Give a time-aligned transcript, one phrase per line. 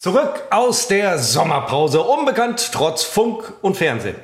[0.00, 4.14] Zurück aus der Sommerpause, unbekannt trotz Funk und Fernsehen.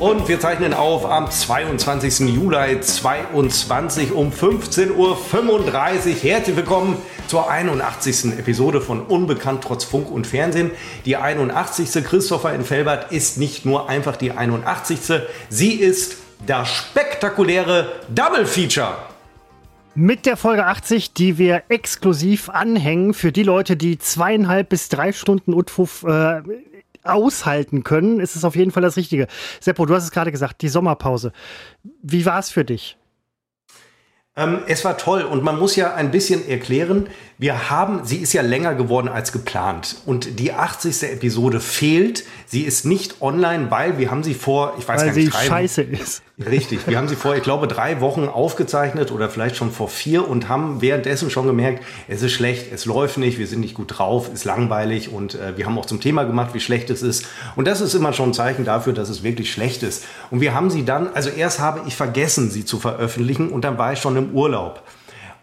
[0.00, 2.20] Und wir zeichnen auf am 22.
[2.34, 5.14] Juli 22 um 15.35 Uhr.
[6.22, 6.96] Herzlich willkommen
[7.26, 8.38] zur 81.
[8.38, 10.70] Episode von Unbekannt trotz Funk und Fernsehen.
[11.04, 12.02] Die 81.
[12.02, 15.00] Christopher in Felbert ist nicht nur einfach die 81.
[15.50, 18.96] Sie ist das spektakuläre Double Feature.
[19.94, 25.12] Mit der Folge 80, die wir exklusiv anhängen für die Leute, die zweieinhalb bis drei
[25.12, 26.40] Stunden Utfuff äh,
[27.02, 29.26] aushalten können, ist es auf jeden Fall das Richtige.
[29.60, 31.32] Seppo, du hast es gerade gesagt, die Sommerpause.
[32.02, 32.96] Wie war es für dich?
[34.36, 38.32] Ähm, es war toll und man muss ja ein bisschen erklären, wir haben, sie ist
[38.32, 41.02] ja länger geworden als geplant und die 80.
[41.10, 42.24] Episode fehlt.
[42.46, 45.46] Sie ist nicht online, weil wir haben sie vor, ich weiß weil gar nicht, sie
[45.46, 46.22] scheiße ist.
[46.46, 50.26] Richtig, wir haben sie vor, ich glaube, drei Wochen aufgezeichnet oder vielleicht schon vor vier
[50.26, 53.98] und haben währenddessen schon gemerkt, es ist schlecht, es läuft nicht, wir sind nicht gut
[53.98, 57.26] drauf, ist langweilig und äh, wir haben auch zum Thema gemacht, wie schlecht es ist.
[57.56, 60.06] Und das ist immer schon ein Zeichen dafür, dass es wirklich schlecht ist.
[60.30, 63.76] Und wir haben sie dann, also erst habe ich vergessen, sie zu veröffentlichen und dann
[63.76, 64.82] war ich schon im Urlaub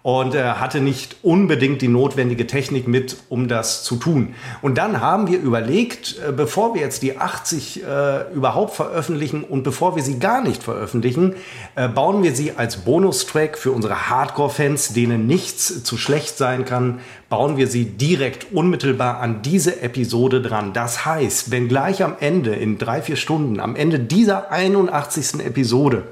[0.07, 4.35] und äh, hatte nicht unbedingt die notwendige Technik mit, um das zu tun.
[4.61, 9.63] Und dann haben wir überlegt, äh, bevor wir jetzt die 80 äh, überhaupt veröffentlichen und
[9.63, 11.35] bevor wir sie gar nicht veröffentlichen,
[11.75, 17.01] äh, bauen wir sie als Bonustrack für unsere Hardcore-Fans, denen nichts zu schlecht sein kann,
[17.27, 20.71] bauen wir sie direkt unmittelbar an diese Episode dran.
[20.71, 25.45] Das heißt, wenn gleich am Ende, in drei, vier Stunden, am Ende dieser 81.
[25.45, 26.03] Episode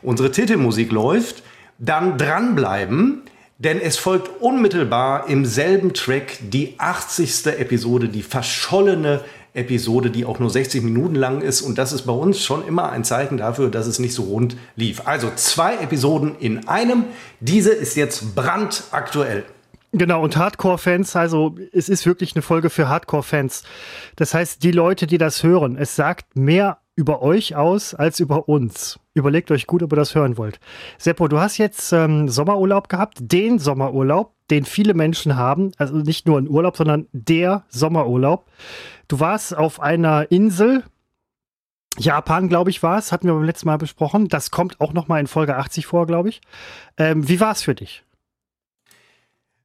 [0.00, 1.42] unsere Titelmusik läuft,
[1.80, 3.22] dann dranbleiben,
[3.62, 7.46] denn es folgt unmittelbar im selben Track die 80.
[7.46, 9.20] Episode, die verschollene
[9.54, 11.62] Episode, die auch nur 60 Minuten lang ist.
[11.62, 14.56] Und das ist bei uns schon immer ein Zeichen dafür, dass es nicht so rund
[14.74, 15.06] lief.
[15.06, 17.04] Also zwei Episoden in einem.
[17.40, 19.44] Diese ist jetzt brandaktuell.
[19.92, 23.62] Genau, und Hardcore-Fans, also es ist wirklich eine Folge für Hardcore-Fans.
[24.16, 28.48] Das heißt, die Leute, die das hören, es sagt mehr über euch aus als über
[28.48, 28.98] uns.
[29.14, 30.60] Überlegt euch gut, ob ihr das hören wollt.
[30.98, 35.72] Seppo, du hast jetzt ähm, Sommerurlaub gehabt, den Sommerurlaub, den viele Menschen haben.
[35.78, 38.46] Also nicht nur ein Urlaub, sondern der Sommerurlaub.
[39.08, 40.84] Du warst auf einer Insel.
[41.98, 44.28] Japan, glaube ich, war es, hatten wir beim letzten Mal besprochen.
[44.28, 46.40] Das kommt auch noch mal in Folge 80 vor, glaube ich.
[46.96, 48.04] Ähm, wie war es für dich?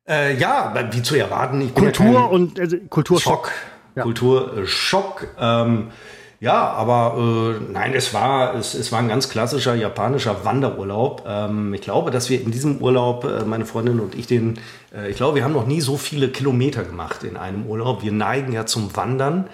[0.08, 1.62] Äh, ja, wie zu erwarten.
[1.62, 3.52] Ich Kultur ja und äh, Kulturschock.
[3.96, 4.04] Ja.
[4.04, 5.28] Kulturschock.
[5.40, 5.92] Ähm,
[6.40, 11.24] ja, aber äh, nein, es war, es, es war ein ganz klassischer japanischer Wanderurlaub.
[11.28, 14.60] Ähm, ich glaube, dass wir in diesem Urlaub, äh, meine Freundin und ich, den,
[14.96, 18.04] äh, ich glaube, wir haben noch nie so viele Kilometer gemacht in einem Urlaub.
[18.04, 19.48] Wir neigen ja zum Wandern,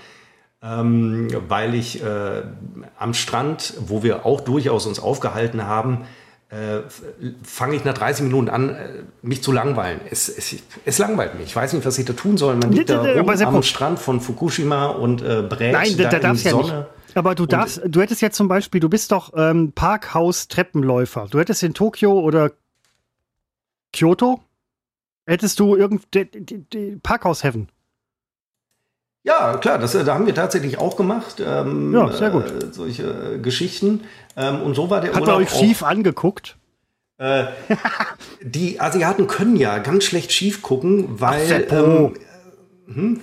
[0.62, 2.44] ähm, weil ich äh,
[3.00, 6.06] am Strand, wo wir auch durchaus uns aufgehalten haben,
[7.44, 10.02] fange ich nach 30 Minuten an, äh, mich zu langweilen.
[10.10, 10.56] Es, es,
[10.86, 11.48] es, langweilt mich.
[11.48, 12.56] Ich weiß nicht, was ich da tun soll.
[12.56, 16.46] Man liegt da rum am Strand von Fukushima und äh, brät Nein, da, da darfst
[16.46, 16.74] ja nicht.
[17.16, 21.28] Aber du darfst, du hättest jetzt zum Beispiel, du bist doch ähm, Parkhaus-Treppenläufer.
[21.30, 22.52] Du hättest in Tokio oder
[23.92, 24.42] Kyoto,
[25.26, 27.70] hättest du irgendein Parkhaus-Heaven.
[29.24, 31.42] Ja, klar, das, da haben wir tatsächlich auch gemacht.
[31.46, 32.46] Ähm, ja, sehr gut.
[32.46, 34.02] Äh, solche äh, Geschichten.
[34.36, 35.42] Ähm, und so war der Hat Urlaub.
[35.42, 36.58] Hat euch schief angeguckt?
[37.18, 37.46] Äh,
[38.42, 41.68] die Asiaten können ja ganz schlecht schief gucken, weil.
[41.70, 42.14] Ach, ähm,
[42.88, 43.22] hm,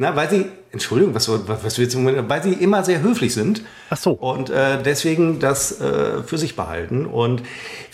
[0.00, 3.62] na, weil sie Entschuldigung, was, was willst du, weil sie immer sehr höflich sind.
[3.90, 4.12] Ach so.
[4.12, 7.04] Und äh, deswegen das äh, für sich behalten.
[7.04, 7.42] Und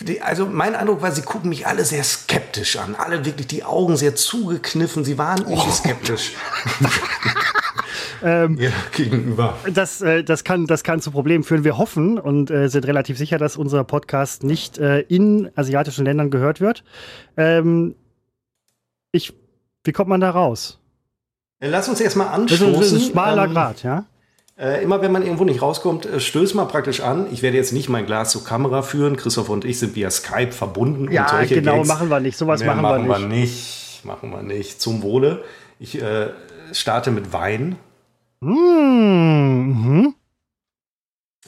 [0.01, 2.93] die, also mein Eindruck war, sie gucken mich alle sehr skeptisch an.
[2.93, 5.03] Alle wirklich die Augen sehr zugekniffen.
[5.03, 5.71] Sie waren irgendwie oh.
[5.71, 6.33] skeptisch.
[8.23, 9.57] ähm, ja, gegenüber.
[9.73, 11.63] Das, äh, das, kann, das kann zu Problemen führen.
[11.63, 16.29] Wir hoffen und äh, sind relativ sicher, dass unser Podcast nicht äh, in asiatischen Ländern
[16.29, 16.83] gehört wird.
[17.35, 17.95] Ähm,
[19.11, 19.33] ich,
[19.83, 20.79] wie kommt man da raus?
[21.67, 22.73] Lass uns erstmal anstoßen.
[22.73, 24.05] Das ist ein schmaler ähm, Grad, ja?
[24.57, 27.27] Äh, immer wenn man irgendwo nicht rauskommt, äh, stößt man praktisch an.
[27.31, 29.17] Ich werde jetzt nicht mein Glas zur Kamera führen.
[29.17, 31.11] Christoph und ich sind via Skype verbunden.
[31.11, 32.37] Ja, und solche genau, Gags machen wir nicht.
[32.37, 33.29] Sowas machen, machen wir nicht.
[33.29, 34.05] nicht.
[34.05, 34.79] Machen wir nicht.
[34.79, 35.43] Zum Wohle.
[35.79, 36.29] Ich äh,
[36.71, 37.75] starte mit Wein.
[38.39, 40.13] Mmh.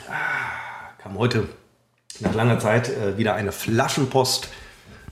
[0.09, 1.47] Ah, kam heute
[2.19, 4.49] nach langer Zeit äh, wieder eine Flaschenpost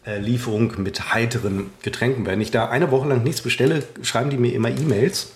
[0.06, 2.26] Lieferung mit heiteren Getränken.
[2.26, 5.32] Wenn ich da eine Woche lang nichts bestelle, schreiben die mir immer E-Mails.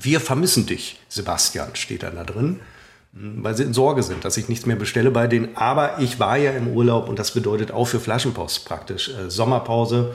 [0.00, 2.60] Wir vermissen dich, Sebastian, steht dann da drin,
[3.14, 5.56] hm, weil sie in Sorge sind, dass ich nichts mehr bestelle bei denen.
[5.56, 10.14] Aber ich war ja im Urlaub und das bedeutet auch für Flaschenpost praktisch äh, Sommerpause.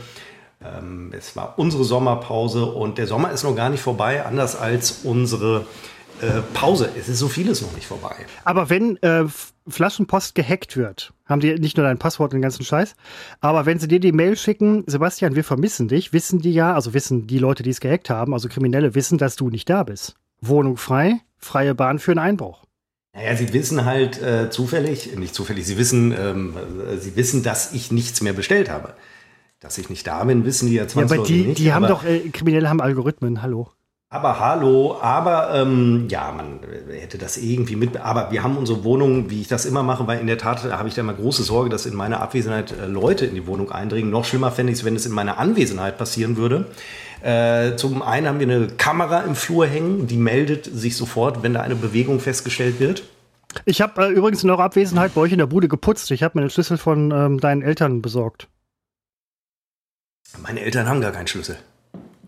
[0.64, 5.02] Ähm, es war unsere Sommerpause und der Sommer ist noch gar nicht vorbei, anders als
[5.04, 5.66] unsere
[6.22, 8.16] Äh, Pause, es ist so vieles noch nicht vorbei.
[8.46, 9.26] Aber wenn äh,
[9.68, 12.96] Flaschenpost gehackt wird, haben die nicht nur dein Passwort und den ganzen Scheiß,
[13.40, 16.94] aber wenn sie dir die Mail schicken, Sebastian, wir vermissen dich, wissen die ja, also
[16.94, 20.16] wissen die Leute, die es gehackt haben, also Kriminelle wissen, dass du nicht da bist.
[20.42, 22.64] Wohnung frei, freie Bahn für einen Einbruch.
[23.14, 26.54] Naja, sie wissen halt äh, zufällig, nicht zufällig, sie wissen, ähm,
[26.92, 28.94] äh, sie wissen, dass ich nichts mehr bestellt habe.
[29.62, 31.60] Dass ich nicht da bin, wissen die ja zwangsläufig ja, aber die, nicht.
[31.60, 33.72] Die haben doch, äh, Kriminelle haben Algorithmen, hallo.
[34.16, 37.98] Aber hallo, aber ähm, ja, man hätte das irgendwie mit.
[37.98, 40.88] Aber wir haben unsere Wohnung, wie ich das immer mache, weil in der Tat habe
[40.88, 44.10] ich da mal große Sorge, dass in meiner Abwesenheit äh, Leute in die Wohnung eindringen.
[44.10, 46.68] Noch schlimmer fände ich es, wenn es in meiner Anwesenheit passieren würde.
[47.24, 51.54] Äh, zum einen haben wir eine Kamera im Flur hängen, die meldet sich sofort, wenn
[51.54, 53.04] da eine Bewegung festgestellt wird.
[53.66, 56.10] Ich habe äh, übrigens in eurer Abwesenheit bei euch in der Bude geputzt.
[56.12, 58.48] Ich habe mir den Schlüssel von ähm, deinen Eltern besorgt.
[60.42, 61.58] Meine Eltern haben gar keinen Schlüssel.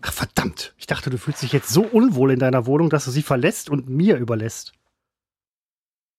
[0.02, 3.10] Ach verdammt, ich dachte, du fühlst dich jetzt so unwohl in deiner Wohnung, dass du
[3.10, 4.72] sie verlässt und mir überlässt.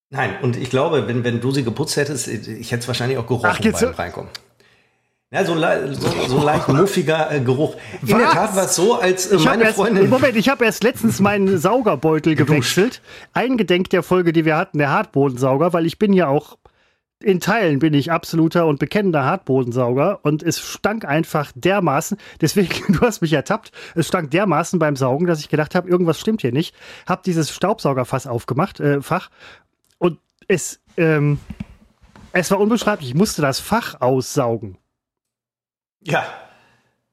[0.10, 3.28] Nein, und ich glaube, wenn, wenn du sie geputzt hättest, ich hätte es wahrscheinlich auch
[3.28, 3.88] gerochen Ach, beim so?
[3.88, 4.32] Reinkommen.
[5.32, 7.76] Ja, so, so, so ein leicht muffiger äh, Geruch.
[8.02, 8.18] In Was?
[8.18, 10.10] der Tat war es so, als äh, meine erst, Freundin.
[10.10, 13.04] Moment, ich habe erst letztens meinen Saugerbeutel gewechselt.
[13.34, 16.58] Eingedenk der Folge, die wir hatten, der Hartbodensauger, weil ich bin ja auch
[17.22, 23.02] in Teilen bin ich absoluter und bekennender Hartbodensauger und es stank einfach dermaßen, deswegen, du
[23.02, 26.54] hast mich ertappt, es stank dermaßen beim Saugen, dass ich gedacht habe, irgendwas stimmt hier
[26.54, 26.76] nicht.
[27.06, 29.30] Hab dieses Staubsaugerfass aufgemacht, äh, Fach,
[29.98, 31.40] und es, ähm,
[32.32, 33.10] es war unbeschreiblich.
[33.10, 34.78] Ich musste das Fach aussaugen.
[36.02, 36.26] Ja.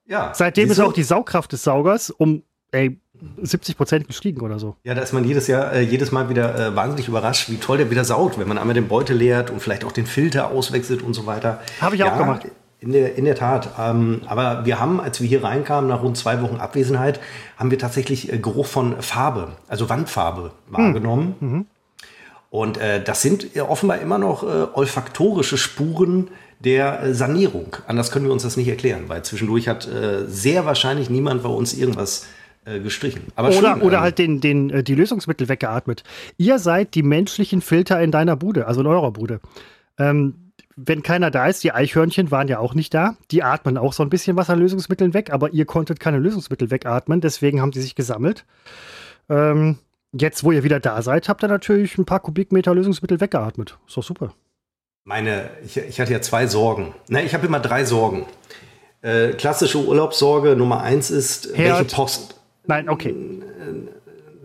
[0.04, 0.32] Ja.
[0.34, 3.00] Seitdem ist auch die Saugkraft des Saugers um ey,
[3.42, 4.76] 70 Prozent gestiegen oder so.
[4.84, 7.78] Ja, da ist man jedes Jahr, äh, jedes Mal wieder äh, wahnsinnig überrascht, wie toll
[7.78, 11.02] der wieder saugt, wenn man einmal den Beutel leert und vielleicht auch den Filter auswechselt
[11.02, 11.60] und so weiter.
[11.80, 12.46] Habe ich ja, auch gemacht.
[12.78, 13.70] In der, in der Tat.
[13.78, 17.20] Ähm, aber wir haben, als wir hier reinkamen, nach rund zwei Wochen Abwesenheit,
[17.56, 21.34] haben wir tatsächlich äh, Geruch von Farbe, also Wandfarbe wahrgenommen.
[21.40, 21.52] Hm.
[21.52, 21.66] Mhm.
[22.50, 26.28] Und äh, das sind offenbar immer noch äh, olfaktorische Spuren
[26.60, 27.76] der äh, Sanierung.
[27.86, 31.48] Anders können wir uns das nicht erklären, weil zwischendurch hat äh, sehr wahrscheinlich niemand bei
[31.48, 32.26] uns irgendwas
[32.66, 33.22] äh, gestrichen.
[33.36, 36.02] Aber oder schön, oder ähm, halt den, den, äh, die Lösungsmittel weggeatmet.
[36.36, 39.40] Ihr seid die menschlichen Filter in deiner Bude, also in eurer Bude.
[39.98, 43.16] Ähm, wenn keiner da ist, die Eichhörnchen waren ja auch nicht da.
[43.30, 46.70] Die atmen auch so ein bisschen was an Lösungsmitteln weg, aber ihr konntet keine Lösungsmittel
[46.70, 48.44] wegatmen, deswegen haben die sich gesammelt.
[49.30, 49.78] Ähm,
[50.12, 53.78] jetzt, wo ihr wieder da seid, habt ihr natürlich ein paar Kubikmeter Lösungsmittel weggeatmet.
[53.86, 54.34] Ist doch super.
[55.04, 56.94] Meine, ich, ich hatte ja zwei Sorgen.
[57.08, 58.26] Na, ich habe immer drei Sorgen.
[59.02, 61.78] Äh, klassische Urlaubssorge Nummer eins ist, Herd.
[61.78, 62.35] welche Post.
[62.66, 63.14] Nein, okay.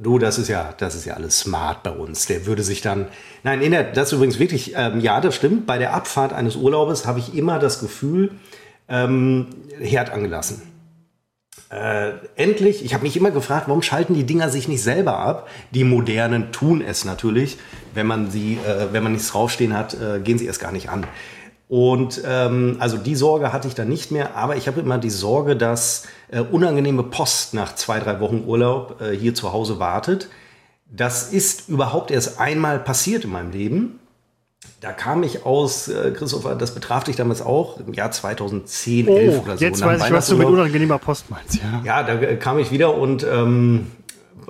[0.01, 2.25] Du, das ist ja, das ist ja alles smart bei uns.
[2.25, 3.07] Der würde sich dann.
[3.43, 5.67] Nein, in der, das ist übrigens wirklich, ähm, ja, das stimmt.
[5.67, 8.31] Bei der Abfahrt eines Urlaubes habe ich immer das Gefühl,
[8.89, 9.47] ähm,
[9.79, 10.63] Herd angelassen.
[11.69, 15.47] Äh, endlich, ich habe mich immer gefragt, warum schalten die Dinger sich nicht selber ab?
[15.71, 17.57] Die modernen tun es natürlich.
[17.93, 20.89] Wenn man sie, äh, wenn man nichts draufstehen hat, äh, gehen sie erst gar nicht
[20.89, 21.05] an.
[21.69, 25.09] Und ähm, also die Sorge hatte ich dann nicht mehr, aber ich habe immer die
[25.09, 30.29] Sorge, dass äh, unangenehme Post nach zwei, drei Wochen Urlaub äh, hier zu Hause wartet.
[30.89, 33.99] Das ist überhaupt erst einmal passiert in meinem Leben.
[34.79, 39.15] Da kam ich aus, äh, Christopher, das betraf dich damals auch, im Jahr 2010, oh,
[39.15, 39.63] 11 oder so.
[39.63, 41.81] Jetzt weiß ich, was du mit unangenehmer Post meinst, ja.
[41.83, 43.87] Ja, da äh, kam ich wieder und ähm,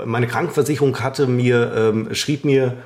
[0.03, 2.77] meine Krankenversicherung hatte mir, ähm, schrieb mir,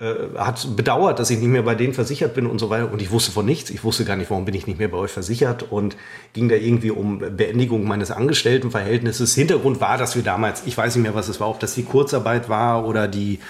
[0.00, 2.90] äh, hat bedauert, dass ich nicht mehr bei denen versichert bin und so weiter.
[2.90, 3.68] Und ich wusste von nichts.
[3.68, 5.94] Ich wusste gar nicht, warum bin ich nicht mehr bei euch versichert und
[6.32, 9.34] ging da irgendwie um Beendigung meines Angestelltenverhältnisses.
[9.34, 11.84] Hintergrund war, dass wir damals, ich weiß nicht mehr, was es war, ob das die
[11.84, 13.40] Kurzarbeit war oder die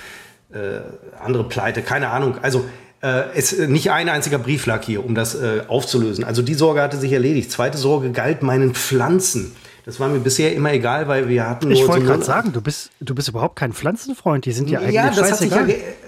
[0.52, 0.80] äh,
[1.22, 2.38] andere Pleite, keine Ahnung.
[2.42, 2.64] Also
[3.00, 6.24] äh, es nicht ein einziger Brief lag hier, um das äh, aufzulösen.
[6.24, 7.52] Also die Sorge hatte sich erledigt.
[7.52, 9.52] Zweite Sorge galt meinen Pflanzen.
[9.90, 11.68] Das war mir bisher immer egal, weil wir hatten.
[11.72, 14.46] Ich wollte so gerade sagen, du bist, du bist überhaupt kein Pflanzenfreund.
[14.46, 15.66] Die sind ja eigentlich ja, das hat sich ja,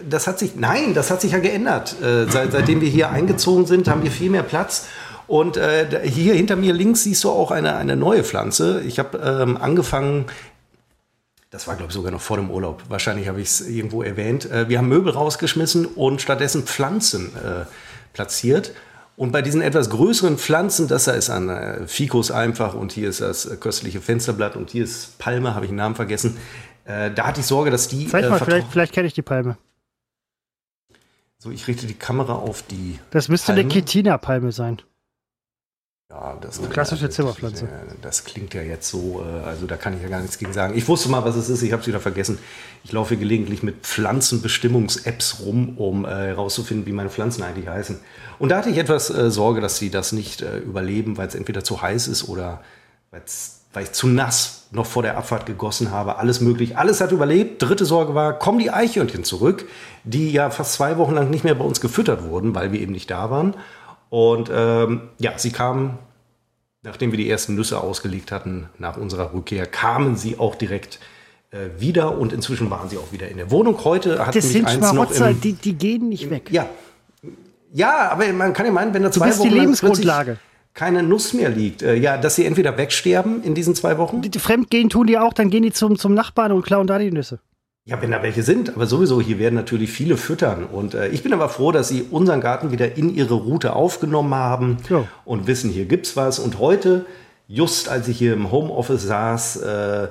[0.09, 1.97] das hat sich, nein, das hat sich ja geändert.
[2.01, 4.87] Äh, seit, seitdem wir hier eingezogen sind, haben wir viel mehr Platz.
[5.27, 8.83] Und äh, hier hinter mir links siehst du auch eine, eine neue Pflanze.
[8.87, 10.27] Ich habe ähm, angefangen,
[11.51, 12.85] das war, glaube ich, sogar noch vor dem Urlaub.
[12.89, 14.49] Wahrscheinlich habe ich es irgendwo erwähnt.
[14.49, 17.65] Äh, wir haben Möbel rausgeschmissen und stattdessen Pflanzen äh,
[18.12, 18.75] platziert.
[19.16, 23.09] Und bei diesen etwas größeren Pflanzen, das da ist ein äh, Ficus einfach und hier
[23.09, 26.38] ist das äh, köstliche Fensterblatt und hier ist Palme, habe ich den Namen vergessen.
[26.85, 28.09] Äh, da hatte ich Sorge, dass die.
[28.09, 29.59] Zeig mal, vielleicht, vielleicht kenne ich die Palme.
[31.38, 32.99] So, ich richte die Kamera auf die.
[33.11, 33.61] Das müsste Palme.
[33.61, 34.81] eine Ketina-Palme sein.
[36.12, 37.66] Ja, das eine klassische Zimmerpflanze.
[38.02, 40.76] Das klingt ja jetzt so, äh, also da kann ich ja gar nichts gegen sagen.
[40.76, 42.38] Ich wusste mal, was es ist, ich habe es wieder vergessen.
[42.85, 47.99] Ich laufe gelegentlich mit Pflanzenbestimmungs-Apps rum, um herauszufinden, äh, wie meine Pflanzen eigentlich heißen.
[48.38, 51.35] Und da hatte ich etwas äh, Sorge, dass sie das nicht äh, überleben, weil es
[51.35, 52.61] entweder zu heiß ist oder
[53.11, 56.16] weil ich zu nass noch vor der Abfahrt gegossen habe.
[56.16, 56.76] Alles möglich.
[56.76, 57.62] Alles hat überlebt.
[57.62, 59.66] Dritte Sorge war, kommen die Eichhörnchen zurück,
[60.04, 62.92] die ja fast zwei Wochen lang nicht mehr bei uns gefüttert wurden, weil wir eben
[62.92, 63.54] nicht da waren.
[64.12, 65.97] Und ähm, ja, sie kamen,
[66.83, 70.99] nachdem wir die ersten Nüsse ausgelegt hatten, nach unserer Rückkehr, kamen sie auch direkt
[71.50, 73.83] äh, wieder und inzwischen waren sie auch wieder in der Wohnung.
[73.85, 76.50] Heute hat Das mich sind eins noch Schmarotzer, im, die, die gehen nicht weg.
[76.50, 76.66] ja.
[77.73, 80.37] Ja, aber man kann ja meinen, wenn da zwei die Wochen lang Lebensgrundlage.
[80.75, 84.21] keine Nuss mehr liegt, äh, ja, dass sie entweder wegsterben in diesen zwei Wochen.
[84.21, 86.99] Die, die Fremdgehen tun die auch, dann gehen die zum, zum Nachbarn und klauen da
[86.99, 87.40] die Nüsse.
[87.85, 90.65] Ja, wenn da welche sind, aber sowieso, hier werden natürlich viele füttern.
[90.65, 94.35] Und äh, ich bin aber froh, dass sie unseren Garten wieder in ihre Route aufgenommen
[94.35, 95.05] haben Ja.
[95.25, 96.39] und wissen, hier gibt's was.
[96.39, 97.07] Und heute,
[97.49, 100.09] just als ich hier im Homeoffice saß, äh,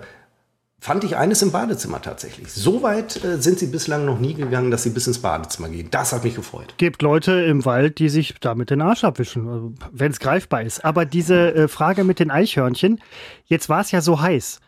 [0.81, 2.51] fand ich eines im Badezimmer tatsächlich.
[2.51, 5.87] So weit äh, sind sie bislang noch nie gegangen, dass sie bis ins Badezimmer gehen.
[5.91, 6.73] Das hat mich gefreut.
[6.75, 10.83] Gibt Leute im Wald, die sich damit den Arsch abwischen, also, wenn es greifbar ist.
[10.83, 12.99] Aber diese äh, Frage mit den Eichhörnchen,
[13.45, 14.59] jetzt war es ja so heiß.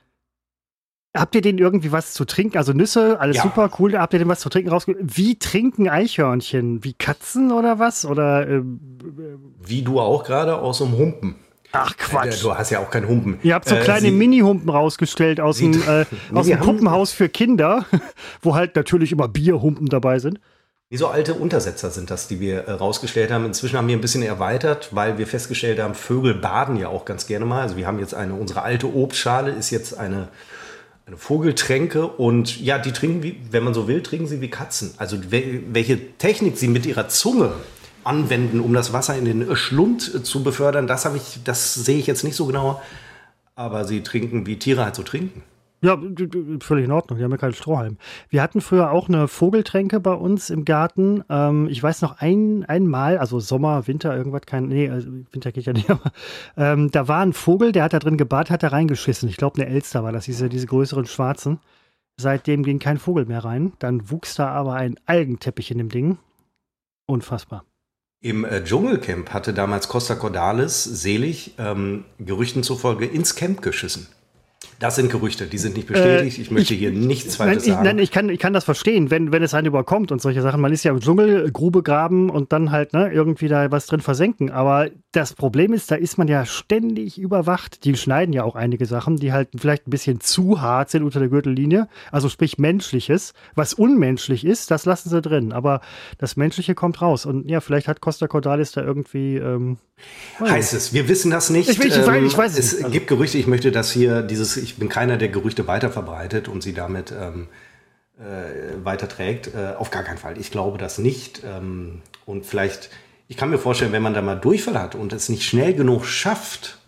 [1.16, 2.58] Habt ihr denen irgendwie was zu trinken?
[2.58, 3.44] Also Nüsse, alles Ja.
[3.44, 3.98] super, cool.
[3.98, 5.08] Habt ihr denen was zu trinken rausgegeben?
[5.16, 6.84] Wie trinken Eichhörnchen?
[6.84, 8.04] Wie Katzen oder was?
[8.06, 8.80] Oder ähm,
[9.64, 11.36] Wie du auch gerade aus einem Humpen.
[11.72, 12.44] ach Äh, Quatsch.
[12.44, 13.38] Du hast ja auch keinen Humpen.
[13.44, 17.30] Ihr habt so Äh, kleine sie- Mini-Humpen rausgestellt aus dem, äh, aus dem Puppenhaus für
[17.30, 17.86] Kinder,
[18.42, 20.40] wo halt natürlich immer Bierhumpen dabei sind.
[20.90, 23.46] Wie so alte Untersetzer sind das, die wir äh, rausgestellt haben.
[23.46, 27.28] Inzwischen haben wir ein bisschen erweitert, weil wir festgestellt haben, Vögel baden ja auch ganz
[27.28, 27.62] gerne mal.
[27.62, 30.28] Also wir haben jetzt eine, unsere alte Obstschale ist jetzt eine,
[31.06, 34.94] eine Vogeltränke und ja, die trinken wie, wenn man so will, trinken sie wie Katzen.
[34.98, 37.54] Also wel- welche Technik sie mit ihrer Zunge
[38.06, 41.98] anwenden, um das Wasser in den Schlund äh, zu befördern, das habe ich, das sehe
[41.98, 42.82] ich jetzt nicht so genau.
[43.56, 45.44] Aber sie trinken, wie Tiere halt so trinken.
[45.84, 46.00] Ja,
[46.62, 47.18] völlig in Ordnung.
[47.18, 47.98] Die haben ja keinen Strohhalm.
[48.30, 51.26] Wir hatten früher auch eine Vogeltränke bei uns im Garten.
[51.30, 55.66] Ähm, ich weiß noch ein, einmal, also Sommer, Winter, irgendwas, kein, nee, also Winter geht
[55.66, 56.14] ja nicht, aber
[56.56, 59.28] ähm, da war ein Vogel, der hat da drin gebadet, hat da reingeschissen.
[59.28, 61.60] Ich glaube, eine Elster war das, diese, diese größeren schwarzen.
[62.16, 63.74] Seitdem ging kein Vogel mehr rein.
[63.80, 66.18] Dann wuchs da aber ein Algenteppich in dem Ding.
[67.08, 67.66] Unfassbar.
[68.22, 74.08] Im äh, Dschungelcamp hatte damals Costa Cordalis selig ähm, Gerüchten zufolge ins Camp geschissen.
[74.84, 76.38] Das sind Gerüchte, die sind nicht bestätigt.
[76.38, 77.86] Äh, ich möchte ich- hier nichts Falsches ich, sagen.
[77.86, 80.60] nein ich, kann, ich kann das verstehen, wenn, wenn es einen überkommt und solche Sachen.
[80.60, 84.02] Man ist ja im Dschungel, Grube graben und dann halt ne, irgendwie da was drin
[84.02, 84.52] versenken.
[84.52, 87.86] Aber das Problem ist, da ist man ja ständig überwacht.
[87.86, 91.20] Die schneiden ja auch einige Sachen, die halt vielleicht ein bisschen zu hart sind unter
[91.20, 91.88] der Gürtellinie.
[92.12, 93.32] Also sprich menschliches.
[93.56, 95.54] Was unmenschlich ist, das lassen sie drin.
[95.54, 95.80] Aber
[96.18, 97.26] das Menschliche kommt raus.
[97.26, 99.38] Und ja, vielleicht hat Costa Cordalis da irgendwie.
[99.38, 99.78] Ähm,
[100.40, 101.70] Heißt es, wir wissen das nicht.
[101.70, 102.84] Ähm, Ich will- ich weiß- ich weiß es es nicht.
[102.86, 106.62] Also- gibt Gerüchte, ich möchte das hier, dieses, ich bin keiner, der Gerüchte weiterverbreitet und
[106.64, 107.48] sie damit ähm,
[108.20, 109.48] äh, weiterträgt.
[109.54, 110.38] Äh, auf gar keinen Fall.
[110.40, 111.42] Ich glaube das nicht.
[111.46, 112.90] Ähm, und vielleicht,
[113.28, 116.06] ich kann mir vorstellen, wenn man da mal Durchfall hat und es nicht schnell genug
[116.06, 116.80] schafft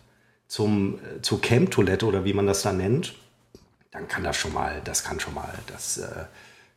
[0.48, 3.14] zum, äh, zur Camp-Toilette oder wie man das da nennt,
[3.92, 6.02] dann kann das schon mal, das kann schon mal, das äh,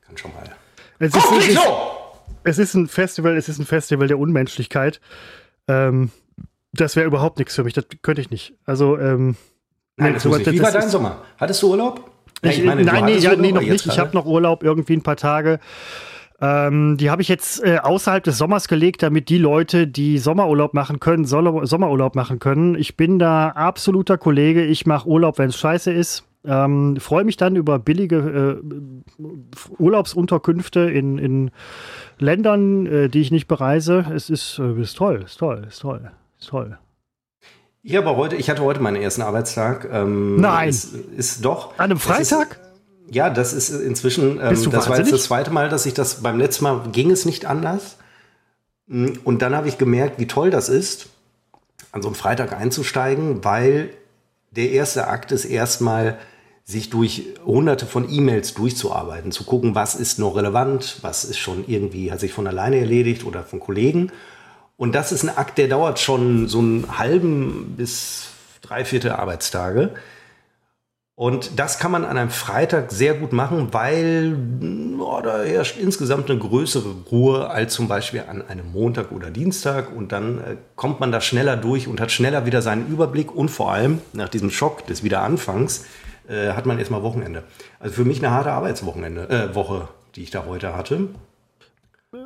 [0.05, 0.49] kann schon mal.
[0.99, 1.59] es, ist, es, ist,
[2.43, 4.99] es ist ein Festival, es ist ein Festival der Unmenschlichkeit.
[5.69, 6.11] Ähm,
[6.73, 7.73] das wäre überhaupt nichts für mich.
[7.73, 8.53] Das könnte ich nicht.
[8.65, 9.35] Also, ähm,
[9.95, 10.51] Nein, das muss nicht.
[10.51, 11.21] Wie das war dein Sommer?
[11.37, 12.09] Hattest du Urlaub?
[12.43, 13.71] Ja, Ich, meine, nein, nee, ja, nee, noch nicht.
[13.71, 15.59] Ich gerade- habe noch Urlaub, irgendwie ein paar Tage.
[16.41, 20.73] Ähm, die habe ich jetzt äh, außerhalb des Sommers gelegt, damit die Leute, die Sommerurlaub
[20.73, 22.75] machen können, Soll- Sommerurlaub machen können.
[22.75, 24.63] Ich bin da absoluter Kollege.
[24.63, 26.23] Ich mache Urlaub, wenn es scheiße ist.
[26.45, 29.23] Ähm, Freue mich dann über billige äh,
[29.77, 31.51] Urlaubsunterkünfte in, in
[32.21, 34.05] Ländern, äh, die ich nicht bereise.
[34.13, 36.77] Es ist, äh, ist toll, ist toll, ist toll, ist toll.
[37.81, 39.87] Ich habe heute, ich hatte heute meinen ersten Arbeitstag.
[39.91, 40.69] Ähm, Nein.
[40.69, 41.73] Ist, ist doch.
[41.77, 42.59] An einem Freitag?
[43.07, 45.11] Ist, ja, das ist inzwischen, ähm, Bist du das war jetzt wahnsinnig?
[45.11, 47.97] das zweite Mal, dass ich das beim letzten Mal ging es nicht anders.
[48.87, 51.07] Mm, Und dann habe ich gemerkt, wie toll das ist,
[51.91, 53.89] an so einem Freitag einzusteigen, weil
[54.51, 56.17] der erste Akt ist erstmal,
[56.69, 61.63] sich durch hunderte von E-Mails durchzuarbeiten, zu gucken, was ist noch relevant, was ist schon
[61.65, 64.11] irgendwie, hat sich von alleine erledigt oder von Kollegen.
[64.77, 68.27] Und das ist ein Akt, der dauert schon so einen halben bis
[68.61, 69.95] dreiviertel Arbeitstage.
[71.15, 74.37] Und das kann man an einem Freitag sehr gut machen, weil
[74.99, 79.91] oh, da herrscht insgesamt eine größere Ruhe als zum Beispiel an einem Montag oder Dienstag.
[79.93, 83.35] Und dann äh, kommt man da schneller durch und hat schneller wieder seinen Überblick.
[83.35, 85.83] Und vor allem nach diesem Schock des Wiederanfangs
[86.29, 87.43] äh, hat man erstmal Wochenende.
[87.79, 91.09] Also für mich eine harte Arbeitswochenende, äh, Woche, die ich da heute hatte.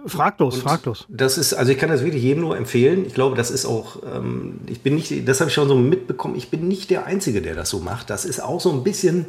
[0.05, 1.05] Fraglos, fraglos.
[1.10, 3.05] Das ist, also ich kann das wirklich jedem nur empfehlen.
[3.05, 6.36] Ich glaube, das ist auch, ähm, ich bin nicht, das habe ich schon so mitbekommen,
[6.36, 8.10] ich bin nicht der Einzige, der das so macht.
[8.10, 9.25] Das ist auch so ein bisschen,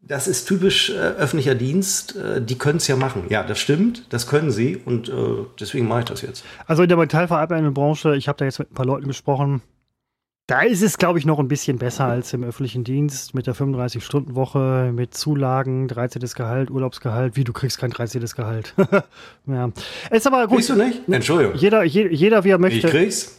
[0.00, 2.16] das ist typisch äh, öffentlicher Dienst.
[2.16, 3.24] Äh, die können es ja machen.
[3.28, 5.12] Ja, das stimmt, das können sie und äh,
[5.60, 6.44] deswegen mache ich das jetzt.
[6.66, 9.60] Also in der metallverarbeitenden Branche, ich habe da jetzt mit ein paar Leuten gesprochen,
[10.48, 13.54] Da ist es, glaube ich, noch ein bisschen besser als im öffentlichen Dienst mit der
[13.54, 16.22] 35-Stunden-Woche, mit Zulagen, 13.
[16.34, 17.36] Gehalt, Urlaubsgehalt.
[17.36, 18.24] Wie, du kriegst kein 13.
[18.34, 18.72] Gehalt.
[19.46, 19.70] ja.
[20.10, 20.56] Ist aber gut.
[20.56, 21.06] Kriegst du nicht?
[21.06, 21.54] Entschuldigung.
[21.54, 22.86] Jeder, je, jeder wie er möchte.
[22.86, 23.36] Ich krieg's.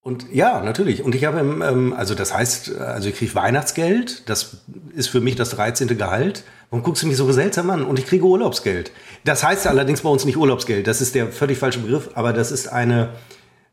[0.00, 1.04] Und ja, natürlich.
[1.04, 4.28] Und ich habe, ähm, also das heißt, also ich kriege Weihnachtsgeld.
[4.28, 4.56] Das
[4.96, 5.96] ist für mich das 13.
[5.96, 6.42] Gehalt.
[6.70, 7.84] Warum guckst du mich so seltsam an?
[7.84, 8.90] Und ich kriege Urlaubsgeld.
[9.22, 10.88] Das heißt allerdings bei uns nicht Urlaubsgeld.
[10.88, 12.10] Das ist der völlig falsche Begriff.
[12.14, 13.10] Aber das ist eine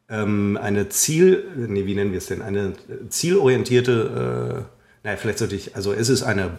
[0.09, 2.73] ähm, eine Ziel, nee, wie nennen wir es denn, eine
[3.09, 4.65] zielorientierte,
[5.03, 6.51] äh, naja, vielleicht sollte ich, also es ist eine,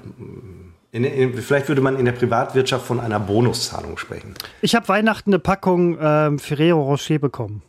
[0.93, 4.35] in, in, vielleicht würde man in der Privatwirtschaft von einer Bonuszahlung sprechen.
[4.63, 7.63] Ich habe Weihnachten eine Packung ähm, Ferrero Rocher bekommen.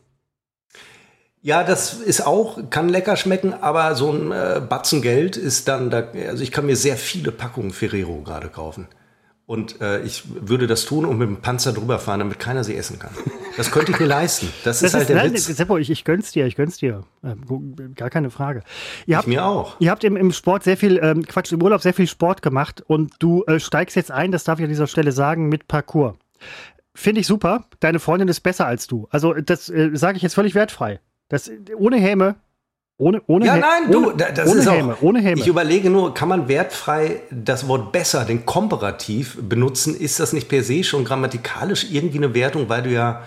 [1.41, 5.89] Ja, das ist auch, kann lecker schmecken, aber so ein äh, Batzen Geld ist dann,
[5.89, 8.87] da, also ich kann mir sehr viele Packungen Ferrero gerade kaufen.
[9.47, 12.75] Und äh, ich würde das tun und mit dem Panzer drüber fahren, damit keiner sie
[12.75, 13.11] essen kann.
[13.55, 14.49] Das könnte ich mir leisten.
[14.65, 15.45] Das, das ist halt ist, der nein, Witz.
[15.45, 17.05] Seppo, ich, ich gönn's dir, ich gönn's dir.
[17.23, 18.61] Ähm, gar keine Frage.
[19.05, 19.79] Ihr habt, ich mir auch.
[19.79, 22.83] Ihr habt im, im Sport sehr viel, ähm, Quatsch, im Urlaub sehr viel Sport gemacht
[22.85, 26.15] und du äh, steigst jetzt ein, das darf ich an dieser Stelle sagen, mit Parcours.
[26.93, 27.69] Finde ich super.
[27.79, 29.07] Deine Freundin ist besser als du.
[29.11, 30.99] Also das äh, sage ich jetzt völlig wertfrei.
[31.29, 32.35] Das ohne Häme,
[32.99, 35.39] ohne, ohne ja, nein, du, das ohne ist Häme, auch, ohne Häme.
[35.39, 39.95] Ich überlege nur, kann man wertfrei das Wort besser, den Komparativ benutzen?
[39.95, 43.21] Ist das nicht per se schon grammatikalisch irgendwie eine Wertung, weil du ja,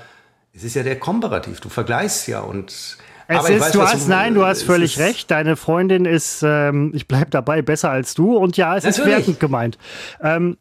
[0.52, 2.98] es ist ja der Komparativ, du vergleichst ja und.
[3.32, 5.30] Es ist, weiß, du hast, du, nein, du hast völlig recht.
[5.30, 8.36] Deine Freundin ist, ähm, ich bleib dabei, besser als du.
[8.36, 9.08] Und ja, es Natürlich.
[9.08, 9.78] ist wertend gemeint.
[10.20, 10.56] Ähm,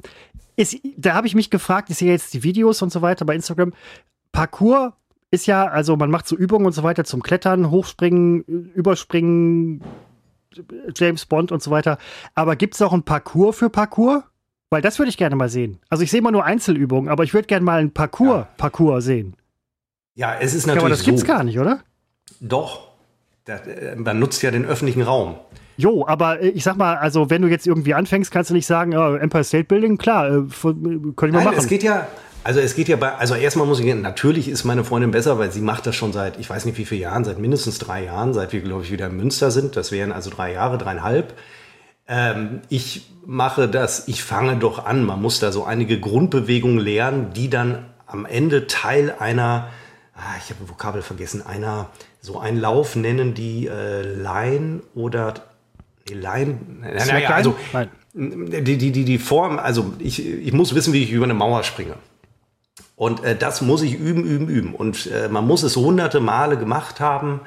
[0.55, 3.33] ist, da habe ich mich gefragt, ich sehe jetzt die Videos und so weiter bei
[3.33, 3.73] Instagram.
[4.31, 4.91] Parcours
[5.31, 8.43] ist ja, also man macht so Übungen und so weiter zum Klettern, Hochspringen,
[8.73, 9.81] Überspringen,
[10.95, 11.97] James Bond und so weiter.
[12.35, 14.23] Aber gibt es auch ein Parcours für Parcours?
[14.71, 15.79] Weil das würde ich gerne mal sehen.
[15.89, 18.47] Also ich sehe mal nur Einzelübungen, aber ich würde gerne mal ein Parcours, ja.
[18.57, 19.35] Parcours sehen.
[20.13, 20.83] Ja, es ist natürlich.
[20.83, 21.27] aber das gibt's so.
[21.27, 21.79] gar nicht, oder?
[22.39, 22.89] Doch.
[23.45, 25.35] Das, äh, man nutzt ja den öffentlichen Raum.
[25.77, 28.67] Jo, aber äh, ich sag mal, also wenn du jetzt irgendwie anfängst, kannst du nicht
[28.67, 30.43] sagen, oh, Empire State Building, klar, äh,
[31.15, 31.57] können wir machen.
[31.57, 32.07] Es geht ja,
[32.43, 35.51] also es geht ja bei, also erstmal muss ich, natürlich ist meine Freundin besser, weil
[35.51, 38.33] sie macht das schon seit, ich weiß nicht wie viele Jahren, seit mindestens drei Jahren,
[38.33, 39.75] seit wir, glaube ich, wieder in Münster sind.
[39.75, 41.33] Das wären also drei Jahre, dreieinhalb.
[42.07, 45.03] Ähm, ich mache das, ich fange doch an.
[45.03, 49.69] Man muss da so einige Grundbewegungen lernen, die dann am Ende Teil einer,
[50.15, 51.89] ah, ich habe ein Vokabel vergessen, einer,
[52.21, 55.35] so einen Lauf nennen die äh, Line oder
[56.09, 57.55] nee, Line, naja, also
[58.13, 61.63] die, die, die, die Form, also ich, ich muss wissen, wie ich über eine Mauer
[61.63, 61.93] springe.
[62.99, 64.75] Und äh, das muss ich üben, üben, üben.
[64.75, 67.39] Und äh, man muss es hunderte Male gemacht haben.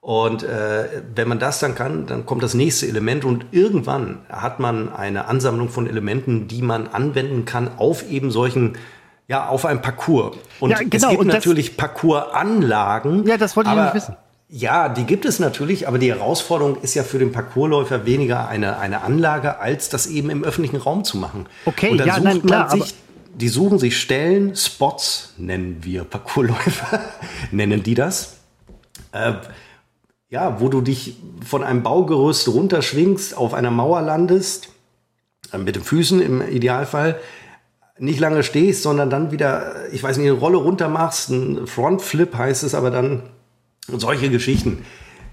[0.00, 4.60] Und äh, wenn man das dann kann, dann kommt das nächste Element und irgendwann hat
[4.60, 8.78] man eine Ansammlung von Elementen, die man anwenden kann auf eben solchen,
[9.26, 10.36] ja, auf einem Parcours.
[10.60, 10.94] Und ja, genau.
[10.94, 13.26] es gibt und natürlich Parcoursanlagen.
[13.26, 14.16] Ja, das wollte ich nicht wissen.
[14.48, 18.78] Ja, die gibt es natürlich, aber die Herausforderung ist ja für den Parcoursläufer weniger eine,
[18.78, 21.46] eine Anlage, als das eben im öffentlichen Raum zu machen.
[21.64, 22.94] Okay, und dann ja, sucht nein, klar, man sich
[23.34, 27.00] die suchen sich Stellen, Spots nennen wir Parkourläufer,
[27.50, 28.36] nennen die das.
[29.12, 29.34] Äh,
[30.30, 34.68] ja, wo du dich von einem Baugerüst runterschwingst, auf einer Mauer landest,
[35.52, 37.20] äh, mit den Füßen im Idealfall,
[37.98, 42.34] nicht lange stehst, sondern dann wieder, ich weiß nicht, eine Rolle runter machst, ein Frontflip
[42.36, 43.22] heißt es aber dann,
[43.86, 44.84] solche Geschichten.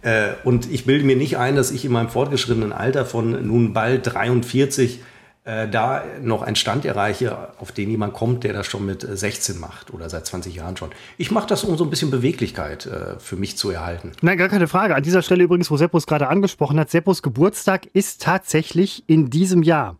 [0.01, 3.73] Äh, und ich bilde mir nicht ein, dass ich in meinem fortgeschrittenen Alter von nun
[3.73, 5.01] bald 43 äh,
[5.43, 9.59] da noch einen Stand erreiche, auf den jemand kommt, der das schon mit 16 äh,
[9.59, 10.91] macht oder seit 20 Jahren schon.
[11.17, 14.11] Ich mache das, um so ein bisschen Beweglichkeit äh, für mich zu erhalten.
[14.21, 14.95] Nein, gar keine Frage.
[14.95, 19.63] An dieser Stelle übrigens, wo Seppos gerade angesprochen hat, Seppos Geburtstag ist tatsächlich in diesem
[19.63, 19.97] Jahr.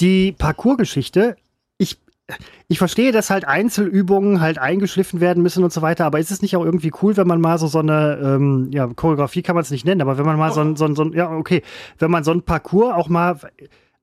[0.00, 1.36] Die Parcoursgeschichte,
[1.76, 1.98] ich
[2.68, 6.42] ich verstehe, dass halt Einzelübungen halt eingeschliffen werden müssen und so weiter, aber ist es
[6.42, 9.62] nicht auch irgendwie cool, wenn man mal so so eine, ähm, ja, Choreografie kann man
[9.62, 11.62] es nicht nennen, aber wenn man mal so ein, so so ein, ja, okay,
[11.98, 13.38] wenn man so ein Parcours auch mal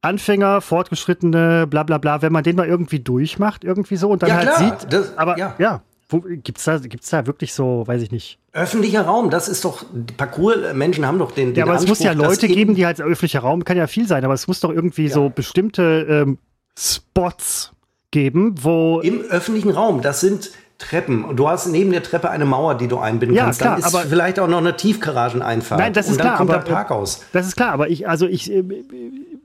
[0.05, 4.29] Anfänger, Fortgeschrittene, bla bla bla, wenn man den mal irgendwie durchmacht, irgendwie so und dann
[4.29, 4.93] ja, halt klar, sieht.
[4.93, 8.37] Das, aber ja, ja wo, gibt's da, gibt's da wirklich so, weiß ich nicht.
[8.53, 9.83] Öffentlicher Raum, das ist doch,
[10.17, 13.01] Parcours-Menschen haben doch den, den Ja, aber Anspruch, es muss ja Leute geben, die halt
[13.01, 15.13] öffentlicher Raum, kann ja viel sein, aber es muss doch irgendwie ja.
[15.13, 16.37] so bestimmte ähm,
[16.77, 17.71] Spots
[18.11, 18.99] geben, wo.
[19.01, 21.23] Im öffentlichen Raum, das sind Treppen.
[21.23, 23.61] Und du hast neben der Treppe eine Mauer, die du einbinden ja, kannst.
[23.61, 25.79] Klar, dann ist aber vielleicht auch noch eine Tiefgarageneinfahrt.
[25.79, 27.23] Nein, das ist und dann klar, kommt aber, Parkhaus.
[27.31, 28.63] Das ist klar, aber ich, also ich, äh,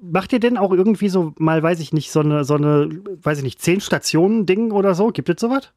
[0.03, 2.89] macht ihr denn auch irgendwie so mal, weiß ich nicht, so eine, so eine,
[3.23, 5.09] weiß ich nicht, zehn Stationen Ding oder so?
[5.09, 5.73] Gibt es sowas?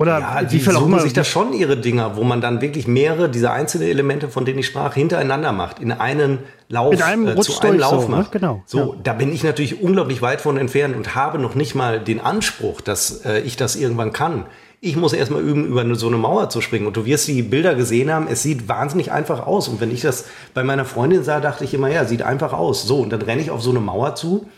[0.00, 3.52] Oder ja, die suchen sich da schon ihre Dinger, wo man dann wirklich mehrere dieser
[3.52, 6.38] einzelnen Elemente, von denen ich sprach, hintereinander macht, in einen
[6.70, 8.16] Lauf, in einem äh, zu einem Lauf so, ne?
[8.16, 8.32] macht.
[8.32, 8.40] Ne?
[8.40, 8.62] Genau.
[8.64, 9.00] So, ja.
[9.02, 12.80] da bin ich natürlich unglaublich weit von entfernt und habe noch nicht mal den Anspruch,
[12.80, 14.46] dass äh, ich das irgendwann kann.
[14.82, 16.86] Ich muss erstmal üben, über so eine Mauer zu springen.
[16.86, 19.68] Und du wirst die Bilder gesehen haben, es sieht wahnsinnig einfach aus.
[19.68, 22.84] Und wenn ich das bei meiner Freundin sah, dachte ich immer, ja, sieht einfach aus.
[22.84, 24.48] So, und dann renne ich auf so eine Mauer zu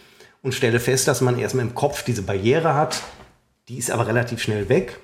[0.42, 3.02] und stelle fest, dass man erstmal im Kopf diese Barriere hat.
[3.68, 5.00] Die ist aber relativ schnell weg.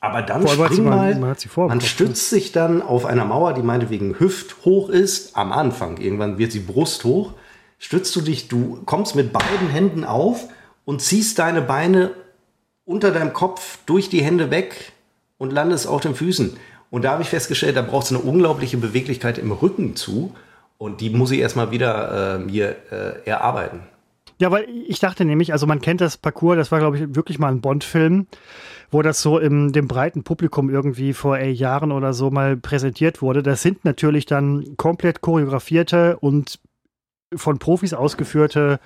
[0.00, 4.88] Aber dann spring mal, man, man stützt sich dann auf einer Mauer, die meinetwegen hüfthoch
[4.88, 5.96] ist, am Anfang.
[5.96, 7.32] Irgendwann wird sie brusthoch.
[7.78, 10.44] Stützt du dich, du kommst mit beiden Händen auf
[10.84, 12.12] und ziehst deine Beine
[12.88, 14.92] unter deinem Kopf durch die Hände weg
[15.36, 16.56] und landest auf den Füßen.
[16.90, 20.34] Und da habe ich festgestellt, da braucht es eine unglaubliche Beweglichkeit im Rücken zu.
[20.78, 23.80] Und die muss ich erstmal wieder äh, mir äh, erarbeiten.
[24.38, 27.38] Ja, weil ich dachte nämlich, also man kennt das Parcours, das war, glaube ich, wirklich
[27.38, 28.26] mal ein Bond-Film,
[28.90, 33.20] wo das so im dem breiten Publikum irgendwie vor ey, Jahren oder so mal präsentiert
[33.20, 33.42] wurde.
[33.42, 36.60] Das sind natürlich dann komplett choreografierte und
[37.34, 38.80] von Profis ausgeführte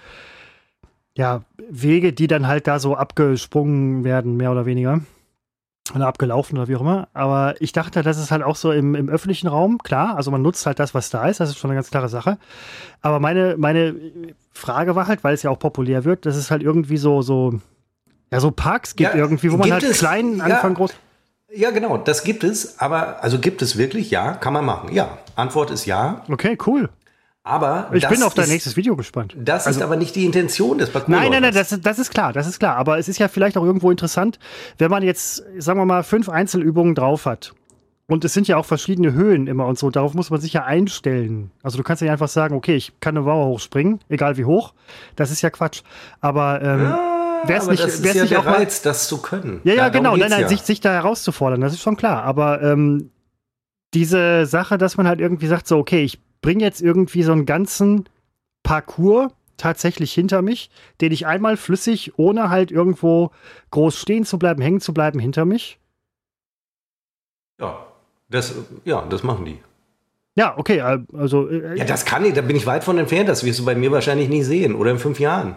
[1.16, 5.00] ja, Wege, die dann halt da so abgesprungen werden, mehr oder weniger.
[5.94, 7.08] Oder abgelaufen oder wie auch immer.
[7.12, 10.16] Aber ich dachte, das ist halt auch so im, im öffentlichen Raum, klar.
[10.16, 11.40] Also man nutzt halt das, was da ist.
[11.40, 12.38] Das ist schon eine ganz klare Sache.
[13.00, 13.94] Aber meine, meine
[14.52, 17.54] Frage war halt, weil es ja auch populär wird, dass es halt irgendwie so, so,
[18.30, 20.94] ja, so Parks gibt ja, irgendwie, wo man halt es, klein, ja, Anfang groß.
[21.54, 22.78] Ja, genau, das gibt es.
[22.78, 24.10] Aber, also gibt es wirklich?
[24.10, 24.92] Ja, kann man machen.
[24.92, 25.18] Ja.
[25.34, 26.22] Antwort ist ja.
[26.30, 26.88] Okay, cool.
[27.44, 29.34] Aber ich bin auf dein ist, nächstes Video gespannt.
[29.36, 31.10] Das also, ist aber nicht die Intention des Parcours.
[31.10, 32.76] Nein, nein, nein, das, das ist klar, das ist klar.
[32.76, 34.38] Aber es ist ja vielleicht auch irgendwo interessant,
[34.78, 37.52] wenn man jetzt, sagen wir mal, fünf Einzelübungen drauf hat.
[38.06, 39.90] Und es sind ja auch verschiedene Höhen immer und so.
[39.90, 41.50] Darauf muss man sich ja einstellen.
[41.62, 44.74] Also du kannst ja einfach sagen, okay, ich kann eine Mauer hochspringen, egal wie hoch.
[45.16, 45.82] Das ist ja Quatsch.
[46.20, 49.08] Aber ähm, ja, wäre es nicht, das ist ja nicht der auch Reiz, mal, das
[49.08, 49.60] zu können.
[49.64, 50.16] Ja, ja, genau.
[50.16, 50.48] Nein, nein, ja.
[50.48, 52.22] sich, sich da herauszufordern, das ist schon klar.
[52.22, 53.10] Aber ähm,
[53.94, 57.46] diese Sache, dass man halt irgendwie sagt, so, okay, ich bringe jetzt irgendwie so einen
[57.46, 58.08] ganzen
[58.62, 63.30] Parcours tatsächlich hinter mich, den ich einmal flüssig, ohne halt irgendwo
[63.70, 65.78] groß stehen zu bleiben, hängen zu bleiben, hinter mich.
[67.60, 67.86] Ja,
[68.28, 69.58] das, ja, das machen die.
[70.34, 71.48] Ja, okay, äh, also.
[71.48, 73.74] Äh, ja, das kann ich, da bin ich weit von entfernt, das wirst du bei
[73.74, 75.56] mir wahrscheinlich nie sehen oder in fünf Jahren.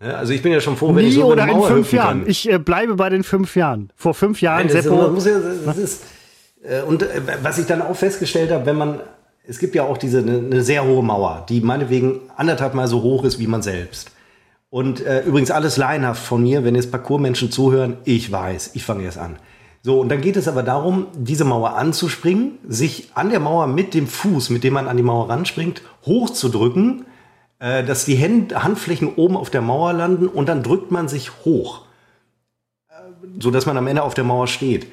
[0.00, 2.20] Ja, also ich bin ja schon froh, wenn nie ich so oder in fünf Jahren.
[2.20, 2.30] Kann.
[2.30, 3.92] Ich äh, bleibe bei den fünf Jahren.
[3.96, 5.14] Vor fünf Jahren, Nein, das Seppo.
[5.16, 6.04] Ist, das, das ist,
[6.62, 9.00] äh, und äh, was ich dann auch festgestellt habe, wenn man
[9.46, 13.02] es gibt ja auch diese eine, eine sehr hohe Mauer, die meinetwegen anderthalb Mal so
[13.02, 14.10] hoch ist wie man selbst.
[14.70, 19.04] Und äh, übrigens alles laienhaft von mir, wenn jetzt Parkourmenschen zuhören, ich weiß, ich fange
[19.04, 19.36] erst an.
[19.82, 23.92] So, und dann geht es aber darum, diese Mauer anzuspringen, sich an der Mauer mit
[23.92, 27.04] dem Fuß, mit dem man an die Mauer ranspringt, hochzudrücken,
[27.58, 31.44] äh, dass die Hand, Handflächen oben auf der Mauer landen und dann drückt man sich
[31.44, 31.82] hoch,
[32.88, 32.94] äh,
[33.38, 34.86] so dass man am Ende auf der Mauer steht.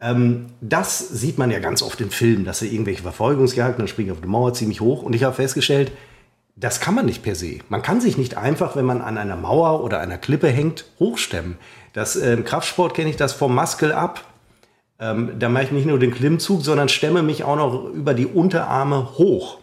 [0.00, 4.12] Ähm, das sieht man ja ganz oft in Filmen, dass sie irgendwelche Verfolgungsjagden, dann springen
[4.12, 5.02] auf die Mauer ziemlich hoch.
[5.02, 5.92] Und ich habe festgestellt,
[6.56, 7.58] das kann man nicht per se.
[7.68, 11.56] Man kann sich nicht einfach, wenn man an einer Mauer oder einer Klippe hängt, hochstemmen.
[11.92, 14.24] Das, äh, Kraftsport kenne ich das vom Muscle Up.
[14.98, 18.26] Ähm, da mache ich nicht nur den Klimmzug, sondern stemme mich auch noch über die
[18.26, 19.58] Unterarme hoch.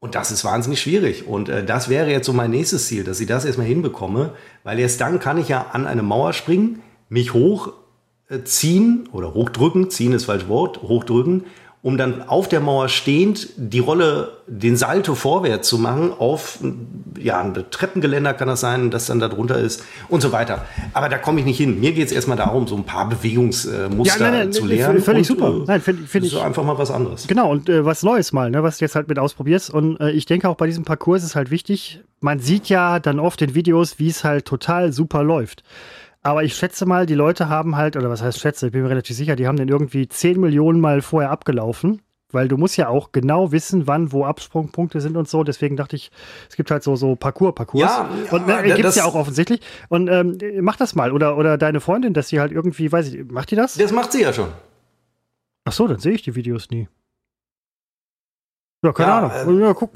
[0.00, 1.26] Und das ist wahnsinnig schwierig.
[1.26, 4.32] Und äh, das wäre jetzt so mein nächstes Ziel, dass ich das erstmal hinbekomme,
[4.64, 7.72] weil erst dann kann ich ja an eine Mauer springen, mich hoch
[8.44, 11.44] ziehen oder hochdrücken, ziehen ist falsch Wort, hochdrücken,
[11.80, 16.58] um dann auf der Mauer stehend die Rolle, den Salto vorwärts zu machen auf,
[17.16, 20.64] ja, ein Treppengeländer kann das sein, das dann da drunter ist und so weiter.
[20.92, 21.78] Aber da komme ich nicht hin.
[21.78, 25.00] Mir geht es erstmal darum, so ein paar Bewegungsmuster ja, nein, nein, zu lernen.
[25.00, 25.62] Völlig und, super.
[25.62, 26.32] Äh, nein, finde find ich.
[26.32, 27.26] So einfach mal was anderes.
[27.28, 29.70] Genau, und äh, was Neues mal, ne, was du jetzt halt mit ausprobierst.
[29.70, 32.98] Und äh, ich denke auch bei diesem Parcours ist es halt wichtig, man sieht ja
[32.98, 35.62] dann oft in Videos, wie es halt total super läuft.
[36.22, 38.90] Aber ich schätze mal, die Leute haben halt, oder was heißt schätze, ich bin mir
[38.90, 42.02] relativ sicher, die haben den irgendwie 10 Millionen Mal vorher abgelaufen.
[42.30, 45.44] Weil du musst ja auch genau wissen, wann wo Absprungpunkte sind und so.
[45.44, 46.10] Deswegen dachte ich,
[46.50, 47.80] es gibt halt so, so Parcours, Parcours.
[47.80, 49.62] Ja, und ne, gibt es ja auch offensichtlich.
[49.88, 51.12] Und ähm, mach das mal.
[51.12, 53.76] Oder, oder deine Freundin, dass sie halt irgendwie, weiß ich, macht die das?
[53.76, 54.52] Das macht sie ja schon.
[55.64, 56.88] Ach so, dann sehe ich die Videos nie.
[58.84, 59.60] Ja, keine ja, Ahnung.
[59.60, 59.90] Äh, ja, guck.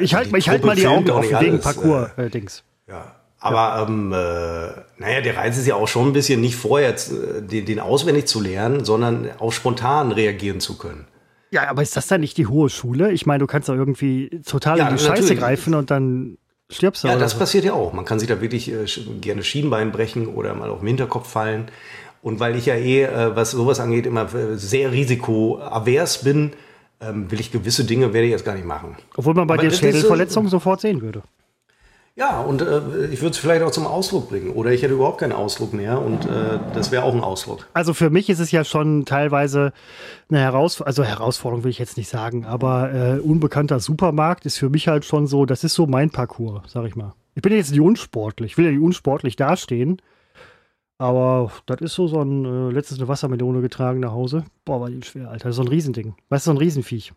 [0.00, 2.64] Ich halte ich halt mal die Augen offen wegen Parcours-Dings.
[2.86, 3.17] Äh, ja.
[3.40, 7.40] Aber ähm, äh, naja, der Reiz ist ja auch schon ein bisschen nicht vorher äh,
[7.40, 11.06] den, den auswendig zu lernen, sondern auch spontan reagieren zu können.
[11.50, 13.12] Ja, aber ist das dann nicht die hohe Schule?
[13.12, 15.28] Ich meine, du kannst doch irgendwie total ja, in die natürlich.
[15.28, 16.36] Scheiße greifen und dann
[16.68, 17.08] stirbst du.
[17.08, 17.38] Ja, das so.
[17.38, 17.92] passiert ja auch.
[17.92, 18.86] Man kann sich da wirklich äh,
[19.20, 21.70] gerne Schienbein brechen oder mal auf den Hinterkopf fallen.
[22.20, 26.52] Und weil ich ja eh, äh, was sowas angeht, immer äh, sehr risikoavers bin,
[27.00, 28.96] ähm, will ich gewisse Dinge werde ich jetzt gar nicht machen.
[29.16, 31.22] Obwohl man bei aber dir Schädelverletzungen so, sofort sehen würde.
[32.18, 34.50] Ja, und äh, ich würde es vielleicht auch zum Ausdruck bringen.
[34.50, 37.68] Oder ich hätte überhaupt keinen Ausdruck mehr und äh, das wäre auch ein Ausdruck.
[37.74, 39.72] Also für mich ist es ja schon teilweise
[40.28, 44.68] eine Herausforderung, also Herausforderung will ich jetzt nicht sagen, aber äh, unbekannter Supermarkt ist für
[44.68, 47.14] mich halt schon so, das ist so mein Parcours, sag ich mal.
[47.36, 50.02] Ich bin jetzt nicht unsportlich, ich will ja nicht unsportlich dastehen.
[51.00, 54.44] Aber das ist so, so ein äh, letztes eine Wassermelone getragen nach Hause.
[54.64, 55.52] Boah, war die schwer, Alter.
[55.52, 56.16] So ein Riesending.
[56.30, 57.12] Weißt du, so ein Riesenviech.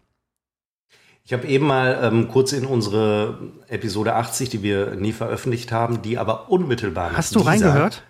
[1.24, 6.02] Ich habe eben mal ähm, kurz in unsere Episode 80, die wir nie veröffentlicht haben,
[6.02, 7.12] die aber unmittelbar.
[7.16, 8.04] Hast du reingehört?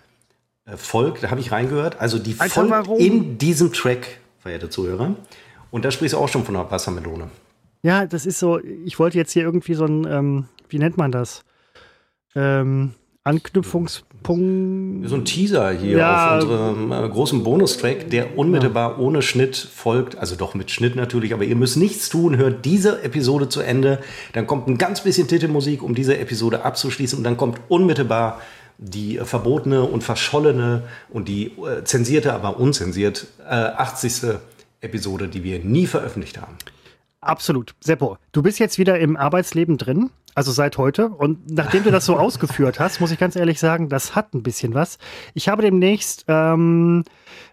[0.65, 2.00] Äh, folgt, da habe ich reingehört.
[2.00, 3.00] Also die Alter, folgt warum?
[3.00, 5.15] in diesem Track, verehrte Zuhörer.
[5.71, 7.30] Und da sprichst du auch schon von einer Wassermelone.
[7.84, 11.12] Ja, das ist so, ich wollte jetzt hier irgendwie so ein, ähm, wie nennt man
[11.12, 11.43] das?
[12.36, 12.93] Ähm,
[14.23, 15.10] Anknüpfungspunkt.
[15.10, 16.38] So ein Teaser hier ja.
[16.38, 18.97] auf unserem äh, großen Bonustrack, der unmittelbar ja.
[18.97, 20.17] ohne Schnitt folgt.
[20.17, 22.38] Also doch mit Schnitt natürlich, aber ihr müsst nichts tun.
[22.38, 23.99] Hört diese Episode zu Ende.
[24.34, 27.17] Dann kommt ein ganz bisschen Titelmusik, um diese Episode abzuschließen.
[27.17, 28.41] Und dann kommt unmittelbar
[28.77, 34.39] die äh, verbotene und verschollene und die äh, zensierte, aber unzensiert äh, 80.
[34.81, 36.57] Episode, die wir nie veröffentlicht haben.
[37.21, 37.75] Absolut.
[37.79, 40.10] Seppo, du bist jetzt wieder im Arbeitsleben drin.
[40.34, 41.10] Also seit heute.
[41.10, 44.44] Und nachdem du das so ausgeführt hast, muss ich ganz ehrlich sagen, das hat ein
[44.44, 44.98] bisschen was.
[45.34, 47.04] Ich habe demnächst ähm,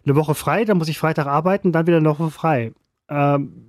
[0.04, 2.72] eine Woche frei, dann muss ich Freitag arbeiten, dann wieder eine Woche frei.
[3.08, 3.64] Ähm,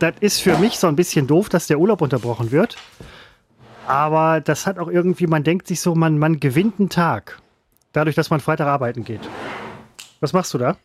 [0.00, 2.76] das ist für mich so ein bisschen doof, dass der Urlaub unterbrochen wird.
[3.86, 7.40] Aber das hat auch irgendwie, man denkt sich so, man, man gewinnt einen Tag.
[7.92, 9.20] Dadurch, dass man Freitag arbeiten geht.
[10.20, 10.76] Was machst du da?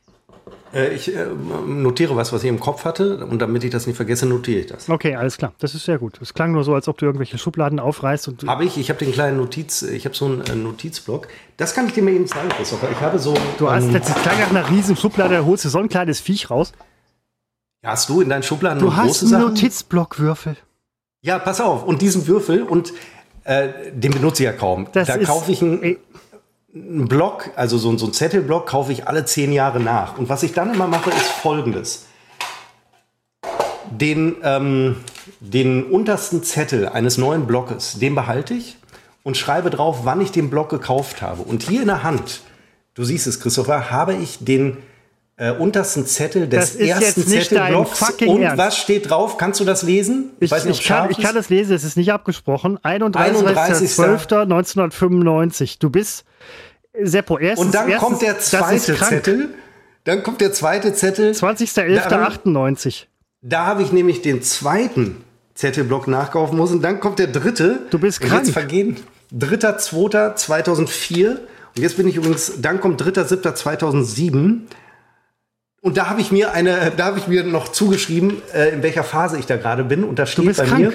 [0.76, 1.26] Äh, ich äh,
[1.66, 4.66] notiere was, was ich im Kopf hatte und damit ich das nicht vergesse, notiere ich
[4.68, 4.90] das.
[4.90, 5.54] Okay, alles klar.
[5.60, 6.22] Das ist sehr gut.
[6.22, 8.28] Es klang nur so, als ob du irgendwelche Schubladen aufreißt.
[8.28, 8.78] Und habe ich.
[8.78, 11.30] Ich habe den kleinen Notiz, ich habe so einen äh, Notizblock.
[11.56, 12.90] Das kann ich dir mal eben zeigen, Christopher.
[12.92, 13.34] Ich habe so.
[13.58, 16.20] Du hast ähm, jetzt klang nach einer riesen Schublade, da holst du so ein kleines
[16.20, 16.74] Viech raus.
[17.84, 20.58] Hast du in deinen Schubladen du hast einen Notizblockwürfel.
[21.22, 21.86] Ja, pass auf.
[21.86, 22.94] Und diesen Würfel und
[23.46, 24.88] äh, den benutze ich ja kaum.
[24.92, 25.98] Das da kaufe ich einen
[26.76, 30.18] einen Block, also so, so einen Zettelblock, kaufe ich alle zehn Jahre nach.
[30.18, 32.06] Und was ich dann immer mache, ist folgendes.
[33.90, 34.98] Den, ähm,
[35.40, 38.78] den untersten Zettel eines neuen Blockes, den behalte ich
[39.24, 41.44] und schreibe drauf, wann ich den Block gekauft habe.
[41.44, 42.42] Und hier in der Hand,
[42.94, 44.78] du siehst es, Christopher, habe ich den
[45.38, 48.02] äh, untersten Zettel des ersten Zettelblocks.
[48.22, 48.58] Und Ernst.
[48.58, 49.38] was steht drauf?
[49.38, 50.32] Kannst du das lesen?
[50.40, 52.80] Ich, ich, nicht, ich kann, ich kann das lesen, es ist nicht abgesprochen.
[52.80, 55.78] 31.12.1995.
[55.80, 56.24] Du bist
[57.02, 59.50] Seppo, erstens, Und dann erstens, kommt der zweite Zettel.
[60.06, 61.32] Dann kommt der zweite Zettel.
[61.32, 63.08] 20.11.98.
[63.42, 65.18] Da habe ich nämlich den zweiten
[65.56, 66.82] Zettelblock nachkaufen müssen.
[66.82, 67.80] Dann kommt der dritte.
[67.90, 68.46] Du bist krank.
[68.46, 68.96] Jetzt vergehen.
[69.34, 71.30] 3.2.2004.
[71.30, 71.40] Und
[71.76, 74.62] jetzt bin ich übrigens, dann kommt 3.7.2007.
[75.86, 79.04] Und da habe ich mir eine, da habe ich mir noch zugeschrieben, äh, in welcher
[79.04, 80.04] Phase ich da gerade bin.
[80.04, 80.80] Und da steht bei krank.
[80.80, 80.94] mir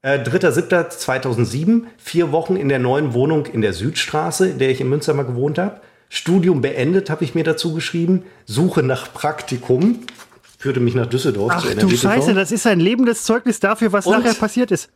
[0.00, 4.88] äh, 3.7.2007, vier Wochen in der neuen Wohnung in der Südstraße, in der ich in
[4.88, 5.82] Münster mal gewohnt habe.
[6.08, 8.24] Studium beendet, habe ich mir dazu geschrieben.
[8.46, 9.98] Suche nach Praktikum.
[10.56, 11.74] Führte mich nach Düsseldorf Ach.
[11.74, 14.88] Du Scheiße, das ist ein lebendes Zeugnis dafür, was Und nachher passiert ist.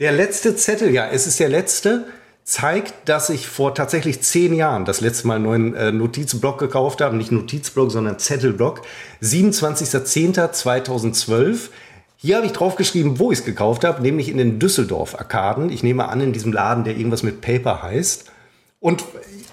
[0.00, 2.06] Der letzte Zettel, ja, es ist der letzte,
[2.44, 7.00] zeigt, dass ich vor tatsächlich zehn Jahren das letzte Mal einen neuen äh, Notizblock gekauft
[7.00, 7.16] habe.
[7.16, 8.82] Nicht Notizblock, sondern Zettelblock.
[9.22, 11.70] 27.10.2012.
[12.16, 15.70] Hier habe ich draufgeschrieben, wo ich es gekauft habe, nämlich in den Düsseldorf-Arkaden.
[15.70, 18.30] Ich nehme an, in diesem Laden, der irgendwas mit Paper heißt.
[18.78, 19.04] Und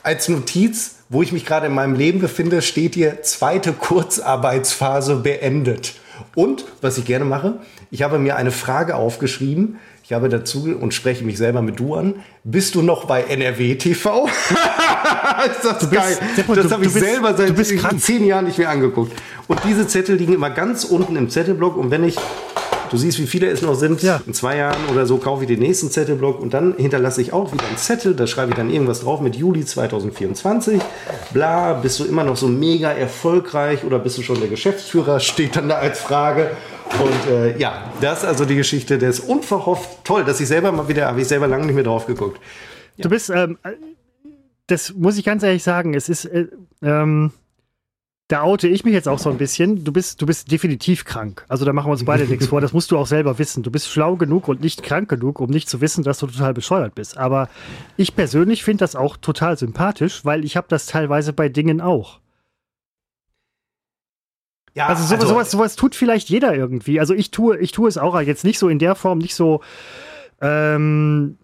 [0.04, 5.96] als Notiz, wo ich mich gerade in meinem Leben befinde, steht hier zweite Kurzarbeitsphase beendet.
[6.36, 7.60] Und was ich gerne mache,
[7.92, 9.80] ich habe mir eine Frage aufgeschrieben.
[10.10, 12.16] Ich habe dazu und spreche mich selber mit du an.
[12.44, 14.26] Bist du noch bei NRW TV?
[14.26, 16.18] ist das bist, geil.
[16.56, 19.12] Das habe ich bist, selber seit zehn Jahren nicht mehr angeguckt.
[19.48, 21.78] Und diese Zettel liegen immer ganz unten im Zettelblock.
[21.78, 22.18] Und wenn ich
[22.90, 24.02] Du siehst, wie viele es noch sind.
[24.02, 24.20] Ja.
[24.26, 27.54] In zwei Jahren oder so kaufe ich den nächsten Zettelblock und dann hinterlasse ich auch
[27.54, 28.16] wieder einen Zettel.
[28.16, 30.82] Da schreibe ich dann irgendwas drauf mit Juli 2024.
[31.32, 35.20] Bla, bist du immer noch so mega erfolgreich oder bist du schon der Geschäftsführer?
[35.20, 36.50] Steht dann da als Frage.
[36.98, 40.04] Und äh, ja, das ist also die Geschichte des unverhofft.
[40.04, 42.40] Toll, dass ich selber mal wieder, habe ich selber lange nicht mehr drauf geguckt.
[42.98, 43.04] Ja.
[43.04, 43.58] Du bist, ähm,
[44.68, 46.48] das muss ich ganz ehrlich sagen, es ist, äh,
[46.82, 47.32] ähm,
[48.30, 49.84] da oute ich mich jetzt auch so ein bisschen.
[49.84, 51.46] Du bist, du bist definitiv krank.
[51.48, 52.62] Also da machen wir uns beide nichts vor.
[52.62, 53.64] Das musst du auch selber wissen.
[53.64, 56.54] Du bist schlau genug und nicht krank genug, um nicht zu wissen, dass du total
[56.54, 57.18] bescheuert bist.
[57.18, 57.50] Aber
[57.98, 62.20] ich persönlich finde das auch total sympathisch, weil ich habe das teilweise bei Dingen auch.
[64.76, 67.00] Ja, also, sowas, also sowas, sowas tut vielleicht jeder irgendwie.
[67.00, 69.62] Also ich tue, ich tue es auch jetzt nicht so in der Form, nicht so
[70.42, 71.38] ähm,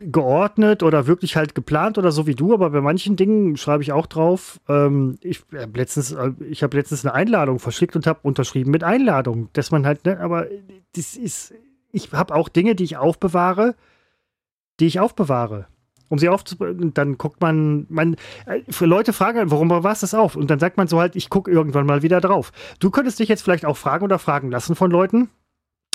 [0.00, 3.92] geordnet oder wirklich halt geplant oder so wie du, aber bei manchen Dingen schreibe ich
[3.92, 4.60] auch drauf.
[4.68, 8.84] Ähm, ich habe letztens, äh, ich habe letztens eine Einladung verschickt und habe unterschrieben mit
[8.84, 10.46] Einladung, dass man halt, ne, aber
[10.96, 11.54] das ist,
[11.92, 13.74] ich habe auch Dinge, die ich aufbewahre,
[14.80, 15.66] die ich aufbewahre.
[16.12, 20.36] Um sie aufzubauen, dann guckt man, man, äh, Leute fragen, warum war es das auf?
[20.36, 22.52] Und dann sagt man so halt, ich gucke irgendwann mal wieder drauf.
[22.80, 25.30] Du könntest dich jetzt vielleicht auch fragen oder fragen lassen von Leuten,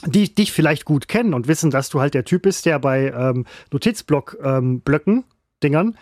[0.07, 3.11] die dich vielleicht gut kennen und wissen, dass du halt der Typ bist, der bei
[3.11, 5.23] ähm, Notizblock-Blöcken, ähm,
[5.61, 5.95] Dingern,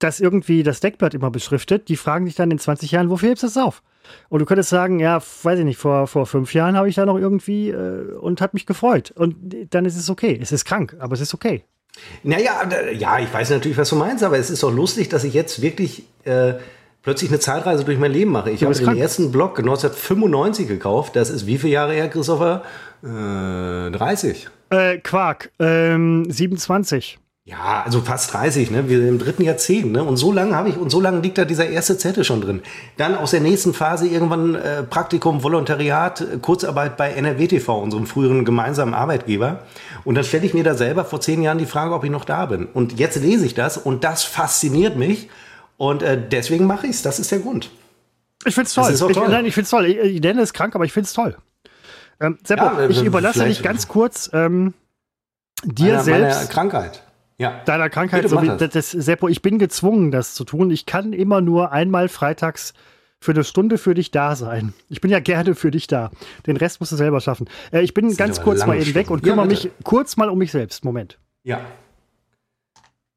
[0.00, 3.44] das irgendwie das Deckblatt immer beschriftet, die fragen dich dann in 20 Jahren, wofür hebst
[3.44, 3.84] du das auf?
[4.30, 7.06] Und du könntest sagen, ja, weiß ich nicht, vor, vor fünf Jahren habe ich da
[7.06, 9.12] noch irgendwie äh, und hat mich gefreut.
[9.12, 9.36] Und
[9.70, 10.36] dann ist es okay.
[10.42, 11.62] Es ist krank, aber es ist okay.
[12.22, 15.34] Naja, ja, ich weiß natürlich, was du meinst, aber es ist doch lustig, dass ich
[15.34, 16.54] jetzt wirklich äh,
[17.02, 18.50] plötzlich eine Zeitreise durch mein Leben mache.
[18.50, 21.16] Ich habe den ersten Blog 1995 gekauft.
[21.16, 22.62] Das ist wie viele Jahre her, Christopher?
[23.02, 24.48] Äh, 30.
[24.70, 27.18] Äh, Quark, ähm, 27.
[27.46, 28.88] Ja, also fast 30, ne?
[28.88, 30.02] Wir sind im dritten Jahrzehnt, ne?
[30.02, 32.62] Und so lange habe ich, und so lange liegt da dieser erste Zettel schon drin.
[32.96, 38.94] Dann aus der nächsten Phase irgendwann äh, Praktikum, Volontariat, Kurzarbeit bei NRWTV, unserem früheren gemeinsamen
[38.94, 39.62] Arbeitgeber.
[40.04, 42.24] Und dann stelle ich mir da selber vor zehn Jahren die Frage, ob ich noch
[42.24, 42.64] da bin.
[42.64, 45.28] Und jetzt lese ich das und das fasziniert mich.
[45.76, 47.02] Und äh, deswegen mache ich es.
[47.02, 47.70] Das ist der Grund.
[48.46, 48.96] Ich finde es toll.
[48.96, 49.10] toll.
[49.10, 49.84] Ich, nein, ich finde es toll.
[49.84, 51.36] Ich, ich, nenne es krank, aber ich finde es toll.
[52.20, 54.72] Ähm, Seppo, ja, ich überlasse dich ganz kurz ähm,
[55.62, 56.36] dir meiner, selbst.
[56.36, 57.02] Meiner Krankheit
[57.38, 57.62] ja.
[57.64, 58.28] deiner Krankheit.
[58.28, 58.70] So wie, das.
[58.70, 60.70] das, Seppo, ich bin gezwungen, das zu tun.
[60.70, 62.74] Ich kann immer nur einmal freitags
[63.20, 64.74] für eine Stunde für dich da sein.
[64.88, 66.10] Ich bin ja gerne für dich da.
[66.46, 67.48] Den Rest musst du selber schaffen.
[67.72, 68.98] Äh, ich bin ganz kurz mal eben Stunden.
[68.98, 70.84] weg und kümmere ja, mich kurz mal um mich selbst.
[70.84, 71.18] Moment.
[71.42, 71.60] Ja.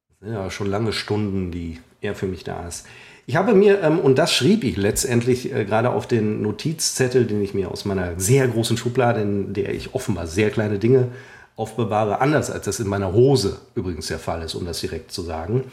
[0.08, 2.88] Das sind ja schon lange Stunden, die er für mich da ist.
[3.26, 7.44] Ich habe mir, ähm, und das schrieb ich letztendlich äh, gerade auf den Notizzettel, den
[7.44, 11.10] ich mir aus meiner sehr großen Schublade, in der ich offenbar sehr kleine Dinge
[11.58, 15.24] aufbewahre, anders als das in meiner Hose übrigens der Fall ist, um das direkt zu
[15.24, 15.66] sagen,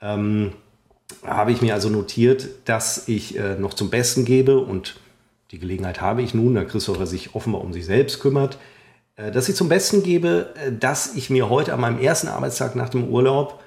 [0.00, 0.52] ähm,
[1.24, 4.96] habe ich mir also notiert, dass ich äh, noch zum Besten gebe und
[5.50, 8.58] die Gelegenheit habe ich nun, da Christopher sich offenbar um sich selbst kümmert,
[9.16, 12.76] äh, dass ich zum Besten gebe, äh, dass ich mir heute an meinem ersten Arbeitstag
[12.76, 13.60] nach dem Urlaub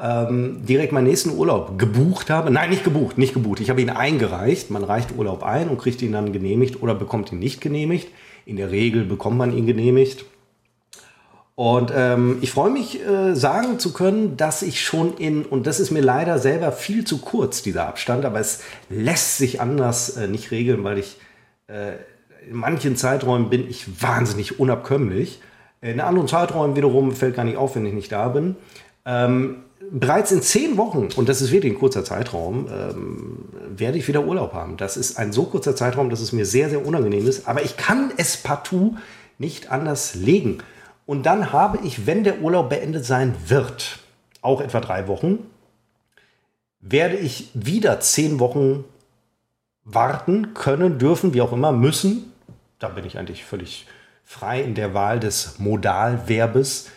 [0.00, 2.50] ähm, direkt meinen nächsten Urlaub gebucht habe.
[2.50, 3.60] Nein, nicht gebucht, nicht gebucht.
[3.60, 4.70] Ich habe ihn eingereicht.
[4.70, 8.08] Man reicht Urlaub ein und kriegt ihn dann genehmigt oder bekommt ihn nicht genehmigt.
[8.46, 10.24] In der Regel bekommt man ihn genehmigt.
[11.58, 15.80] Und ähm, ich freue mich, äh, sagen zu können, dass ich schon in, und das
[15.80, 20.28] ist mir leider selber viel zu kurz, dieser Abstand, aber es lässt sich anders äh,
[20.28, 21.16] nicht regeln, weil ich
[21.66, 21.94] äh,
[22.48, 25.40] in manchen Zeiträumen bin ich wahnsinnig unabkömmlich.
[25.80, 28.54] In anderen Zeiträumen wiederum fällt gar nicht auf, wenn ich nicht da bin.
[29.04, 33.38] Ähm, bereits in zehn Wochen, und das ist wirklich ein kurzer Zeitraum, ähm,
[33.76, 34.76] werde ich wieder Urlaub haben.
[34.76, 37.76] Das ist ein so kurzer Zeitraum, dass es mir sehr, sehr unangenehm ist, aber ich
[37.76, 38.94] kann es partout
[39.38, 40.58] nicht anders legen.
[41.08, 43.98] Und dann habe ich, wenn der Urlaub beendet sein wird,
[44.42, 45.38] auch etwa drei Wochen,
[46.80, 48.84] werde ich wieder zehn Wochen
[49.84, 52.30] warten können, dürfen, wie auch immer, müssen.
[52.78, 53.86] Da bin ich eigentlich völlig
[54.22, 56.90] frei in der Wahl des Modalverbes,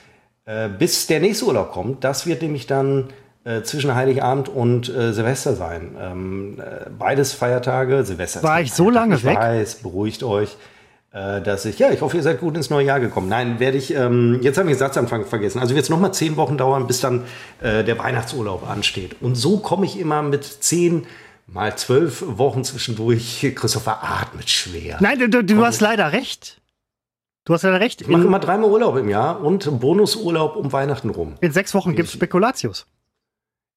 [0.43, 2.04] äh, bis der nächste Urlaub kommt.
[2.04, 3.08] Das wird nämlich dann
[3.45, 5.95] äh, zwischen Heiligabend und äh, Silvester sein.
[5.97, 8.43] Ähm, äh, beides Feiertage, Silvester.
[8.43, 9.38] War ich so lange ich weg?
[9.38, 10.58] Weiß, beruhigt euch.
[11.13, 13.28] Äh, dass ich, ja, ich hoffe, ihr seid gut ins neue Jahr gekommen.
[13.28, 15.60] Nein, werde ich, ähm, jetzt habe ich den Satzanfang vergessen.
[15.60, 17.26] Also wird es nochmal zehn Wochen dauern, bis dann
[17.60, 19.17] äh, der Weihnachtsurlaub ansteht.
[19.19, 21.06] Und so komme ich immer mit zehn
[21.47, 23.52] mal zwölf Wochen zwischendurch.
[23.56, 25.00] Christopher atmet schwer.
[25.02, 26.62] Nein, du, du hast leider recht.
[27.43, 28.02] Du hast leider recht.
[28.02, 31.36] Ich mache immer dreimal Urlaub im Jahr und Bonusurlaub um Weihnachten rum.
[31.41, 32.86] In sechs Wochen gibt es Spekulatius.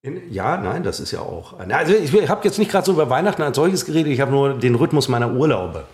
[0.03, 1.59] In, ja, nein, das ist ja auch.
[1.59, 4.55] Also ich habe jetzt nicht gerade so über Weihnachten als solches geredet, ich habe nur
[4.55, 5.85] den Rhythmus meiner Urlaube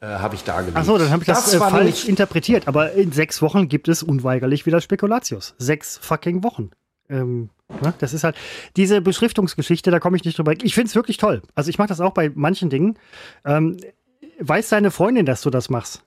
[0.00, 0.76] äh, habe ich dargelegt.
[0.76, 2.68] Achso, dann habe ich das, das äh, falsch interpretiert.
[2.68, 5.54] Aber in sechs Wochen gibt es unweigerlich wieder Spekulatius.
[5.58, 6.70] Sechs fucking Wochen.
[7.10, 7.50] Ähm,
[7.82, 7.92] ne?
[7.98, 8.36] Das ist halt
[8.76, 10.52] diese Beschriftungsgeschichte, da komme ich nicht drüber.
[10.62, 11.42] Ich finde es wirklich toll.
[11.54, 12.98] Also ich mache das auch bei manchen Dingen.
[13.44, 13.76] Ähm,
[14.38, 16.02] weiß deine Freundin, dass du das machst?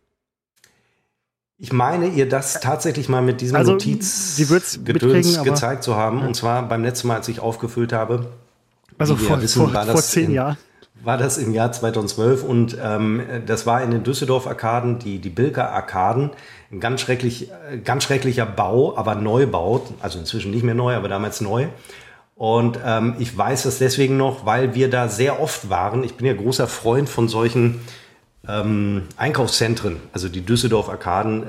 [1.60, 6.20] Ich meine, ihr das tatsächlich mal mit diesem also, Notizgedöns gezeigt zu haben.
[6.20, 6.28] Ja.
[6.28, 8.32] Und zwar beim letzten Mal, als ich aufgefüllt habe.
[8.98, 10.58] Also vor, wissen, vor, vor zehn Jahren
[11.04, 16.32] war das im Jahr 2012 und ähm, das war in den Düsseldorf-Arkaden, die, die Bilker-Arkaden.
[16.72, 17.50] Ein ganz, schrecklich,
[17.84, 21.68] ganz schrecklicher Bau, aber Neubau, also inzwischen nicht mehr neu, aber damals neu.
[22.36, 26.04] Und ähm, ich weiß das deswegen noch, weil wir da sehr oft waren.
[26.04, 27.82] Ich bin ja großer Freund von solchen
[28.48, 29.98] ähm, Einkaufszentren.
[30.12, 31.44] Also die Düsseldorf-Arkaden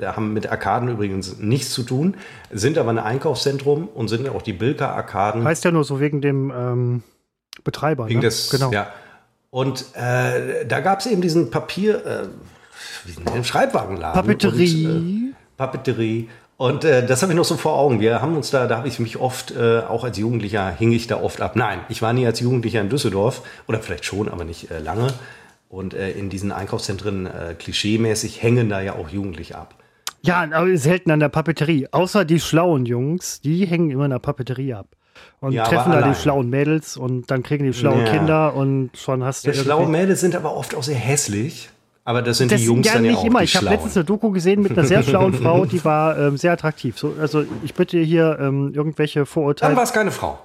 [0.00, 2.16] äh, haben mit Arkaden übrigens nichts zu tun,
[2.50, 5.44] sind aber ein Einkaufszentrum und sind auch die Bilker-Arkaden.
[5.44, 7.02] Heißt ja nur so wegen dem ähm,
[7.66, 8.08] Betreiber.
[8.08, 8.24] Wegen ne?
[8.24, 8.72] des, genau.
[8.72, 8.90] Ja.
[9.50, 12.28] Und äh, da gab es eben diesen Papier, äh,
[13.04, 14.14] wie nennt Schreibwagenladen.
[14.14, 14.86] Papeterie.
[14.86, 16.28] Und, äh, Papeterie.
[16.56, 18.00] Und äh, das habe ich noch so vor Augen.
[18.00, 21.06] Wir haben uns da, da habe ich mich oft, äh, auch als Jugendlicher, hing ich
[21.06, 21.56] da oft ab.
[21.56, 25.12] Nein, ich war nie als Jugendlicher in Düsseldorf oder vielleicht schon, aber nicht äh, lange.
[25.68, 29.74] Und äh, in diesen Einkaufszentren äh, klischeemäßig hängen da ja auch Jugendliche ab.
[30.22, 31.88] Ja, aber selten an der Papeterie.
[31.90, 34.96] Außer die schlauen Jungs, die hängen immer an der Papeterie ab
[35.40, 38.12] und ja, treffen da die schlauen Mädels und dann kriegen die schlauen ja.
[38.12, 39.50] Kinder und schon hast du.
[39.50, 41.70] Ja, schlaue Mädels sind aber oft auch sehr hässlich.
[42.04, 43.42] Aber das sind das die Jungs ja dann nicht ja auch, immer.
[43.42, 46.52] Ich habe letztens eine Doku gesehen mit einer sehr schlauen Frau, die war ähm, sehr
[46.52, 46.96] attraktiv.
[46.96, 49.70] So, also ich bitte hier ähm, irgendwelche Vorurteile.
[49.70, 50.38] Dann war es keine Frau.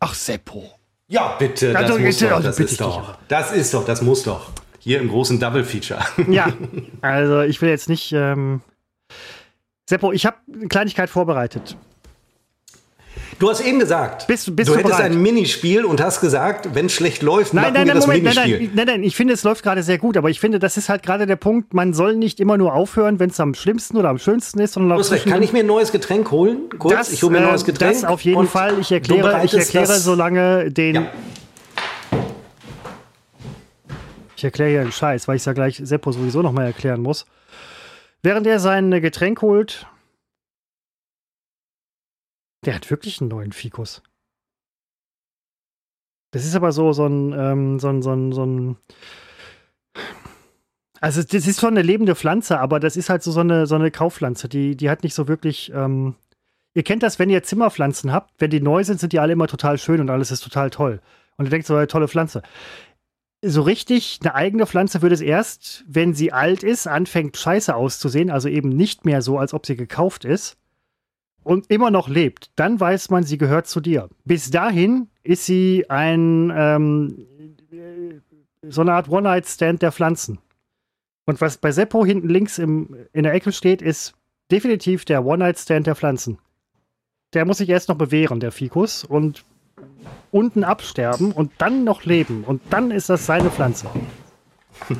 [0.00, 0.70] Ach, Seppo.
[1.08, 4.22] Ja, bitte, das Also, muss bitte, doch, das ist doch, das ist doch, das muss
[4.22, 4.52] doch.
[4.78, 6.00] Hier im großen Double Feature.
[6.28, 6.50] Ja,
[7.02, 8.12] also ich will jetzt nicht.
[8.12, 8.62] Ähm
[9.86, 11.76] Seppo, ich habe eine Kleinigkeit vorbereitet.
[13.42, 15.10] Du hast eben gesagt, Bist- bist du du hättest bereit?
[15.10, 18.06] ein Minispiel und hast gesagt, wenn es schlecht läuft, Nein, machen nein, wir nein, das
[18.06, 18.58] Moment, Minispiel.
[18.60, 20.88] nein, nein, nein, ich finde, es läuft gerade sehr gut, aber ich finde, das ist
[20.88, 24.10] halt gerade der Punkt, man soll nicht immer nur aufhören, wenn es am schlimmsten oder
[24.10, 25.26] am schönsten ist, sondern auch recht.
[25.26, 26.68] Kann ich mir ein neues Getränk holen?
[26.78, 27.92] Kurz, das, ich hole mir ein neues äh, Getränk.
[27.94, 28.78] Das auf jeden Fall.
[28.78, 30.94] Ich erkläre, ich erkläre so lange den.
[30.94, 31.06] Ja.
[34.36, 37.26] Ich erkläre hier einen Scheiß, weil ich es ja gleich Seppo sowieso nochmal erklären muss.
[38.22, 39.88] Während er sein Getränk holt.
[42.64, 44.02] Der hat wirklich einen neuen Fikus.
[46.30, 48.76] Das ist aber so, so ein, ähm, so ein, so ein, so ein.
[51.00, 53.74] Also, das ist schon eine lebende Pflanze, aber das ist halt so, so, eine, so
[53.74, 54.48] eine Kaufpflanze.
[54.48, 55.72] Die, die hat nicht so wirklich.
[55.74, 56.14] Ähm,
[56.74, 59.48] ihr kennt das, wenn ihr Zimmerpflanzen habt, wenn die neu sind, sind die alle immer
[59.48, 61.00] total schön und alles ist total toll.
[61.36, 62.42] Und ihr denkt so, eine tolle Pflanze
[63.44, 68.30] so richtig eine eigene Pflanze wird es erst, wenn sie alt ist, anfängt scheiße auszusehen,
[68.30, 70.56] also eben nicht mehr so, als ob sie gekauft ist
[71.44, 72.50] und immer noch lebt.
[72.56, 74.08] Dann weiß man, sie gehört zu dir.
[74.24, 77.26] Bis dahin ist sie ein ähm,
[78.68, 80.38] so eine Art One-Night-Stand der Pflanzen.
[81.26, 84.14] Und was bei Seppo hinten links im, in der Ecke steht, ist
[84.50, 86.38] definitiv der One-Night-Stand der Pflanzen.
[87.34, 89.44] Der muss sich erst noch bewähren, der Fikus, und
[90.30, 92.44] unten absterben und dann noch leben.
[92.44, 93.88] Und dann ist das seine Pflanze.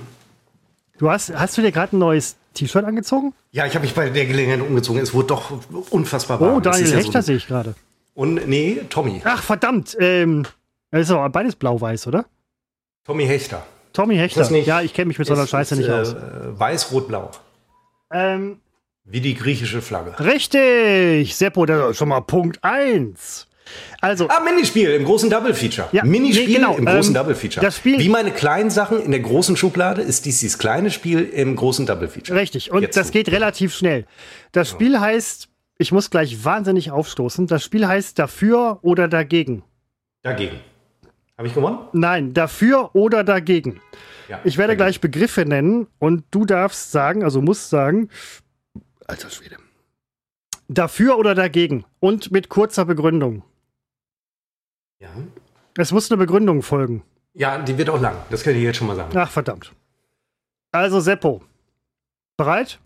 [0.98, 3.34] Du hast, hast du dir gerade ein neues T-Shirt angezogen?
[3.50, 5.00] Ja, ich habe mich bei der Gelegenheit umgezogen.
[5.02, 5.52] Es wurde doch
[5.90, 6.56] unfassbar warm.
[6.56, 7.74] Oh, Daniel ja Hechter so- sehe ich gerade.
[8.14, 9.20] Und nee, Tommy.
[9.24, 9.96] Ach, verdammt.
[9.98, 10.44] Ähm,
[10.90, 12.26] das ist aber beides blau-weiß, oder?
[13.04, 13.64] Tommy Hechter.
[13.92, 14.50] Tommy Hechter.
[14.50, 16.14] Nicht- ja, ich kenne mich mit so einer Scheiße ist, nicht äh, aus.
[16.58, 17.30] Weiß-Rot-Blau.
[18.12, 18.58] Ähm,
[19.04, 20.14] Wie die griechische Flagge.
[20.20, 21.34] richtig.
[21.34, 23.46] Seppo, das ist schon mal Punkt 1.
[24.00, 25.88] Also, Ah, Minispiel im großen Double Feature.
[25.92, 27.64] Ja, Minispiel nee, genau, im großen ähm, Double Feature.
[27.64, 31.20] das Spiel- Wie meine kleinen Sachen in der großen Schublade ist dies dieses kleine Spiel
[31.22, 32.38] im großen Double Feature.
[32.38, 33.12] Richtig, und Jetzt das du.
[33.12, 34.06] geht relativ schnell.
[34.52, 35.48] Das Spiel heißt,
[35.78, 39.62] ich muss gleich wahnsinnig aufstoßen, das Spiel heißt dafür oder dagegen.
[40.22, 40.58] Dagegen.
[41.38, 41.78] Habe ich gewonnen?
[41.92, 43.80] Nein, dafür oder dagegen.
[44.28, 44.40] Ja.
[44.44, 44.78] Ich werde dagegen.
[44.84, 48.08] gleich Begriffe nennen und du darfst sagen, also musst sagen,
[49.06, 49.56] alter Schwede.
[50.68, 53.42] Dafür oder dagegen und mit kurzer Begründung.
[55.02, 55.10] Ja.
[55.76, 57.02] Es muss eine Begründung folgen.
[57.34, 58.16] ja, die wird auch lang.
[58.30, 59.16] Das kann ich jetzt schon mal sagen.
[59.16, 59.72] Ach, verdammt.
[60.70, 61.42] Also, Seppo.
[62.36, 62.78] Bereit?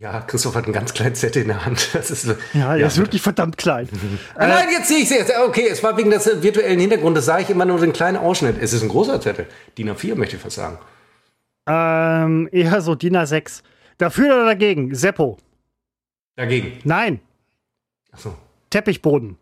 [0.00, 1.90] Ja, Christoph hat einen ganz kleinen Zettel in der Hand.
[1.92, 3.88] Das ist, Ja, der Ja, ist wirklich verdammt klein.
[4.34, 5.30] Ah, Nein, jetzt sehe ich es.
[5.46, 8.56] Okay, es war wegen des äh, virtuellen Hintergrundes, sage ich immer nur den kleinen Ausschnitt.
[8.60, 9.46] Es ist ein großer Zettel.
[9.78, 10.78] DIN A4 möchte ich fast sagen.
[11.68, 13.62] Ähm, eher so DIN A6.
[13.98, 14.94] Dafür oder dagegen?
[14.94, 15.38] Seppo.
[16.36, 16.78] Dagegen.
[16.84, 17.20] Nein.
[18.10, 18.34] Achso.
[18.70, 19.36] Teppichboden.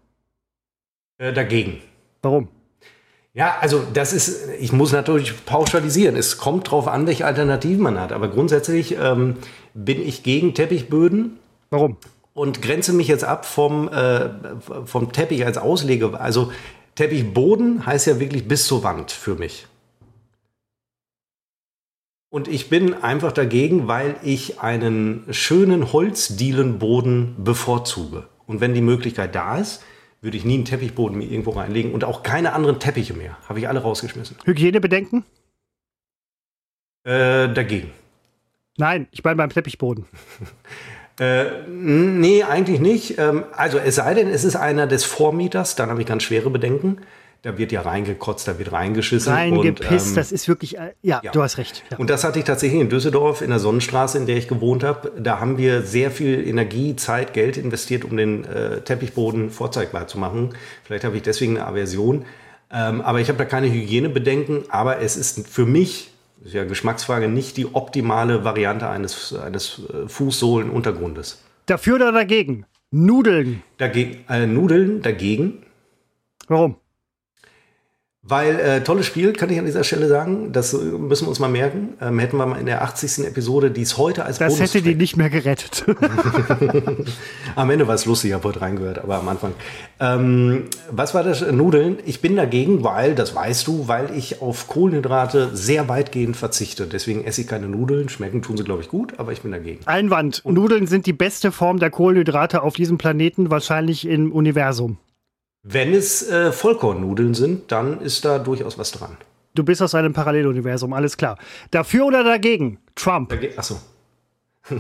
[1.22, 1.78] Äh, dagegen.
[2.22, 2.48] Warum?
[3.32, 6.16] Ja, also das ist, ich muss natürlich pauschalisieren.
[6.16, 8.10] Es kommt drauf an, welche Alternativen man hat.
[8.10, 9.36] Aber grundsätzlich ähm,
[9.72, 11.38] bin ich gegen Teppichböden
[11.70, 11.96] Warum?
[12.34, 14.30] und grenze mich jetzt ab vom, äh,
[14.84, 16.18] vom Teppich als Auslege.
[16.18, 16.50] Also
[16.96, 19.68] Teppichboden heißt ja wirklich bis zur Wand für mich.
[22.30, 28.24] Und ich bin einfach dagegen, weil ich einen schönen Holzdielenboden bevorzuge.
[28.46, 29.84] Und wenn die Möglichkeit da ist,
[30.22, 33.36] würde ich nie einen Teppichboden mir irgendwo reinlegen und auch keine anderen Teppiche mehr.
[33.48, 34.36] Habe ich alle rausgeschmissen.
[34.44, 35.24] Hygienebedenken?
[37.04, 37.90] Äh, dagegen.
[38.78, 40.06] Nein, ich meine beim Teppichboden.
[41.20, 43.18] Äh, nee, eigentlich nicht.
[43.18, 46.48] Ähm, also es sei denn, es ist einer des Vormieters, dann habe ich ganz schwere
[46.48, 47.02] Bedenken.
[47.42, 49.32] Da wird ja reingekotzt, da wird reingeschissen.
[49.32, 50.78] Reingepisst, und, ähm, das ist wirklich.
[50.78, 51.32] Äh, ja, ja.
[51.32, 51.82] du hast recht.
[51.90, 51.98] Ja.
[51.98, 55.10] Und das hatte ich tatsächlich in Düsseldorf, in der Sonnenstraße, in der ich gewohnt habe.
[55.18, 60.20] Da haben wir sehr viel Energie, Zeit, Geld investiert, um den äh, Teppichboden vorzeigbar zu
[60.20, 60.54] machen.
[60.84, 62.24] Vielleicht habe ich deswegen eine Aversion.
[62.70, 64.70] Ähm, aber ich habe da keine Hygienebedenken.
[64.70, 66.12] Aber es ist für mich,
[66.44, 71.42] ist ja Geschmacksfrage, nicht die optimale Variante eines, eines äh, Fußsohlenuntergrundes.
[71.66, 72.66] Dafür oder dagegen?
[72.92, 73.64] Nudeln.
[73.78, 75.64] Dagegen, äh, Nudeln dagegen.
[76.46, 76.76] Warum?
[78.24, 80.52] Weil, äh, tolles Spiel, kann ich an dieser Stelle sagen.
[80.52, 81.94] Das äh, müssen wir uns mal merken.
[82.00, 83.26] Ähm, hätten wir mal in der 80.
[83.26, 85.84] Episode, die es heute als Das hätte die nicht mehr gerettet.
[87.56, 89.54] Am Ende war es lustig, ich habe heute reingehört, aber am Anfang.
[89.98, 91.40] Ähm, was war das?
[91.50, 91.98] Nudeln.
[92.06, 96.86] Ich bin dagegen, weil, das weißt du, weil ich auf Kohlenhydrate sehr weitgehend verzichte.
[96.86, 98.08] Deswegen esse ich keine Nudeln.
[98.08, 99.80] Schmecken tun sie, glaube ich, gut, aber ich bin dagegen.
[99.86, 100.42] Einwand.
[100.44, 104.98] Nudeln sind die beste Form der Kohlenhydrate auf diesem Planeten, wahrscheinlich im Universum.
[105.62, 109.16] Wenn es äh, Vollkornnudeln sind, dann ist da durchaus was dran.
[109.54, 111.38] Du bist aus einem Paralleluniversum, alles klar.
[111.70, 112.78] Dafür oder dagegen?
[112.94, 113.28] Trump.
[113.28, 113.78] Dage Achso.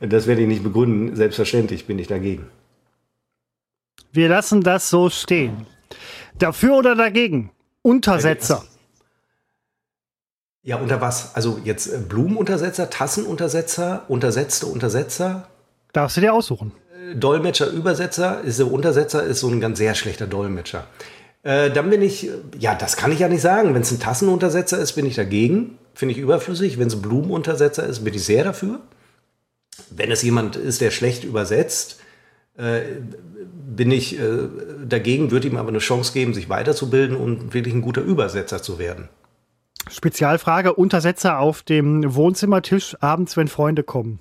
[0.00, 1.14] das werde ich nicht begründen.
[1.14, 2.46] Selbstverständlich bin ich dagegen.
[4.12, 5.66] Wir lassen das so stehen.
[6.38, 7.50] Dafür oder dagegen?
[7.82, 8.64] Untersetzer.
[10.62, 11.34] Ja, unter was?
[11.34, 15.48] Also jetzt äh, Blumenuntersetzer, Tassenuntersetzer, untersetzte Untersetzer?
[15.92, 16.72] Darfst du dir aussuchen.
[17.14, 20.86] Dolmetscher, Übersetzer, ist der Untersetzer ist so ein ganz sehr schlechter Dolmetscher.
[21.42, 23.74] Äh, dann bin ich, ja, das kann ich ja nicht sagen.
[23.74, 25.78] Wenn es ein Tassenuntersetzer ist, bin ich dagegen.
[25.94, 26.78] Finde ich überflüssig.
[26.78, 28.80] Wenn es ein Blumenuntersetzer ist, bin ich sehr dafür.
[29.90, 32.00] Wenn es jemand ist, der schlecht übersetzt,
[32.56, 32.80] äh,
[33.76, 34.48] bin ich äh,
[34.86, 38.78] dagegen, würde ihm aber eine Chance geben, sich weiterzubilden und wirklich ein guter Übersetzer zu
[38.78, 39.08] werden.
[39.88, 44.20] Spezialfrage: Untersetzer auf dem Wohnzimmertisch abends, wenn Freunde kommen.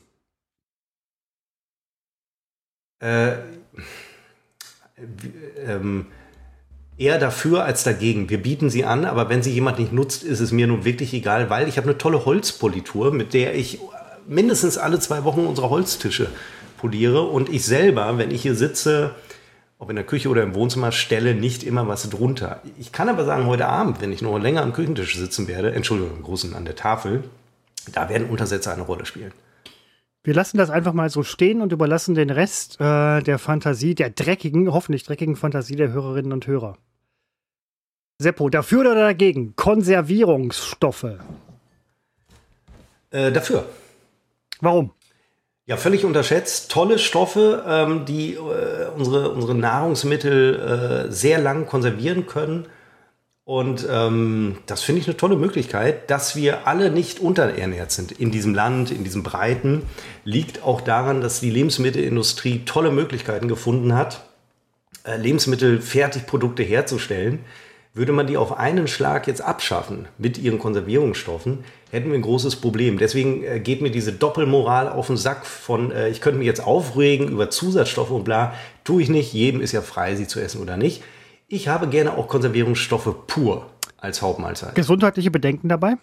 [2.99, 3.33] Äh,
[5.65, 6.07] ähm,
[6.97, 8.29] eher dafür als dagegen.
[8.29, 11.13] Wir bieten sie an, aber wenn sie jemand nicht nutzt, ist es mir nun wirklich
[11.13, 13.79] egal, weil ich habe eine tolle Holzpolitur, mit der ich
[14.27, 16.29] mindestens alle zwei Wochen unsere Holztische
[16.77, 19.15] poliere und ich selber, wenn ich hier sitze,
[19.79, 22.61] ob in der Küche oder im Wohnzimmer, stelle nicht immer was drunter.
[22.79, 26.17] Ich kann aber sagen, heute Abend, wenn ich noch länger am Küchentisch sitzen werde, Entschuldigung,
[26.17, 27.23] im Großen an der Tafel,
[27.93, 29.31] da werden Untersätze eine Rolle spielen.
[30.27, 34.09] Wir lassen das einfach mal so stehen und überlassen den Rest äh, der Fantasie, der
[34.09, 36.77] dreckigen, hoffentlich dreckigen Fantasie der Hörerinnen und Hörer.
[38.19, 39.55] Seppo, dafür oder dagegen?
[39.55, 41.15] Konservierungsstoffe.
[43.11, 43.69] Äh, dafür.
[44.59, 44.91] Warum?
[45.65, 46.71] Ja, völlig unterschätzt.
[46.71, 52.67] Tolle Stoffe, ähm, die äh, unsere, unsere Nahrungsmittel äh, sehr lang konservieren können.
[53.47, 58.29] Und ähm, das finde ich eine tolle Möglichkeit, dass wir alle nicht unterernährt sind in
[58.29, 59.83] diesem Land, in diesem Breiten,
[60.25, 64.25] liegt auch daran, dass die Lebensmittelindustrie tolle Möglichkeiten gefunden hat,
[65.05, 67.39] äh, Lebensmittelfertigprodukte herzustellen.
[67.93, 72.57] Würde man die auf einen Schlag jetzt abschaffen mit ihren Konservierungsstoffen, hätten wir ein großes
[72.57, 72.97] Problem.
[72.97, 76.67] Deswegen äh, geht mir diese Doppelmoral auf den Sack von, äh, ich könnte mich jetzt
[76.67, 79.31] aufregen über Zusatzstoffe und bla, tue ich nicht.
[79.31, 81.01] Jedem ist ja frei, sie zu essen oder nicht.
[81.49, 83.67] Ich habe gerne auch Konservierungsstoffe pur
[83.97, 84.75] als Hauptmahlzeit.
[84.75, 85.95] Gesundheitliche Bedenken dabei?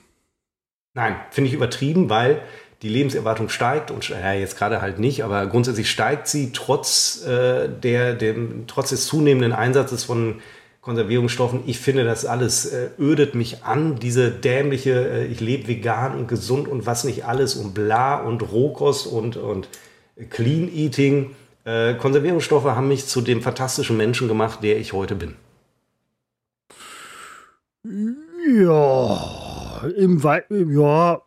[0.94, 2.40] Nein, finde ich übertrieben, weil
[2.80, 7.68] die Lebenserwartung steigt und ja, jetzt gerade halt nicht, aber grundsätzlich steigt sie trotz, äh,
[7.68, 10.40] der, dem, trotz des zunehmenden Einsatzes von
[10.80, 11.62] Konservierungsstoffen.
[11.66, 16.28] Ich finde, das alles äh, ödet mich an, diese dämliche, äh, ich lebe vegan und
[16.28, 19.68] gesund und was nicht alles und bla und Rohkost und, und
[20.30, 21.34] Clean Eating.
[21.64, 25.36] Äh, Konservierungsstoffe haben mich zu dem fantastischen Menschen gemacht, der ich heute bin.
[27.84, 31.22] Ja, im Weit, ja,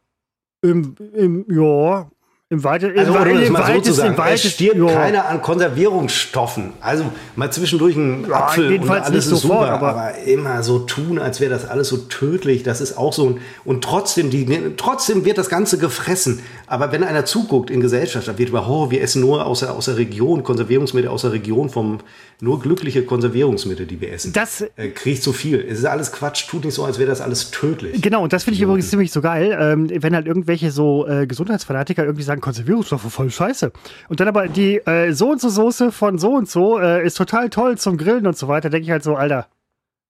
[0.62, 2.10] im, im, ja,
[2.50, 4.86] im weitesten also, im, im, so sagen, es stirbt ja.
[4.86, 6.72] keiner an Konservierungsstoffen.
[6.80, 7.04] Also
[7.36, 11.20] mal zwischendurch ein ja, Apfel und alles ist sofort, super, aber, aber, immer so tun,
[11.20, 12.64] als wäre das alles so tödlich.
[12.64, 16.40] Das ist auch so ein, und trotzdem, die, trotzdem wird das Ganze gefressen.
[16.68, 19.74] Aber wenn einer zuguckt in Gesellschaft, dann wird über, oh, wir essen nur aus der,
[19.74, 22.00] aus der Region, Konservierungsmittel aus der Region vom,
[22.40, 24.32] nur glückliche Konservierungsmittel, die wir essen.
[24.32, 25.60] Das äh, kriegt zu viel.
[25.60, 28.02] Es ist alles Quatsch, tut nicht so, als wäre das alles tödlich.
[28.02, 31.26] Genau, und das finde ich übrigens ziemlich so geil, ähm, wenn halt irgendwelche so äh,
[31.26, 33.72] Gesundheitsfanatiker irgendwie sagen, Konservierungsstoffe voll scheiße.
[34.10, 37.16] Und dann aber die äh, so und so Soße von so und so äh, ist
[37.16, 39.48] total toll zum Grillen und so weiter, denke ich halt so, Alter,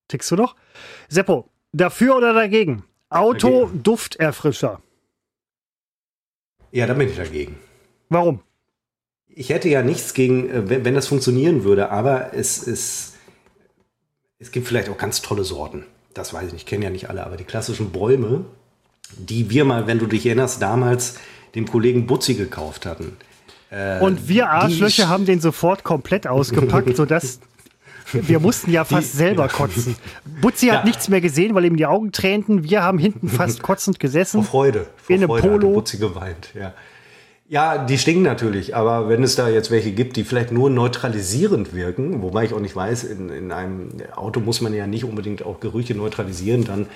[0.07, 0.55] tickst du noch?
[1.09, 2.83] Seppo, dafür oder dagegen?
[3.09, 4.81] Auto-Dufterfrischer.
[6.71, 7.57] Ja, da bin ich dagegen.
[8.09, 8.41] Warum?
[9.29, 13.15] Ich hätte ja nichts gegen, äh, wenn, wenn das funktionieren würde, aber es ist,
[14.39, 15.85] es gibt vielleicht auch ganz tolle Sorten.
[16.13, 18.45] Das weiß ich nicht, kenne ja nicht alle, aber die klassischen Bäume,
[19.15, 21.19] die wir mal, wenn du dich erinnerst, damals
[21.57, 23.17] dem Kollegen Butzi gekauft hatten.
[23.69, 27.39] Äh, und wir Arschlöcher haben den sofort komplett ausgepackt, sodass
[28.13, 29.97] wir mussten ja fast die, selber kotzen.
[30.41, 30.85] Butzi hat ja.
[30.85, 32.63] nichts mehr gesehen, weil ihm die Augen tränten.
[32.63, 34.43] Wir haben hinten fast kotzend gesessen.
[34.43, 34.87] Vor Freude.
[34.95, 35.73] Vor in Freude Polo.
[35.73, 36.73] Butzi geweint, ja.
[37.49, 41.73] Ja, die stinken natürlich, aber wenn es da jetzt welche gibt, die vielleicht nur neutralisierend
[41.73, 45.45] wirken, wobei ich auch nicht weiß, in, in einem Auto muss man ja nicht unbedingt
[45.45, 46.87] auch Gerüche neutralisieren, dann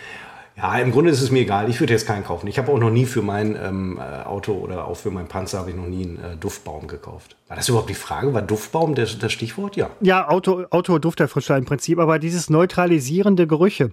[0.57, 1.69] ja, im Grunde ist es mir egal.
[1.69, 2.47] Ich würde jetzt keinen kaufen.
[2.47, 5.59] Ich habe auch noch nie für mein ähm, äh, Auto oder auch für meinen Panzer
[5.59, 7.35] habe ich noch nie einen äh, Duftbaum gekauft.
[7.47, 8.33] War das überhaupt die Frage?
[8.33, 9.75] War Duftbaum das, das Stichwort?
[9.75, 9.89] Ja.
[10.01, 13.91] Ja, Auto, Auto Dufterfrischer im Prinzip, aber dieses neutralisierende Gerüche.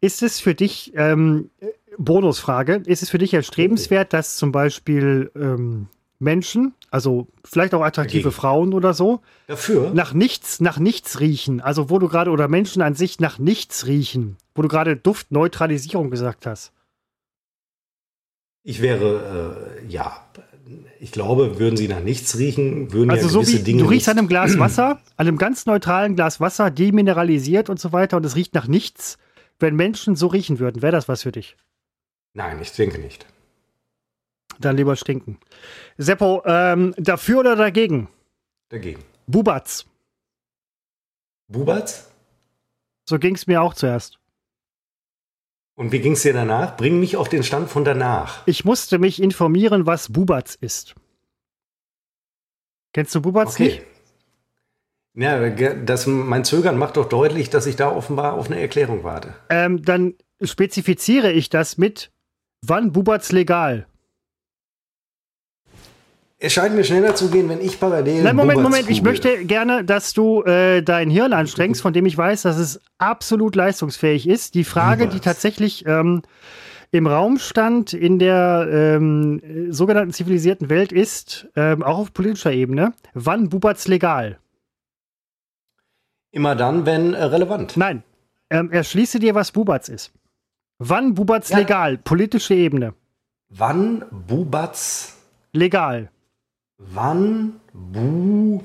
[0.00, 1.50] Ist es für dich, ähm,
[1.98, 8.24] Bonusfrage, ist es für dich erstrebenswert, dass zum Beispiel ähm, Menschen, also vielleicht auch attraktive
[8.24, 8.40] Dagegen.
[8.40, 11.60] Frauen oder so, dafür nach nichts, nach nichts riechen.
[11.60, 16.10] Also wo du gerade oder Menschen an sich nach nichts riechen, wo du gerade Duftneutralisierung
[16.10, 16.72] gesagt hast.
[18.62, 20.26] Ich wäre äh, ja,
[21.00, 23.82] ich glaube, würden sie nach nichts riechen, würden also ja gewisse so wie, Dinge.
[23.82, 27.92] Du riechst an einem Glas Wasser, an einem ganz neutralen Glas Wasser, demineralisiert und so
[27.92, 29.18] weiter, und es riecht nach nichts.
[29.58, 31.56] Wenn Menschen so riechen würden, wäre das was für dich?
[32.34, 33.26] Nein, ich denke nicht.
[34.60, 35.38] Dann lieber stinken.
[35.98, 38.08] Seppo, ähm, dafür oder dagegen?
[38.68, 39.02] Dagegen.
[39.26, 39.86] Bubatz.
[41.48, 42.10] Bubatz?
[43.08, 44.18] So ging es mir auch zuerst.
[45.74, 46.76] Und wie ging es dir danach?
[46.76, 48.46] Bring mich auf den Stand von danach.
[48.46, 50.94] Ich musste mich informieren, was Bubatz ist.
[52.92, 53.64] Kennst du Bubatz okay.
[53.64, 53.82] nicht?
[55.14, 59.34] Ja, das, mein Zögern macht doch deutlich, dass ich da offenbar auf eine Erklärung warte.
[59.48, 62.10] Ähm, dann spezifiziere ich das mit,
[62.62, 63.86] wann Bubatz legal?
[66.38, 68.22] Es scheint mir schneller zu gehen, wenn ich parallel.
[68.22, 68.90] Nein, Moment, Moment.
[68.90, 72.80] Ich möchte gerne, dass du äh, dein Hirn anstrengst, von dem ich weiß, dass es
[72.98, 74.54] absolut leistungsfähig ist.
[74.54, 76.20] Die Frage, die tatsächlich ähm,
[76.90, 82.92] im Raum stand in der ähm, sogenannten zivilisierten Welt ist, ähm, auch auf politischer Ebene,
[83.14, 84.38] wann Bubatz legal?
[86.32, 87.78] Immer dann, wenn äh, relevant.
[87.78, 88.02] Nein.
[88.50, 90.12] Ähm, erschließe dir, was Bubatz ist.
[90.78, 91.58] Wann Bubatz ja.
[91.58, 91.96] legal?
[91.96, 92.92] Politische Ebene.
[93.48, 95.16] Wann Bubatz
[95.52, 96.10] legal?
[96.78, 98.62] Wann Bu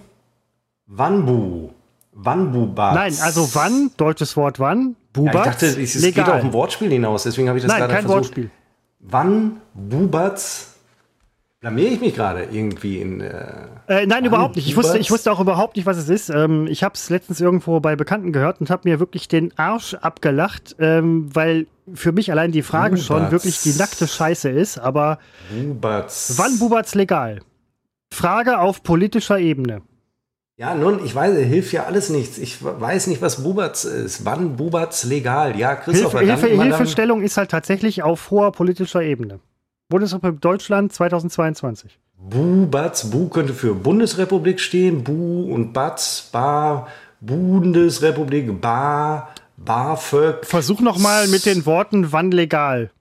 [0.87, 1.69] Wann Bu
[2.13, 2.95] Wann Bubatz?
[2.95, 5.33] Nein, also wann, deutsches Wort wann, Bubatz.
[5.33, 6.25] Ja, ich dachte, es legal.
[6.25, 8.23] geht auf ein Wortspiel hinaus, deswegen habe ich das Nein, gerade kein versucht.
[8.25, 8.49] Wortspiel.
[8.99, 10.71] Wann Bubatz
[11.61, 13.21] Blamiere ich mich gerade irgendwie in.
[13.21, 14.67] Äh, äh, nein, überhaupt nicht.
[14.67, 16.29] Ich wusste, ich wusste auch überhaupt nicht, was es ist.
[16.29, 19.93] Ähm, ich habe es letztens irgendwo bei Bekannten gehört und habe mir wirklich den Arsch
[19.93, 23.05] abgelacht, ähm, weil für mich allein die Frage Bubatz.
[23.05, 24.79] schon wirklich die nackte Scheiße ist.
[24.79, 25.19] Aber
[25.51, 26.33] Bubatz.
[26.37, 27.41] wann Bubatz legal?
[28.11, 29.81] Frage auf politischer Ebene.
[30.57, 32.37] Ja, nun, ich weiß, hilft ja alles nichts.
[32.37, 34.25] Ich weiß nicht, was Bubatz ist.
[34.25, 35.57] Wann Bubatz legal?
[35.57, 36.19] Ja, Christopher.
[36.19, 39.39] Hilfe, Hilfe, Hilfestellung ist halt tatsächlich auf hoher politischer Ebene.
[39.89, 41.99] Bundesrepublik Deutschland 2022.
[42.17, 46.87] Bu-Batz, Bu könnte für Bundesrepublik stehen, Bu und Batz, Ba,
[47.19, 50.45] Bundesrepublik, Ba, BAföG.
[50.45, 52.91] Versuch nochmal mit den Worten wann legal.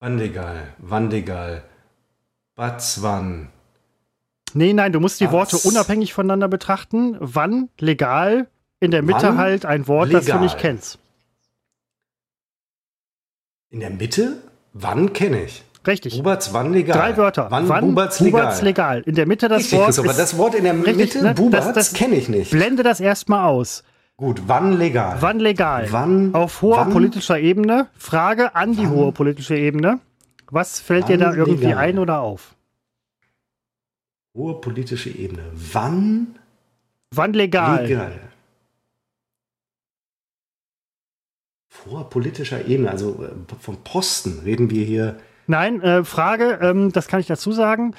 [0.00, 1.62] Wann legal, wann legal.
[2.56, 3.48] Wann.
[4.54, 5.52] Nee, nein, du musst die Batz.
[5.52, 7.16] Worte unabhängig voneinander betrachten.
[7.20, 8.48] Wann legal,
[8.80, 10.22] in der Mitte wann halt ein Wort, legal.
[10.22, 10.98] das du nicht kennst.
[13.70, 14.38] In der Mitte?
[14.72, 15.62] Wann kenne ich?
[15.86, 16.16] Richtig.
[16.16, 16.98] Bubatz, wann legal?
[16.98, 17.46] Drei Wörter.
[17.50, 18.42] Wann, wann Bubatz legal?
[18.42, 19.02] Bubatz legal.
[19.02, 19.98] In der Mitte das richtig, Wort.
[19.98, 21.34] aber das Wort in der richtig, Mitte, ne?
[21.34, 22.50] Bubatz, kenne ich nicht.
[22.50, 23.84] Blende das erstmal aus.
[24.16, 25.18] Gut, wann legal?
[25.20, 25.88] Wann legal?
[25.90, 26.34] Wann?
[26.34, 26.90] Auf hoher wann?
[26.90, 27.88] politischer Ebene.
[27.98, 30.00] Frage an die hohe politische Ebene.
[30.50, 31.78] Was fällt wann dir da irgendwie legal?
[31.78, 32.54] ein oder auf?
[34.34, 35.50] Hohe politische Ebene.
[35.52, 36.38] Wann?
[37.10, 37.86] Wann legal?
[37.86, 38.26] Legal.
[41.86, 45.16] hoher politischer Ebene, also äh, vom Posten reden wir hier.
[45.46, 47.94] Nein, äh, Frage, ähm, das kann ich dazu sagen.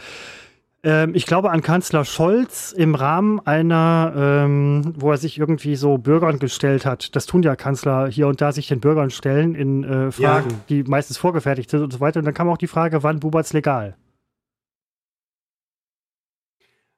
[0.87, 5.97] Ähm, ich glaube an Kanzler Scholz im Rahmen einer, ähm, wo er sich irgendwie so
[5.97, 7.13] Bürgern gestellt hat.
[7.13, 10.55] Das tun ja Kanzler hier und da sich den Bürgern stellen in äh, Fragen, ja.
[10.69, 12.19] die meistens vorgefertigt sind und so weiter.
[12.19, 13.97] Und dann kam auch die Frage, wann Buberts legal?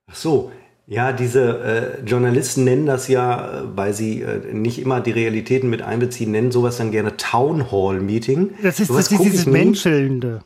[0.05, 0.51] Ach so,
[0.85, 5.67] ja, diese äh, Journalisten nennen das ja, äh, weil sie äh, nicht immer die Realitäten
[5.67, 8.51] mit einbeziehen, nennen sowas dann gerne Town Hall Meeting.
[8.61, 10.41] Das ist, sowas das ist dieses Menschelnde.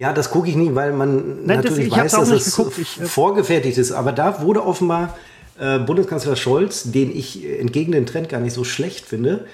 [0.00, 3.04] Ja, das gucke ich nie, weil man Nein, natürlich das, weiß, dass es ich, äh,
[3.04, 3.92] vorgefertigt ist.
[3.92, 5.14] Aber da wurde offenbar
[5.58, 9.44] äh, Bundeskanzler Scholz, den ich entgegen den Trend gar nicht so schlecht finde,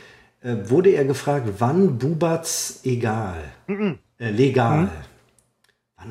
[0.43, 3.97] äh, wurde er gefragt, wann Bubatz egal, mm -mm.
[4.19, 4.83] legal.
[4.85, 4.91] Mm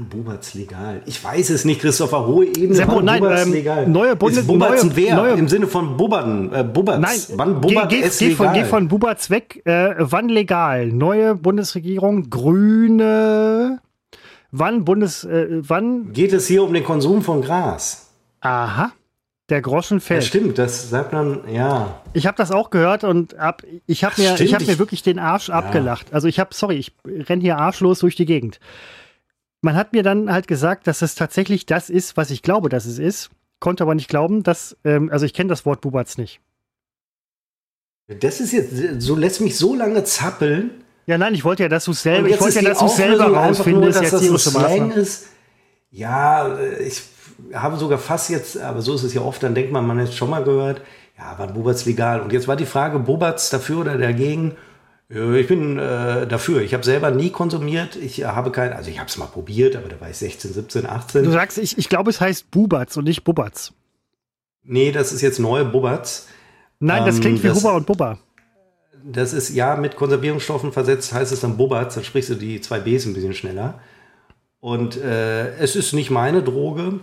[0.10, 1.02] Bubatz legal?
[1.06, 2.28] Ich weiß es nicht, Christopher.
[2.28, 2.76] Hohe Ebene.
[2.76, 3.88] Seppo, nein, ähm, legal.
[3.88, 5.16] Neue Bundes ist Bubatz neue, wer?
[5.16, 7.00] Neue, Im Sinne von Bubaden, äh, Bubatz.
[7.00, 9.62] Nein, wann Bubatz geh, geh, geh, von, geh von Bubatz weg.
[9.66, 10.88] Äh, wann legal?
[10.88, 13.80] Neue Bundesregierung, Grüne.
[14.58, 16.14] Wann Bundes, äh, wann?
[16.14, 18.10] Geht es hier um den Konsum von Gras?
[18.42, 18.92] Aha.
[19.50, 20.24] Der Groschen fällt.
[20.24, 22.02] Ja, stimmt, das sagt man, ja.
[22.14, 25.20] Ich habe das auch gehört und ab, ich habe mir, ich hab mir wirklich den
[25.20, 25.56] Arsch ja.
[25.56, 26.14] abgelacht.
[26.14, 28.60] Also ich habe, sorry, ich renn hier arschlos durch die Gegend
[29.66, 32.86] man hat mir dann halt gesagt, dass es tatsächlich das ist, was ich glaube, dass
[32.86, 33.32] es ist.
[33.60, 36.40] Konnte aber nicht glauben, dass, ähm, also ich kenne das Wort Bubatz nicht.
[38.08, 40.85] Das ist jetzt, so lässt mich so lange zappeln.
[41.08, 44.02] Ja, nein, ich wollte ja, dass du selber, ich wollte ja, dass du selber rausfindest,
[44.02, 45.28] dass das so Slang ist.
[45.92, 47.04] Ja, ich
[47.54, 50.10] habe sogar fast jetzt, aber so ist es ja oft, dann denkt man, man hat
[50.10, 50.82] es schon mal gehört,
[51.18, 52.22] ja, war Bubatz legal.
[52.22, 54.56] Und jetzt war die Frage, Bubatz dafür oder dagegen?
[55.08, 56.62] Ich bin äh, dafür.
[56.62, 57.96] Ich habe selber nie konsumiert.
[57.96, 60.86] Ich habe kein, also ich habe es mal probiert, aber da war ich 16, 17,
[60.88, 61.24] 18.
[61.24, 63.72] Du sagst, ich, ich glaube, es heißt Bubatz und nicht Bubatz.
[64.64, 66.28] Nee, das ist jetzt neue Bubatz.
[66.80, 68.18] Nein, das klingt ähm, wie das, Huber und Bubba.
[69.08, 71.94] Das ist ja mit Konservierungsstoffen versetzt, heißt es dann Bubatz.
[71.94, 73.80] Dann sprichst du die zwei Bs ein bisschen schneller.
[74.60, 77.02] Und äh, es ist nicht meine Droge.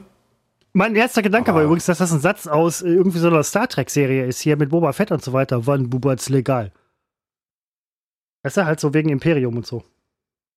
[0.72, 3.68] Mein erster Gedanke aber war übrigens, dass das ein Satz aus irgendwie so einer Star
[3.68, 5.66] Trek-Serie ist, hier mit Boba Fett und so weiter.
[5.66, 6.72] Wann Bubatz legal?
[8.42, 9.84] Weißt du, halt so wegen Imperium und so.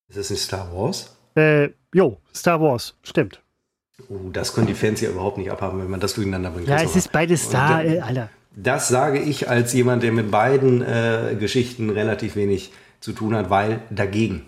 [0.07, 1.15] Ist das nicht Star Wars?
[1.35, 3.41] Äh, jo, Star Wars, stimmt.
[4.09, 6.67] Oh, das können die Fans ja überhaupt nicht abhaben, wenn man das durcheinander bringt.
[6.67, 8.29] Ja, es ist beides Star, äh, Alter.
[8.55, 13.49] Das sage ich als jemand, der mit beiden äh, Geschichten relativ wenig zu tun hat,
[13.49, 14.45] weil dagegen.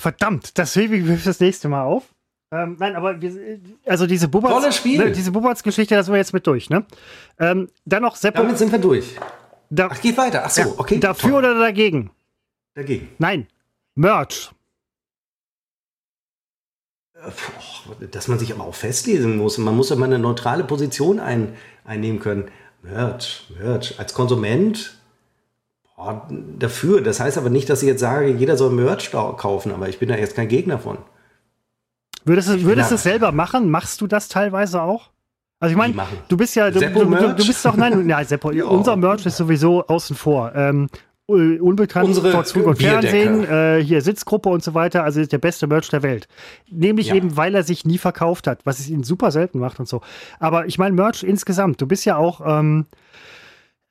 [0.00, 2.04] Verdammt, das hebe ich das nächste Mal auf.
[2.50, 4.28] Ähm, nein, aber wir, also diese
[4.72, 4.98] Spiel.
[4.98, 6.86] Ne, diese Bubatz-Geschichte, da sind wir jetzt mit durch, ne?
[7.38, 8.40] Ähm, dann noch Seppo.
[8.42, 9.16] Damit sind wir durch.
[9.68, 10.44] Da, Ach, geht weiter.
[10.46, 10.98] Ach so, okay.
[10.98, 11.38] Dafür toll.
[11.40, 12.10] oder dagegen?
[12.74, 13.08] dagegen?
[13.18, 13.48] Nein.
[13.96, 14.50] Merch.
[17.22, 19.58] Äh, Dass man sich aber auch festlesen muss.
[19.58, 21.54] Man muss ja mal eine neutrale Position ein,
[21.84, 22.48] einnehmen können.
[22.82, 23.98] Merch, Merch.
[23.98, 24.98] Als Konsument
[25.96, 27.00] boah, dafür.
[27.00, 30.08] Das heißt aber nicht, dass ich jetzt sage, jeder soll Merch kaufen, aber ich bin
[30.08, 30.98] da jetzt kein Gegner von.
[32.24, 32.96] Würdest du würdest Ja.
[32.96, 33.70] es selber machen?
[33.70, 35.10] Machst du das teilweise auch?
[35.60, 35.94] Also ich meine,
[36.28, 39.38] du bist ja, du, du, du, du bist doch, nein, ja, Seppo, unser Merch ist
[39.38, 40.52] sowieso außen vor.
[40.54, 40.98] Ähm, äh,
[41.28, 42.80] unbekannt Unsere Zug und.
[42.80, 46.26] Fernsehen, äh, hier Sitzgruppe und so weiter, also ist der beste Merch der Welt.
[46.70, 47.16] Nämlich Ja.
[47.16, 50.00] eben, weil er sich nie verkauft hat, was es ihn super selten macht und so.
[50.40, 52.86] Aber ich meine, Merch insgesamt, du bist ja auch, ähm,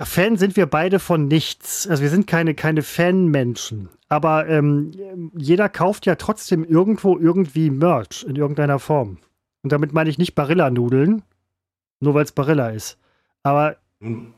[0.01, 1.87] Fan sind wir beide von nichts.
[1.87, 3.89] Also wir sind keine, keine Fanmenschen.
[4.09, 4.91] Aber ähm,
[5.35, 9.17] jeder kauft ja trotzdem irgendwo irgendwie Merch in irgendeiner Form.
[9.63, 11.23] Und damit meine ich nicht Barilla-Nudeln,
[11.99, 12.97] nur weil es Barilla ist.
[13.43, 13.77] Aber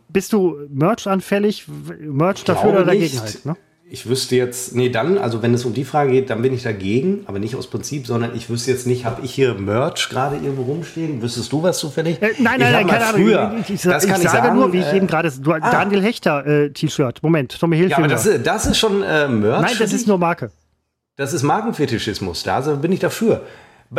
[0.10, 1.66] bist du Merch anfällig?
[2.00, 3.20] Merch dafür oder dagegen nicht.
[3.22, 3.46] halt?
[3.46, 3.56] Ne?
[3.92, 6.62] Ich wüsste jetzt, nee, dann, also wenn es um die Frage geht, dann bin ich
[6.62, 10.36] dagegen, aber nicht aus Prinzip, sondern ich wüsste jetzt nicht, habe ich hier Merch gerade
[10.36, 11.24] irgendwo rumstehen?
[11.24, 12.22] Wüsstest du was zufällig?
[12.22, 13.62] Äh, nein, Ich nein, nein, keine früher, Ahnung.
[13.62, 15.32] Ich, ich, das ich kann sage sagen, nur, wie ich äh, eben gerade.
[15.32, 17.24] Du, Daniel Hechter äh, T-Shirt.
[17.24, 17.98] Moment, Tommy Ja, Hilfiger.
[18.00, 19.62] aber das, ist- das ist schon äh, Merch.
[19.64, 20.52] nein, das ist nur Marke.
[21.16, 22.44] Das ist Markenfetischismus.
[22.44, 23.42] Da also bin ich dafür.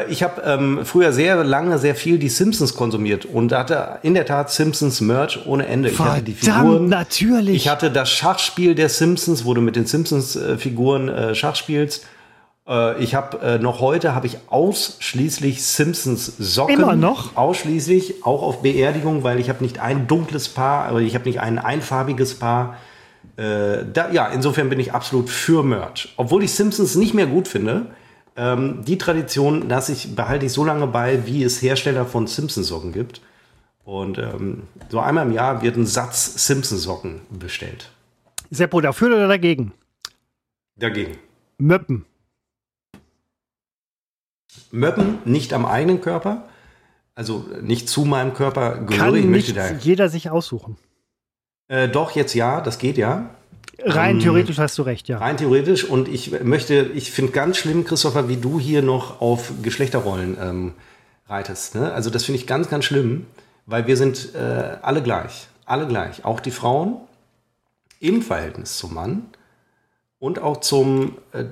[0.08, 4.24] Ich habe ähm, früher sehr lange, sehr viel die Simpsons konsumiert und hatte in der
[4.24, 5.88] Tat Simpsons Merch ohne Ende.
[5.88, 6.88] ich hatte die Verdammt, Figuren.
[6.88, 7.56] natürlich.
[7.56, 12.06] Ich hatte das Schachspiel der Simpsons, wo du mit den Simpsons-Figuren äh, Schach spielst.
[12.68, 16.76] Äh, ich habe äh, noch heute habe ich ausschließlich Simpsons Socken.
[16.76, 17.36] Immer noch?
[17.36, 21.40] Ausschließlich, auch auf Beerdigung, weil ich habe nicht ein dunkles Paar, aber ich habe nicht
[21.40, 22.76] ein einfarbiges Paar.
[23.36, 26.14] Äh, da, ja, insofern bin ich absolut für Merch.
[26.16, 27.86] Obwohl ich Simpsons nicht mehr gut finde.
[28.36, 32.92] Ähm, die Tradition lasse ich, behalte ich so lange bei, wie es Hersteller von Simpsons-Socken
[32.92, 33.20] gibt.
[33.84, 37.90] Und ähm, so einmal im Jahr wird ein Satz Simpsons-Socken bestellt.
[38.50, 39.72] Seppo, dafür oder dagegen?
[40.76, 41.18] Dagegen.
[41.58, 42.06] Möppen.
[44.70, 46.48] Möppen nicht am eigenen Körper,
[47.14, 49.14] also nicht zu meinem Körper Kann gehöre.
[49.16, 49.72] Ich nicht möchte da.
[49.72, 50.76] jeder sich aussuchen.
[51.68, 53.34] Äh, doch, jetzt ja, das geht ja.
[53.84, 55.18] Rein Ähm, theoretisch hast du recht, ja.
[55.18, 55.84] Rein theoretisch.
[55.84, 60.72] Und ich möchte, ich finde ganz schlimm, Christopher, wie du hier noch auf Geschlechterrollen ähm,
[61.28, 61.74] reitest.
[61.74, 61.92] Ne?
[61.92, 63.26] Also das finde ich ganz, ganz schlimm,
[63.66, 65.48] weil wir sind äh, alle gleich.
[65.64, 66.24] Alle gleich.
[66.24, 66.96] Auch die Frauen
[68.00, 69.26] im Verhältnis zum Mann
[70.18, 71.44] und auch zum äh,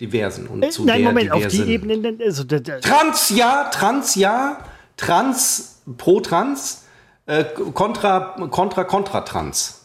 [0.00, 1.66] Diversen und Äh, zu Nein, der Moment, auf Diversen.
[1.66, 2.18] die Ebene.
[2.24, 4.58] Also, da, da, Trans ja, Trans ja,
[4.96, 6.84] Trans pro Trans,
[7.26, 9.81] äh, kontra kontra kontra Trans.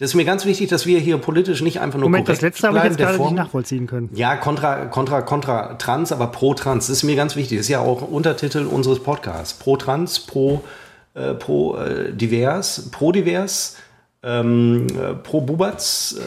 [0.00, 2.54] Das ist mir ganz wichtig, dass wir hier politisch nicht einfach nur Moment, das korrekt
[2.54, 4.08] letzte habe ich bleiben jetzt gerade nicht nachvollziehen können.
[4.14, 6.86] Ja, kontra, kontra, kontra trans, aber pro trans.
[6.86, 7.58] Das ist mir ganz wichtig.
[7.58, 9.52] Das ist ja auch Untertitel unseres Podcasts.
[9.58, 10.64] Pro trans, pro,
[11.12, 13.76] äh, pro äh, divers, pro divers,
[14.22, 16.18] ähm, äh, pro Bubatz.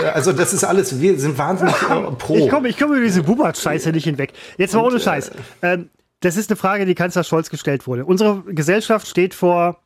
[0.00, 2.36] Äh, also das ist alles, wir sind wahnsinnig äh, pro.
[2.36, 4.32] Ich komme ich komm über diese Bubat-Scheiße nicht hinweg.
[4.56, 5.30] Jetzt mal ohne Scheiß.
[5.60, 8.06] Ähm, das ist eine Frage, die Kanzler Scholz gestellt wurde.
[8.06, 9.83] Unsere Gesellschaft steht vor,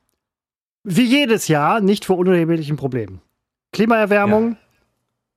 [0.88, 3.20] wie jedes Jahr, nicht vor unerheblichen Problemen.
[3.72, 4.56] Klimaerwärmung, Ja.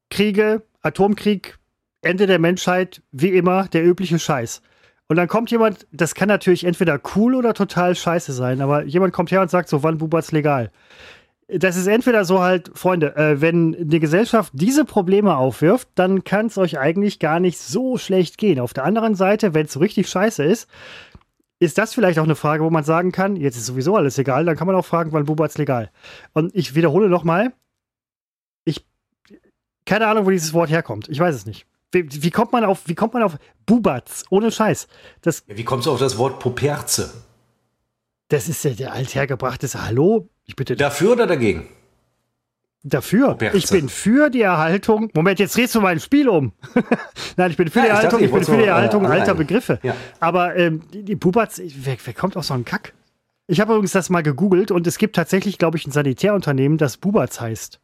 [0.10, 1.58] Kriege, Atomkrieg,
[2.02, 4.62] Ende der Menschheit, wie immer, der übliche Scheiß.
[5.08, 9.14] Und dann kommt jemand, das kann natürlich entweder cool oder total scheiße sein, aber jemand
[9.14, 10.72] kommt her und sagt so, wann Bubat's legal?
[11.50, 16.46] Das ist entweder so halt, Freunde, äh, wenn eine Gesellschaft diese Probleme aufwirft, dann kann
[16.46, 18.58] es euch eigentlich gar nicht so schlecht gehen.
[18.58, 20.70] Auf der anderen Seite, wenn es so richtig scheiße ist,
[21.62, 24.46] ist das vielleicht auch eine Frage, wo man sagen kann, jetzt ist sowieso alles egal,
[24.46, 25.92] dann kann man auch fragen, wann Bubat's legal.
[26.34, 27.54] Und ich wiederhole nochmal,
[28.66, 28.84] ich,
[29.86, 31.08] keine Ahnung, wo dieses Wort herkommt.
[31.08, 31.68] Ich weiß es nicht.
[31.92, 33.38] Wie, wie kommt man auf, wie kommt man auf
[33.68, 34.24] Bubatz?
[34.32, 34.88] Ohne Scheiß.
[35.22, 37.14] Das, Ja, Wie kommst du auf das Wort Poperze?
[38.30, 40.30] das ist ja der althergebrachte Hallo.
[40.46, 41.68] Ich bitte Dafür oder dagegen?
[42.84, 43.30] Dafür.
[43.30, 43.58] Poperze.
[43.58, 45.10] Ich bin für die Erhaltung.
[45.14, 46.54] Moment, jetzt drehst du mein Spiel um.
[47.38, 48.20] Nein, ich bin für Ja, die Erhaltung.
[48.20, 49.38] ich Ich bin für die äh, Erhaltung alter anleihen.
[49.38, 49.80] Begriffe.
[49.84, 49.96] Ja.
[50.20, 52.94] Aber ähm, die, die Bubatz, wer, wer kommt auf so einen Kack?
[53.48, 56.98] Ich habe übrigens das mal gegoogelt und es gibt tatsächlich, glaube ich, ein Sanitärunternehmen, das
[56.98, 57.80] Bubatz heißt.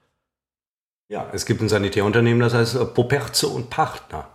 [1.10, 4.28] Ja, es gibt ein Sanitärunternehmen, das heißt äh, Poperze und Partner.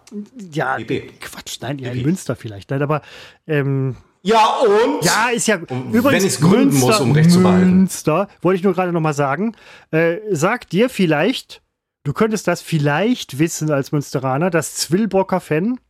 [0.53, 1.21] Ja, BP.
[1.21, 2.07] Quatsch, nein, ja, in BP.
[2.07, 2.71] Münster vielleicht.
[2.71, 3.03] Nein, aber
[3.47, 5.05] ähm, Ja, und?
[5.05, 5.57] Ja, ist ja.
[5.57, 7.77] Und wenn ich's gründen Münster, muss, um Recht zu behalten.
[7.79, 9.57] Münster, wollte ich nur gerade noch mal sagen.
[9.91, 11.63] Äh, sag dir vielleicht,
[12.05, 15.81] du könntest das vielleicht wissen als Münsteraner, das Zwillbrocker Fan.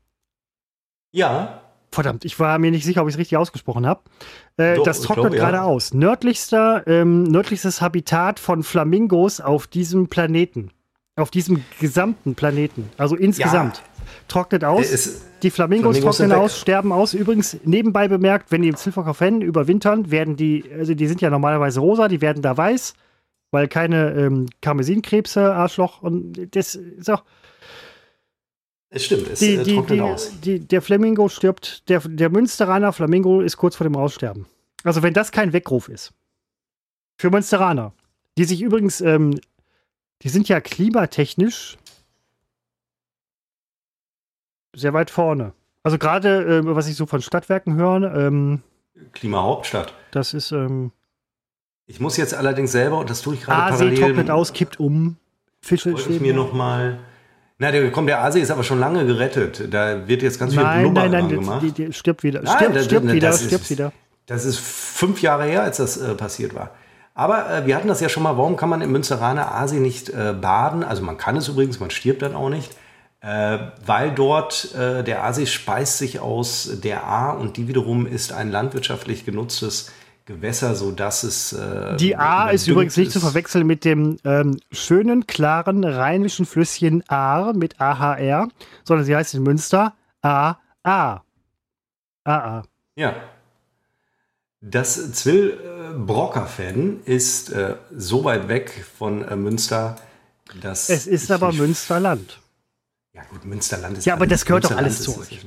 [1.13, 1.63] Ja,
[1.93, 4.01] verdammt, ich war mir nicht sicher, ob ich es richtig ausgesprochen habe.
[4.57, 5.65] Äh, das trocknet gerade ja.
[5.65, 5.95] aus.
[5.95, 10.71] Nördlichster, ähm, nördlichstes Habitat von Flamingos auf diesem Planeten.
[11.17, 12.91] Auf diesem gesamten Planeten.
[12.97, 13.77] Also insgesamt.
[13.77, 13.83] Ja.
[14.33, 14.91] Trocknet aus.
[14.91, 17.13] Es, die Flamingos, Flamingos trocknen aus, sterben aus.
[17.13, 21.81] Übrigens, nebenbei bemerkt, wenn die im Silvercoff überwintern, werden die, also die sind ja normalerweise
[21.81, 22.95] rosa, die werden da weiß,
[23.51, 27.25] weil keine ähm, Karmesinkrebse, Arschloch und das ist auch.
[28.89, 30.33] Es stimmt, es die, äh, die, trocknet die, aus.
[30.43, 34.47] Der Flamingo stirbt, der, der Münsteraner Flamingo ist kurz vor dem Aussterben.
[34.83, 36.15] Also wenn das kein Weckruf ist.
[37.19, 37.93] Für Münsteraner.
[38.39, 39.39] Die sich übrigens, ähm,
[40.23, 41.77] die sind ja klimatechnisch
[44.75, 45.53] sehr weit vorne.
[45.83, 48.15] Also gerade, äh, was ich so von Stadtwerken höre.
[48.15, 48.63] Ähm,
[49.13, 49.93] Klimahauptstadt.
[50.11, 50.53] Das ist.
[50.53, 50.93] Ähm,
[51.87, 53.99] ich muss jetzt allerdings selber, und das tue ich gerade parallel.
[53.99, 55.17] trocknet aus, kippt um.
[55.61, 56.99] Fische ich mir noch mal
[57.63, 59.73] na, der, komm, der Asi ist aber schon lange gerettet.
[59.73, 61.63] Da wird jetzt ganz viel nein, Blubber nein, nein, gemacht.
[61.63, 62.43] Die, die stirbt wieder.
[62.43, 63.93] Nein, stirbt, das, stirbt das, wieder, das stirbt ist, wieder.
[64.27, 66.71] Das ist fünf Jahre her, als das äh, passiert war.
[67.15, 70.09] Aber äh, wir hatten das ja schon mal, warum kann man im Münsteraner Asi nicht
[70.09, 70.83] äh, baden?
[70.83, 72.75] Also man kann es übrigens, man stirbt dann auch nicht.
[73.23, 78.33] Äh, weil dort äh, der Asi speist sich aus der A und die wiederum ist
[78.33, 79.93] ein landwirtschaftlich genutztes
[80.25, 81.53] Gewässer, sodass es.
[81.53, 83.13] Äh, die A ist übrigens nicht ist.
[83.13, 88.49] zu verwechseln mit dem ähm, schönen, klaren, rheinischen Flüsschen Ahr mit AHR,
[88.83, 91.23] sondern sie heißt in Münster AA.
[92.25, 92.63] AA.
[92.97, 93.15] Ja.
[94.61, 99.97] Das Zwill-Brocker-Fan ist äh, so weit weg von äh, Münster,
[100.61, 100.89] dass.
[100.89, 102.42] Es ist aber Münsterland.
[103.23, 104.05] Ja, gut, Münsterland ist.
[104.05, 105.45] Ja, aber das gehört doch alles zu euch.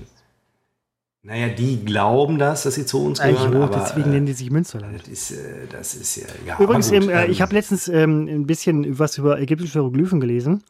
[1.24, 3.36] Naja, die glauben das, dass sie zu uns gehören.
[3.36, 5.02] Eigentlich aber, deswegen äh, nennen die sich Münsterland.
[5.02, 6.28] Das ist, äh, das ist ja.
[6.46, 10.20] ja Übrigens, gut, äh, ähm, ich habe letztens ähm, ein bisschen was über ägyptische Hieroglyphen
[10.20, 10.64] gelesen,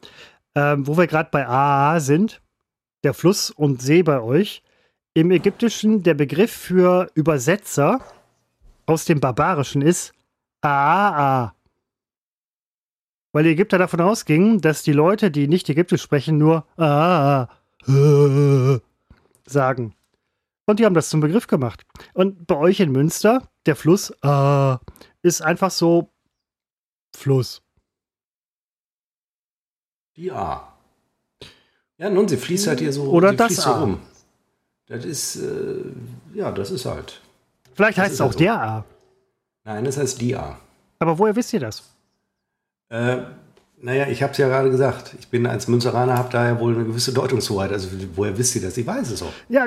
[0.54, 2.40] ähm, wo wir gerade bei AAA sind,
[3.04, 4.62] der Fluss und See bei euch.
[5.12, 8.00] Im Ägyptischen der Begriff für Übersetzer
[8.86, 10.12] aus dem Barbarischen ist
[10.62, 11.55] AAA.
[13.36, 17.50] Weil die Ägypter davon ausgingen, dass die Leute, die nicht Ägyptisch sprechen, nur AAA
[19.44, 19.94] sagen.
[20.64, 21.84] Und die haben das zum Begriff gemacht.
[22.14, 24.76] Und bei euch in Münster, der Fluss äh,
[25.20, 26.08] ist einfach so
[27.14, 27.60] Fluss.
[30.16, 30.72] Die A.
[31.98, 33.62] Ja, nun, sie fließt halt hier so, Oder das A.
[33.62, 34.00] So rum.
[34.86, 35.82] Das ist, äh,
[36.32, 37.20] ja, das ist halt.
[37.74, 38.38] Vielleicht heißt es auch halt so.
[38.38, 38.84] der A.
[39.64, 40.58] Nein, das heißt die A.
[41.00, 41.95] Aber woher wisst ihr das?
[42.88, 43.16] Äh,
[43.78, 45.14] naja, ich habe es ja gerade gesagt.
[45.20, 47.72] Ich bin als Münzeraner, habe daher wohl eine gewisse Deutungshoheit.
[47.72, 48.76] Also woher wisst ihr das?
[48.76, 49.32] Ich weiß es auch.
[49.48, 49.66] Ja,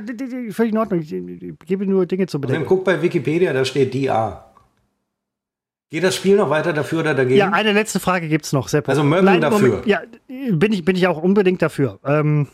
[0.52, 1.00] völlig in Ordnung.
[1.02, 2.68] Ich, ich gebe nur Dinge zu bedenken.
[2.68, 4.46] Guck bei Wikipedia, da steht die A.
[5.92, 7.38] Geht das Spiel noch weiter dafür oder dagegen?
[7.38, 8.88] Ja, eine letzte Frage gibt es noch, Sepp.
[8.88, 9.70] Also Mögen dafür.
[9.70, 12.00] Moment, ja, bin ich, bin ich auch unbedingt dafür.
[12.06, 12.48] Ähm,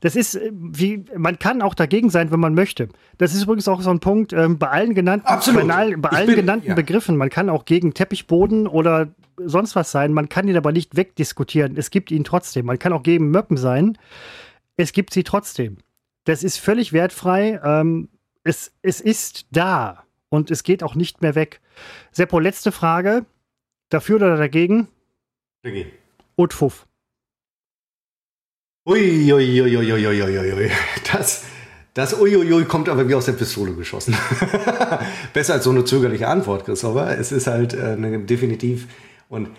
[0.00, 2.88] das ist, äh, wie, man kann auch dagegen sein, wenn man möchte.
[3.18, 6.36] Das ist übrigens auch so ein Punkt ähm, bei allen genannten, allen, bei allen bin,
[6.36, 6.74] genannten ja.
[6.74, 7.16] Begriffen.
[7.16, 10.12] Man kann auch gegen Teppichboden oder sonst was sein.
[10.12, 11.76] Man kann ihn aber nicht wegdiskutieren.
[11.76, 12.66] Es gibt ihn trotzdem.
[12.66, 13.96] Man kann auch gegen Möppen sein.
[14.76, 15.78] Es gibt sie trotzdem.
[16.24, 17.60] Das ist völlig wertfrei.
[17.62, 18.08] Ähm,
[18.44, 21.60] es, es ist da und es geht auch nicht mehr weg.
[22.12, 23.24] Seppo, letzte Frage.
[23.90, 24.88] Dafür oder dagegen?
[25.62, 25.90] Dagegen.
[26.34, 26.87] Und Fuff.
[28.88, 30.70] Uiuiuiuiuiuiui.
[31.12, 31.42] Das,
[31.92, 34.16] das Uiuiui kommt aber wie aus der Pistole geschossen.
[35.34, 37.18] Besser als so eine zögerliche Antwort, Christopher.
[37.18, 38.88] Es ist halt äh, eine, definitiv.
[39.28, 39.50] Und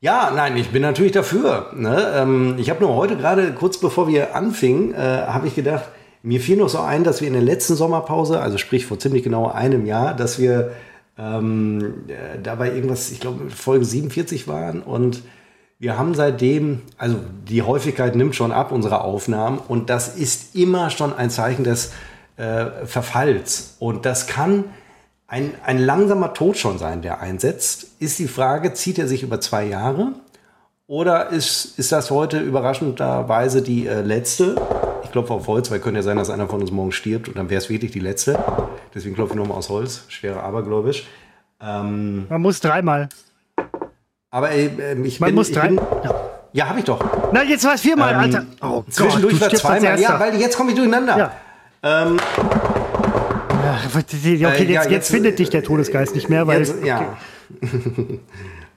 [0.00, 1.70] ja, nein, ich bin natürlich dafür.
[1.76, 2.12] Ne?
[2.16, 5.84] Ähm, ich habe nur heute gerade, kurz bevor wir anfingen, äh, habe ich gedacht,
[6.24, 9.22] mir fiel noch so ein, dass wir in der letzten Sommerpause, also sprich vor ziemlich
[9.22, 10.72] genau einem Jahr, dass wir
[11.16, 15.22] ähm, äh, dabei irgendwas, ich glaube, Folge 47 waren und
[15.82, 17.16] wir haben seitdem, also
[17.48, 21.90] die Häufigkeit nimmt schon ab, unsere Aufnahmen, und das ist immer schon ein Zeichen des
[22.36, 23.74] äh, Verfalls.
[23.80, 24.66] Und das kann
[25.26, 27.88] ein, ein langsamer Tod schon sein, der einsetzt.
[27.98, 30.12] Ist die Frage, zieht er sich über zwei Jahre?
[30.86, 34.54] Oder ist, ist das heute überraschenderweise die äh, letzte?
[35.02, 37.36] Ich klopfe auf Holz, weil könnte ja sein, dass einer von uns morgen stirbt und
[37.36, 38.38] dann wäre es wirklich die letzte.
[38.94, 40.04] Deswegen klopfe ich nochmal aus Holz.
[40.06, 41.08] Schwere abergläubisch.
[41.60, 43.08] Ähm, Man muss dreimal.
[44.32, 45.68] Aber äh, ich Man bin, muss drei.
[45.68, 46.14] Bin, ja,
[46.54, 47.04] ja habe ich doch.
[47.32, 48.46] Na, jetzt war es viermal, ähm, Alter.
[48.62, 50.00] Oh zwischendurch war zweimal.
[50.00, 51.18] Ja, weil jetzt komme ich durcheinander.
[51.18, 51.32] Ja.
[51.82, 52.18] Ähm,
[53.54, 56.60] okay, jetzt, äh, ja, jetzt, jetzt, findet dich der Todesgeist nicht mehr, weil.
[56.60, 57.18] Jetzt, ja.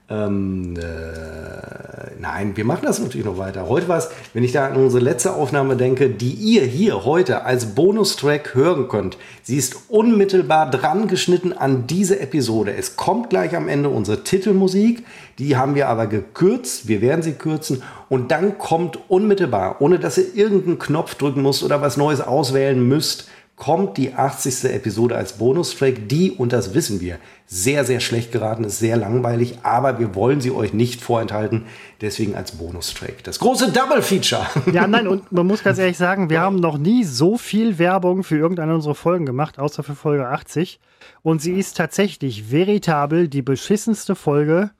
[0.08, 3.68] Ähm, äh, nein, wir machen das natürlich noch weiter.
[3.68, 7.44] Heute war es, wenn ich da an unsere letzte Aufnahme denke, die ihr hier heute
[7.44, 9.18] als Bonustrack hören könnt.
[9.42, 12.74] Sie ist unmittelbar dran geschnitten an diese Episode.
[12.76, 15.04] Es kommt gleich am Ende unsere Titelmusik.
[15.40, 16.86] Die haben wir aber gekürzt.
[16.86, 17.82] Wir werden sie kürzen.
[18.08, 22.80] Und dann kommt unmittelbar, ohne dass ihr irgendeinen Knopf drücken müsst oder was Neues auswählen
[22.86, 24.64] müsst, kommt die 80.
[24.70, 29.58] Episode als Bonustrack, die, und das wissen wir, sehr, sehr schlecht geraten ist, sehr langweilig,
[29.62, 31.64] aber wir wollen sie euch nicht vorenthalten,
[32.02, 33.24] deswegen als Bonustrack.
[33.24, 34.46] Das große Double Feature.
[34.72, 38.24] Ja, nein, und man muss ganz ehrlich sagen, wir haben noch nie so viel Werbung
[38.24, 40.78] für irgendeine unserer Folgen gemacht, außer für Folge 80.
[41.22, 44.70] Und sie ist tatsächlich veritabel die beschissenste Folge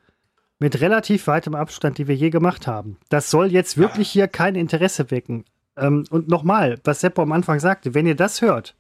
[0.59, 2.99] mit relativ weitem Abstand, die wir je gemacht haben.
[3.09, 5.45] Das soll jetzt wirklich hier kein Interesse wecken.
[5.77, 8.75] Ähm, und nochmal, was Seppo am Anfang sagte, wenn ihr das hört,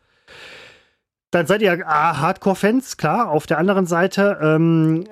[1.30, 3.30] dann seid ihr ah, Hardcore-Fans, klar.
[3.30, 5.05] Auf der anderen Seite ähm,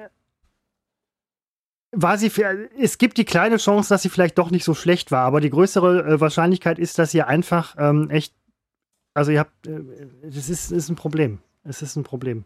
[1.92, 2.30] war sie,
[2.78, 5.50] es gibt die kleine Chance, dass sie vielleicht doch nicht so schlecht war, aber die
[5.50, 8.34] größere äh, Wahrscheinlichkeit ist, dass ihr einfach ähm, echt,
[9.14, 9.80] also ihr habt, äh,
[10.22, 11.38] das ist, ist ein Problem.
[11.62, 12.44] Es ist ein Problem.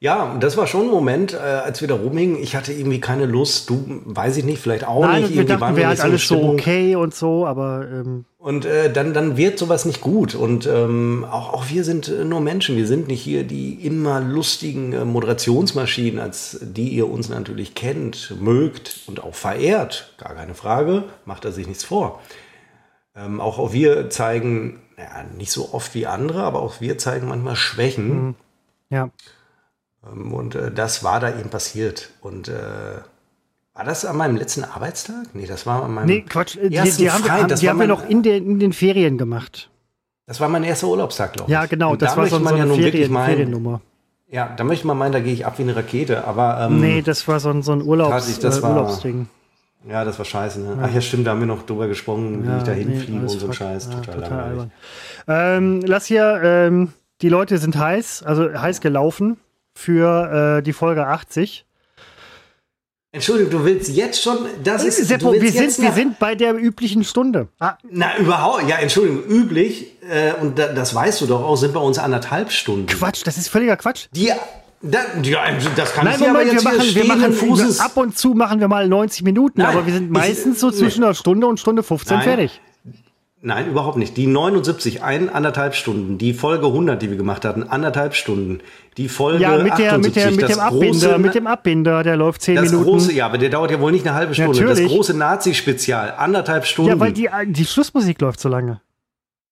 [0.00, 2.40] Ja, das war schon ein Moment, äh, als wir da rumhingen.
[2.40, 3.68] Ich hatte irgendwie keine Lust.
[3.68, 5.30] Du, weiß ich nicht, vielleicht auch Nein, nicht.
[5.30, 7.84] Wir irgendwie dachten, wäre halt alles so okay und so, aber.
[7.90, 10.36] Ähm und äh, dann, dann wird sowas nicht gut.
[10.36, 12.76] Und ähm, auch, auch wir sind äh, nur Menschen.
[12.76, 18.36] Wir sind nicht hier die immer lustigen äh, Moderationsmaschinen, als die ihr uns natürlich kennt,
[18.40, 20.14] mögt und auch verehrt.
[20.18, 21.04] Gar keine Frage.
[21.24, 22.20] Macht er sich nichts vor.
[23.16, 27.26] Ähm, auch, auch wir zeigen, ja, nicht so oft wie andere, aber auch wir zeigen
[27.26, 28.26] manchmal Schwächen.
[28.26, 28.34] Mhm.
[28.90, 29.10] Ja.
[30.06, 32.10] Ähm, und äh, das war da eben passiert.
[32.20, 32.52] Und äh,
[33.74, 35.34] war das an meinem letzten Arbeitstag?
[35.34, 36.06] Nee, das war an meinem.
[36.06, 36.56] Nee, Quatsch.
[36.56, 39.70] Die, die, die haben, haben, die haben wir noch in den, in den Ferien gemacht.
[40.26, 41.52] Das war mein erster Urlaubstag, glaube ich.
[41.52, 41.92] Ja, genau.
[41.92, 43.80] Und das da war so, man so eine ja nun Ferien, meinen, Feriennummer.
[44.30, 46.26] Ja, da möchte man meinen, da gehe ich ab wie eine Rakete.
[46.26, 49.28] Aber, ähm, nee, das war so ein, so ein Urlaubs, das äh, Urlaubsding.
[49.88, 50.60] Ja, das war scheiße.
[50.60, 50.76] Ne?
[50.76, 50.82] Ja.
[50.82, 53.20] Ach ja, stimmt, da haben wir noch drüber gesprochen, ja, wie ich da hinfliege nee,
[53.20, 53.88] und so ein Scheiß.
[53.90, 54.72] Ja, total, total albern.
[55.28, 56.92] Ähm, lass hier, ähm,
[57.22, 59.38] die Leute sind heiß, also heiß gelaufen
[59.78, 61.64] für äh, die Folge 80.
[63.12, 67.04] Entschuldigung, du willst jetzt schon, das ist, Seppo, wir, sind, wir sind bei der üblichen
[67.04, 67.48] Stunde.
[67.58, 67.78] Ah.
[67.88, 71.80] Na, überhaupt, ja, Entschuldigung, üblich, äh, und da, das weißt du doch auch, sind bei
[71.80, 72.86] uns anderthalb Stunden.
[72.86, 74.08] Quatsch, das ist völliger Quatsch.
[74.12, 74.30] Die,
[74.82, 77.80] da, ja, das kann Nein, ich Moment, wir machen, wir machen Fußes.
[77.80, 80.70] ab und zu machen wir mal 90 Minuten, Nein, aber wir sind meistens ich, so
[80.70, 82.60] zwischen einer Stunde und Stunde 15 Nein, fertig.
[83.40, 84.16] Nein, überhaupt nicht.
[84.16, 86.18] Die 79, ein, anderthalb Stunden.
[86.18, 88.60] Die Folge 100, die wir gemacht hatten, anderthalb Stunden.
[88.96, 92.02] Die Folge ja, mit, der, 78, mit, der, mit dem Abbinder, große, mit dem Abbinder,
[92.02, 92.90] der läuft zehn das Minuten.
[92.90, 94.58] Große, ja, aber der dauert ja wohl nicht eine halbe Stunde.
[94.58, 94.86] Natürlich.
[94.86, 96.90] Das große Nazi-Spezial, anderthalb Stunden.
[96.90, 98.80] Ja, weil die, die Schlussmusik läuft so lange.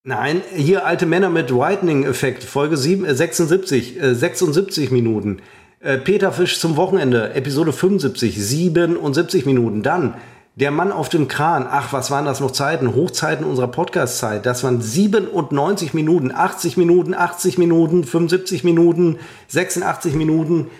[0.02, 5.42] Nein, hier alte Männer mit Whitening-Effekt, Folge 7, äh, 76, äh, 76 Minuten.
[5.78, 9.82] Äh, Peter Fisch zum Wochenende, Episode 75, 77 Minuten.
[9.82, 10.14] Dann
[10.56, 12.94] der Mann auf dem Kran, ach, was waren das noch Zeiten?
[12.94, 14.46] Hochzeiten unserer Podcast-Zeit.
[14.46, 20.70] Das waren 97 Minuten, 80 Minuten, 80 Minuten, 75 Minuten, 86 Minuten.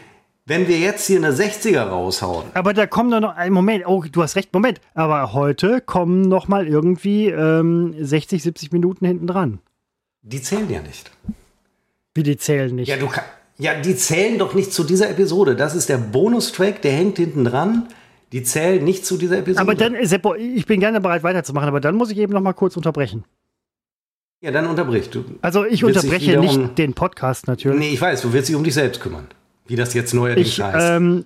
[0.47, 2.47] Wenn wir jetzt hier eine 60er raushauen.
[2.55, 4.81] Aber da kommen doch noch, ein Moment, oh, du hast recht, Moment.
[4.95, 9.59] Aber heute kommen noch mal irgendwie ähm, 60, 70 Minuten hinten dran.
[10.23, 11.11] Die zählen ja nicht.
[12.15, 12.89] Wie die zählen nicht?
[12.89, 13.09] Ja, du
[13.59, 15.55] ja, die zählen doch nicht zu dieser Episode.
[15.57, 17.89] Das ist der Bonustrack, der hängt hinten dran.
[18.37, 19.63] Die zählen nicht zu dieser Episode.
[19.63, 22.53] Aber dann, Seppo, ich bin gerne bereit weiterzumachen, aber dann muss ich eben noch mal
[22.53, 23.25] kurz unterbrechen.
[24.43, 25.25] Ja, dann unterbrich du.
[25.41, 27.79] Also ich unterbreche nicht um, den Podcast natürlich.
[27.79, 29.27] Nee, ich weiß, du willst dich um dich selbst kümmern.
[29.67, 30.87] Wie das jetzt neuerdings ich, heißt.
[30.87, 31.25] Ähm,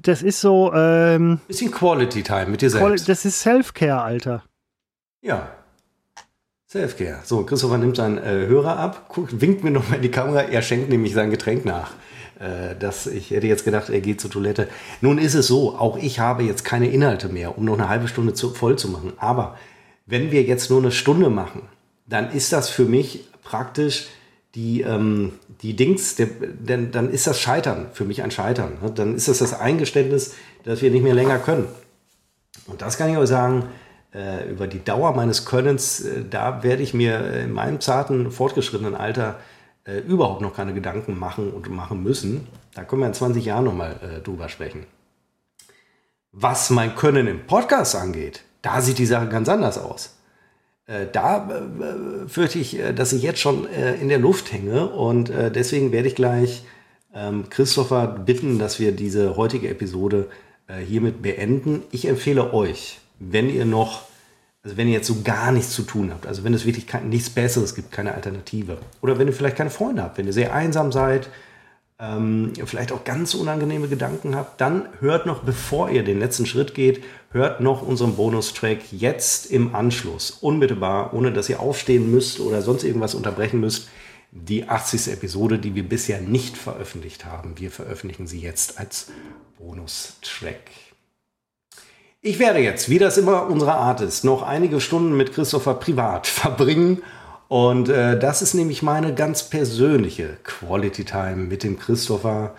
[0.00, 0.72] das ist so.
[0.72, 3.08] Ähm, Bisschen Quality Time mit dir selbst.
[3.08, 4.44] Das ist Self-Care, Alter.
[5.22, 5.50] Ja.
[6.68, 7.18] Self-Care.
[7.24, 10.42] So, Christopher nimmt seinen äh, Hörer ab, guckt, winkt mir noch mal in die Kamera.
[10.42, 11.90] Er schenkt nämlich sein Getränk nach.
[12.40, 14.68] Äh, dass ich hätte jetzt gedacht, er geht zur Toilette.
[15.00, 18.08] Nun ist es so, auch ich habe jetzt keine Inhalte mehr, um noch eine halbe
[18.08, 19.12] Stunde zu, voll zu machen.
[19.18, 19.56] Aber
[20.06, 21.62] wenn wir jetzt nur eine Stunde machen,
[22.06, 24.08] dann ist das für mich praktisch
[24.56, 25.32] die, ähm,
[25.62, 28.78] die Dings, der, denn, dann ist das Scheitern, für mich ein Scheitern.
[28.82, 28.90] Ne?
[28.90, 31.66] Dann ist das das Eingeständnis, dass wir nicht mehr länger können.
[32.66, 33.64] Und das kann ich euch sagen,
[34.12, 38.94] äh, über die Dauer meines Könnens, äh, da werde ich mir in meinem zarten, fortgeschrittenen
[38.94, 39.38] Alter
[39.84, 42.46] äh, überhaupt noch keine Gedanken machen und machen müssen.
[42.74, 44.86] Da können wir in 20 Jahren nochmal äh, drüber sprechen.
[46.32, 50.16] Was mein Können im Podcast angeht, da sieht die Sache ganz anders aus.
[50.86, 54.88] Äh, da äh, fürchte ich, äh, dass ich jetzt schon äh, in der Luft hänge
[54.88, 56.64] und äh, deswegen werde ich gleich
[57.14, 60.28] ähm, Christopher bitten, dass wir diese heutige Episode
[60.66, 61.82] hiermit beenden.
[61.90, 64.04] Ich empfehle euch, wenn ihr noch
[64.64, 67.10] also wenn ihr jetzt so gar nichts zu tun habt, also wenn es wirklich kein,
[67.10, 68.78] nichts Besseres gibt, keine Alternative.
[69.02, 71.28] Oder wenn ihr vielleicht keine Freunde habt, wenn ihr sehr einsam seid,
[72.00, 76.74] ähm, vielleicht auch ganz unangenehme Gedanken habt, dann hört noch, bevor ihr den letzten Schritt
[76.74, 82.62] geht, hört noch unseren Bonustrack jetzt im Anschluss, unmittelbar, ohne dass ihr aufstehen müsst oder
[82.62, 83.88] sonst irgendwas unterbrechen müsst.
[84.32, 85.12] Die 80.
[85.12, 87.52] Episode, die wir bisher nicht veröffentlicht haben.
[87.56, 89.12] Wir veröffentlichen sie jetzt als
[89.58, 90.70] Bonustrack.
[92.26, 96.26] Ich werde jetzt, wie das immer unsere Art ist, noch einige Stunden mit Christopher privat
[96.26, 97.02] verbringen
[97.48, 102.54] Und äh, das ist nämlich meine ganz persönliche Quality Time mit dem Christopher.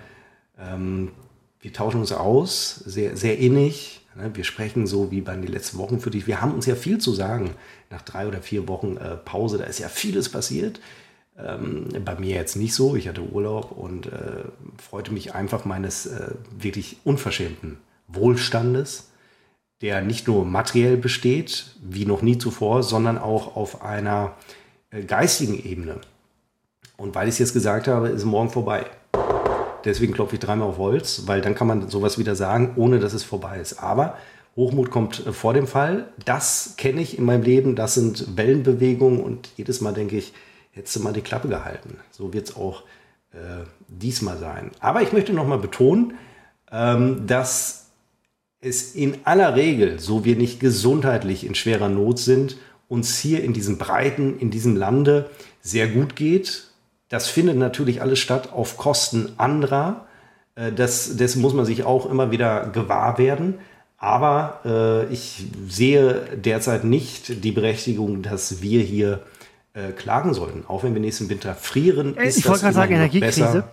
[0.60, 1.14] Ähm,
[1.62, 4.06] wir tauschen uns aus, sehr, sehr innig.
[4.14, 4.30] Ne?
[4.36, 6.28] Wir sprechen so wie bei den letzten Wochen für dich.
[6.28, 7.56] Wir haben uns ja viel zu sagen.
[7.90, 10.80] Nach drei oder vier Wochen äh, Pause, da ist ja vieles passiert.
[11.40, 12.96] Ähm, bei mir jetzt nicht so.
[12.96, 14.44] Ich hatte Urlaub und äh,
[14.78, 19.10] freute mich einfach meines äh, wirklich unverschämten Wohlstandes,
[19.86, 24.34] der nicht nur materiell besteht, wie noch nie zuvor, sondern auch auf einer
[24.90, 26.02] äh, geistigen Ebene.
[26.98, 28.88] Und weil ich es jetzt gesagt habe, ist morgen vorbei.
[29.84, 33.14] Deswegen klopfe ich dreimal auf Holz, weil dann kann man sowas wieder sagen, ohne dass
[33.14, 33.74] es vorbei ist.
[33.74, 34.18] Aber
[34.56, 36.08] Hochmut kommt äh, vor dem Fall.
[36.26, 37.76] Das kenne ich in meinem Leben.
[37.76, 40.34] Das sind Wellenbewegungen und jedes Mal denke ich,
[40.72, 42.00] hättest du mal die Klappe gehalten.
[42.10, 42.82] So wird es auch
[43.34, 44.72] äh, diesmal sein.
[44.80, 46.16] Aber ich möchte nochmal betonen,
[46.72, 47.85] ähm, dass
[48.66, 52.58] es in aller Regel, so wir nicht gesundheitlich in schwerer Not sind,
[52.88, 55.30] uns hier in diesem Breiten, in diesem Lande
[55.62, 56.66] sehr gut geht.
[57.10, 60.06] Das findet natürlich alles statt auf Kosten anderer.
[60.56, 63.56] Äh, das, dessen muss man sich auch immer wieder gewahr werden.
[63.98, 69.22] Aber äh, ich sehe derzeit nicht die Berechtigung, dass wir hier
[69.74, 70.66] äh, klagen sollten.
[70.68, 72.18] Auch wenn wir nächsten Winter frieren.
[72.18, 73.42] Ist ich wollte gerade sagen, Energiekrise.
[73.42, 73.72] Besser.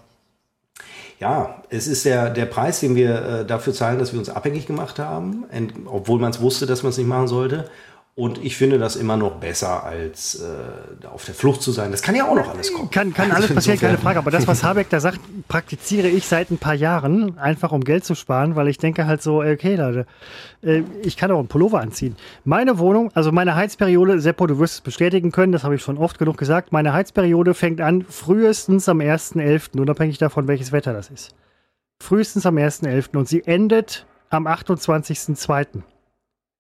[1.22, 4.66] Ja, es ist der, der Preis, den wir äh, dafür zahlen, dass wir uns abhängig
[4.66, 5.44] gemacht haben,
[5.86, 7.70] obwohl man es wusste, dass man es nicht machen sollte.
[8.14, 11.90] Und ich finde das immer noch besser, als äh, auf der Flucht zu sein.
[11.92, 12.90] Das kann ja auch noch alles kommen.
[12.90, 14.18] Kann, kann alles passieren, keine Frage.
[14.18, 18.04] Aber das, was Habeck da sagt, praktiziere ich seit ein paar Jahren, einfach um Geld
[18.04, 20.06] zu sparen, weil ich denke halt so, okay, Leute,
[20.62, 22.16] äh, ich kann auch einen Pullover anziehen.
[22.44, 25.96] Meine Wohnung, also meine Heizperiode, Seppo, du wirst es bestätigen können, das habe ich schon
[25.96, 31.08] oft genug gesagt, meine Heizperiode fängt an frühestens am 1.11., unabhängig davon, welches Wetter das
[31.08, 31.34] ist.
[31.98, 33.16] Frühestens am 1.11.
[33.16, 35.82] und sie endet am 28.02.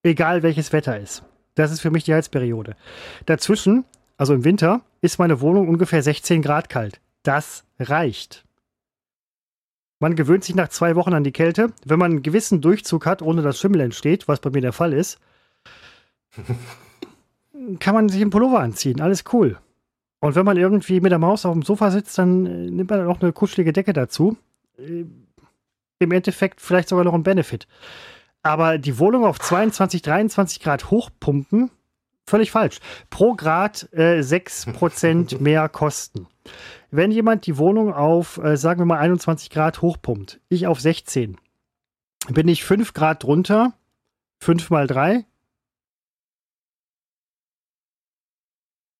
[0.02, 1.24] Egal welches Wetter ist.
[1.54, 2.76] Das ist für mich die Heizperiode.
[3.26, 3.84] Dazwischen,
[4.16, 7.00] also im Winter, ist meine Wohnung ungefähr 16 Grad kalt.
[7.22, 8.44] Das reicht.
[10.00, 11.72] Man gewöhnt sich nach zwei Wochen an die Kälte.
[11.84, 14.92] Wenn man einen gewissen Durchzug hat, ohne dass Schimmel entsteht, was bei mir der Fall
[14.92, 15.20] ist,
[17.78, 19.00] kann man sich einen Pullover anziehen.
[19.00, 19.58] Alles cool.
[20.20, 23.06] Und wenn man irgendwie mit der Maus auf dem Sofa sitzt, dann äh, nimmt man
[23.06, 24.36] auch eine kuschelige Decke dazu.
[24.78, 25.04] Äh,
[25.98, 27.66] Im Endeffekt vielleicht sogar noch ein Benefit.
[28.42, 31.70] Aber die Wohnung auf 22, 23 Grad hochpumpen,
[32.26, 32.80] völlig falsch.
[33.10, 36.26] Pro Grad äh, 6% mehr Kosten.
[36.90, 41.38] Wenn jemand die Wohnung auf, äh, sagen wir mal, 21 Grad hochpumpt, ich auf 16,
[42.28, 43.74] bin ich 5 Grad drunter,
[44.40, 45.24] 5 mal 3,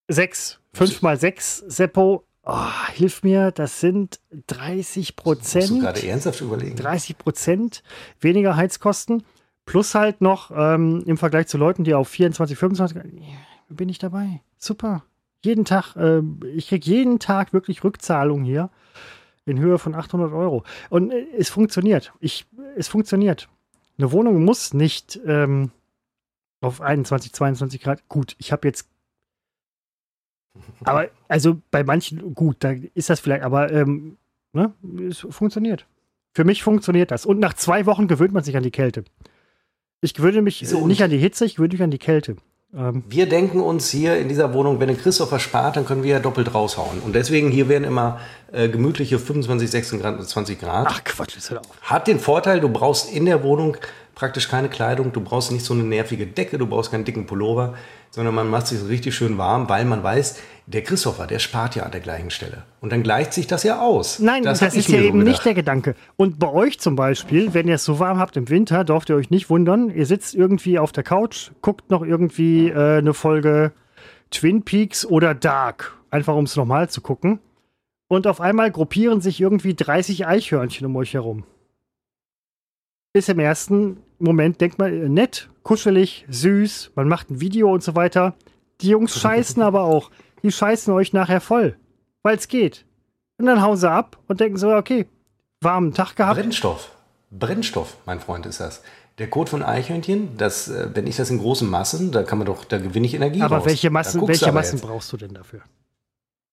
[0.08, 0.60] 6.
[0.74, 5.80] 5 mal 6, Seppo, oh, hilf mir, das sind 30 Prozent.
[5.80, 6.76] Gerade ernsthaft überlegen.
[6.76, 7.82] 30 Prozent
[8.20, 9.24] weniger Heizkosten.
[9.64, 12.98] Plus halt noch ähm, im Vergleich zu Leuten, die auf 24, 25,
[13.68, 14.40] bin ich dabei.
[14.58, 15.04] Super.
[15.44, 16.20] Jeden Tag, äh,
[16.54, 18.70] ich kriege jeden Tag wirklich Rückzahlung hier
[19.44, 20.64] in Höhe von 800 Euro.
[20.90, 22.12] Und äh, es funktioniert.
[22.20, 22.46] Ich,
[22.76, 23.48] es funktioniert.
[23.98, 25.70] Eine Wohnung muss nicht ähm,
[26.60, 28.08] auf 21, 22 Grad.
[28.08, 28.88] Gut, ich habe jetzt.
[30.84, 34.18] Aber, also bei manchen, gut, da ist das vielleicht, aber ähm,
[34.52, 34.72] ne,
[35.08, 35.86] es funktioniert.
[36.34, 37.26] Für mich funktioniert das.
[37.26, 39.04] Und nach zwei Wochen gewöhnt man sich an die Kälte.
[40.04, 42.34] Ich gewöhne mich so, nicht an die Hitze, ich gewöhne mich an die Kälte.
[42.74, 43.04] Ähm.
[43.08, 46.18] Wir denken uns hier in dieser Wohnung, wenn der Christopher spart, dann können wir ja
[46.18, 46.98] doppelt raushauen.
[47.04, 48.18] Und deswegen hier werden immer
[48.50, 50.88] äh, gemütliche 25, 26 Grad.
[50.90, 51.76] Ach Quatsch, ist halt auch.
[51.82, 53.76] Hat den Vorteil, du brauchst in der Wohnung
[54.16, 57.74] praktisch keine Kleidung, du brauchst nicht so eine nervige Decke, du brauchst keinen dicken Pullover,
[58.12, 61.74] sondern man macht sich so richtig schön warm, weil man weiß, der Christopher, der spart
[61.76, 62.62] ja an der gleichen Stelle.
[62.80, 64.18] Und dann gleicht sich das ja aus.
[64.18, 65.96] Nein, das, das ist ja eben nicht der Gedanke.
[66.16, 69.16] Und bei euch zum Beispiel, wenn ihr es so warm habt im Winter, dürft ihr
[69.16, 69.88] euch nicht wundern.
[69.88, 73.72] Ihr sitzt irgendwie auf der Couch, guckt noch irgendwie äh, eine Folge
[74.30, 77.40] Twin Peaks oder Dark, einfach um es nochmal zu gucken.
[78.08, 81.44] Und auf einmal gruppieren sich irgendwie 30 Eichhörnchen um euch herum.
[83.14, 87.82] Ist im ersten Moment, denkt man, äh, nett, kuschelig, süß, man macht ein Video und
[87.82, 88.34] so weiter.
[88.80, 90.10] Die Jungs scheißen aber auch
[90.42, 91.76] die scheißen euch nachher voll,
[92.22, 92.84] weil es geht.
[93.38, 95.06] Und dann hauen sie ab und denken so, okay,
[95.60, 96.38] warmen Tag gehabt.
[96.38, 96.90] Brennstoff.
[97.30, 98.82] Brennstoff, mein Freund, ist das.
[99.18, 102.46] Der Code von Eichhörnchen, das, äh, wenn ich das in großen Massen, da kann man
[102.46, 103.42] doch, da gewinne ich Energie.
[103.42, 103.66] Aber raus.
[103.66, 105.60] welche Massen, welche Massen brauchst du denn dafür?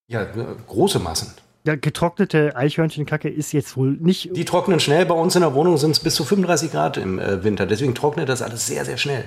[0.07, 1.33] Ja, äh, große Massen.
[1.65, 4.36] Ja, getrocknete Eichhörnchenkacke ist jetzt wohl nicht.
[4.36, 5.06] Die trocknen schnell.
[5.06, 7.65] Bei uns in der Wohnung sind es bis zu 35 Grad im äh, Winter.
[7.65, 9.26] Deswegen trocknet das alles sehr, sehr schnell.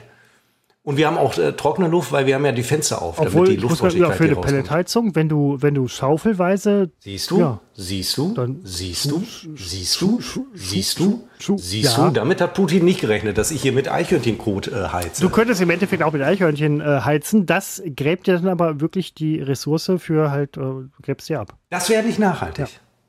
[0.85, 3.47] Und wir haben auch äh, trockene Luft, weil wir haben ja die Fenster auf, Obwohl,
[3.47, 4.35] damit die ja, Luftfeuchtigkeit für eine.
[4.37, 6.91] Pelletheizung, wenn du, wenn du schaufelweise.
[6.99, 7.39] Siehst du?
[7.39, 7.61] Ja.
[7.75, 8.35] Siehst du?
[8.35, 9.23] Dann- siehst du?
[9.57, 10.19] Siehst du?
[10.55, 11.29] Siehst du?
[11.57, 12.09] Siehst Ja.
[12.09, 12.13] du?
[12.13, 15.23] Damit hat Putin nicht gerechnet, dass ich hier mit Eichhörnchenkot äh, heize.
[15.23, 17.47] Du könntest im Endeffekt auch mit Eichhörnchen äh, heizen.
[17.47, 20.63] Das gräbt dir dann aber wirklich die Ressource für halt, äh,
[21.01, 21.55] gräbst sie ab.
[21.71, 22.67] Das wäre nicht nachhaltig.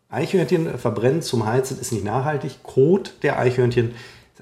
[0.09, 2.61] Eichhörnchen verbrennen zum Heizen ist nicht nachhaltig.
[2.61, 3.95] Kot der Eichhörnchen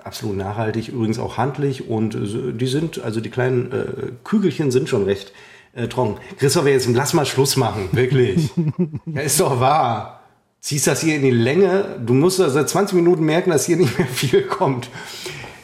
[0.03, 3.85] absolut nachhaltig, übrigens auch handlich und äh, die sind, also die kleinen äh,
[4.23, 5.33] Kügelchen sind schon recht
[5.73, 6.17] äh, trocken.
[6.37, 8.49] Christoph, jetzt lass mal Schluss machen, wirklich.
[9.05, 10.21] ja, ist doch wahr.
[10.59, 13.77] Ziehst das hier in die Länge, du musst also seit 20 Minuten merken, dass hier
[13.77, 14.89] nicht mehr viel kommt.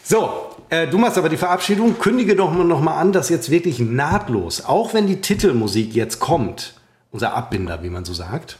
[0.04, 2.00] So, äh, du machst aber die Verabschiedung.
[2.00, 6.20] Kündige doch mal noch mal an, dass jetzt wirklich nahtlos, auch wenn die Titelmusik jetzt
[6.20, 6.74] kommt,
[7.12, 8.58] unser Abbinder, wie man so sagt,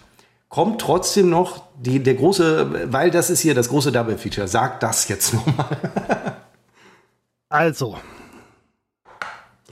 [0.50, 4.48] kommt trotzdem noch die, der große, weil das ist hier das große Double-Feature.
[4.48, 5.66] Sag das jetzt noch mal.
[7.50, 7.96] Also,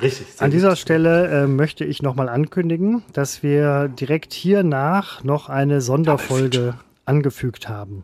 [0.02, 0.27] Richtig.
[0.39, 6.76] an dieser Stelle äh, möchte ich nochmal ankündigen, dass wir direkt hiernach noch eine Sonderfolge
[7.03, 8.03] angefügt haben.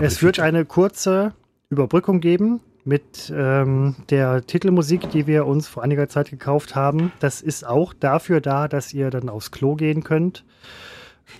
[0.00, 1.32] Es wird eine kurze
[1.70, 7.12] Überbrückung geben mit ähm, der Titelmusik, die wir uns vor einiger Zeit gekauft haben.
[7.18, 10.44] Das ist auch dafür da, dass ihr dann aufs Klo gehen könnt.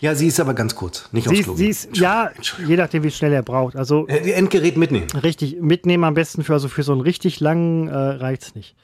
[0.00, 1.54] Ja, sie ist aber ganz kurz, nicht Sie, aufs Klo.
[1.56, 2.30] sie ist, ja,
[2.66, 3.76] je nachdem, wie schnell er braucht.
[3.76, 5.06] Also Äh, Endgerät mitnehmen.
[5.22, 8.76] richtig mitnehmen am besten für, also für so einen richtig langen äh, reicht's nicht.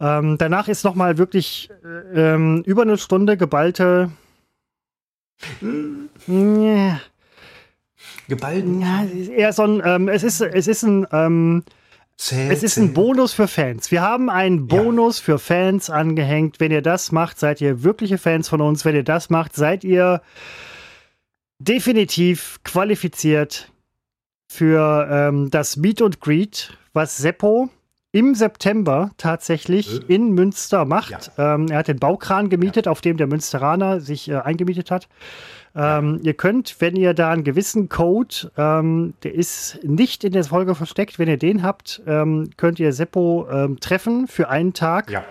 [0.00, 1.70] Ähm, danach ist noch mal wirklich
[2.14, 4.10] äh, ähm, über eine Stunde geballte.
[6.26, 7.00] Ja,
[8.28, 8.80] Geballten.
[8.80, 11.64] ja, es ist eher so ein, ähm, es ist, es ist ein, ähm,
[12.16, 12.82] Zäh, es ist zäh.
[12.82, 13.90] ein Bonus für Fans.
[13.90, 14.76] Wir haben einen Ja.
[14.82, 16.60] Bonus für Fans angehängt.
[16.60, 18.84] Wenn ihr das macht, seid ihr wirkliche Fans von uns.
[18.84, 20.22] Wenn ihr das macht, seid ihr
[21.58, 23.70] definitiv qualifiziert
[24.48, 27.68] für ähm, das Meet und Greet, was Seppo
[28.12, 30.14] im September tatsächlich Äh.
[30.14, 31.32] in Münster macht.
[31.38, 35.08] Ähm, er hat den Baukran gemietet, auf dem der Münsteraner sich äh, eingemietet hat.
[35.76, 40.44] Ähm, Ihr könnt, wenn ihr da einen gewissen Code, ähm, der ist nicht in der
[40.44, 45.10] Folge versteckt, wenn ihr den habt, ähm, könnt ihr Seppo ähm, treffen für einen Tag.
[45.10, 45.24] Ja.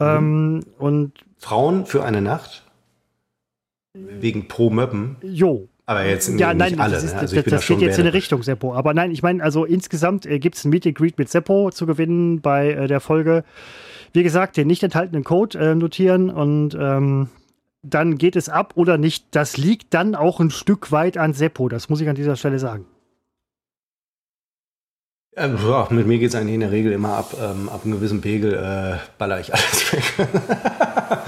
[0.00, 2.64] Ähm, und Frauen für eine Nacht.
[3.94, 5.16] Wegen pro Möppen.
[5.22, 6.94] jo, Aber jetzt Ja, nicht nein, alle.
[6.94, 7.20] das, ist, ne?
[7.20, 8.12] Also das, das geht jetzt in eine.
[8.12, 8.74] Richtung Seppo.
[8.74, 11.70] Aber nein, ich meine, also insgesamt äh, gibt es ein Meet and Greet mit Seppo
[11.70, 13.44] zu gewinnen bei äh, der Folge.
[14.12, 17.28] Wie gesagt, den nicht enthaltenen Code äh, notieren und ähm,
[17.88, 19.26] dann geht es ab oder nicht.
[19.30, 21.68] Das liegt dann auch ein Stück weit an Seppo.
[21.68, 22.86] Das muss ich an dieser Stelle sagen.
[25.38, 27.94] Ähm, ja, mit mir geht es eigentlich in der Regel immer ab, ähm, ab einem
[27.94, 30.02] gewissen Pegel, äh, baller ich alles weg.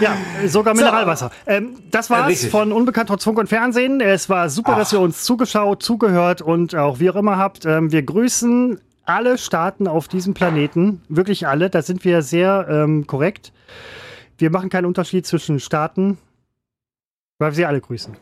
[0.01, 0.17] Ja,
[0.47, 0.83] sogar So.
[0.83, 1.31] Mineralwasser.
[1.47, 2.51] Ähm, das war's richtig.
[2.51, 4.01] von Unbekannt trotz Funk und Fernsehen.
[4.01, 4.79] Es war super, Ach.
[4.79, 7.65] dass ihr uns zugeschaut, zugehört und auch wie auch immer habt.
[7.65, 11.03] Ähm, wir grüßen alle Staaten auf diesem Planeten.
[11.09, 11.71] Wirklich alle.
[11.71, 13.53] Da sind wir sehr ähm, korrekt.
[14.37, 16.19] Wir machen keinen Unterschied zwischen Staaten,
[17.39, 18.17] weil wir sie alle grüßen.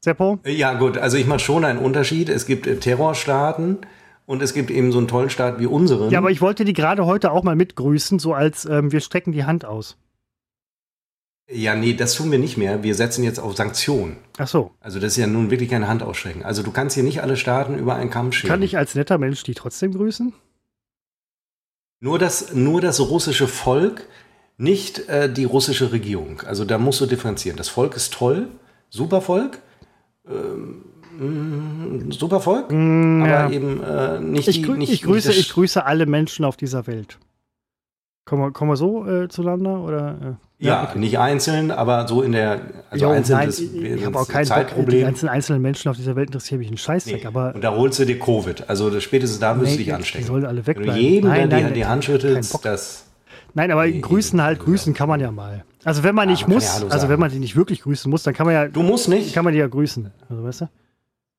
[0.00, 0.38] Seppo?
[0.44, 2.28] Ja, gut, also ich mache schon einen Unterschied.
[2.28, 3.78] Es gibt äh, Terrorstaaten
[4.26, 6.10] und es gibt eben so einen tollen Staat wie unseren.
[6.10, 9.32] Ja, aber ich wollte die gerade heute auch mal mitgrüßen, so als ähm, wir strecken
[9.32, 9.96] die Hand aus.
[11.48, 12.82] ja, nee, das tun wir nicht mehr.
[12.82, 14.16] Wir setzen jetzt auf Sanktionen.
[14.38, 14.72] Ach so.
[14.80, 16.44] Also das ist ja nun wirklich keine Hand ausstrecken.
[16.44, 18.50] Also du kannst hier nicht alle Staaten über einen Kamm scheren.
[18.50, 20.32] Kann ich als netter Mensch die trotzdem grüßen?
[22.00, 24.06] Nur das, nur das russische Volk,
[24.58, 26.40] nicht äh, die russische Regierung.
[26.46, 27.56] Also da musst du differenzieren.
[27.56, 28.48] Das Volk ist toll,
[28.90, 29.58] super Volk,
[30.28, 30.84] ähm,
[31.18, 33.50] mm, super Volk, Mm, aber ja.
[33.50, 36.86] eben äh, nicht Ich, die, nicht, ich, grüße, nicht ich grüße alle Menschen auf dieser
[36.86, 37.18] Welt.
[38.24, 39.80] Kommen wir, kommen wir so äh, zueinander?
[39.82, 40.64] Oder, äh?
[40.66, 42.60] Ja, nicht einzeln, aber so in der,
[42.90, 44.56] also Jo, einzeln nein, ist ich, habe auch keinen Bock.
[44.58, 45.02] Die Zeitproblem.
[45.04, 47.20] ganzen einzelnen Menschen auf dieser Welt interessieren mich einen Scheißdreck.
[47.20, 47.26] Nee.
[47.26, 48.68] Aber Und da holst du dir Covid.
[48.68, 50.26] Also spätestens da müsst du Nee, dich die anstecken.
[50.26, 51.00] sollen alle Wenn du wegbleiben.
[51.00, 53.05] jeden, Nein, der nein, dir die kein Hand schüttelst, das...
[53.56, 55.64] nein, aber Nee, grüßen halt, grüßen kann man ja mal.
[55.84, 58.08] Also wenn man Ja, nicht man muss, ja also wenn man die nicht wirklich grüßen
[58.10, 59.34] muss, dann kann man ja, Du musst nicht.
[59.34, 60.12] kann man die ja grüßen.
[60.28, 60.68] Also weißt du?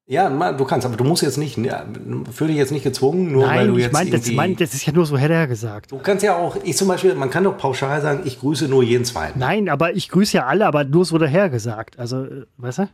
[0.10, 1.57] Ja, du kannst, aber du musst jetzt nicht.
[1.57, 1.85] Ja,
[2.31, 4.73] Fühl dich jetzt nicht gezwungen, nur weil Nein, du ich jetzt meine, das, mein, das
[4.73, 5.91] ist ja nur so hätte gesagt.
[5.91, 8.84] Du kannst ja auch, ich zum Beispiel, man kann doch pauschal sagen, ich grüße nur
[8.84, 9.38] jeden Zweiten.
[9.38, 11.99] Nein, aber ich grüße ja alle, aber nur so dahergesagt.
[11.99, 12.89] Also, äh, weißt du?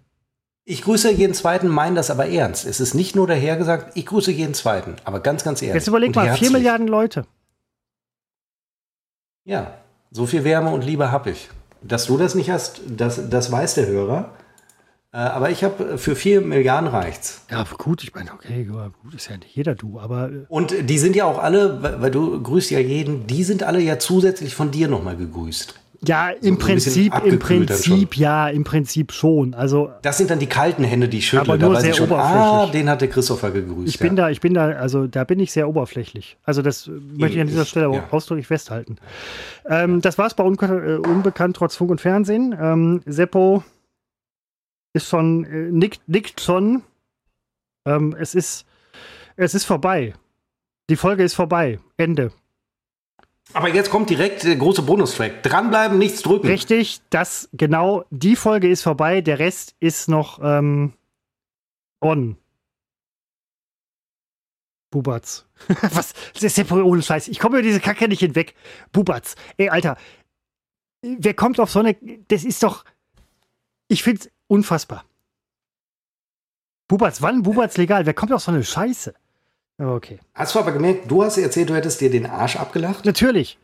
[0.65, 2.65] Ich grüße jeden Zweiten, meine das aber ernst.
[2.65, 5.75] Es ist nicht nur dahergesagt, ich grüße jeden Zweiten, aber ganz, ganz ehrlich.
[5.75, 6.49] Jetzt überleg mal, vier.
[6.49, 7.25] Milliarden Leute.
[9.45, 9.73] Ja,
[10.11, 11.49] so viel Wärme und Liebe habe ich.
[11.81, 14.31] Dass du das nicht hast, das, das weiß der Hörer.
[15.11, 17.45] Äh, aber ich habe für vier Milliarden reicht's.
[17.51, 20.97] Ja, gut, ich meine, okay, gut, ist ja nicht jeder du, aber äh, Und die
[20.97, 24.55] sind ja auch alle, weil, weil du grüßt ja jeden, die sind alle ja zusätzlich
[24.55, 25.75] von dir nochmal gegrüßt.
[26.05, 29.53] Ja, im so Prinzip, im Prinzip, ja, im Prinzip schon.
[29.53, 31.53] Also Das sind dann die kalten Hände, die ich schüttle.
[31.53, 32.81] Aber nur sehr schon, ah, oberflächlich.
[32.81, 33.87] den hat der Christopher gegrüßt.
[33.87, 36.37] ich bin da, ich bin da, also da bin ich sehr oberflächlich.
[36.43, 38.07] Also das äh, möchte ich an dieser ich- Stelle auch ja.
[38.11, 38.97] ausdrücklich festhalten.
[39.65, 40.47] Ähm, das war's bei äh,
[40.97, 42.55] Unbekannt trotz Funk und Fernsehen.
[42.59, 43.63] Ähm, Seppo
[44.93, 46.83] ist schon, äh, nickt, nickt schon.
[47.85, 48.65] Ähm, es ist,
[49.35, 50.13] es ist vorbei.
[50.89, 51.79] Die Folge ist vorbei.
[51.97, 52.31] Ende.
[53.53, 55.43] Aber jetzt kommt direkt der große Bonustrack.
[55.43, 56.47] Dranbleiben, nichts drücken.
[56.47, 60.93] Richtig, das genau, die Folge ist vorbei, der Rest ist noch ähm,
[62.01, 62.37] on.
[64.89, 65.47] Bubatz.
[65.81, 66.13] Was?
[66.33, 67.27] Das ist ja ohne Scheiß.
[67.27, 68.53] Ich komme über diese Kacke nicht hinweg.
[68.91, 69.35] Bubatz.
[69.57, 69.97] Ey, Alter.
[71.01, 71.95] Wer kommt auf so eine.
[72.27, 72.85] Das ist doch.
[73.87, 75.05] Ich find's unfassbar.
[76.87, 78.05] Bubatz, wann Bubatz legal?
[78.05, 79.15] Wer kommt auf so eine Scheiße?
[79.83, 80.19] Okay.
[80.33, 83.05] Hast du aber gemerkt, du hast erzählt, du hättest dir den Arsch abgelacht.
[83.05, 83.57] Natürlich.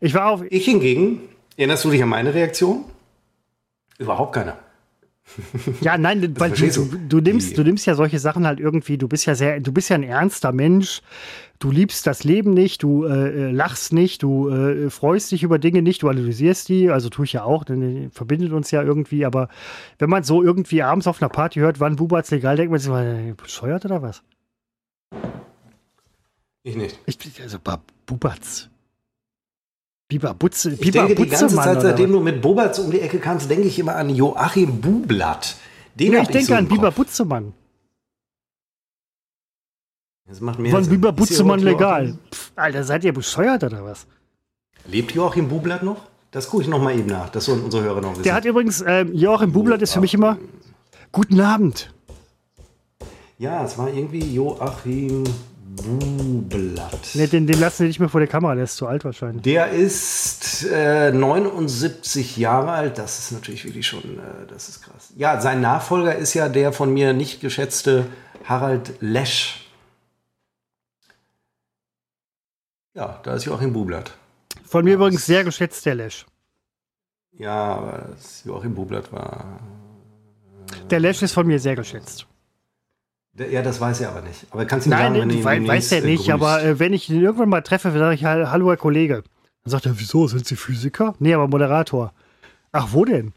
[0.00, 0.42] Ich war auf.
[0.50, 1.20] Ich hingegen,
[1.56, 2.84] erinnerst du dich an meine Reaktion?
[3.98, 4.54] Überhaupt keine.
[5.80, 7.20] Ja, nein, weil du, du, du.
[7.20, 9.96] nimmst, du nimmst ja solche Sachen halt irgendwie, du bist ja sehr, du bist ja
[9.96, 11.00] ein ernster Mensch,
[11.58, 15.58] du liebst das Leben nicht, du äh, äh, lachst nicht, du äh, freust dich über
[15.58, 19.24] Dinge nicht, du analysierst die, also tue ich ja auch, denn verbindet uns ja irgendwie,
[19.24, 19.48] aber
[19.98, 22.90] wenn man so irgendwie abends auf einer Party hört, wann Bubatz legal, denkt man sich,
[22.90, 24.22] mal, bescheuert oder was?
[26.66, 26.98] Ich nicht.
[27.06, 28.68] Ich, also Ba- Bubatz.
[30.08, 33.00] Biber Butze, Ich Biber denke die ganze Butzemann Zeit, seitdem du mit Boberts um die
[33.00, 35.56] Ecke kamst, denke ich immer an Joachim Bublatt.
[35.94, 36.68] Den Ja, ich denke so an.
[36.68, 37.52] Biber Butzemann.
[40.26, 40.90] Das macht mehr Sinn.
[40.90, 42.16] Biber Butzemann legal?
[42.32, 44.06] Pff, Alter, seid ihr bescheuert oder was?
[44.86, 46.02] Lebt Joachim Bublatt noch?
[46.30, 47.28] Das gucke ich noch mal eben nach.
[47.30, 48.22] Das sollen unsere Hörer noch wissen.
[48.24, 50.38] Der hat übrigens, ähm, Joachim Bublatt ist für mich immer
[51.12, 51.92] Guten Abend.
[53.38, 55.24] ja, es war irgendwie Joachim
[55.76, 57.14] Bublatt.
[57.14, 59.42] Ne, den, den lassen wir nicht mehr vor der Kamera, der ist zu alt wahrscheinlich.
[59.42, 62.98] Der ist äh, 79 Jahre alt.
[62.98, 65.12] Das ist natürlich wirklich schon, äh, das ist krass.
[65.16, 68.06] Ja, sein Nachfolger ist ja der von mir nicht geschätzte
[68.44, 69.68] Harald Lesch.
[72.94, 74.16] Ja, da ist Joachim Bublatt.
[74.64, 76.26] Von mir übrigens sehr geschätzt, der Lesch.
[77.36, 78.08] Ja, aber
[78.44, 79.58] Joachim Bublatt war.
[80.90, 82.26] Der Lesch ist von mir sehr geschätzt.
[83.36, 84.46] Ja, das weiß er aber nicht.
[84.50, 86.30] Aber kannst du ihm Nein, sagen, wenn wei- weiß er äh, nicht, grüßt.
[86.30, 89.24] aber äh, wenn ich ihn irgendwann mal treffe, sage ich, "Hall- hallo Herr Kollege.
[89.64, 91.14] Dann sagt er, wieso, sind Sie Physiker?
[91.18, 92.12] Nee, aber Moderator.
[92.70, 93.32] Ach, wo denn?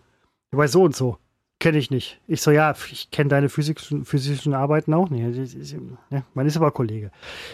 [0.51, 1.17] Bei so und so.
[1.59, 2.19] Kenne ich nicht.
[2.27, 5.73] Ich so, ja, ich kenne deine physischen, physischen Arbeiten auch nicht.
[6.11, 7.09] Ja, man ist aber Kollege.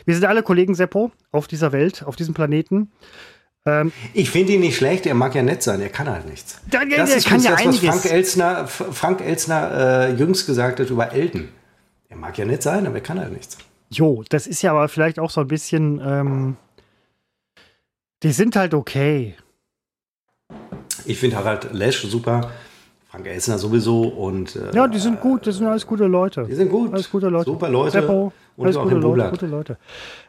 [0.06, 2.92] Wir sind alle Kollegen, Seppo, auf dieser Welt, auf diesem Planeten.
[3.66, 6.60] Ähm, Ich finde ihn nicht schlecht, er mag ja nett sein, er kann halt nichts.
[6.66, 7.90] Der- das ist kann ja das, was einiges.
[8.02, 9.72] Frank Elsner, Frank Elsner
[10.10, 11.48] äh, jüngst gesagt hat über Elton.
[12.14, 13.58] Er mag ja nett sein, aber er kann halt nichts.
[13.90, 16.58] Jo, das ist ja aber vielleicht auch so ein bisschen, ähm,
[18.22, 19.36] die sind halt okay.
[21.06, 22.52] Ich finde Harald Lesch super,
[23.10, 26.46] Frank Elsner sowieso und äh, Ja, die sind gut, das sind alles gute Leute.
[26.46, 26.94] die sind gut.
[26.94, 27.46] Alles gute Leute.
[27.46, 27.92] Super Leute.
[27.92, 29.78] Seppo, und alles Joachim gute Leute, gute Leute.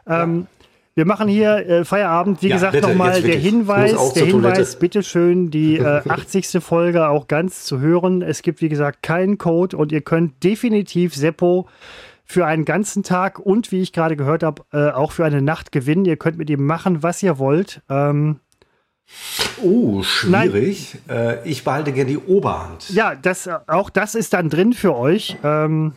[0.07, 0.47] Ähm,
[0.95, 2.41] Wir machen hier äh, Feierabend.
[2.41, 4.25] Wie Ja, gesagt, nochmal der Hinweis, der.
[4.25, 6.63] Hinweis, bitteschön, die äh, 80.
[6.63, 8.21] Folge auch ganz zu hören.
[8.21, 11.67] Es gibt, wie gesagt, keinen Code und ihr könnt definitiv Seppo
[12.23, 15.73] für einen ganzen Tag und, wie ich gerade gehört habe, äh, auch für eine Nacht
[15.73, 16.05] gewinnen.
[16.05, 17.81] Ihr könnt mit ihm machen, was ihr wollt.
[17.89, 18.39] Ähm,
[19.61, 20.97] Oh, schwierig.
[21.07, 22.89] Äh, ich behalte gerne die Oberhand.
[22.89, 25.37] Ja, das, auch das ist dann drin für euch.
[25.43, 25.93] Ähm,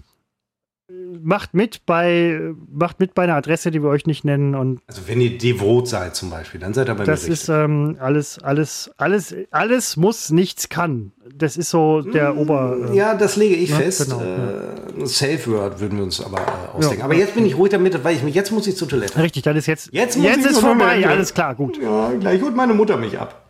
[1.23, 2.41] macht mit bei
[2.73, 5.87] macht mit bei einer Adresse, die wir euch nicht nennen und Also wenn ihr devot
[5.87, 7.55] seid zum Beispiel, dann seid ihr bei das mir ist richtig.
[7.65, 11.13] ähm, alles alles alles alles muss nichts kann.
[11.35, 12.79] Das ist so der Ober.
[12.91, 14.05] äh, ja, das lege ich Ja, fest.
[14.07, 16.99] genau, äh, Safe Word würden wir uns aber äh, ausdenken.
[17.01, 17.21] Ja, aber ja.
[17.21, 19.19] jetzt bin ich ruhig damit, weil ich mich jetzt muss ich zur Toilette.
[19.23, 20.95] Richtig, dann ist jetzt Jetzt muss jetzt ich ist vorbei.
[20.95, 21.11] Toilette.
[21.11, 21.79] Alles klar, gut.
[21.83, 23.45] Ja, gleich holt meine Mutter mich ab.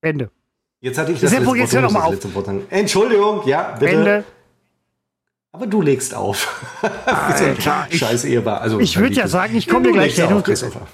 [0.00, 0.30] Ende.
[0.80, 2.48] Jetzt hatte ich das das letzte Wort.
[2.70, 3.92] Entschuldigung, ja, bitte.
[3.92, 4.24] Ende.
[5.56, 6.62] Aber du legst auf.
[7.06, 8.60] Alter, ich- Scheiß Ehepaar.
[8.60, 10.86] Also, ich würd nicht ja sagen, ich komm dir Du gleich hin auf, und- Christopher.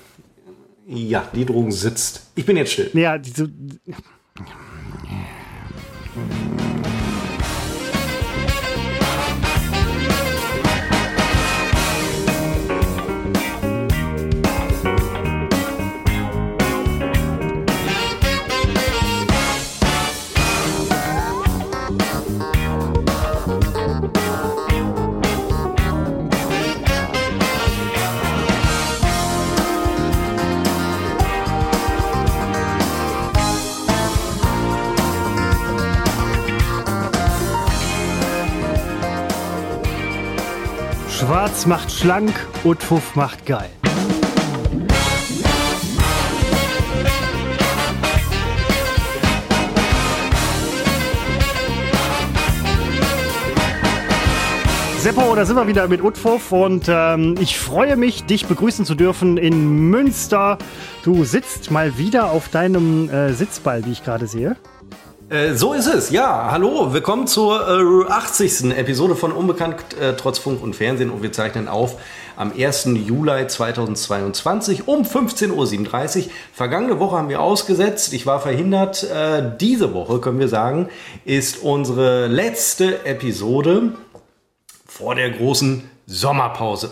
[0.87, 2.27] Ja, die Drogen sitzt.
[2.37, 2.89] Ich bin jetzt still.
[2.95, 3.51] Ja, diese,
[41.33, 43.71] Schwarz macht schlank und Fuff macht geil.
[54.99, 58.95] Seppo, da sind wir wieder mit Utfuff und ähm, ich freue mich, dich begrüßen zu
[58.95, 60.59] dürfen in Münster.
[61.03, 64.59] Du sitzt mal wieder auf deinem äh, Sitzball, wie ich gerade sehe.
[65.33, 66.51] Äh, so ist es, ja.
[66.51, 68.77] Hallo, willkommen zur äh, 80.
[68.77, 71.99] Episode von Unbekannt äh, trotz Funk und Fernsehen und wir zeichnen auf
[72.37, 72.91] am 1.
[73.07, 76.31] Juli 2022 um 15.37 Uhr.
[76.53, 79.05] Vergangene Woche haben wir ausgesetzt, ich war verhindert.
[79.05, 80.91] Äh, diese Woche, können wir sagen,
[81.25, 83.95] ist unsere letzte Episode
[84.87, 86.91] vor der großen Sommerpause.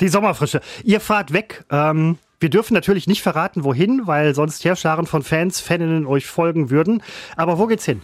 [0.00, 0.62] Die Sommerfrische.
[0.82, 1.64] Ihr fahrt weg.
[1.70, 6.70] Ähm, wir dürfen natürlich nicht verraten, wohin, weil sonst Heerscharen von Fans, Faninnen euch folgen
[6.70, 7.02] würden.
[7.36, 8.02] Aber wo geht's hin?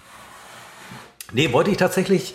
[1.33, 2.35] Nee, wollte ich tatsächlich,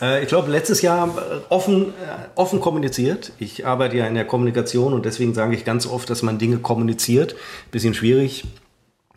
[0.00, 3.32] äh, ich glaube, letztes Jahr äh, offen, äh, offen kommuniziert.
[3.38, 6.58] Ich arbeite ja in der Kommunikation und deswegen sage ich ganz oft, dass man Dinge
[6.58, 7.34] kommuniziert.
[7.72, 8.44] Bisschen schwierig.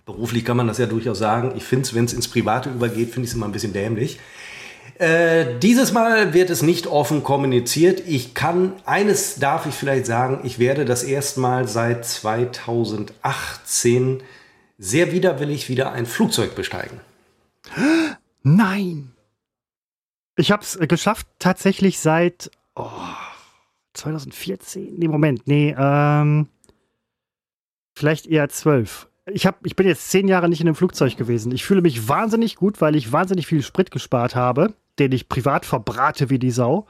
[0.05, 1.53] Beruflich kann man das ja durchaus sagen.
[1.55, 4.19] Ich finde es, wenn es ins Private übergeht, finde ich es immer ein bisschen dämlich.
[4.99, 8.03] Äh, dieses Mal wird es nicht offen kommuniziert.
[8.07, 14.21] Ich kann, eines darf ich vielleicht sagen, ich werde das erste Mal seit 2018
[14.77, 16.99] sehr widerwillig wieder ein Flugzeug besteigen.
[18.43, 19.11] Nein!
[20.35, 22.89] Ich habe es geschafft tatsächlich seit oh,
[23.93, 24.95] 2014.
[24.97, 26.49] Nee, Moment, nee, ähm,
[27.95, 31.51] vielleicht eher 12 ich, hab, ich bin jetzt zehn Jahre nicht in einem Flugzeug gewesen.
[31.51, 35.65] Ich fühle mich wahnsinnig gut, weil ich wahnsinnig viel Sprit gespart habe den ich privat
[35.65, 36.87] verbrate wie die Sau.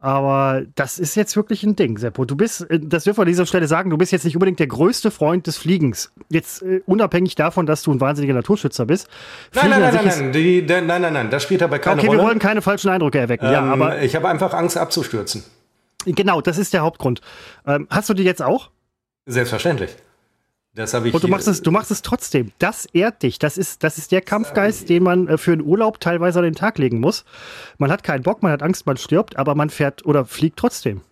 [0.00, 2.26] Aber das ist jetzt wirklich ein Ding, Seppo.
[2.26, 4.60] Du bist, äh, das dürfen wir an dieser Stelle sagen, du bist jetzt nicht unbedingt
[4.60, 6.12] der größte Freund des Fliegens.
[6.28, 9.08] Jetzt uh, unabhängig davon, dass du ein wahnsinniger Naturschützer bist.
[9.54, 12.18] Nein, nein, nein, nein, nein, die, nein, nein, nein, das spielt dabei keine okay, Rolle.
[12.18, 13.46] Okay, wir wollen keine falschen Eindrücke erwecken.
[13.46, 15.42] Ähm, ja, aber ich habe einfach Angst abzustürzen.
[16.04, 17.22] Genau, das ist der Hauptgrund.
[17.66, 18.70] Ähm, hast du die jetzt auch?
[19.24, 19.96] Selbstverständlich.
[20.74, 21.14] Das habe ich.
[21.14, 22.52] Und du machst es, du machst es trotzdem.
[22.58, 23.38] Das ehrt dich.
[23.38, 26.54] Das ist, das ist der Kampfgeist, den man äh, für einen Urlaub teilweise an den
[26.54, 27.24] Tag legen muss.
[27.78, 31.02] Man hat keinen Bock, man hat Angst, man stirbt, aber man fährt oder fliegt trotzdem.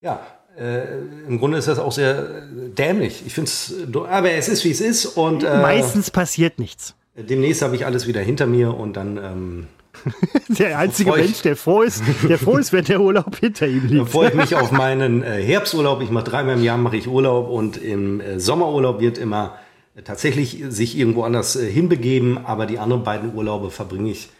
[0.00, 0.20] Ja,
[0.58, 0.98] äh,
[1.28, 2.42] im Grunde ist das auch sehr
[2.76, 3.24] dämlich.
[3.24, 6.94] Ich finde es, aber es ist wie es ist und äh, meistens passiert nichts.
[7.14, 9.66] Demnächst habe ich alles wieder hinter mir und dann ähm,
[10.48, 14.10] der einzige Mensch, der froh ist, der froh ist, wenn der Urlaub hinter ihm liegt.
[14.10, 16.02] Freue ich mich auf meinen äh, Herbsturlaub.
[16.02, 19.58] Ich mache dreimal im Jahr mache ich Urlaub und im äh, Sommerurlaub wird immer
[19.94, 24.30] äh, tatsächlich sich irgendwo anders hinbegeben, aber die anderen beiden Urlaube verbringe ich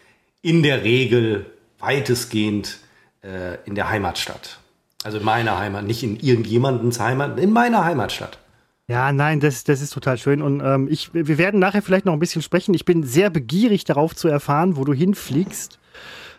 [0.41, 1.45] in der Regel
[1.79, 2.79] weitestgehend
[3.65, 4.59] in der Heimatstadt.
[5.03, 8.37] Also in meiner Heimat, nicht in irgendjemandens Heimat, in meiner Heimatstadt.
[8.89, 10.41] Ja, nein, das, das ist total schön.
[10.41, 12.73] Und ähm, ich, wir werden nachher vielleicht noch ein bisschen sprechen.
[12.73, 15.77] Ich bin sehr begierig darauf zu erfahren, wo du hinfliegst.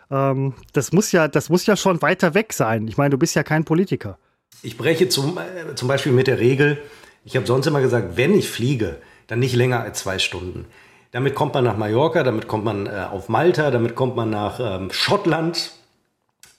[0.09, 2.87] Ähm, das, muss ja, das muss ja schon weiter weg sein.
[2.87, 4.17] Ich meine, du bist ja kein Politiker.
[4.63, 6.81] Ich breche zum, äh, zum Beispiel mit der Regel,
[7.23, 8.97] ich habe sonst immer gesagt, wenn ich fliege,
[9.27, 10.65] dann nicht länger als zwei Stunden.
[11.11, 14.59] Damit kommt man nach Mallorca, damit kommt man äh, auf Malta, damit kommt man nach
[14.59, 15.71] ähm, Schottland.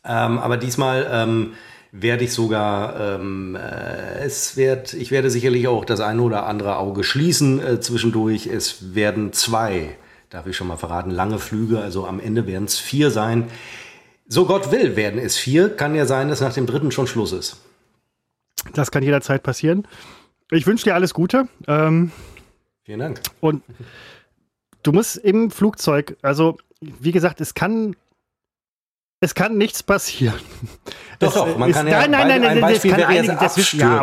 [0.05, 1.55] Ähm, aber diesmal ähm,
[1.93, 6.77] werde ich sogar, ähm, äh, es wird, ich werde sicherlich auch das eine oder andere
[6.77, 8.47] Auge schließen äh, zwischendurch.
[8.47, 9.97] Es werden zwei,
[10.31, 13.49] darf ich schon mal verraten, lange Flüge, also am Ende werden es vier sein.
[14.29, 15.69] So Gott will, werden es vier.
[15.69, 17.57] Kann ja sein, dass nach dem dritten schon Schluss ist.
[18.75, 19.89] Das kann jederzeit passieren.
[20.53, 21.49] Ich wünsche dir alles Gute.
[21.67, 22.13] Ähm,
[22.85, 23.21] Vielen Dank.
[23.41, 23.63] Und
[24.85, 27.97] du musst im Flugzeug, also wie gesagt, es kann
[29.21, 30.41] es kann nichts passieren.
[31.19, 33.79] Doch, doch, man ist, kann ja nein, nein, nein, ein Beispiel wäre jetzt abstürzen.
[33.79, 34.03] Ja,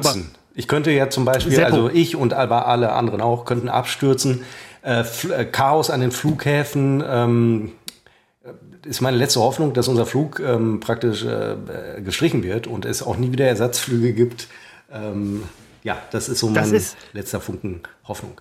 [0.53, 1.65] ich könnte ja zum Beispiel, Seppo.
[1.65, 4.43] also ich und aber alle anderen auch, könnten abstürzen.
[4.83, 7.03] Äh, äh, Chaos an den Flughäfen.
[7.07, 7.71] Ähm,
[8.85, 11.55] ist meine letzte Hoffnung, dass unser Flug ähm, praktisch äh,
[12.01, 14.47] gestrichen wird und es auch nie wieder Ersatzflüge gibt.
[14.91, 15.43] Ähm,
[15.83, 18.39] ja, das ist so mein ist, letzter Funken Hoffnung.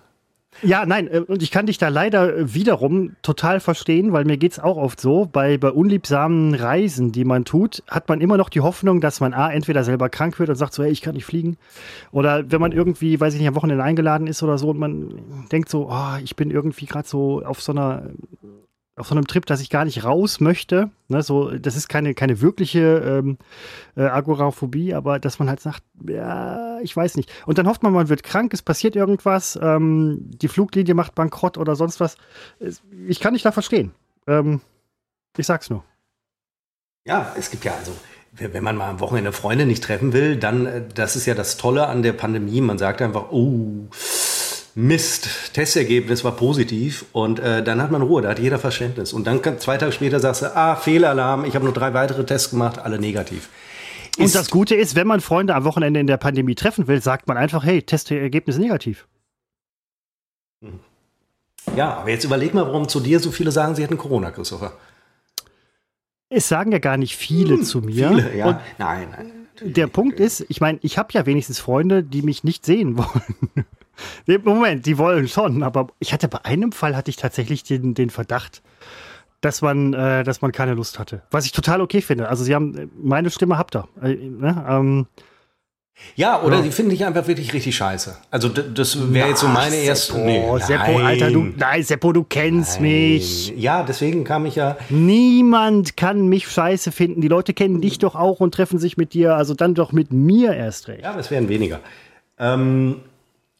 [0.61, 4.37] Ja, nein, äh, und ich kann dich da leider äh, wiederum total verstehen, weil mir
[4.37, 8.49] geht's auch oft so, bei, bei unliebsamen Reisen, die man tut, hat man immer noch
[8.49, 11.15] die Hoffnung, dass man A, entweder selber krank wird und sagt so, hey, ich kann
[11.15, 11.57] nicht fliegen.
[12.11, 15.47] Oder wenn man irgendwie, weiß ich nicht, am Wochenende eingeladen ist oder so und man
[15.51, 18.03] denkt so, oh, ich bin irgendwie gerade so auf so einer
[18.97, 20.89] auf so einem Trip, dass ich gar nicht raus möchte.
[21.07, 23.37] Ne, so, das ist keine, keine wirkliche ähm,
[23.95, 27.31] äh, Agoraphobie, aber dass man halt sagt, ja, ich weiß nicht.
[27.45, 31.57] Und dann hofft man, man wird krank, es passiert irgendwas, ähm, die Fluglinie macht bankrott
[31.57, 32.17] oder sonst was.
[33.07, 33.93] Ich kann nicht da verstehen.
[34.25, 34.61] Ähm,
[35.37, 35.83] ich sag's nur.
[37.05, 37.93] Ja, es gibt ja also,
[38.33, 41.57] wenn man mal am Wochenende Freunde nicht treffen will, dann, äh, das ist ja das
[41.57, 43.87] Tolle an der Pandemie, man sagt einfach, oh,
[44.79, 49.11] Mist, Testergebnis war positiv und äh, dann hat man Ruhe, da hat jeder Verständnis.
[49.11, 52.23] Und dann kann, zwei Tage später sagst du, ah, Fehlalarm, ich habe nur drei weitere
[52.27, 53.49] Tests gemacht, alle negativ.
[54.17, 57.01] Ist und das Gute ist, wenn man Freunde am Wochenende in der Pandemie treffen will,
[57.01, 59.07] sagt man einfach, hey, Testergebnis negativ.
[61.75, 64.73] Ja, aber jetzt überleg mal, warum zu dir so viele sagen, sie hätten Corona, Christopher.
[66.29, 68.09] Es sagen ja gar nicht viele hm, zu mir.
[68.09, 68.45] Viele, ja.
[68.49, 69.31] Und nein, nein.
[69.59, 73.65] Der Punkt ist, ich meine, ich habe ja wenigstens Freunde, die mich nicht sehen wollen.
[74.43, 78.09] Moment, die wollen schon, aber ich hatte bei einem Fall hatte ich tatsächlich den, den
[78.09, 78.61] Verdacht,
[79.41, 81.21] dass man, äh, dass man keine Lust hatte.
[81.31, 82.27] Was ich total okay finde.
[82.29, 83.87] Also sie haben meine Stimme habt ihr.
[84.01, 84.65] Äh, ne?
[84.67, 85.07] ähm,
[86.15, 86.61] ja, oder ja.
[86.61, 88.17] die finden dich einfach wirklich richtig scheiße.
[88.31, 90.13] Also das wäre jetzt so meine erste.
[90.13, 92.83] Seppo, nee, Seppo, Alter, du, nein, Seppo, du kennst nein.
[92.83, 93.53] mich.
[93.55, 94.77] Ja, deswegen kam ich ja.
[94.89, 97.21] Niemand kann mich scheiße finden.
[97.21, 99.35] Die Leute kennen dich doch auch und treffen sich mit dir.
[99.35, 101.03] Also dann doch mit mir erst recht.
[101.03, 101.79] Ja, aber es wären weniger.
[102.39, 103.01] Ähm,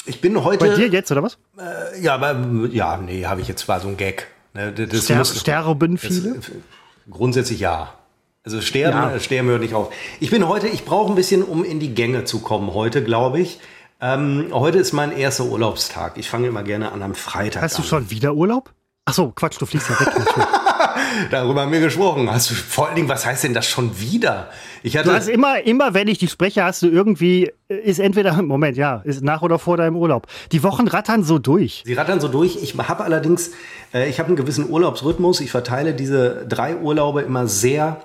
[0.07, 0.65] ich bin heute.
[0.65, 1.38] Bei dir jetzt oder was?
[1.57, 2.35] Äh, ja, aber
[2.71, 4.27] ja, nee, habe ich jetzt war so ein Gag.
[4.53, 6.35] Ne, das Ster muss, sterben viele?
[6.35, 6.51] Das,
[7.09, 7.93] grundsätzlich ja.
[8.43, 9.19] Also sterben, ja.
[9.19, 9.93] sterben hört nicht auf.
[10.19, 13.41] Ich bin heute, ich brauche ein bisschen, um in die Gänge zu kommen heute, glaube
[13.41, 13.59] ich.
[13.99, 16.17] Ähm, heute ist mein erster Urlaubstag.
[16.17, 17.81] Ich fange immer gerne an am Freitag Hast an.
[17.81, 18.73] du schon wieder Urlaub?
[19.05, 20.07] Ach so, Quatsch, du fliegst ja weg.
[21.31, 22.31] Darüber haben wir gesprochen.
[22.31, 24.49] Hast du, vor allen Dingen, was heißt denn das schon wieder?
[24.84, 28.41] Ich hatte du hast immer, immer, wenn ich die spreche, hast du irgendwie, ist entweder,
[28.41, 30.27] Moment, ja, ist nach oder vor deinem Urlaub.
[30.51, 31.84] Die Wochen rattern so durch.
[31.85, 32.57] Sie rattern so durch.
[32.61, 33.51] Ich habe allerdings,
[33.93, 35.41] äh, ich habe einen gewissen Urlaubsrhythmus.
[35.41, 38.01] Ich verteile diese drei Urlaube immer sehr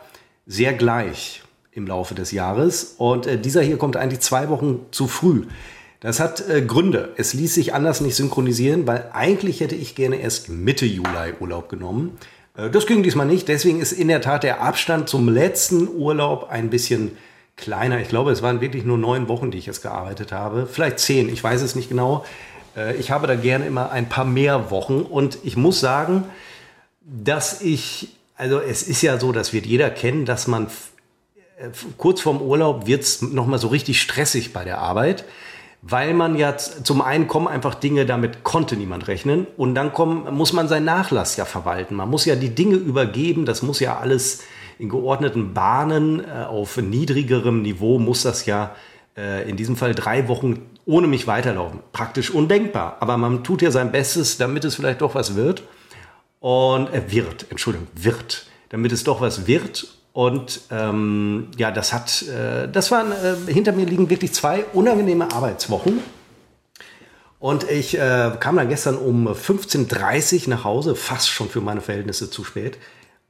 [0.46, 1.42] sehr gleich
[1.72, 2.94] im Laufe des Jahres.
[2.98, 5.46] Und äh, dieser hier kommt eigentlich zwei Wochen zu früh.
[6.00, 7.10] Das hat äh, Gründe.
[7.16, 11.68] Es ließ sich anders nicht synchronisieren, weil eigentlich hätte ich gerne erst Mitte Juli Urlaub
[11.68, 12.18] genommen.
[12.56, 13.48] Äh, das ging diesmal nicht.
[13.48, 17.16] Deswegen ist in der Tat der Abstand zum letzten Urlaub ein bisschen
[17.56, 18.00] kleiner.
[18.00, 20.66] Ich glaube, es waren wirklich nur neun Wochen, die ich jetzt gearbeitet habe.
[20.66, 22.24] Vielleicht zehn, ich weiß es nicht genau.
[22.76, 25.02] Äh, ich habe da gerne immer ein paar mehr Wochen.
[25.02, 26.24] Und ich muss sagen,
[27.02, 28.08] dass ich
[28.42, 30.66] also es ist ja so, das wird jeder kennen, dass man
[31.58, 35.24] äh, kurz vorm Urlaub wird es nochmal so richtig stressig bei der Arbeit,
[35.82, 40.32] weil man ja zum einen kommen einfach Dinge, damit konnte niemand rechnen und dann kommen,
[40.32, 41.96] muss man seinen Nachlass ja verwalten.
[41.96, 44.42] Man muss ja die Dinge übergeben, das muss ja alles
[44.78, 48.74] in geordneten Bahnen, äh, auf niedrigerem Niveau muss das ja
[49.16, 51.80] äh, in diesem Fall drei Wochen ohne mich weiterlaufen.
[51.92, 55.64] Praktisch undenkbar, aber man tut ja sein Bestes, damit es vielleicht doch was wird
[56.38, 59.88] und äh, wird, Entschuldigung, wird, damit es doch was wird.
[60.12, 65.32] Und ähm, ja, das hat, äh, das waren äh, hinter mir liegen wirklich zwei unangenehme
[65.32, 66.01] Arbeitswochen.
[67.39, 71.80] Und ich äh, kam dann gestern um 15.30 Uhr nach Hause, fast schon für meine
[71.80, 72.78] Verhältnisse zu spät.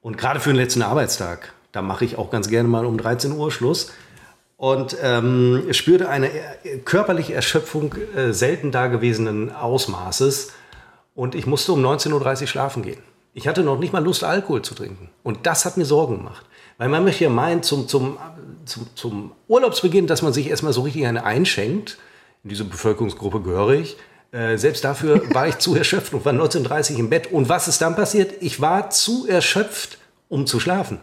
[0.02, 3.32] Und gerade für den letzten Arbeitstag, da mache ich auch ganz gerne mal um 13
[3.32, 3.92] Uhr Schluss.
[4.56, 10.52] Und ähm, spürte eine äh, körperliche Erschöpfung äh, selten dagewesenen Ausmaßes
[11.14, 13.02] und ich musste um 19.30 Uhr schlafen gehen.
[13.34, 15.10] Ich hatte noch nicht mal Lust, Alkohol zu trinken.
[15.22, 16.44] Und das hat mir Sorgen gemacht.
[16.82, 18.18] Weil man möchte ja meinen, zum, zum,
[18.64, 21.96] zum, zum Urlaubsbeginn, dass man sich erstmal so richtig eine einschenkt.
[22.42, 23.96] In diese Bevölkerungsgruppe gehöre ich.
[24.32, 27.30] Äh, selbst dafür war ich zu erschöpft und war 19.30 Uhr im Bett.
[27.30, 28.34] Und was ist dann passiert?
[28.40, 29.98] Ich war zu erschöpft,
[30.28, 30.98] um zu schlafen.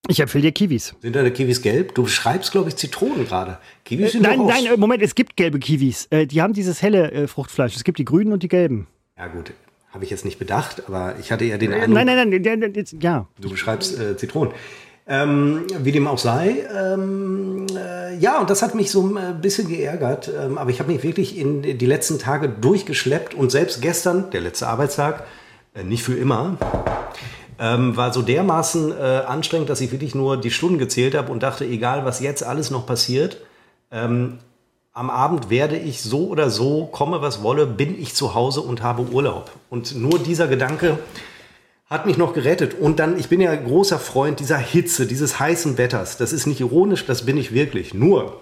[0.09, 0.95] ich empfehle dir Kiwis.
[1.01, 1.95] Sind deine Kiwis gelb?
[1.95, 3.59] Du beschreibst, glaube ich, Zitronen gerade.
[3.85, 6.07] Kiwis sind äh, Nein, nein, äh, Moment, es gibt gelbe Kiwis.
[6.11, 7.75] Äh, die haben dieses helle äh, Fruchtfleisch.
[7.75, 8.87] Es gibt die grünen und die gelben.
[9.17, 9.53] Ja, gut.
[9.93, 11.95] Habe ich jetzt nicht bedacht, aber ich hatte ja den äh, Eindruck.
[11.95, 13.29] Nein, nein, nein, nein, nein ja.
[13.41, 14.53] Du beschreibst äh, Zitronen.
[15.07, 16.67] Ähm, wie dem auch sei.
[16.75, 20.31] Ähm, äh, ja, und das hat mich so ein bisschen geärgert.
[20.35, 24.41] Ähm, aber ich habe mich wirklich in die letzten Tage durchgeschleppt und selbst gestern, der
[24.41, 25.25] letzte Arbeitstag,
[25.75, 26.57] äh, nicht für immer,
[27.59, 31.43] ähm, war so dermaßen äh, anstrengend, dass ich wirklich nur die Stunden gezählt habe und
[31.43, 33.39] dachte, egal was jetzt alles noch passiert,
[33.91, 34.39] ähm,
[34.93, 38.83] am Abend werde ich so oder so, komme was wolle, bin ich zu Hause und
[38.83, 39.51] habe Urlaub.
[39.69, 40.99] Und nur dieser Gedanke
[41.87, 42.75] hat mich noch gerettet.
[42.79, 46.17] Und dann, ich bin ja großer Freund dieser Hitze, dieses heißen Wetters.
[46.17, 47.93] Das ist nicht ironisch, das bin ich wirklich.
[47.93, 48.41] Nur,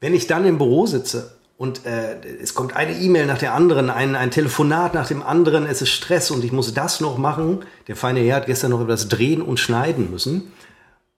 [0.00, 3.90] wenn ich dann im Büro sitze und äh, es kommt eine E-Mail nach der anderen,
[3.90, 7.58] ein, ein Telefonat nach dem anderen, es ist Stress und ich muss das noch machen.
[7.86, 10.52] Der feine Herr hat gestern noch über das Drehen und Schneiden müssen.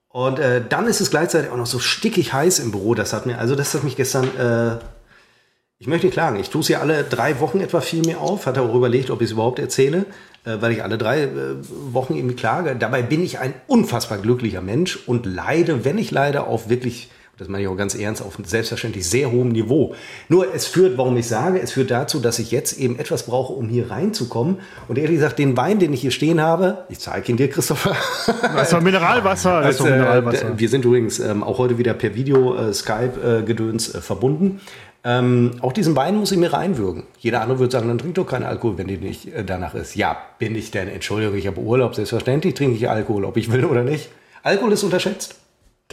[0.09, 2.93] Und äh, dann ist es gleichzeitig auch noch so stickig heiß im Büro.
[2.93, 4.79] Das hat mir, also das hat mich gestern, äh,
[5.77, 6.37] ich möchte nicht klagen.
[6.37, 8.45] Ich tue es ja alle drei Wochen etwa viel mehr auf.
[8.45, 9.99] Hatte auch überlegt, ob ich es überhaupt erzähle,
[10.43, 11.29] äh, weil ich alle drei äh,
[11.93, 12.75] Wochen irgendwie klage.
[12.75, 17.47] Dabei bin ich ein unfassbar glücklicher Mensch und leide, wenn ich leide, auf wirklich das
[17.47, 19.95] meine ich auch ganz ernst, auf einem selbstverständlich sehr hohem Niveau.
[20.29, 23.53] Nur es führt, warum ich sage, es führt dazu, dass ich jetzt eben etwas brauche,
[23.53, 24.57] um hier reinzukommen.
[24.87, 27.95] Und ehrlich gesagt, den Wein, den ich hier stehen habe, ich zeige ihn dir, Christopher.
[28.53, 29.61] Das ist doch Mineralwasser.
[29.61, 30.51] Das ist doch Mineralwasser.
[30.51, 34.61] Äh, wir sind übrigens ähm, auch heute wieder per Video äh, Skype-Gedöns äh, verbunden.
[35.03, 37.03] Ähm, auch diesen Wein muss ich mir reinwürgen.
[37.17, 39.95] Jeder andere würde sagen, dann trink doch keinen Alkohol, wenn dir nicht äh, danach ist.
[39.95, 40.87] Ja, bin ich denn?
[40.87, 44.09] Entschuldigung, ich habe Urlaub, selbstverständlich trinke ich Alkohol, ob ich will oder nicht.
[44.43, 45.42] Alkohol ist unterschätzt.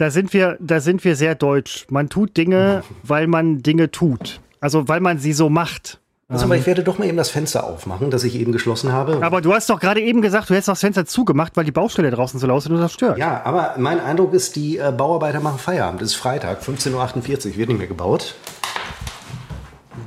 [0.01, 1.85] Da sind wir, da sind wir sehr deutsch.
[1.91, 4.41] Man tut Dinge, weil man Dinge tut.
[4.59, 5.99] Also weil man sie so macht.
[6.27, 9.19] Also, aber ich werde doch mal eben das Fenster aufmachen, das ich eben geschlossen habe.
[9.21, 12.09] Aber du hast doch gerade eben gesagt, du hättest das Fenster zugemacht, weil die Baustelle
[12.09, 13.19] draußen so laut ist und das stört.
[13.19, 16.01] Ja, aber mein Eindruck ist, die äh, Bauarbeiter machen Feierabend.
[16.01, 18.33] Es ist Freitag, 15.48 Uhr, wird nicht mehr gebaut.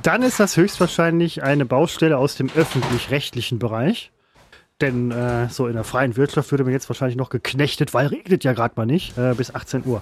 [0.03, 4.11] Dann ist das höchstwahrscheinlich eine Baustelle aus dem öffentlich-rechtlichen Bereich.
[4.81, 8.43] Denn äh, so in der freien Wirtschaft würde man jetzt wahrscheinlich noch geknechtet, weil regnet
[8.43, 10.01] ja gerade mal nicht, äh, bis 18 Uhr.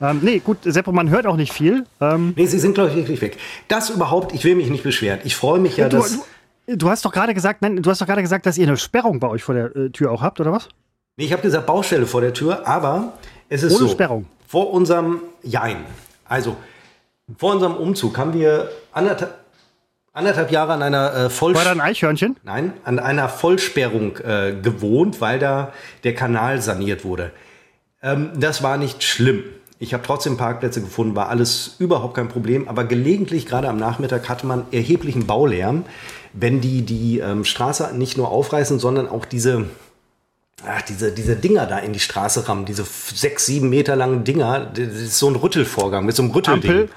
[0.00, 1.84] Ähm, nee, gut, Seppo, man hört auch nicht viel.
[2.00, 3.36] Ähm, nee, sie sind, glaube ich, wirklich weg.
[3.68, 5.20] Das überhaupt, ich will mich nicht beschweren.
[5.24, 6.20] Ich freue mich ja, du, dass.
[6.66, 8.78] Du, du, hast doch gerade gesagt, nein, du hast doch gerade gesagt, dass ihr eine
[8.78, 10.70] Sperrung bei euch vor der äh, Tür auch habt, oder was?
[11.18, 13.12] Nee, ich habe gesagt Baustelle vor der Tür, aber
[13.50, 13.88] es ist Ohne so.
[13.88, 14.24] Sperrung.
[14.46, 15.84] Vor unserem Jein.
[16.26, 16.56] Also,
[17.36, 19.43] vor unserem Umzug haben wir anderthalb
[20.14, 21.54] anderthalb Jahre an einer äh, Vollsperrung.
[21.54, 22.36] War da ein Eichhörnchen?
[22.42, 25.72] Nein, an einer Vollsperrung äh, gewohnt, weil da
[26.04, 27.32] der Kanal saniert wurde.
[28.02, 29.44] Ähm, das war nicht schlimm.
[29.80, 32.68] Ich habe trotzdem Parkplätze gefunden, war alles überhaupt kein Problem.
[32.68, 35.84] Aber gelegentlich, gerade am Nachmittag, hatte man erheblichen Baulärm,
[36.32, 39.66] wenn die die ähm, Straße nicht nur aufreißen, sondern auch diese,
[40.66, 44.70] ach, diese, diese Dinger da in die Straße rammen, diese sechs, sieben Meter langen Dinger.
[44.72, 46.70] Das ist so ein Rüttelvorgang mit so einem Rüttelding.
[46.70, 46.88] Ampel?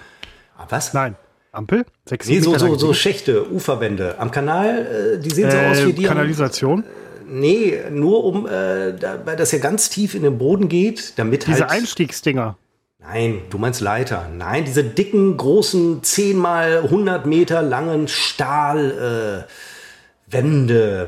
[0.57, 0.93] Ah, was?
[0.93, 1.15] Nein.
[1.57, 1.85] Ampel?
[2.05, 4.15] Sechs, nee, so, so, so Schächte, Uferwände.
[4.19, 6.03] Am Kanal, äh, die sehen so äh, aus wie die.
[6.03, 6.83] Kanalisation?
[6.83, 11.13] Am, nee, nur um, äh, da, weil das ja ganz tief in den Boden geht,
[11.17, 11.71] damit Diese halt.
[11.71, 12.57] Einstiegsdinger.
[12.99, 14.29] Nein, du meinst Leiter.
[14.35, 19.45] Nein, diese dicken, großen, 10 mal 100 Meter langen Stahl.
[19.45, 19.51] Äh,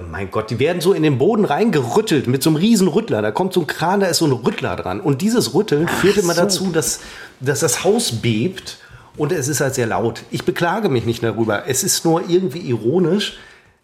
[0.10, 3.22] mein Gott, die werden so in den Boden reingerüttelt mit so einem riesen Rüttler.
[3.22, 5.02] Da kommt so ein Kran, da ist so ein Rüttler dran.
[5.02, 6.42] Und dieses Rütteln führt immer so.
[6.42, 7.02] dazu, dass,
[7.42, 8.78] dass das Haus bebt
[9.20, 10.24] und es ist halt sehr laut.
[10.32, 11.68] Ich beklage mich nicht darüber.
[11.68, 13.38] Es ist nur irgendwie ironisch,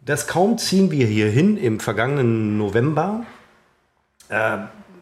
[0.03, 3.25] dass kaum ziehen wir hier hin im vergangenen November,
[4.29, 4.59] äh,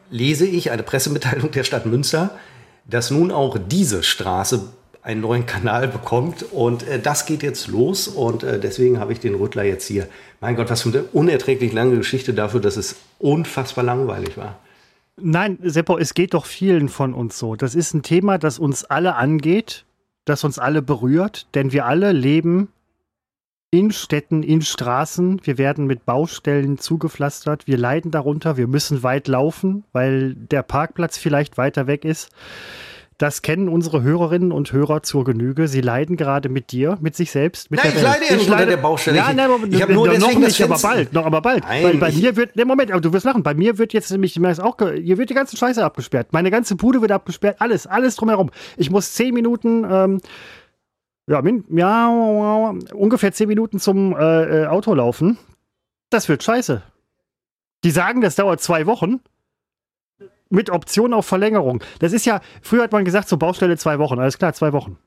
[0.09, 2.31] lese ich eine Pressemitteilung der Stadt Münster,
[2.85, 4.69] dass nun auch diese Straße
[5.03, 6.43] einen neuen Kanal bekommt.
[6.51, 8.07] Und äh, das geht jetzt los.
[8.07, 10.07] Und äh, deswegen habe ich den Rüttler jetzt hier.
[10.41, 14.57] Mein Gott, was für eine unerträglich lange Geschichte dafür, dass es unfassbar langweilig war.
[15.21, 17.55] Nein, Seppo, es geht doch vielen von uns so.
[17.55, 19.85] Das ist ein Thema, das uns alle angeht
[20.25, 22.69] das uns alle berührt, denn wir alle leben
[23.71, 25.41] in Städten, in Straßen.
[25.43, 27.65] Wir werden mit Baustellen zugepflastert.
[27.65, 28.55] Wir leiden darunter.
[28.55, 32.29] Wir müssen weit laufen, weil der Parkplatz vielleicht weiter weg ist.
[33.17, 35.67] Das kennen unsere Hörerinnen und Hörer zur Genüge.
[35.67, 38.65] Sie leiden gerade mit dir, mit sich selbst, mit nein, der ich leide nicht unter
[38.65, 39.17] der Baustelle.
[39.17, 41.63] Ja, nein, ich, ich habe nur deswegen noch nicht, aber bald, noch aber bald.
[41.63, 43.43] Nein, Weil bei mir wird, ne, Moment, aber du wirst lachen.
[43.43, 46.27] Bei mir wird jetzt nämlich, auch, hier wird die ganze Scheiße abgesperrt.
[46.31, 48.49] Meine ganze Bude wird abgesperrt, alles, alles drumherum.
[48.77, 50.21] Ich muss zehn Minuten, ähm,
[51.27, 55.37] ja, min, ja, ungefähr zehn Minuten zum äh, äh, Auto laufen.
[56.09, 56.81] Das wird scheiße.
[57.83, 59.19] Die sagen, das dauert zwei Wochen
[60.53, 61.83] mit Option auf Verlängerung.
[61.99, 64.19] Das ist ja, früher hat man gesagt, zur Baustelle zwei Wochen.
[64.19, 64.97] Alles klar, zwei Wochen.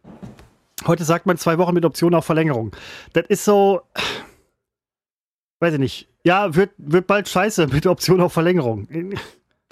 [0.86, 2.74] Heute sagt man zwei Wochen mit Option auf Verlängerung.
[3.12, 3.80] Das ist so,
[5.60, 6.08] weiß ich nicht.
[6.24, 8.88] Ja, wird, wird bald scheiße mit Option auf Verlängerung.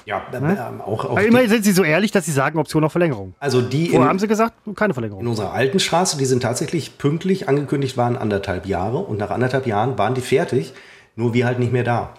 [0.07, 3.35] Ja, äh, auch, auch immerhin sind sie so ehrlich, dass sie sagen Option auf Verlängerung.
[3.41, 5.23] Also die Vorher haben sie gesagt, keine Verlängerung.
[5.23, 9.67] In unserer alten Straße, die sind tatsächlich pünktlich angekündigt waren anderthalb Jahre und nach anderthalb
[9.67, 10.73] Jahren waren die fertig,
[11.17, 12.15] nur wir halt nicht mehr da.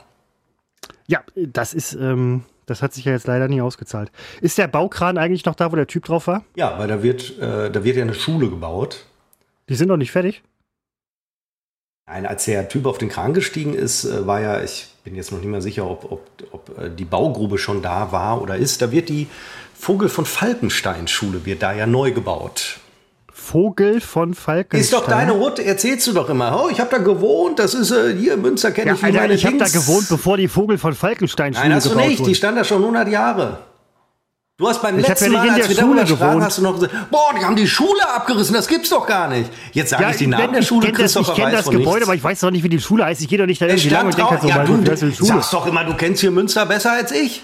[1.08, 4.12] Ja, das ist ähm, das hat sich ja jetzt leider nie ausgezahlt.
[4.42, 6.44] Ist der Baukran eigentlich noch da, wo der Typ drauf war?
[6.56, 9.06] Ja, weil da wird, äh, da wird ja eine Schule gebaut.
[9.70, 10.44] Die sind noch nicht fertig?
[12.08, 15.32] Nein, als der Typ auf den Kran gestiegen ist, äh, war ja, ich bin jetzt
[15.32, 18.82] noch nicht mehr sicher, ob, ob, ob äh, die Baugrube schon da war oder ist.
[18.82, 19.28] Da wird die
[19.74, 22.80] Vogel von Falkenstein Schule, wird da ja neu gebaut.
[23.46, 24.82] Vogel von Falkenstein.
[24.82, 26.64] Ist doch deine Hut, erzählst du doch immer.
[26.64, 29.20] Oh, ich habe da gewohnt, das ist äh, hier in Münster kenne ja, ich Alter,
[29.20, 32.30] meine Ich habe da gewohnt, bevor die Vogel von Falkenstein Nein, hast du nicht, wurde.
[32.30, 33.60] die stand da schon 100 Jahre.
[34.58, 36.44] Du hast beim ich letzten ja Mal, als wir Schule darüber sprachen, gewohnt.
[36.46, 39.52] hast du noch gesagt, boah, die haben die Schule abgerissen, das gibt's doch gar nicht.
[39.74, 41.86] Jetzt sage ja, ich die Namen der Schule, ich kenn das, Ich kenne das Gebäude,
[41.86, 42.04] nichts.
[42.08, 43.22] aber ich weiß doch nicht, wie die Schule heißt.
[43.22, 45.68] Ich gehe doch nicht da irgendwie lang und denke halt so, ja, du, sagst doch
[45.68, 47.44] immer, du kennst hier Münster besser als ich.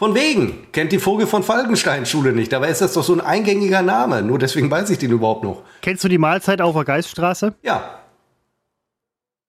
[0.00, 0.66] Von wegen.
[0.72, 2.50] Kennt die Vogel von Falkenstein Schule nicht.
[2.50, 4.22] Dabei ist das doch so ein eingängiger Name.
[4.22, 5.62] Nur deswegen weiß ich den überhaupt noch.
[5.82, 7.52] Kennst du die Mahlzeit auf der Geiststraße?
[7.60, 8.00] Ja.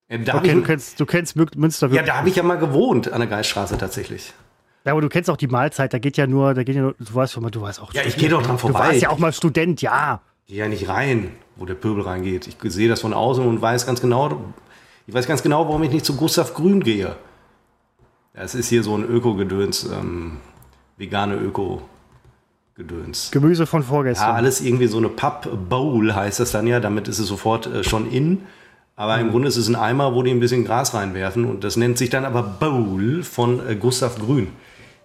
[0.10, 2.06] ja da du, kenn, kennst, du kennst Münster wirklich.
[2.06, 4.34] Ja, da habe ich ja mal gewohnt an der Geiststraße tatsächlich.
[4.84, 6.96] Ja, aber du kennst auch die Mahlzeit, da geht ja nur, da geht ja nur,
[7.00, 7.94] du weißt schon mal, du weißt auch.
[7.94, 8.80] Ja, ich gehe doch dran vorbei.
[8.80, 10.20] Du warst ja auch mal Student, ja.
[10.48, 12.48] Ich gehe ja nicht rein, wo der Pöbel reingeht.
[12.48, 14.54] Ich sehe das von außen und weiß ganz genau,
[15.08, 17.16] ich weiß ganz genau, warum ich nicht zu Gustav Grün gehe.
[18.34, 20.38] Es ist hier so ein Öko-Gedöns, ähm,
[20.98, 23.32] vegane Öko-Gedöns.
[23.32, 24.30] Gemüse von vorgestern.
[24.30, 27.84] Ja, alles irgendwie so eine Papp-Bowl heißt das dann ja, damit ist es sofort äh,
[27.84, 28.44] schon in.
[28.96, 31.76] Aber im Grunde ist es ein Eimer, wo die ein bisschen Gras reinwerfen und das
[31.76, 34.48] nennt sich dann aber Bowl von äh, Gustav Grün.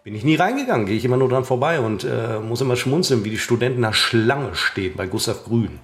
[0.04, 3.24] Bin ich nie reingegangen, gehe ich immer nur dran vorbei und äh, muss immer schmunzeln,
[3.24, 5.80] wie die Studenten nach Schlange stehen bei Gustav Grün.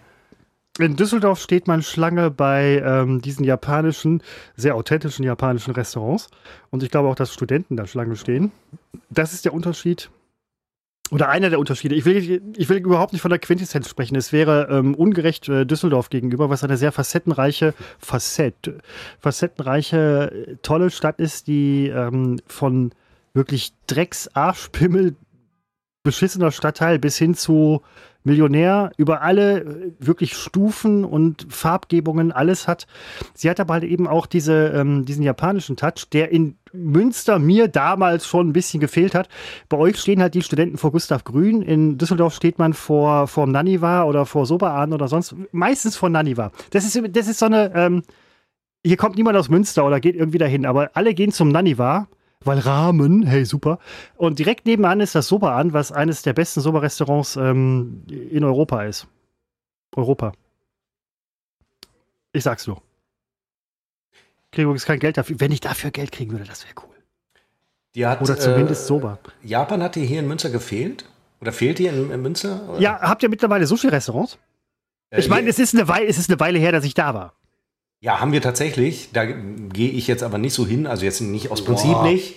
[0.78, 4.22] In Düsseldorf steht man Schlange bei ähm, diesen japanischen,
[4.56, 6.28] sehr authentischen japanischen Restaurants.
[6.70, 8.52] Und ich glaube auch, dass Studenten da Schlange stehen.
[9.10, 10.10] Das ist der Unterschied.
[11.10, 11.94] Oder einer der Unterschiede.
[11.94, 14.16] Ich will, ich will überhaupt nicht von der Quintessenz sprechen.
[14.16, 18.72] Es wäre ähm, ungerecht äh, Düsseldorf gegenüber, was eine sehr facettenreiche, Facett,
[19.18, 22.92] facettenreiche, tolle Stadt ist, die ähm, von
[23.34, 25.16] wirklich Drecks, Arschpimmel,
[26.02, 27.82] beschissener Stadtteil bis hin zu
[28.24, 32.86] Millionär über alle äh, wirklich Stufen und Farbgebungen alles hat.
[33.34, 37.68] Sie hat aber halt eben auch diese, ähm, diesen japanischen Touch, der in Münster mir
[37.68, 39.28] damals schon ein bisschen gefehlt hat.
[39.68, 41.62] Bei euch stehen halt die Studenten vor Gustav Grün.
[41.62, 45.34] In Düsseldorf steht man vor, vor Naniwa oder vor Sobaan oder sonst.
[45.50, 46.52] Meistens vor Naniwa.
[46.70, 47.72] Das ist, das ist so eine.
[47.74, 48.02] Ähm,
[48.84, 52.08] hier kommt niemand aus Münster oder geht irgendwie dahin, aber alle gehen zum Naniwa
[52.47, 53.78] weil Rahmen, hey, super.
[54.16, 58.82] Und direkt nebenan ist das Soba an, was eines der besten Soba-Restaurants ähm, in Europa
[58.85, 59.06] ist.
[59.94, 60.32] Europa.
[62.32, 62.82] Ich sag's nur.
[64.51, 65.40] Kriege übrigens kein Geld dafür.
[65.40, 66.93] Wenn ich dafür Geld kriegen würde, das wäre cool.
[68.06, 69.19] Hat, Oder zumindest äh, Soba.
[69.43, 71.05] Japan hat dir hier in Münster gefehlt?
[71.40, 72.69] Oder fehlt hier in, in Münster?
[72.69, 72.81] Oder?
[72.81, 74.39] Ja, habt ihr mittlerweile Sushi-Restaurants?
[75.10, 77.12] Äh, ich meine, es, ist eine Weile, es ist eine Weile her, dass ich da
[77.14, 77.35] war.
[78.02, 79.10] Ja, haben wir tatsächlich.
[79.12, 80.88] Da gehe ich jetzt aber nicht so hin.
[80.88, 82.02] Also jetzt nicht aus Prinzip Boah.
[82.02, 82.34] nicht.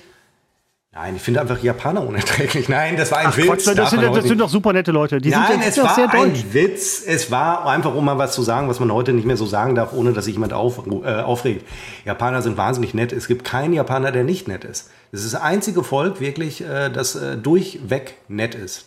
[0.91, 2.69] Nein, ich finde einfach Japaner unerträglich.
[2.69, 3.47] Nein, das war ein Ach, Witz.
[3.47, 5.19] Quatsch, das, sind, das sind doch super nette Leute.
[5.19, 6.13] Die Nein, sind, es war deutsch.
[6.15, 7.03] ein Witz.
[7.05, 9.73] Es war einfach, um mal was zu sagen, was man heute nicht mehr so sagen
[9.73, 11.67] darf, ohne dass sich jemand auf, äh, aufregt.
[12.05, 13.11] Japaner sind wahnsinnig nett.
[13.11, 14.91] Es gibt keinen Japaner, der nicht nett ist.
[15.11, 18.85] Es ist das einzige Volk wirklich, äh, das äh, durchweg nett ist.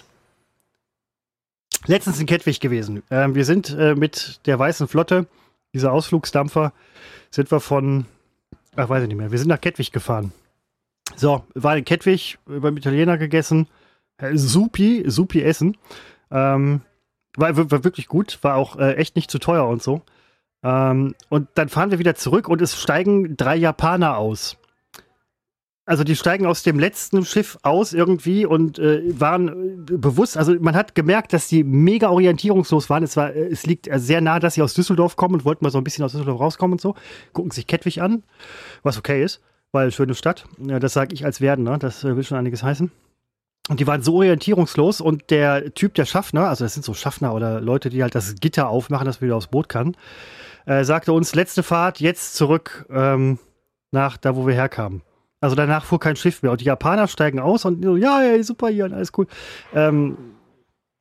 [1.86, 3.02] Letztens in Kettwig gewesen.
[3.10, 5.26] Ähm, wir sind äh, mit der Weißen Flotte
[5.74, 6.72] dieser Ausflugsdampfer,
[7.30, 8.06] sind wir von,
[8.76, 10.32] ach weiß ich nicht mehr, wir sind nach Kettwig gefahren.
[11.16, 13.66] So, war in Kettwig, beim Italiener gegessen,
[14.18, 15.76] äh, supi, supi Essen.
[16.30, 16.82] Ähm,
[17.36, 20.02] war, war, wirklich gut, war auch äh, echt nicht zu teuer und so.
[20.62, 24.56] Ähm, und dann fahren wir wieder zurück und es steigen drei Japaner aus.
[25.88, 30.54] Also die steigen aus dem letzten Schiff aus irgendwie und äh, waren äh, bewusst, also
[30.60, 33.02] man hat gemerkt, dass die mega orientierungslos waren.
[33.02, 35.64] Es, war, äh, es liegt äh, sehr nah, dass sie aus Düsseldorf kommen und wollten
[35.64, 36.94] mal so ein bisschen aus Düsseldorf rauskommen und so.
[37.32, 38.22] Gucken sich Kettwig an,
[38.82, 39.40] was okay ist,
[39.72, 40.44] weil schöne Stadt.
[40.58, 42.92] Ja, das sage ich als Werdener, das will schon einiges heißen.
[43.70, 47.32] Und die waren so orientierungslos und der Typ, der Schaffner, also das sind so Schaffner
[47.32, 49.96] oder Leute, die halt das Gitter aufmachen, dass man wieder aufs Boot kann,
[50.66, 53.38] äh, sagte uns, letzte Fahrt, jetzt zurück ähm,
[53.90, 55.00] nach da, wo wir herkamen.
[55.40, 56.52] Also danach fuhr kein Schiff mehr.
[56.52, 59.26] Und die Japaner steigen aus und so, ja, ja, super hier und alles cool.
[59.74, 60.16] Ähm,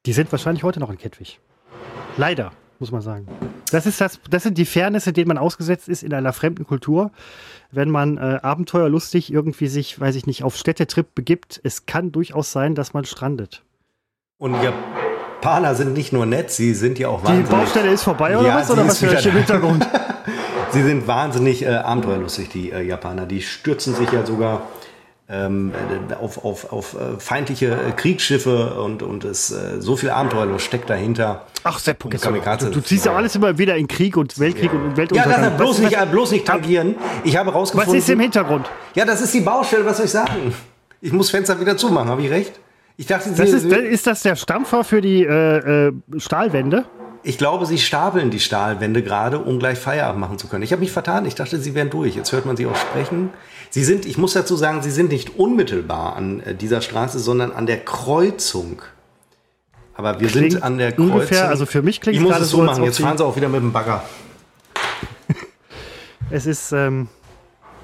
[0.05, 1.39] die sind wahrscheinlich heute noch in Kettwig.
[2.17, 3.27] Leider, muss man sagen.
[3.71, 7.11] Das, ist das, das sind die Fairnisse, denen man ausgesetzt ist in einer fremden Kultur.
[7.71, 12.51] Wenn man äh, abenteuerlustig irgendwie sich, weiß ich nicht, auf Städtetrip begibt, es kann durchaus
[12.51, 13.63] sein, dass man strandet.
[14.37, 17.49] Und Japaner sind nicht nur nett, sie sind ja auch wahnsinnig.
[17.49, 18.69] Die Baustelle ist vorbei oder ja, was?
[18.69, 19.87] Oder was für im Hintergrund?
[20.71, 23.25] Sie sind wahnsinnig äh, abenteuerlustig, die äh, Japaner.
[23.25, 24.63] Die stürzen sich ja sogar
[25.29, 25.71] ähm,
[26.09, 30.65] äh, auf, auf, auf äh, feindliche äh, Kriegsschiffe und, und es, äh, so viel Abenteuerlust
[30.65, 31.45] steckt dahinter.
[31.63, 34.79] Ach, Sepp, um du, du ziehst ja alles immer wieder in Krieg und Weltkrieg ja.
[34.79, 35.41] und Weltuntergang.
[35.43, 36.95] Ja, das bloß, was, nicht, bloß nicht tangieren.
[37.23, 37.93] Ich habe rausgefunden...
[37.93, 38.69] Was ist im Hintergrund?
[38.95, 40.53] Ja, das ist die Baustelle, was soll ich sagen?
[41.01, 42.59] Ich muss Fenster wieder zumachen, habe ich recht?
[42.95, 46.85] Ich dachte, das ist, ist das der Stampfer für die äh, Stahlwände?
[47.23, 50.63] Ich glaube, sie stapeln die Stahlwände gerade, um gleich Feierabend machen zu können.
[50.63, 51.25] Ich habe mich vertan.
[51.25, 52.15] Ich dachte, sie wären durch.
[52.15, 53.29] Jetzt hört man sie auch sprechen.
[53.69, 57.51] Sie sind, ich muss dazu sagen, sie sind nicht unmittelbar an äh, dieser Straße, sondern
[57.51, 58.81] an der Kreuzung.
[59.93, 61.11] Aber wir klingt sind an der Kreuzung.
[61.11, 62.83] Ungefähr, also für mich klingt es gerade so, machen.
[62.83, 64.03] Jetzt fahren sie auch wieder mit dem Bagger.
[66.29, 67.09] es ist, ähm,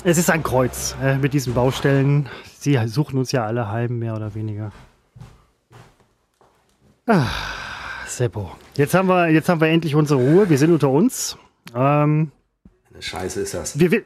[0.04, 2.30] es ist ein Kreuz äh, mit diesen Baustellen.
[2.60, 4.72] Sie suchen uns ja alle heim, mehr oder weniger.
[7.08, 7.26] Ah.
[8.08, 8.52] Seppo.
[8.76, 10.50] Jetzt haben wir, jetzt haben wir endlich unsere Ruhe.
[10.50, 11.38] Wir sind unter uns.
[11.76, 12.32] Ähm,
[12.91, 13.80] Eine Scheiße ist das.
[13.80, 14.04] Wir,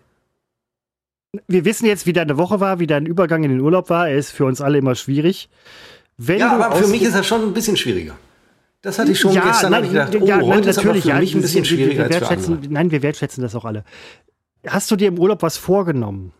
[1.48, 4.10] Wir wissen jetzt, wie deine Woche war, wie dein Übergang in den Urlaub war.
[4.10, 5.49] Er ist für uns alle immer schwierig.
[6.18, 8.18] Wenn ja, aber für mich ist das schon ein bisschen schwieriger.
[8.81, 10.95] Das hatte ich schon ja, gestern, nein, ich gedacht, oh, ja, heute nein, ist aber
[10.95, 12.72] für mich ein bisschen schwieriger wir, wir als für andere.
[12.73, 13.84] Nein, wir wertschätzen das auch alle.
[14.65, 16.31] Hast du dir im Urlaub was vorgenommen?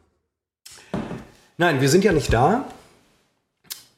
[1.58, 2.66] Nein, wir sind ja nicht da.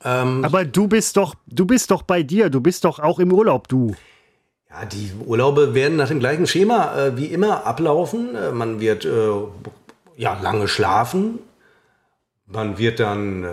[0.03, 3.31] Ähm, aber du bist doch, du bist doch bei dir, du bist doch auch im
[3.33, 3.95] Urlaub, du.
[4.69, 8.35] Ja, die Urlaube werden nach dem gleichen Schema äh, wie immer ablaufen.
[8.35, 9.31] Äh, man wird äh,
[10.15, 11.39] ja lange schlafen,
[12.45, 13.47] man wird dann äh,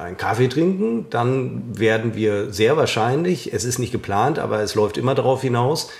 [0.00, 4.96] einen Kaffee trinken, dann werden wir sehr wahrscheinlich, es ist nicht geplant, aber es läuft
[4.98, 5.90] immer darauf hinaus,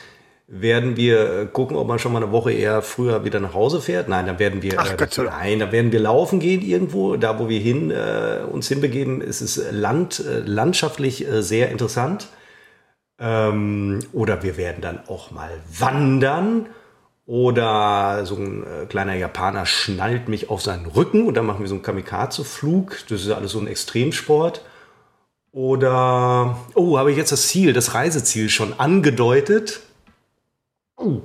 [0.48, 3.80] werden wir äh, gucken, ob man schon mal eine Woche eher früher wieder nach Hause
[3.80, 4.08] fährt.
[4.08, 7.16] Nein, dann werden wir Ach, äh, Gott, nein, dann werden wir laufen gehen irgendwo.
[7.16, 12.28] Da, wo wir hin äh, uns hinbegeben, ist es Land äh, landschaftlich äh, sehr interessant.
[13.18, 16.66] Ähm, oder wir werden dann auch mal wandern.
[17.26, 21.68] Oder so ein äh, kleiner Japaner schnallt mich auf seinen Rücken und dann machen wir
[21.68, 22.98] so einen Kamikaze-Flug.
[23.08, 24.62] Das ist alles so ein Extremsport.
[25.50, 29.80] Oder, oh, habe ich jetzt das Ziel, das Reiseziel schon angedeutet?
[30.96, 31.22] Oh.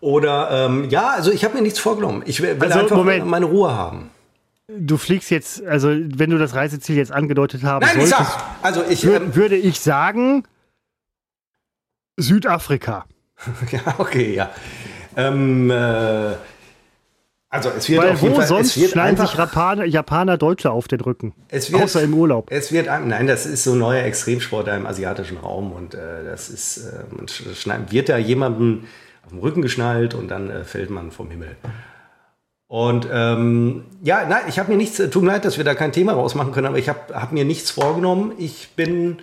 [0.00, 2.22] Oder, ähm, ja, also ich habe mir nichts vorgenommen.
[2.26, 3.26] Ich will also, einfach Moment.
[3.26, 4.10] meine Ruhe haben.
[4.68, 8.44] Du fliegst jetzt, also wenn du das Reiseziel jetzt angedeutet haben Nein, solltest, ich sag,
[8.62, 10.44] also ich, ähm, würde ich sagen,
[12.16, 13.06] Südafrika.
[13.70, 14.50] ja, okay, ja.
[15.16, 16.34] Ähm, äh,
[17.48, 20.70] also es wird Weil auf jeden wo Fall, sonst es schneiden sich Japaner, Japaner Deutsche
[20.70, 21.32] auf den Rücken.
[21.48, 22.50] Es wird, außer im Urlaub.
[22.50, 26.50] Es wird, nein, das ist so ein neuer Extremsport im asiatischen Raum und äh, das
[26.50, 28.86] ist, äh, man schneid, wird da jemanden
[29.24, 31.56] auf dem Rücken geschnallt und dann äh, fällt man vom Himmel.
[32.68, 35.92] Und ähm, ja, nein, ich habe mir nichts, tut mir leid, dass wir da kein
[35.92, 38.32] Thema rausmachen können, aber ich habe hab mir nichts vorgenommen.
[38.38, 39.18] Ich bin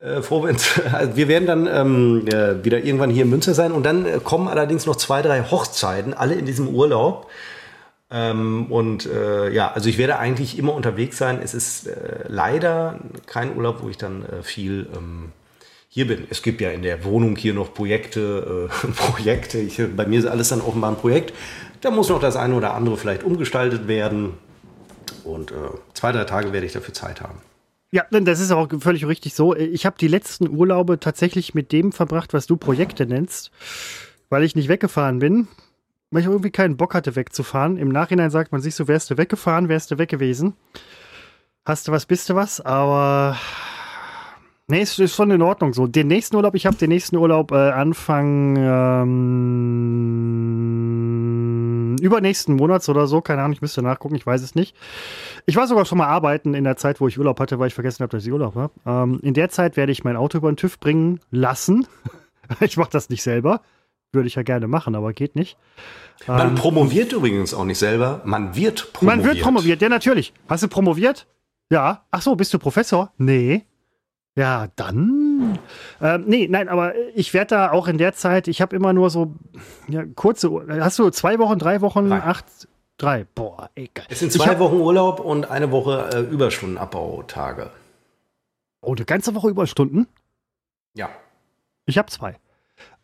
[0.00, 3.72] äh, froh, wenn's, also wir werden dann ähm, äh, wieder irgendwann hier in Münster sein
[3.72, 7.30] und dann äh, kommen allerdings noch zwei, drei Hochzeiten, alle in diesem Urlaub.
[8.08, 11.40] Ähm, und äh, ja, also ich werde eigentlich immer unterwegs sein.
[11.42, 15.32] Es ist äh, leider kein Urlaub, wo ich dann äh, viel ähm,
[15.88, 16.26] hier bin.
[16.30, 19.58] Es gibt ja in der Wohnung hier noch Projekte, äh, Projekte.
[19.58, 21.32] Ich, bei mir ist alles dann offenbar ein Projekt.
[21.80, 24.34] Da muss noch das eine oder andere vielleicht umgestaltet werden.
[25.24, 25.52] Und
[25.92, 27.40] zwei, drei Tage werde ich dafür Zeit haben.
[27.92, 29.54] Ja, das ist auch völlig richtig so.
[29.54, 33.52] Ich habe die letzten Urlaube tatsächlich mit dem verbracht, was du Projekte nennst,
[34.28, 35.46] weil ich nicht weggefahren bin,
[36.10, 37.76] weil ich irgendwie keinen Bock hatte, wegzufahren.
[37.76, 40.54] Im Nachhinein sagt man sich so, wärst du weggefahren, wärst du weg gewesen.
[41.64, 43.36] Hast du was, bist du was, aber
[44.68, 45.86] nee, ist, ist schon in Ordnung so.
[45.86, 50.16] Den nächsten Urlaub, ich habe den nächsten Urlaub äh, Anfang ähm,
[52.00, 54.76] übernächsten Monats oder so, keine Ahnung, ich müsste nachgucken, ich weiß es nicht.
[55.48, 57.74] Ich war sogar schon mal arbeiten in der Zeit, wo ich Urlaub hatte, weil ich
[57.74, 58.72] vergessen habe, dass ich Urlaub habe.
[58.84, 61.86] Ähm, in der Zeit werde ich mein Auto über den TÜV bringen lassen.
[62.60, 63.60] ich mache das nicht selber.
[64.12, 65.56] Würde ich ja gerne machen, aber geht nicht.
[66.26, 69.24] Man ähm, promoviert übrigens auch nicht selber, man wird promoviert.
[69.24, 70.32] Man wird promoviert, ja, natürlich.
[70.48, 71.26] Hast du promoviert?
[71.70, 72.04] Ja.
[72.10, 73.12] Ach so, bist du Professor?
[73.18, 73.66] Nee.
[74.36, 75.58] Ja, dann.
[76.00, 79.10] Ähm, nee, nein, aber ich werde da auch in der Zeit, ich habe immer nur
[79.10, 79.34] so
[79.88, 80.50] ja, kurze.
[80.68, 82.22] Hast du zwei Wochen, drei Wochen, Nein.
[82.22, 82.44] acht,
[82.98, 83.24] Drei.
[83.34, 84.06] Boah, egal.
[84.08, 87.70] Es sind zwei hab, Wochen Urlaub und eine Woche äh, Überstundenabbautage.
[88.80, 90.06] Oh, eine ganze Woche Überstunden?
[90.94, 91.10] Ja.
[91.84, 92.36] Ich habe zwei.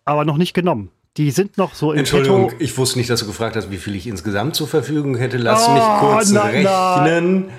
[0.04, 0.90] Aber noch nicht genommen.
[1.18, 2.62] Die sind noch so im Entschuldigung, Petto.
[2.62, 5.36] ich wusste nicht, dass du gefragt hast, wie viel ich insgesamt zur Verfügung hätte.
[5.36, 7.46] Lass oh, mich kurz nein, rechnen.
[7.46, 7.52] Nein.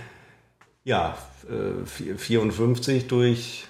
[0.84, 1.86] Ja, äh,
[2.18, 3.68] 54 durch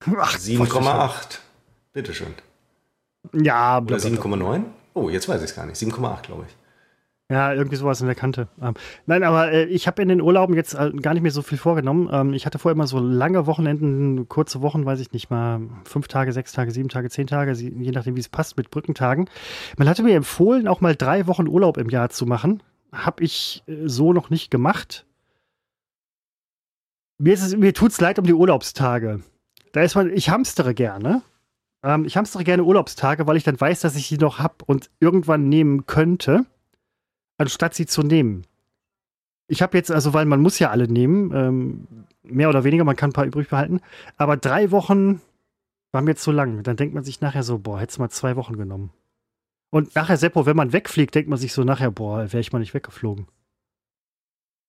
[0.00, 1.38] 7,8.
[1.92, 2.34] Bitteschön.
[3.34, 4.64] Ja, Oder 7,9?
[4.94, 5.76] Oh, jetzt weiß ich es gar nicht.
[5.76, 6.61] 7,8, glaube ich.
[7.30, 8.48] Ja, irgendwie sowas in der Kante.
[8.60, 8.74] Ähm,
[9.06, 11.56] nein, aber äh, ich habe in den Urlauben jetzt äh, gar nicht mehr so viel
[11.56, 12.10] vorgenommen.
[12.12, 16.08] Ähm, ich hatte vorher immer so lange Wochenenden, kurze Wochen, weiß ich nicht mal, fünf
[16.08, 19.30] Tage, sechs Tage, sieben Tage, zehn Tage, je nachdem, wie es passt, mit Brückentagen.
[19.78, 22.62] Man hatte mir empfohlen, auch mal drei Wochen Urlaub im Jahr zu machen.
[22.92, 25.06] Habe ich äh, so noch nicht gemacht.
[27.18, 29.20] Mir, mir tut es leid um die Urlaubstage.
[29.72, 31.22] Da ist man, ich hamstere gerne.
[31.82, 34.90] Ähm, ich hamstere gerne Urlaubstage, weil ich dann weiß, dass ich sie noch habe und
[35.00, 36.44] irgendwann nehmen könnte
[37.42, 38.44] anstatt sie zu nehmen.
[39.48, 41.86] Ich habe jetzt, also weil man muss ja alle nehmen, ähm,
[42.22, 43.80] mehr oder weniger, man kann ein paar übrig behalten,
[44.16, 45.20] aber drei Wochen
[45.92, 46.62] waren mir jetzt so lang.
[46.62, 48.90] Dann denkt man sich nachher so, boah, hättest du mal zwei Wochen genommen.
[49.70, 52.58] Und nachher, Seppo, wenn man wegfliegt, denkt man sich so nachher, boah, wäre ich mal
[52.58, 53.26] nicht weggeflogen.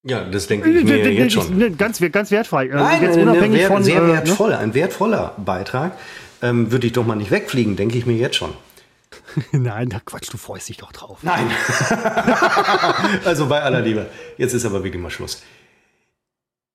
[0.05, 1.77] Ja, das denke ich mir jetzt schon.
[1.77, 2.65] Ganz, ganz wertvoll.
[2.65, 4.57] Äh, Nein, jetzt unabhängig wert, von, sehr äh, wertvoll, ne?
[4.57, 5.97] ein wertvoller Beitrag.
[6.41, 8.53] Ähm, Würde ich doch mal nicht wegfliegen, denke ich mir jetzt schon.
[9.51, 11.19] Nein, da Quatsch, du freust dich doch drauf.
[11.21, 11.49] Nein.
[13.25, 14.07] also bei aller Liebe.
[14.37, 15.41] Jetzt ist aber wirklich mal Schluss.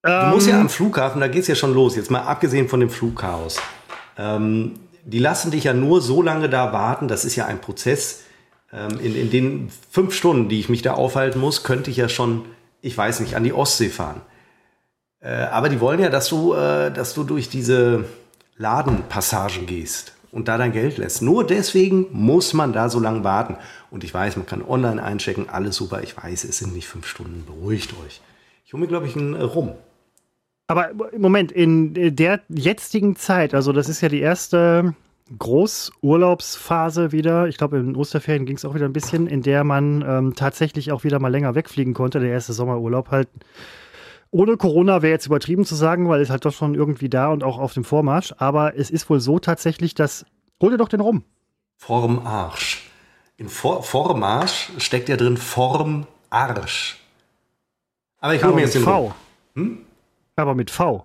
[0.03, 2.69] Du ähm, musst ja am Flughafen, da geht es ja schon los, jetzt mal abgesehen
[2.69, 3.61] von dem Flugchaos.
[4.17, 8.25] Ähm, die lassen dich ja nur so lange da warten, das ist ja ein Prozess,
[8.71, 12.11] Ähm, in, in den fünf Stunden, die ich mich da aufhalten muss, könnte ich ja
[12.11, 12.45] schon,
[12.83, 14.21] ich weiß nicht, an die Ostsee fahren.
[15.21, 18.05] Äh, aber die wollen ja, dass du, äh, dass du durch diese
[18.59, 21.23] Ladenpassagen gehst und da dein Geld lässt.
[21.23, 23.57] Nur deswegen muss man da so lange warten.
[23.91, 26.03] Und ich weiß, man kann online einchecken, alles super.
[26.03, 27.45] Ich weiß, es sind nicht fünf Stunden.
[27.47, 28.21] Beruhigt euch.
[28.67, 29.73] Ich hole mir, glaube ich, einen äh, Rum.
[30.67, 34.95] Aber im Moment, in der jetzigen Zeit, also das ist ja die erste
[35.39, 37.49] Großurlaubsphase wieder.
[37.49, 40.93] Ich glaube, in Osterferien ging es auch wieder ein bisschen, in der man ähm, tatsächlich
[40.93, 42.21] auch wieder mal länger wegfliegen konnte.
[42.21, 43.29] Der erste Sommerurlaub halt.
[44.31, 47.43] Ohne Corona wäre jetzt übertrieben zu sagen, weil es halt doch schon irgendwie da und
[47.43, 48.35] auch auf dem Vormarsch.
[48.39, 50.27] Aber es ist wohl so tatsächlich, dass.
[50.61, 51.25] Hol dir doch den rum.
[51.77, 52.91] Vorm Arsch.
[53.37, 56.99] In Vor Vormarsch steckt ja drin Form Arsch.
[58.21, 59.15] Aber ich hole mir jetzt den V.
[59.55, 59.87] Hm?
[60.35, 61.05] Aber mit V.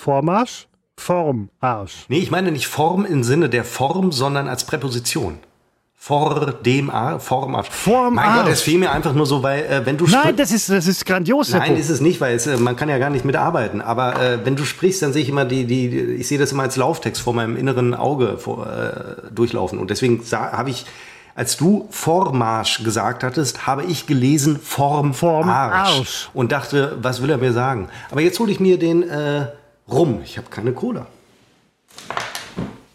[0.00, 2.06] Vormarsch, Form, Arsch.
[2.08, 5.38] Nee, ich meine nicht Form im Sinne der Form, sondern als Präposition.
[6.00, 7.68] Vor dem Arsch, Form Arsch.
[7.70, 8.42] Form mein Arsch.
[8.42, 10.86] Gott, es fiel mir einfach nur so, weil äh, wenn du Nein, das ist, das
[10.86, 11.50] ist grandios.
[11.50, 13.82] Nein, ist es nicht, weil es, äh, man kann ja gar nicht mitarbeiten.
[13.82, 16.52] Aber äh, wenn du sprichst, dann sehe ich immer die, die, die, ich sehe das
[16.52, 19.78] immer als Lauftext vor meinem inneren Auge vor, äh, durchlaufen.
[19.78, 20.86] Und deswegen habe ich
[21.34, 25.98] als du Vormarsch gesagt hattest, habe ich gelesen Form, Form Arsch.
[25.98, 26.30] Arsch.
[26.34, 27.88] Und dachte, was will er mir sagen?
[28.10, 29.46] Aber jetzt hole ich mir den äh,
[29.88, 30.20] rum.
[30.24, 31.06] Ich habe keine Cola.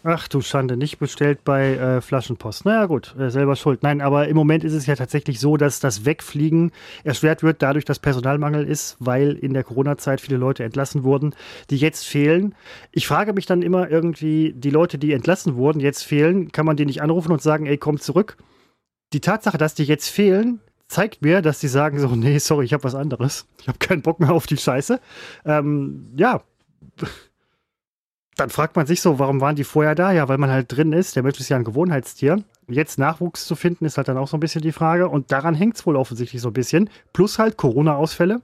[0.06, 2.66] Ach du Schande, nicht bestellt bei äh, Flaschenpost.
[2.66, 3.82] Naja gut, äh, selber schuld.
[3.82, 6.72] Nein, aber im Moment ist es ja tatsächlich so, dass das Wegfliegen
[7.04, 11.34] erschwert wird, dadurch, dass Personalmangel ist, weil in der Corona-Zeit viele Leute entlassen wurden,
[11.70, 12.54] die jetzt fehlen.
[12.92, 16.76] Ich frage mich dann immer irgendwie, die Leute, die entlassen wurden, jetzt fehlen, kann man
[16.76, 18.36] die nicht anrufen und sagen, ey, komm zurück?
[19.14, 22.74] Die Tatsache, dass die jetzt fehlen, zeigt mir, dass die sagen so, nee, sorry, ich
[22.74, 23.46] habe was anderes.
[23.58, 25.00] Ich habe keinen Bock mehr auf die Scheiße.
[25.46, 26.42] Ähm, ja
[28.36, 30.10] dann fragt man sich so, warum waren die vorher da?
[30.12, 31.14] Ja, weil man halt drin ist.
[31.14, 32.42] Der Mensch ist ja ein Gewohnheitstier.
[32.66, 35.08] Jetzt Nachwuchs zu finden, ist halt dann auch so ein bisschen die Frage.
[35.08, 36.90] Und daran hängt es wohl offensichtlich so ein bisschen.
[37.12, 38.40] Plus halt Corona-Ausfälle,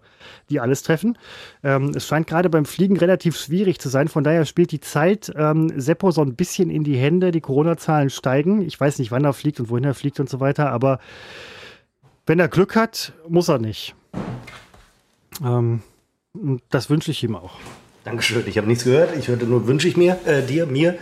[0.48, 1.18] die alles treffen.
[1.64, 4.08] Ähm, es scheint gerade beim Fliegen relativ schwierig zu sein.
[4.08, 7.32] Von daher spielt die Zeit ähm, Seppo so ein bisschen in die Hände.
[7.32, 8.62] Die Corona-Zahlen steigen.
[8.62, 10.70] Ich weiß nicht, wann er fliegt und wohin er fliegt und so weiter.
[10.70, 11.00] Aber
[12.26, 13.94] wenn er Glück hat, muss er nicht.
[15.42, 15.82] Ähm,
[16.68, 17.56] das wünsche ich ihm auch.
[18.04, 18.44] Dankeschön.
[18.46, 19.16] Ich habe nichts gehört.
[19.18, 20.98] Ich hörte nur, wünsche ich mir, äh, dir, mir.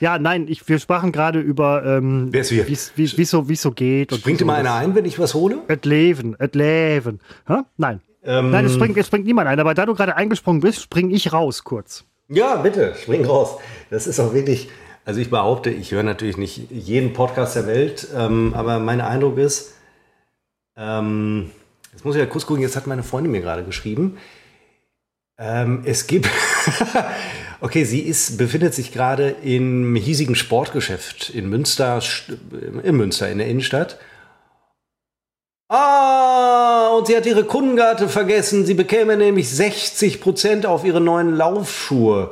[0.00, 2.66] Ja, nein, ich, wir sprachen gerade über, ähm, Wer ist wir?
[2.66, 4.12] wie es so, so geht.
[4.12, 5.58] Springt dir mal einer ein, wenn ich was hole?
[5.68, 7.20] Et Leben, et Leben.
[7.48, 7.64] Ha?
[7.76, 8.00] Nein.
[8.24, 9.60] Ähm, nein, es springt, es springt niemand ein.
[9.60, 12.04] Aber da du gerade eingesprungen bist, springe ich raus kurz.
[12.28, 13.58] Ja, bitte, spring raus.
[13.90, 14.70] Das ist auch wirklich,
[15.04, 19.38] also ich behaupte, ich höre natürlich nicht jeden Podcast der Welt, ähm, aber mein Eindruck
[19.38, 19.74] ist,
[20.76, 21.50] ähm,
[21.92, 24.16] jetzt muss ich ja kurz gucken, jetzt hat meine Freundin mir gerade geschrieben,
[25.38, 26.28] ähm, es gibt.
[27.60, 32.00] okay, sie ist, befindet sich gerade im hiesigen Sportgeschäft in Münster,
[32.82, 33.98] in Münster, in der Innenstadt.
[35.68, 38.66] Ah, und sie hat ihre Kundenkarte vergessen.
[38.66, 42.30] Sie bekäme nämlich 60% auf ihre neuen Laufschuhe.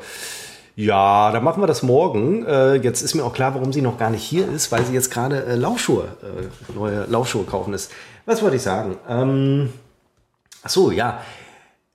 [0.76, 2.44] Ja, dann machen wir das morgen.
[2.44, 4.92] Äh, jetzt ist mir auch klar, warum sie noch gar nicht hier ist, weil sie
[4.92, 7.90] jetzt gerade äh, Laufschuhe, äh, neue Laufschuhe kaufen ist.
[8.26, 8.96] Was wollte ich sagen?
[9.08, 9.72] Ähm,
[10.62, 11.20] ach so, ja.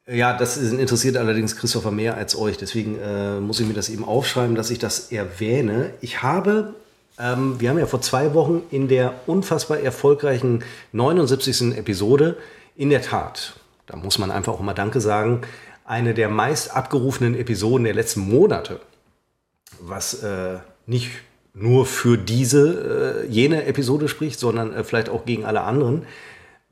[0.08, 2.58] Ja, das interessiert allerdings Christopher mehr als euch.
[2.58, 5.94] Deswegen äh, muss ich mir das eben aufschreiben, dass ich das erwähne.
[6.02, 6.76] Ich habe,
[7.18, 11.76] ähm, wir haben ja vor zwei Wochen in der unfassbar erfolgreichen 79.
[11.76, 12.38] Episode,
[12.76, 13.54] in der Tat,
[13.88, 15.42] da muss man einfach auch mal Danke sagen,
[15.86, 18.82] eine der meist abgerufenen Episoden der letzten Monate.
[19.80, 21.10] Was äh, nicht
[21.56, 26.06] nur für diese, äh, jene Episode spricht, sondern äh, vielleicht auch gegen alle anderen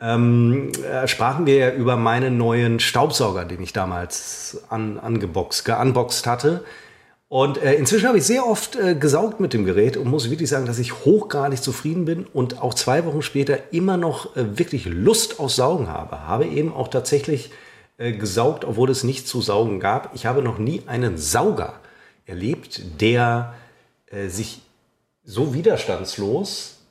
[0.04, 6.28] ähm, äh, sprachen wir ja über meinen neuen Staubsauger, den ich damals an, angeboxt, geunboxt
[6.28, 6.66] hatte.
[7.30, 10.50] Und äh, inzwischen habe ich sehr oft äh, gesaugt mit dem Gerät und muss wirklich
[10.50, 14.86] sagen, dass ich hochgradig zufrieden bin und auch zwei Wochen später immer noch äh, wirklich
[14.86, 16.28] Lust auf Saugen habe.
[16.28, 17.50] Habe eben auch tatsächlich
[17.98, 20.14] äh, gesaugt, obwohl es nichts zu saugen gab.
[20.14, 21.76] Ich habe noch nie einen Sauger
[22.26, 23.54] erlebt, der
[24.08, 24.62] äh, sich
[25.24, 26.82] so widerstandslos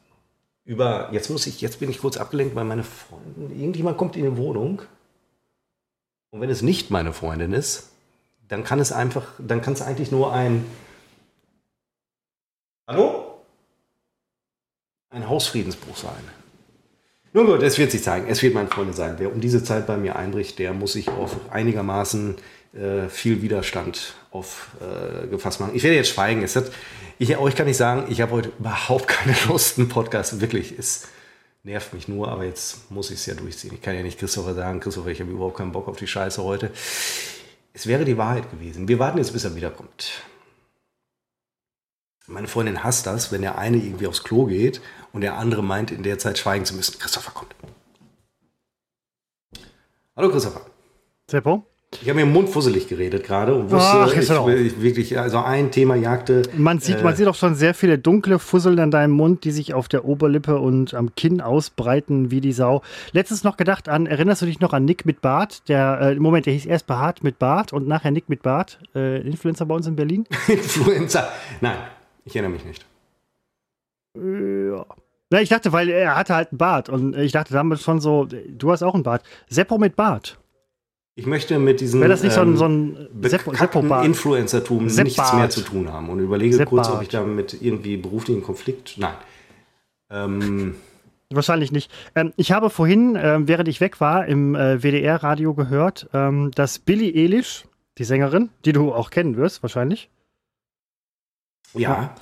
[0.64, 4.24] über, jetzt muss ich, jetzt bin ich kurz abgelenkt, weil meine Freundin, irgendjemand kommt in
[4.24, 4.82] die Wohnung.
[6.30, 7.90] Und wenn es nicht meine Freundin ist,
[8.48, 10.64] dann kann es einfach, dann kann es eigentlich nur ein,
[12.88, 13.42] hallo?
[15.10, 16.24] Ein Hausfriedensbruch sein.
[17.34, 18.28] Nun gut, es wird sich zeigen.
[18.28, 19.14] Es wird mein Freund sein.
[19.18, 22.36] Wer um diese Zeit bei mir einbricht, der muss sich auf einigermaßen
[22.72, 25.76] äh, viel Widerstand aufgefasst äh, machen.
[25.76, 26.42] Ich werde jetzt schweigen.
[26.42, 26.70] Es hat,
[27.18, 30.40] ich, euch kann ich sagen, ich habe heute überhaupt keine Lust, einen Podcast.
[30.40, 31.06] Wirklich, es
[31.64, 33.74] nervt mich nur, aber jetzt muss ich es ja durchziehen.
[33.74, 36.42] Ich kann ja nicht Christopher sagen, Christopher, ich habe überhaupt keinen Bock auf die Scheiße
[36.42, 36.70] heute.
[37.74, 38.88] Es wäre die Wahrheit gewesen.
[38.88, 40.22] Wir warten jetzt, bis er wiederkommt.
[42.26, 44.80] Meine Freundin hasst das, wenn der eine irgendwie aufs Klo geht
[45.12, 46.98] und der andere meint, in der Zeit schweigen zu müssen.
[46.98, 47.54] Christopher kommt.
[50.16, 50.66] Hallo Christopher.
[51.28, 51.71] Seppo?
[52.00, 55.38] Ich habe mir im Mund fusselig geredet gerade und wusste, Ach, ich, ich wirklich, also
[55.38, 56.42] ein Thema jagte.
[56.56, 59.50] Man sieht, äh, man sieht auch schon sehr viele dunkle Fusseln an deinem Mund, die
[59.50, 62.82] sich auf der Oberlippe und am Kinn ausbreiten wie die Sau.
[63.12, 65.68] Letztens noch gedacht an, erinnerst du dich noch an Nick mit Bart?
[65.68, 69.20] Der, äh, Moment, der hieß erst Behaart mit Bart und nachher Nick mit Bart, äh,
[69.20, 70.26] Influencer bei uns in Berlin.
[70.48, 71.28] Influencer.
[71.60, 71.76] Nein,
[72.24, 72.86] ich erinnere mich nicht.
[74.16, 74.86] Ja.
[75.30, 78.26] Na, ich dachte, weil er hatte halt einen Bart und ich dachte damals schon so,
[78.26, 79.22] du hast auch einen Bart.
[79.48, 80.38] Seppo mit Bart.
[81.14, 84.06] Ich möchte mit diesem Wäre das nicht so ein, ähm, so ein bekackten Seppo-Bart?
[84.06, 87.60] Influencertum Sepp nichts mehr zu tun haben und überlege Sepp kurz, ob ich da mit
[87.60, 88.94] irgendwie beruflichen Konflikt.
[88.96, 89.14] Nein.
[90.10, 90.74] Ähm,
[91.30, 91.90] Wahrscheinlich nicht.
[92.14, 96.78] Ähm, ich habe vorhin, ähm, während ich weg war, im äh, WDR-Radio gehört, ähm, dass
[96.78, 97.64] Billie Eilish,
[97.98, 100.08] die Sängerin, die du auch kennen wirst, wahrscheinlich,
[101.74, 102.14] ja.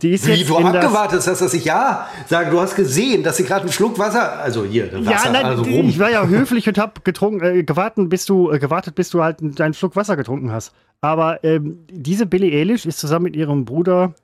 [0.00, 3.44] die ist Wie du abgewartet hast, dass ich ja sage, du hast gesehen, dass sie
[3.44, 5.88] gerade einen Schluck Wasser, also hier, Wasser, Ja, nein, also rum.
[5.88, 9.22] ich war ja höflich und habe getrunken, äh, gewartet, bis du äh, gewartet, bis du
[9.22, 10.72] halt deinen Schluck Wasser getrunken hast.
[11.00, 14.14] Aber ähm, diese Billie Eilish ist zusammen mit ihrem Bruder,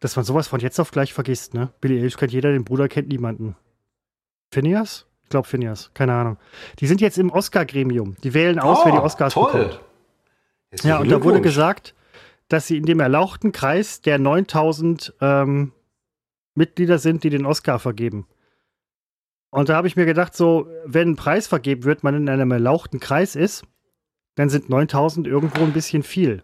[0.00, 1.70] dass man sowas von jetzt auf gleich vergisst, ne?
[1.80, 3.54] Billie Eilish kennt jeder, den Bruder kennt niemanden.
[4.52, 5.06] Phineas?
[5.24, 6.36] Ich glaube Phineas, keine Ahnung.
[6.80, 8.16] Die sind jetzt im Oscar-Gremium.
[8.22, 9.62] Die wählen aus, wer die Oscars Oh, toll.
[9.64, 9.80] bekommt.
[10.70, 11.94] Herzlichen Ja, und da wurde gesagt,
[12.52, 15.72] dass sie in dem erlauchten Kreis der 9000 ähm,
[16.54, 18.26] Mitglieder sind, die den Oscar vergeben.
[19.50, 22.50] Und da habe ich mir gedacht, so, wenn ein Preis vergeben wird, man in einem
[22.50, 23.64] erlauchten Kreis ist,
[24.34, 26.42] dann sind 9000 irgendwo ein bisschen viel.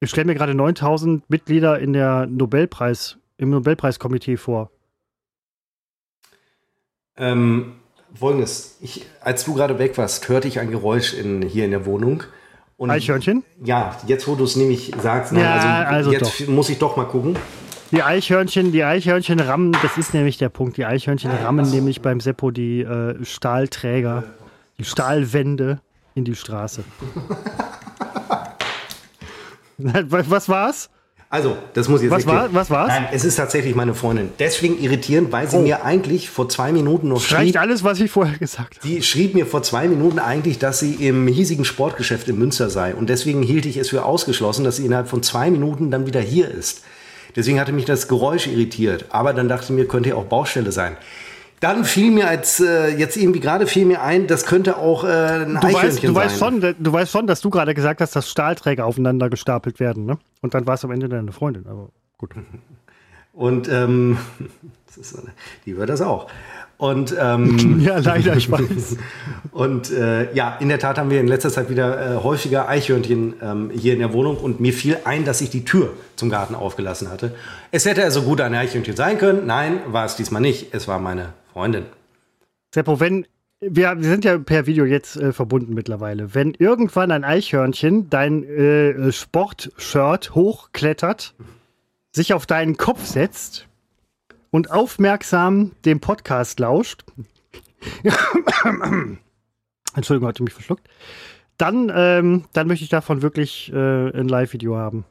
[0.00, 4.70] Ich stelle mir gerade 9000 Mitglieder in der Nobelpreis, im Nobelpreiskomitee vor.
[7.16, 7.76] Ähm,
[8.14, 11.86] Folgendes, ich, als du gerade weg warst, hörte ich ein Geräusch in, hier in der
[11.86, 12.24] Wohnung.
[12.80, 13.44] Und Eichhörnchen?
[13.62, 17.04] Ja, jetzt wo du es nämlich sagst, nein, Ja, also jetzt muss ich doch mal
[17.04, 17.36] gucken.
[17.90, 20.78] Die Eichhörnchen, die Eichhörnchen rammen, das ist nämlich der Punkt.
[20.78, 21.74] Die Eichhörnchen rammen achso.
[21.74, 24.24] nämlich beim Seppo die äh, Stahlträger,
[24.78, 25.82] die Stahlwände
[26.14, 26.82] in die Straße.
[29.76, 30.88] was war's?
[31.32, 32.88] Also, das muss ich jetzt Was war- was war's?
[32.88, 34.30] Nein, es ist tatsächlich meine Freundin.
[34.40, 35.62] Deswegen irritierend, weil sie Oh.
[35.62, 38.88] mir eigentlich vor zwei Minuten noch Reicht schrieb, alles, was ich vorher gesagt habe.
[38.88, 42.96] die schrieb mir vor zwei Minuten eigentlich, dass sie im hiesigen Sportgeschäft in Münster sei.
[42.96, 46.20] Und deswegen hielt ich es für ausgeschlossen, dass sie innerhalb von zwei Minuten dann wieder
[46.20, 46.82] hier ist.
[47.36, 49.04] Deswegen hatte mich das Geräusch irritiert.
[49.10, 50.96] Aber dann dachte ich mir, könnte ja auch Baustelle sein.
[51.60, 55.44] Dann fiel mir als äh, jetzt irgendwie gerade fiel mir ein, das könnte auch äh,
[55.44, 56.62] ein Du weißt, du, weißt sein.
[56.62, 60.18] schon, du weißt schon, dass du gerade gesagt hast, dass Stahlträger aufeinander gestapelt werden, ne?
[60.40, 62.30] Und dann war es am Ende deine Freundin, aber gut.
[63.32, 64.18] Und ähm,
[65.66, 66.28] die hört das auch.
[66.78, 68.96] Und ähm, Ja, leider, ich weiß.
[69.52, 73.34] Und äh, ja, in der Tat haben wir in letzter Zeit wieder äh, häufiger Eichhörnchen
[73.42, 76.54] ähm, hier in der Wohnung und mir fiel ein, dass ich die Tür zum Garten
[76.54, 77.34] aufgelassen hatte.
[77.70, 79.46] Es hätte also gut ein Eichhörnchen sein können.
[79.46, 80.74] Nein, war es diesmal nicht.
[80.74, 81.86] Es war meine Freundin.
[82.74, 83.26] Seppo, wenn
[83.60, 86.34] wir, wir sind ja per Video jetzt äh, verbunden mittlerweile.
[86.34, 91.34] Wenn irgendwann ein Eichhörnchen dein äh, Sportshirt hochklettert,
[92.12, 93.66] sich auf deinen Kopf setzt
[94.50, 97.04] und aufmerksam dem Podcast lauscht,
[99.94, 100.88] Entschuldigung, hatte mich verschluckt,
[101.58, 105.04] dann, ähm, dann möchte ich davon wirklich äh, ein Live-Video haben.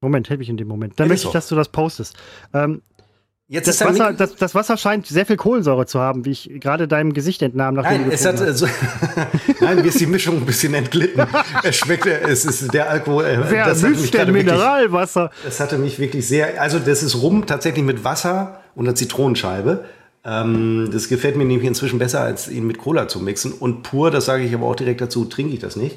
[0.00, 1.00] Moment, helfe ich in dem Moment.
[1.00, 1.32] Dann Ja, möchte ich, so.
[1.32, 2.16] dass du das postest.
[2.54, 2.82] Ähm,
[3.50, 6.86] Jetzt das, Wasser, das, das Wasser scheint sehr viel Kohlensäure zu haben, wie ich gerade
[6.86, 7.76] deinem Gesicht entnahm.
[7.76, 8.66] Nachdem Nein, du es hat getrunken äh, so,
[9.64, 11.26] Nein, mir ist die Mischung ein bisschen entglitten.
[11.62, 13.24] Es schmeckt, es ist der Alkohol.
[13.24, 13.38] Äh.
[13.48, 15.30] Wer das hat mich mischt denn gerade wirklich- Mineralwasser?
[15.44, 16.60] Das hatte mich wirklich sehr.
[16.60, 19.86] Also, das ist Rum tatsächlich mit Wasser und einer Zitronenscheibe.
[20.26, 23.52] Ähm, das gefällt mir nämlich inzwischen besser, als ihn mit Cola zu mixen.
[23.52, 25.96] Und pur, das sage ich aber auch direkt dazu, trinke ich das nicht,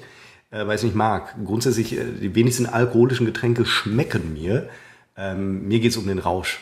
[0.52, 1.36] äh, weil ich es nicht mag.
[1.44, 4.70] Grundsätzlich, äh, die wenigsten alkoholischen Getränke schmecken mir.
[5.18, 6.62] Ähm, mir geht es um den Rausch.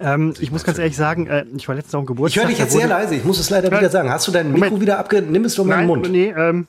[0.00, 2.42] Ähm, ich muss ganz ehrlich sagen, äh, ich war letztens auf dem Ich Geburtstag.
[2.44, 3.80] höre dich jetzt sehr leise, ich muss es leider Nein.
[3.80, 4.10] wieder sagen.
[4.10, 4.80] Hast du dein Mikro Moment.
[4.82, 5.22] wieder abge...
[5.22, 6.10] Nimm es Nein, den Mund.
[6.10, 6.66] nee, ähm,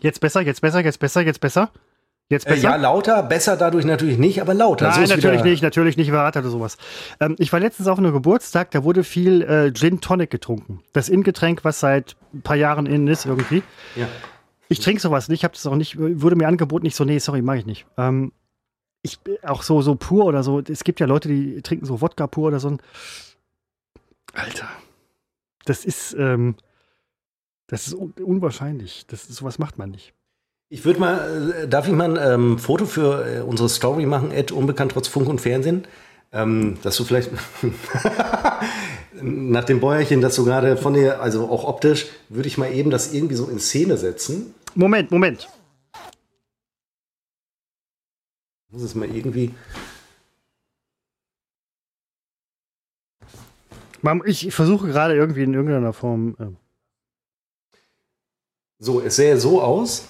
[0.00, 1.70] jetzt besser, jetzt besser, jetzt besser, jetzt besser.
[2.28, 2.62] Jetzt Äh, besser.
[2.62, 4.88] ja, lauter, besser dadurch natürlich nicht, aber lauter.
[4.88, 6.76] Nein, ist natürlich nicht, natürlich nicht, wer hat oder sowas.
[7.20, 10.82] Ähm, ich war letztens auf einem Geburtstag, da wurde viel äh, Gin Tonic getrunken.
[10.92, 13.62] Das Ingetränk, was seit ein paar Jahren innen ist irgendwie.
[13.94, 14.08] Ja.
[14.68, 17.18] Ich trinke sowas nicht, ich habe das auch nicht, wurde mir angeboten, ich so, nee,
[17.20, 17.86] sorry, mag ich nicht.
[17.96, 18.32] Ähm,
[19.06, 22.26] ich auch so, so pur oder so, es gibt ja Leute, die trinken so Wodka
[22.26, 22.78] pur oder so ein.
[24.34, 24.68] Alter.
[25.64, 26.56] Das ist, ähm,
[27.66, 29.06] das ist un unwahrscheinlich.
[29.06, 30.12] Das ist, sowas macht man nicht.
[30.68, 34.32] Ich würde mal, äh, darf ich mal ein ähm, Foto für äh, unsere Story machen,
[34.32, 35.86] Ed, unbekannt trotz Funk und Fernsehen?
[36.32, 37.30] Ähm, dass du vielleicht
[39.22, 42.90] nach dem Bäuerchen, das du gerade von dir, also auch optisch, würde ich mal eben
[42.90, 44.54] das irgendwie so in Szene setzen.
[44.74, 45.48] Moment, Moment.
[48.76, 49.54] Muss es mal irgendwie.
[54.26, 56.36] Ich versuche gerade irgendwie in irgendeiner Form.
[56.38, 56.48] Äh
[58.78, 60.08] so, es sähe so aus.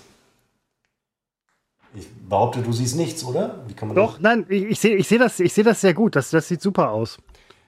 [1.94, 3.62] Ich behaupte, du siehst nichts, oder?
[3.68, 4.22] Wie kann man Doch, das?
[4.22, 6.16] nein, ich, ich sehe ich seh das, seh das sehr gut.
[6.16, 7.18] Das, das sieht super aus.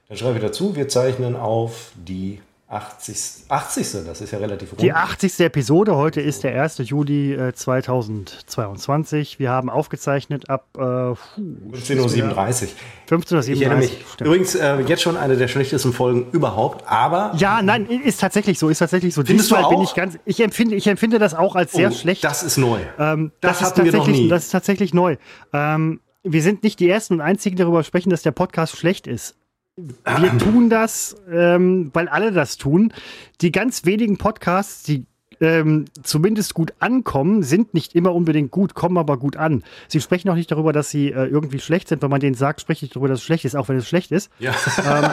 [0.09, 2.41] Dann schreibe ich dazu, wir zeichnen auf die
[2.71, 3.47] 80.
[3.49, 4.05] 80.
[4.05, 4.83] Das ist ja relativ rund.
[4.83, 5.41] Die 80.
[5.41, 5.97] Episode.
[5.97, 6.77] Heute ist der 1.
[6.85, 9.39] Juli äh, 2022.
[9.39, 13.19] Wir haben aufgezeichnet ab äh, 15.37 Uhr.
[13.19, 13.91] 15.37
[14.21, 14.27] Uhr.
[14.27, 17.33] Übrigens, äh, jetzt schon eine der schlechtesten Folgen überhaupt, aber.
[17.39, 18.69] Ja, nein, ist tatsächlich so.
[18.69, 19.23] Ist tatsächlich so.
[19.25, 19.71] Findest Diesmal du auch?
[19.71, 20.19] bin ich ganz.
[20.27, 22.23] Ich empfinde, ich empfinde das auch als sehr oh, schlecht.
[22.23, 22.81] Das ist neu.
[22.99, 24.29] Ähm, das, das hatten wir noch nie.
[24.29, 25.17] Das ist tatsächlich neu.
[25.55, 29.07] Ähm, wir sind nicht die Ersten und Einzigen, die darüber sprechen, dass der Podcast schlecht
[29.07, 29.38] ist
[29.79, 32.93] wir tun das, ähm, weil alle das tun.
[33.41, 35.07] Die ganz wenigen Podcasts, die
[35.41, 39.63] ähm, zumindest gut ankommen, sind nicht immer unbedingt gut, kommen aber gut an.
[39.87, 42.03] Sie sprechen auch nicht darüber, dass sie äh, irgendwie schlecht sind.
[42.03, 44.11] Wenn man denen sagt, spreche ich darüber, dass es schlecht ist, auch wenn es schlecht
[44.11, 44.31] ist.
[44.41, 44.53] Ja.
[44.85, 45.11] Ähm,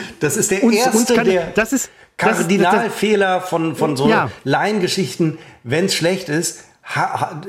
[0.20, 4.30] das ist der uns, erste, uns kann, der das ist, Kardinalfehler von, von so ja.
[4.44, 5.38] Laiengeschichten.
[5.62, 6.64] Wenn es schlecht ist,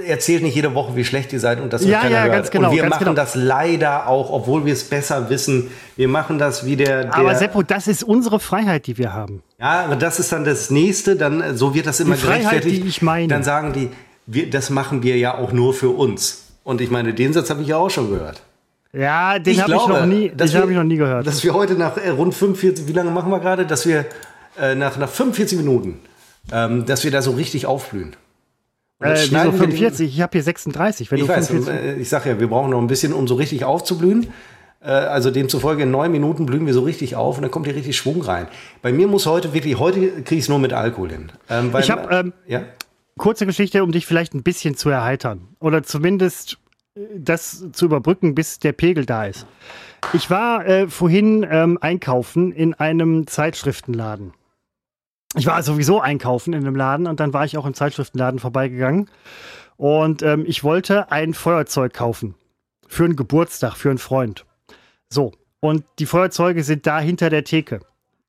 [0.08, 2.32] erzählt nicht jede Woche, wie schlecht ihr seid und das ja, ja, hört.
[2.32, 3.14] Ganz genau, und wir machen genau.
[3.14, 5.70] das leider auch, obwohl wir es besser wissen.
[5.98, 9.44] Wir machen das wie der, der Aber Seppo, das ist unsere Freiheit, die wir haben.
[9.60, 12.82] Ja, aber das ist dann das nächste, dann so wird das immer die Freiheit, die
[12.88, 13.28] ich meine.
[13.28, 13.90] Dann sagen die,
[14.26, 16.44] wir, das machen wir ja auch nur für uns.
[16.64, 18.42] Und ich meine, den Satz habe ich ja auch schon gehört.
[18.94, 21.28] Ja, den habe ich noch nie, den habe ich noch nie gehört.
[21.28, 24.06] Dass wir heute nach äh, rund 45, wie lange machen wir gerade, dass wir
[24.60, 26.00] äh, nach, nach 45 Minuten,
[26.54, 28.16] ähm, dass wir da so richtig aufblühen.
[29.06, 30.14] Äh, wieso 45?
[30.14, 31.12] Ich habe hier 36.
[31.12, 31.84] Wenn ich weiß, 45...
[31.84, 34.28] Äh, ich sage ja, wir brauchen noch ein bisschen, um so richtig aufzublühen.
[34.82, 37.76] Äh, also demzufolge in neun Minuten blühen wir so richtig auf und dann kommt hier
[37.76, 38.48] richtig Schwung rein.
[38.82, 41.32] Bei mir muss heute wirklich, heute kriege ich es nur mit Alkohol hin.
[41.50, 42.64] Ähm, weil, ich habe ähm, ja?
[43.18, 45.48] kurze Geschichte, um dich vielleicht ein bisschen zu erheitern.
[45.60, 46.58] Oder zumindest
[46.96, 49.48] äh, das zu überbrücken, bis der Pegel da ist.
[50.14, 54.34] Ich war äh, vorhin ähm, einkaufen in einem Zeitschriftenladen
[55.36, 59.10] ich war sowieso einkaufen in einem Laden und dann war ich auch im Zeitschriftenladen vorbeigegangen.
[59.78, 62.36] Und ähm, ich wollte ein Feuerzeug kaufen.
[62.88, 64.46] Für einen Geburtstag, für einen Freund.
[65.10, 65.32] So.
[65.60, 67.80] Und die Feuerzeuge sind da hinter der Theke.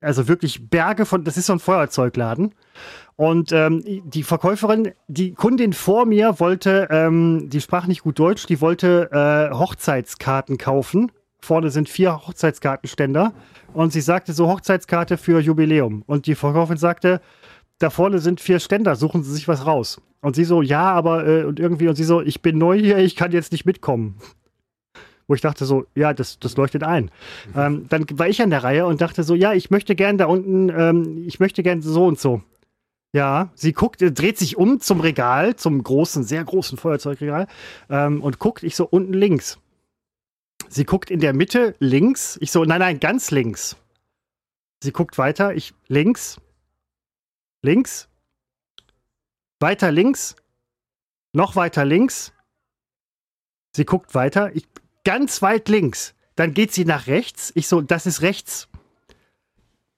[0.01, 2.55] Also wirklich Berge von, das ist so ein Feuerzeugladen.
[3.17, 8.47] Und ähm, die Verkäuferin, die Kundin vor mir wollte, ähm, die sprach nicht gut Deutsch,
[8.47, 11.13] die wollte äh, Hochzeitskarten kaufen.
[11.41, 13.33] Vorne sind vier Hochzeitskartenständer
[13.75, 16.03] und sie sagte so Hochzeitskarte für Jubiläum.
[16.07, 17.21] Und die Verkäuferin sagte,
[17.79, 20.01] da vorne sind vier Ständer, suchen Sie sich was raus.
[20.21, 22.99] Und sie so, ja, aber äh, und irgendwie, und sie so, ich bin neu hier,
[22.99, 24.17] ich kann jetzt nicht mitkommen.
[25.29, 27.11] Wo ich dachte so, ja, das, das leuchtet ein.
[27.55, 27.61] Mhm.
[27.61, 30.27] Ähm, dann war ich an der Reihe und dachte so, ja, ich möchte gern da
[30.27, 32.43] unten, ähm, ich möchte gern so und so.
[33.13, 37.47] Ja, sie guckt, äh, dreht sich um zum Regal, zum großen, sehr großen Feuerzeugregal
[37.89, 39.59] ähm, und guckt, ich so unten links.
[40.69, 42.39] Sie guckt in der Mitte links.
[42.41, 43.77] Ich so, nein, nein, ganz links.
[44.83, 45.55] Sie guckt weiter.
[45.55, 46.41] Ich links.
[47.63, 48.09] Links.
[49.61, 50.37] Weiter links.
[51.33, 52.33] Noch weiter links.
[53.75, 54.55] Sie guckt weiter.
[54.55, 54.67] Ich,
[55.05, 56.15] ganz weit links.
[56.35, 57.53] Dann geht sie nach rechts.
[57.55, 58.69] Ich so, das ist rechts.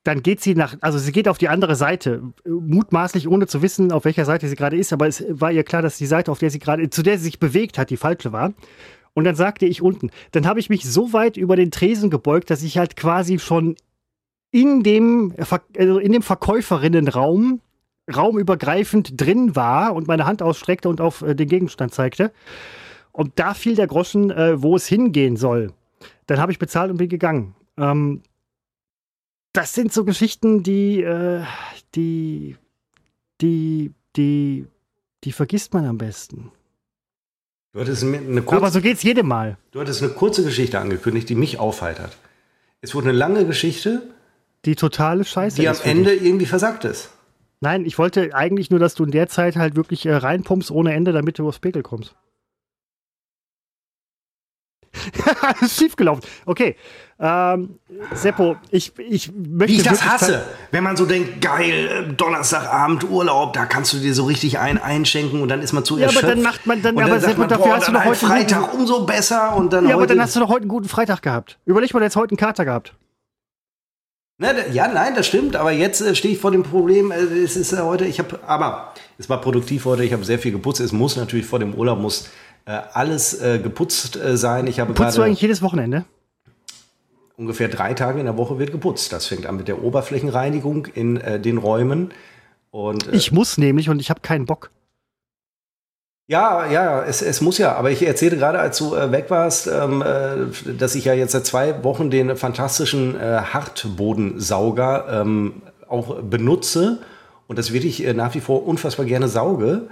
[0.04, 3.92] Dann geht sie nach, also sie geht auf die andere Seite, mutmaßlich ohne zu wissen,
[3.92, 6.38] auf welcher Seite sie gerade ist, aber es war ihr klar, dass die Seite, auf
[6.38, 8.54] der sie gerade, zu der sie sich bewegt hat, die falsche war.
[9.14, 12.50] Und dann sagte ich unten, dann habe ich mich so weit über den Tresen gebeugt,
[12.50, 13.76] dass ich halt quasi schon
[14.50, 15.34] in dem,
[15.76, 17.60] also in dem Verkäuferinnenraum
[18.14, 22.32] raumübergreifend drin war und meine Hand ausstreckte und auf äh, den Gegenstand zeigte.
[23.12, 25.72] Und da fiel der Groschen, äh, wo es hingehen soll.
[26.26, 27.54] Dann habe ich bezahlt und bin gegangen.
[27.76, 28.22] Ähm,
[29.52, 31.42] das sind so Geschichten, die, äh,
[31.94, 32.56] die,
[33.40, 34.66] die, die,
[35.24, 36.52] die vergisst man am besten.
[37.72, 39.58] Du hattest eine kurze, Aber so geht's jedem Mal.
[39.72, 42.16] Du hattest eine kurze Geschichte angekündigt, die mich aufheitert.
[42.80, 44.02] Es wurde eine lange Geschichte,
[44.64, 46.22] die totale Scheiße die am Ende dich.
[46.24, 47.10] irgendwie versagt ist.
[47.60, 50.94] Nein, ich wollte eigentlich nur, dass du in der Zeit halt wirklich äh, reinpumpst ohne
[50.94, 52.14] Ende, damit du aufs Pegel kommst.
[55.60, 56.22] ist schiefgelaufen.
[56.46, 56.76] Okay.
[57.20, 57.80] Ähm,
[58.14, 59.72] Seppo, ich, ich möchte.
[59.72, 63.98] Wie ich das hasse, wenn man so denkt, geil, äh, Donnerstagabend Urlaub, da kannst du
[63.98, 66.24] dir so richtig ein einschenken und dann ist man zu ja, erschöpft.
[66.24, 68.70] aber dann macht man dann, aber Seppo, man, dafür boah, hast du doch heute Freitag
[68.70, 71.22] guten, umso besser und dann Ja, aber dann hast du doch heute einen guten Freitag
[71.22, 71.58] gehabt.
[71.64, 72.94] Überleg mal, du jetzt heute einen Kater gehabt.
[74.40, 77.56] Na, ja, nein, das stimmt, aber jetzt äh, stehe ich vor dem Problem, äh, es
[77.56, 80.78] ist äh, heute, ich habe, aber es war produktiv heute, ich habe sehr viel geputzt,
[80.78, 82.28] es muss natürlich vor dem Urlaub, muss
[82.72, 84.66] alles äh, geputzt äh, sein.
[84.66, 86.04] Ich habe Putzt du eigentlich jedes Wochenende?
[87.36, 89.12] Ungefähr drei Tage in der Woche wird geputzt.
[89.12, 92.12] Das fängt an mit der Oberflächenreinigung in äh, den Räumen.
[92.70, 94.70] Und, ich muss nämlich und ich habe keinen Bock.
[96.26, 97.74] Ja, ja, es, es muss ja.
[97.74, 101.32] Aber ich erzählte gerade, als du äh, weg warst, ähm, äh, dass ich ja jetzt
[101.32, 106.98] seit zwei Wochen den fantastischen äh, Hartbodensauger ähm, auch benutze
[107.46, 109.88] und das wirklich äh, nach wie vor unfassbar gerne sauge,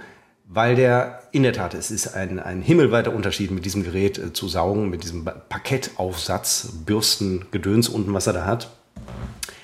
[0.47, 4.33] weil der in der Tat, es ist ein, ein himmelweiter Unterschied mit diesem Gerät äh,
[4.33, 8.71] zu saugen, mit diesem Parkettaufsatz, Bürsten, Gedöns unten, was er da hat.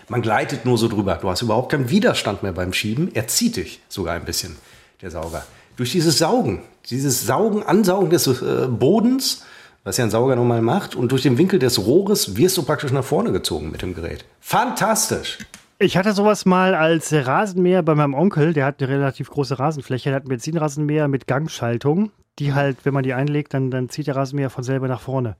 [0.09, 1.17] Man gleitet nur so drüber.
[1.21, 3.15] Du hast überhaupt keinen Widerstand mehr beim Schieben.
[3.15, 4.57] Er zieht dich sogar ein bisschen,
[5.01, 5.43] der Sauger
[5.75, 9.43] durch dieses Saugen, dieses Saugen, Ansaugen des äh, Bodens,
[9.83, 12.91] was ja ein Sauger normal macht, und durch den Winkel des Rohres wirst du praktisch
[12.91, 14.25] nach vorne gezogen mit dem Gerät.
[14.39, 15.39] Fantastisch!
[15.79, 20.09] Ich hatte sowas mal als Rasenmäher bei meinem Onkel, der hat eine relativ große Rasenfläche,
[20.09, 24.07] der hat einen Benzinrasenmäher mit Gangschaltung, die halt, wenn man die einlegt, dann, dann zieht
[24.07, 25.35] der Rasenmäher von selber nach vorne.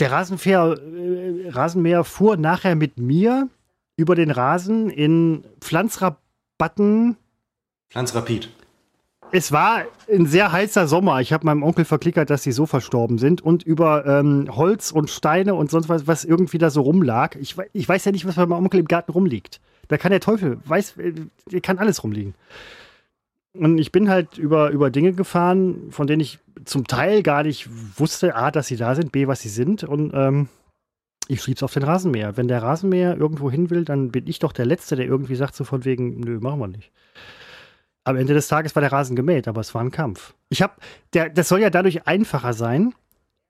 [0.00, 3.48] Der äh, Rasenmäher fuhr nachher mit mir
[3.96, 7.16] über den Rasen in Pflanzrabatten
[7.90, 8.48] Pflanzrapid.
[9.32, 11.20] Es war ein sehr heißer Sommer.
[11.20, 15.08] Ich habe meinem Onkel verklickert, dass sie so verstorben sind und über ähm, Holz und
[15.08, 17.36] Steine und sonst was, was irgendwie da so rumlag.
[17.36, 19.60] Ich, ich weiß ja nicht, was bei meinem Onkel im Garten rumliegt.
[19.88, 21.12] Da kann der Teufel, weiß, äh,
[21.50, 22.34] der kann alles rumliegen.
[23.52, 27.68] Und ich bin halt über, über Dinge gefahren, von denen ich zum Teil gar nicht
[27.98, 29.82] wusste, A, dass sie da sind, B, was sie sind.
[29.82, 30.48] Und ähm,
[31.26, 32.36] ich schieb's auf den Rasenmäher.
[32.36, 35.54] Wenn der Rasenmäher irgendwo hin will, dann bin ich doch der Letzte, der irgendwie sagt
[35.54, 36.92] so von wegen, nö, machen wir nicht.
[38.04, 40.34] Am Ende des Tages war der Rasen gemäht, aber es war ein Kampf.
[40.48, 40.74] Ich habe,
[41.10, 42.94] das soll ja dadurch einfacher sein.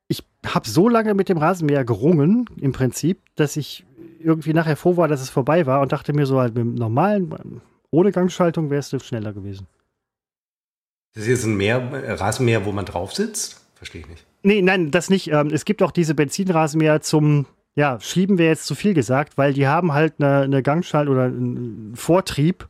[0.08, 3.84] Ich habe so lange mit dem Rasenmäher gerungen, im Prinzip, dass ich
[4.18, 6.74] irgendwie nachher froh war, dass es vorbei war und dachte mir so, halt mit dem
[6.74, 7.60] normalen,
[7.90, 9.66] ohne Gangschaltung wärst du schneller gewesen.
[11.14, 13.64] Das ist jetzt ein Meer, äh, Rasenmäher, wo man drauf sitzt?
[13.74, 14.26] Verstehe ich nicht.
[14.42, 15.30] Nee, nein, das nicht.
[15.32, 19.52] Ähm, es gibt auch diese Benzinrasenmäher zum, ja, Schieben wäre jetzt zu viel gesagt, weil
[19.52, 22.68] die haben halt eine, eine Gangschaltung oder einen Vortrieb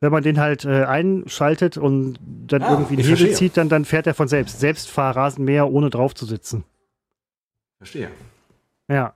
[0.00, 3.84] wenn man den halt äh, einschaltet und dann ah, irgendwie den Hebel zieht, dann, dann
[3.84, 4.60] fährt er von selbst.
[4.60, 6.64] Selbstfahrrasenmäher, ohne drauf zu sitzen.
[7.78, 8.10] Verstehe.
[8.88, 9.14] Ja.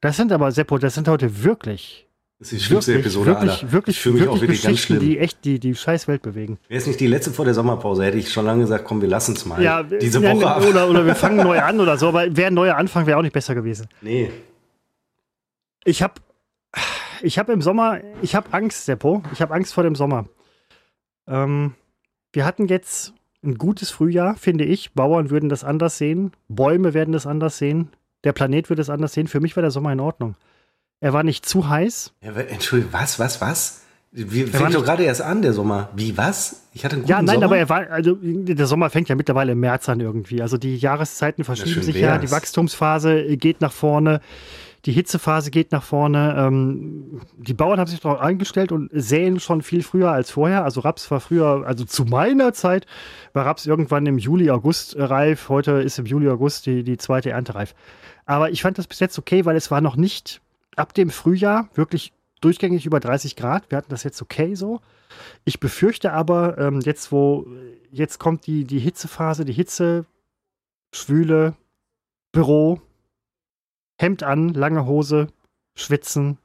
[0.00, 2.06] Das sind aber, Seppo, das sind heute wirklich.
[2.38, 3.72] Das ist die schlimmste wirklich, Episode wirklich, aller.
[3.72, 5.00] Wirklich, ich fühle mich wirklich auch wirklich ganz schlimm.
[5.00, 6.58] die echt die, die scheiß Welt bewegen.
[6.68, 9.08] Wäre es nicht die letzte vor der Sommerpause, hätte ich schon lange gesagt, komm, wir
[9.08, 9.62] lassen es mal.
[9.62, 10.40] Ja, diese Woche.
[10.40, 13.18] Ja, oder, oder wir fangen neu an oder so, aber wäre ein neuer Anfang, wäre
[13.18, 13.88] auch nicht besser gewesen.
[14.00, 14.30] Nee.
[15.84, 16.14] Ich habe
[17.22, 19.22] ich habe im Sommer, ich habe Angst, Seppo.
[19.32, 20.26] Ich habe Angst vor dem Sommer.
[21.26, 21.74] Ähm,
[22.32, 24.92] wir hatten jetzt ein gutes Frühjahr, finde ich.
[24.92, 26.32] Bauern würden das anders sehen.
[26.48, 27.90] Bäume werden das anders sehen.
[28.24, 29.28] Der Planet würde es anders sehen.
[29.28, 30.34] Für mich war der Sommer in Ordnung.
[31.00, 32.12] Er war nicht zu heiß.
[32.22, 33.82] Ja, Entschuldigung, was, was, was?
[34.12, 35.88] Wir fängt doch gerade erst an, der Sommer.
[35.94, 36.64] Wie, was?
[36.74, 37.46] Ich hatte einen guten Ja, nein, Sommer?
[37.46, 40.42] aber er war, also der Sommer fängt ja mittlerweile im März an irgendwie.
[40.42, 44.20] Also die Jahreszeiten verschieben sich ja, die Wachstumsphase geht nach vorne.
[44.86, 46.34] Die Hitzephase geht nach vorne.
[46.38, 50.64] Ähm, die Bauern haben sich darauf eingestellt und säen schon viel früher als vorher.
[50.64, 52.86] Also Raps war früher, also zu meiner Zeit,
[53.32, 55.48] war Raps irgendwann im Juli, August reif.
[55.48, 57.74] Heute ist im Juli, August die, die zweite Ernte reif.
[58.24, 60.40] Aber ich fand das bis jetzt okay, weil es war noch nicht
[60.76, 63.70] ab dem Frühjahr wirklich durchgängig über 30 Grad.
[63.70, 64.80] Wir hatten das jetzt okay so.
[65.44, 67.46] Ich befürchte aber, ähm, jetzt wo,
[67.90, 70.06] jetzt kommt die, die Hitzephase, die Hitze,
[70.92, 71.54] Schwüle,
[72.32, 72.80] Büro,
[74.00, 75.26] Hemd an, lange Hose,
[75.74, 76.38] schwitzen.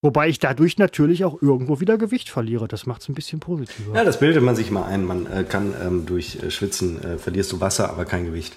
[0.00, 2.66] Wobei ich dadurch natürlich auch irgendwo wieder Gewicht verliere.
[2.66, 3.94] Das macht es ein bisschen positiver.
[3.94, 5.04] Ja, das bildet man sich mal ein.
[5.04, 8.56] Man äh, kann ähm, durch äh, Schwitzen äh, verlierst du Wasser, aber kein Gewicht.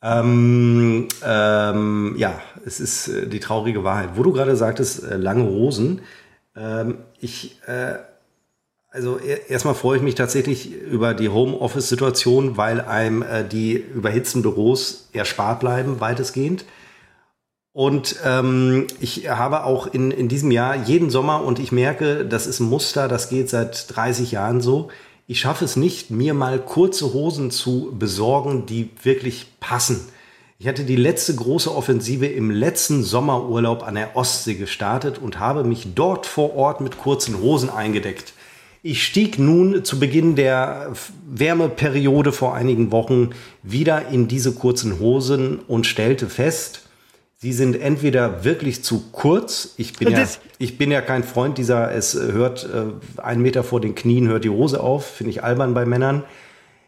[0.00, 4.10] Ähm, ähm, ja, es ist äh, die traurige Wahrheit.
[4.14, 6.02] Wo du gerade sagtest, äh, lange Hosen.
[6.56, 7.94] Ähm, ich, äh,
[8.90, 15.60] also erstmal freue ich mich tatsächlich über die Homeoffice-Situation, weil einem die überhitzten Büros erspart
[15.60, 16.66] bleiben, weitestgehend.
[17.72, 22.46] Und ähm, ich habe auch in, in diesem Jahr jeden Sommer, und ich merke, das
[22.46, 24.88] ist ein Muster, das geht seit 30 Jahren so,
[25.26, 30.00] ich schaffe es nicht, mir mal kurze Hosen zu besorgen, die wirklich passen.
[30.58, 35.64] Ich hatte die letzte große Offensive im letzten Sommerurlaub an der Ostsee gestartet und habe
[35.64, 38.34] mich dort vor Ort mit kurzen Hosen eingedeckt.
[38.82, 40.92] Ich stieg nun zu Beginn der
[41.26, 43.30] Wärmeperiode vor einigen Wochen
[43.62, 46.81] wieder in diese kurzen Hosen und stellte fest,
[47.42, 49.74] Sie sind entweder wirklich zu kurz.
[49.76, 50.24] Ich bin, ja,
[50.58, 54.44] ich bin ja kein Freund dieser, es hört äh, einen Meter vor den Knien, hört
[54.44, 55.04] die Hose auf.
[55.04, 56.22] Finde ich albern bei Männern.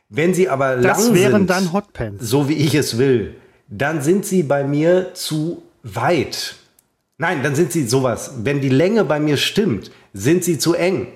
[0.09, 2.31] Wenn sie aber das lang wären sind, dann Hotpants.
[2.31, 3.35] so wie ich es will,
[3.67, 6.55] dann sind sie bei mir zu weit.
[7.19, 8.35] Nein, dann sind sie sowas.
[8.45, 11.09] Wenn die Länge bei mir stimmt, sind sie zu eng.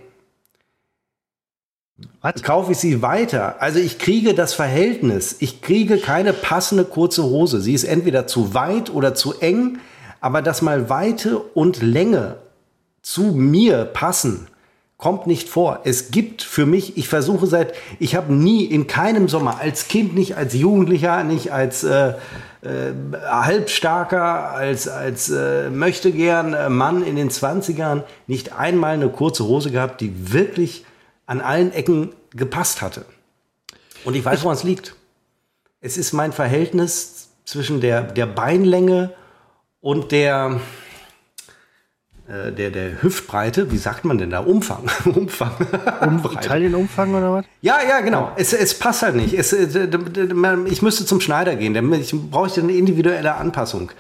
[2.20, 2.42] Was?
[2.42, 3.56] kaufe ich sie weiter.
[3.60, 5.36] Also ich kriege das Verhältnis.
[5.40, 7.60] Ich kriege keine passende kurze Hose.
[7.60, 9.78] Sie ist entweder zu weit oder zu eng,
[10.20, 12.36] aber dass mal Weite und Länge
[13.02, 14.48] zu mir passen,
[14.96, 15.80] kommt nicht vor.
[15.84, 20.14] Es gibt für mich, ich versuche seit, ich habe nie in keinem Sommer, als Kind
[20.14, 22.14] nicht, als Jugendlicher, nicht als äh,
[22.62, 22.92] äh,
[23.24, 29.44] halbstarker, als, als äh, möchte gern äh, Mann in den 20ern, nicht einmal eine kurze
[29.44, 30.84] Hose gehabt, die wirklich
[31.28, 33.04] an allen Ecken gepasst hatte.
[34.04, 34.96] Und ich weiß, woran es liegt.
[35.80, 39.12] Es ist mein Verhältnis zwischen der, der Beinlänge
[39.80, 40.60] und der,
[42.28, 44.40] äh, der, der Hüftbreite, wie sagt man denn da?
[44.40, 44.84] Umfang.
[45.04, 45.52] Umfang.
[46.00, 47.44] Um, Italienumfang oder was?
[47.60, 48.32] Ja, ja, genau.
[48.36, 49.34] Es, es passt halt nicht.
[49.34, 49.88] Es, äh,
[50.66, 51.92] ich müsste zum Schneider gehen.
[51.92, 53.92] Ich brauche eine individuelle Anpassung.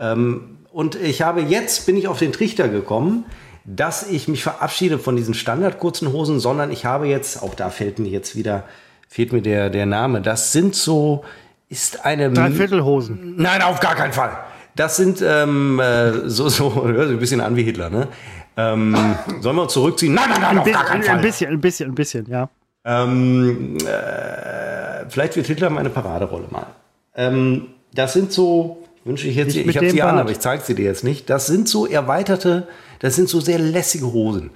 [0.00, 3.24] Ähm, und ich habe jetzt, bin ich auf den Trichter gekommen,
[3.64, 7.98] dass ich mich verabschiede von diesen standardkurzen Hosen, sondern ich habe jetzt, auch da fällt
[7.98, 8.64] mir jetzt wieder,
[9.08, 11.24] fehlt mir der, der Name, das sind so,
[11.68, 12.30] ist eine...
[12.32, 13.36] Dreiviertelhosen.
[13.36, 14.36] Nein, auf gar keinen Fall.
[14.74, 18.08] Das sind ähm, äh, so, so, hört sich ein bisschen an wie Hitler, ne?
[18.56, 18.94] Ähm,
[19.40, 20.14] sollen wir uns zurückziehen?
[20.14, 21.16] Nein, nein, nein, auf gar keinen Fall.
[21.16, 22.48] Ein bisschen, ein bisschen, ein bisschen, ja.
[22.84, 26.66] Ähm, äh, vielleicht wird Hitler meine Paraderolle mal.
[27.14, 30.62] Ähm, das sind so, wünsche ich jetzt, ich, ich habe sie an, aber ich zeige
[30.62, 31.30] sie dir jetzt nicht.
[31.30, 32.66] Das sind so erweiterte,
[33.02, 34.50] das sind so sehr lässige Hosen.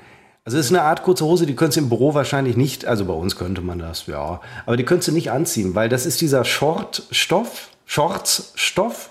[0.45, 3.05] Also es ist eine Art kurze Hose, die könntest du im Büro wahrscheinlich nicht, also
[3.05, 6.21] bei uns könnte man das, ja, aber die könntest du nicht anziehen, weil das ist
[6.21, 9.11] dieser Short-Stoff, Shorts-Stoff,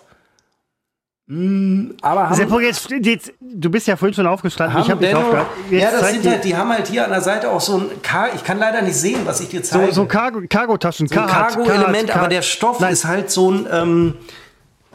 [1.28, 4.80] Mm, aber haben, Seppo, jetzt, jetzt, du bist ja vorhin schon aufgestanden.
[4.80, 5.48] ich habe nicht aufgehört.
[5.72, 8.30] ja, das sind halt, die haben halt hier an der Seite auch so ein, Car
[8.36, 9.88] ich kann leider nicht sehen, was ich dir zeige.
[9.88, 11.08] So, so Cargo-Taschen.
[11.08, 12.94] So Cargo-Element, aber der Stoff Nein.
[12.94, 14.14] ist halt so ein, ähm,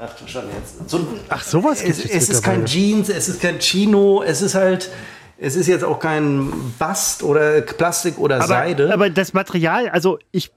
[0.00, 4.22] ach, schon jetzt, so ach sowas Es, es ist kein Jeans, es ist kein Chino,
[4.22, 4.90] es ist halt,
[5.38, 8.92] es ist jetzt auch kein Bast oder Plastik oder aber, Seide.
[8.92, 10.52] Aber das Material, also ich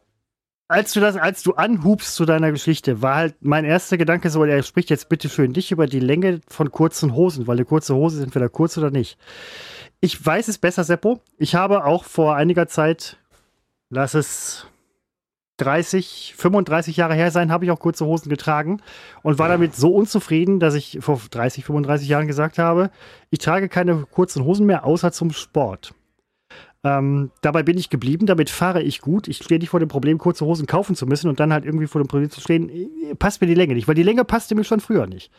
[0.70, 4.44] als du das, als du anhubst zu deiner Geschichte, war halt mein erster Gedanke so,
[4.44, 7.94] er spricht jetzt bitte für dich über die Länge von kurzen Hosen, weil eine kurze
[7.94, 9.18] Hose ist entweder kurz oder nicht.
[10.00, 11.22] Ich weiß es besser, Seppo.
[11.38, 13.18] Ich habe auch vor einiger Zeit,
[13.90, 14.66] lass es
[15.58, 18.82] 30, 35 Jahre her sein, habe ich auch kurze Hosen getragen
[19.22, 22.90] und war damit so unzufrieden, dass ich vor 30, 35 Jahren gesagt habe,
[23.30, 25.94] ich trage keine kurzen Hosen mehr, außer zum Sport.
[26.86, 29.30] Ähm, dabei bin ich geblieben, damit fahre ich gut.
[29.30, 31.88] Ich stehe nicht vor dem Problem, kurze Hosen kaufen zu müssen und dann halt irgendwie
[31.88, 34.56] vor dem Problem zu stehen, äh, passt mir die Länge nicht, weil die Länge passte
[34.56, 35.32] mir schon früher nicht.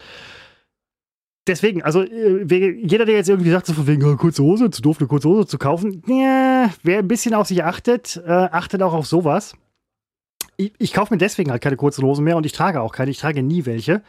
[1.46, 2.44] Deswegen, also äh,
[2.82, 5.28] jeder, der jetzt irgendwie sagt, so von wegen oh, kurze Hose, zu doof, eine kurze
[5.28, 9.54] Hose zu kaufen, ja, wer ein bisschen auf sich achtet, äh, achtet auch auf sowas.
[10.56, 13.10] Ich, ich kaufe mir deswegen halt keine kurzen Hosen mehr und ich trage auch keine,
[13.10, 14.02] ich trage nie welche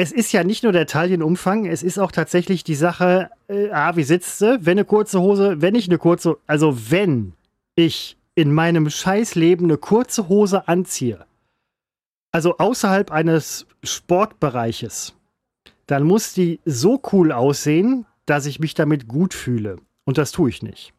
[0.00, 3.96] es ist ja nicht nur der Taillenumfang, es ist auch tatsächlich die Sache, äh, ah,
[3.96, 4.64] wie sitzt sie?
[4.64, 7.32] Wenn eine kurze Hose, wenn ich eine kurze, also wenn
[7.74, 11.26] ich in meinem Scheißleben eine kurze Hose anziehe,
[12.30, 15.16] also außerhalb eines Sportbereiches,
[15.86, 19.78] dann muss die so cool aussehen, dass ich mich damit gut fühle.
[20.04, 20.92] Und das tue ich nicht.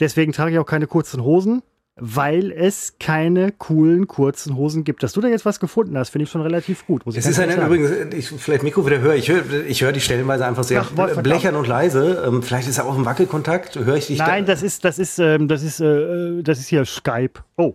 [0.00, 1.62] Deswegen trage ich auch keine kurzen Hosen
[1.96, 5.02] weil es keine coolen kurzen Hosen gibt.
[5.02, 7.02] Dass du da jetzt was gefunden hast, finde ich schon relativ gut.
[7.06, 10.44] es ist eine, übrigens, ich vielleicht Mikro wieder höre, ich höre ich hör die stellenweise
[10.44, 12.24] einfach sehr Ach, blechern und leise.
[12.26, 14.52] Ähm, vielleicht ist er auch im Wackelkontakt, höre ich dich Nein, da?
[14.52, 17.40] das ist, das ist, ähm, das ist, äh, das ist hier Skype.
[17.56, 17.74] Oh.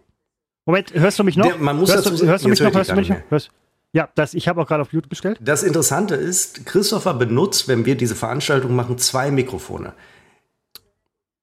[0.65, 1.47] Moment, hörst du mich noch?
[1.47, 2.73] Der, man muss hörst, dazu, du, hörst du mich noch?
[2.73, 3.17] Hörst du mich noch?
[3.29, 3.51] Hörst,
[3.93, 5.39] ja, das, ich habe auch gerade auf YouTube bestellt.
[5.41, 9.93] Das Interessante ist, Christopher benutzt, wenn wir diese Veranstaltung machen, zwei Mikrofone.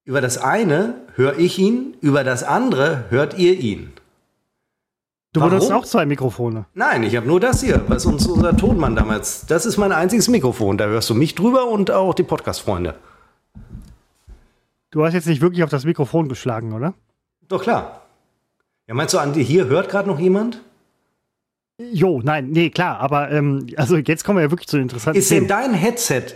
[0.07, 3.91] Über das eine höre ich ihn, über das andere hört ihr ihn.
[5.33, 5.51] Du Warum?
[5.51, 6.65] benutzt auch zwei Mikrofone.
[6.73, 9.45] Nein, ich habe nur das hier, was uns unser Tonmann damals.
[9.47, 10.77] Das ist mein einziges Mikrofon.
[10.77, 12.95] Da hörst du mich drüber und auch die Podcast-Freunde.
[14.91, 16.93] Du hast jetzt nicht wirklich auf das Mikrofon geschlagen, oder?
[17.49, 18.03] Doch klar.
[18.87, 20.61] Ja, meinst du, an dir hier hört gerade noch jemand?
[21.91, 25.19] Jo, nein, nee, klar, aber ähm, also jetzt kommen wir ja wirklich zu den interessanten
[25.19, 26.27] Ist denn dein Headset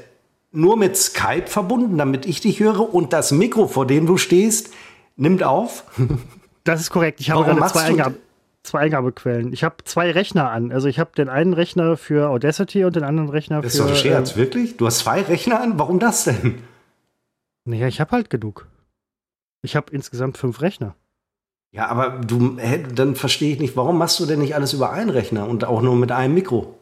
[0.51, 4.71] nur mit Skype verbunden, damit ich dich höre und das Mikro, vor dem du stehst,
[5.15, 5.83] nimmt auf?
[6.63, 7.19] Das ist korrekt.
[7.19, 8.13] Ich habe gerade zwei, Eingab
[8.61, 9.51] zwei Eingabequellen.
[9.51, 10.71] Ich habe zwei Rechner an.
[10.71, 13.77] Also ich habe den einen Rechner für Audacity und den anderen Rechner das für.
[13.79, 14.77] Ist doch ein Scherz, äh, wirklich?
[14.77, 15.79] Du hast zwei Rechner an?
[15.79, 16.61] Warum das denn?
[17.65, 18.67] Naja, ich habe halt genug.
[19.63, 20.95] Ich habe insgesamt fünf Rechner.
[21.71, 22.57] Ja, aber du,
[22.93, 25.81] dann verstehe ich nicht, warum machst du denn nicht alles über einen Rechner und auch
[25.81, 26.77] nur mit einem Mikro?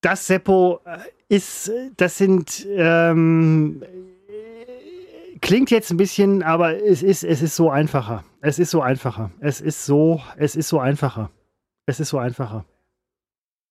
[0.00, 0.98] Das, Seppo, äh,
[1.28, 3.82] ist, das sind, ähm,
[5.40, 8.24] klingt jetzt ein bisschen, aber es ist, es ist so einfacher.
[8.40, 9.30] Es ist so einfacher.
[9.40, 11.30] Es ist so, es ist so einfacher.
[11.86, 12.64] Es ist so einfacher.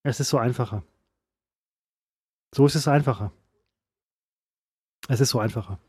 [0.04, 0.84] Es ist so einfacher.
[2.56, 3.32] So ist es einfacher.
[5.08, 5.80] Es ist so einfacher.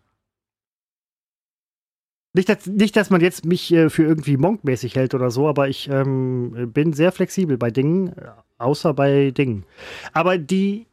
[2.33, 5.69] Nicht dass, nicht, dass man jetzt mich äh, für irgendwie monkmäßig hält oder so, aber
[5.69, 8.15] ich ähm, bin sehr flexibel bei Dingen,
[8.59, 9.65] außer bei Dingen.
[10.13, 10.87] Aber die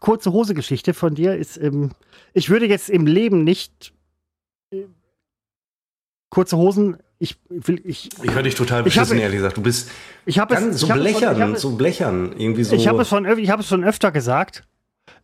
[0.00, 1.90] kurze Hose-Geschichte von dir ist, ähm,
[2.32, 3.92] ich würde jetzt im Leben nicht
[4.70, 4.84] äh,
[6.30, 6.96] kurze Hosen.
[7.18, 7.36] Ich
[7.84, 8.10] ich.
[8.22, 9.56] Ich höre dich total beschissen, ehrlich gesagt.
[9.56, 9.90] Du bist
[10.26, 12.74] ich es, so blechern, von, so blechern, irgendwie so.
[12.74, 14.64] Ich habe es von, ich habe es schon öfter gesagt.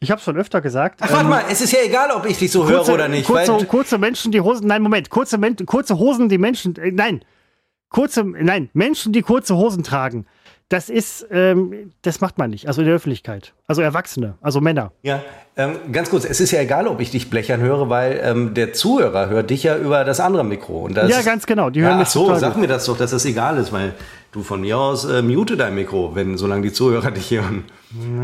[0.02, 1.00] Ich habe es schon öfter gesagt.
[1.02, 3.08] Ach, warte ähm, mal, es ist ja egal, ob ich dich so kurze, höre oder
[3.08, 3.26] nicht.
[3.26, 7.22] Kurze, kurze Menschen, die Hosen, nein, Moment, kurze, kurze Hosen, die Menschen, äh, nein,
[7.90, 10.26] kurze, nein, Menschen, die kurze Hosen tragen
[10.70, 12.68] das ist, ähm, das macht man nicht.
[12.68, 13.54] Also in der Öffentlichkeit.
[13.66, 14.92] Also Erwachsene, also Männer.
[15.02, 15.20] Ja,
[15.56, 18.72] ähm, ganz kurz, es ist ja egal, ob ich dich blechern höre, weil ähm, der
[18.72, 20.84] Zuhörer hört dich ja über das andere Mikro.
[20.84, 21.70] Und das, ja, ganz genau.
[21.70, 22.62] Die hören ja, mich so, sag gut.
[22.62, 23.94] mir das doch, dass das egal ist, weil
[24.30, 27.64] du von mir aus äh, mute dein Mikro, wenn solange die Zuhörer dich hören.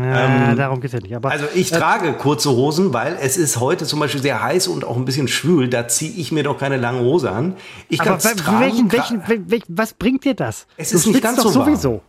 [0.01, 1.17] Ja, ähm, darum geht es ja nicht.
[1.17, 4.69] Aber, also ich äh, trage kurze Hosen, weil es ist heute zum Beispiel sehr heiß
[4.69, 5.67] und auch ein bisschen schwül.
[5.67, 7.57] Da ziehe ich mir doch keine lange Hose an.
[7.89, 8.61] Ich kann es tragen.
[8.61, 10.65] Welchen, welchen, welchen, was bringt dir das?
[10.77, 12.01] Es ist nicht ganz so sowieso.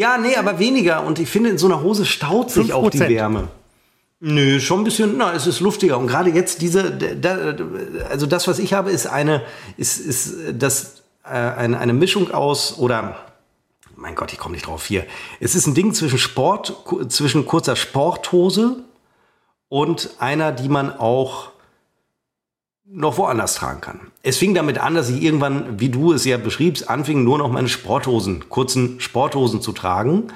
[0.00, 1.04] Ja, nee, aber weniger.
[1.04, 2.72] Und ich finde, in so einer Hose staut sich 5%.
[2.72, 3.48] auch die Wärme.
[4.20, 5.98] Nö, schon ein bisschen, na, es ist luftiger.
[5.98, 7.54] Und gerade jetzt diese, da,
[8.08, 9.42] also das, was ich habe, ist eine,
[9.76, 13.14] ist, ist das, äh, eine, eine Mischung aus, oder,
[13.94, 15.04] mein Gott, ich komme nicht drauf hier.
[15.38, 18.76] Es ist ein Ding zwischen Sport, zwischen kurzer Sporthose
[19.68, 21.50] und einer, die man auch
[22.92, 24.00] noch woanders tragen kann.
[24.22, 27.50] Es fing damit an, dass ich irgendwann, wie du es ja beschriebst, anfing nur noch
[27.50, 30.28] meine Sporthosen, kurzen Sporthosen zu tragen,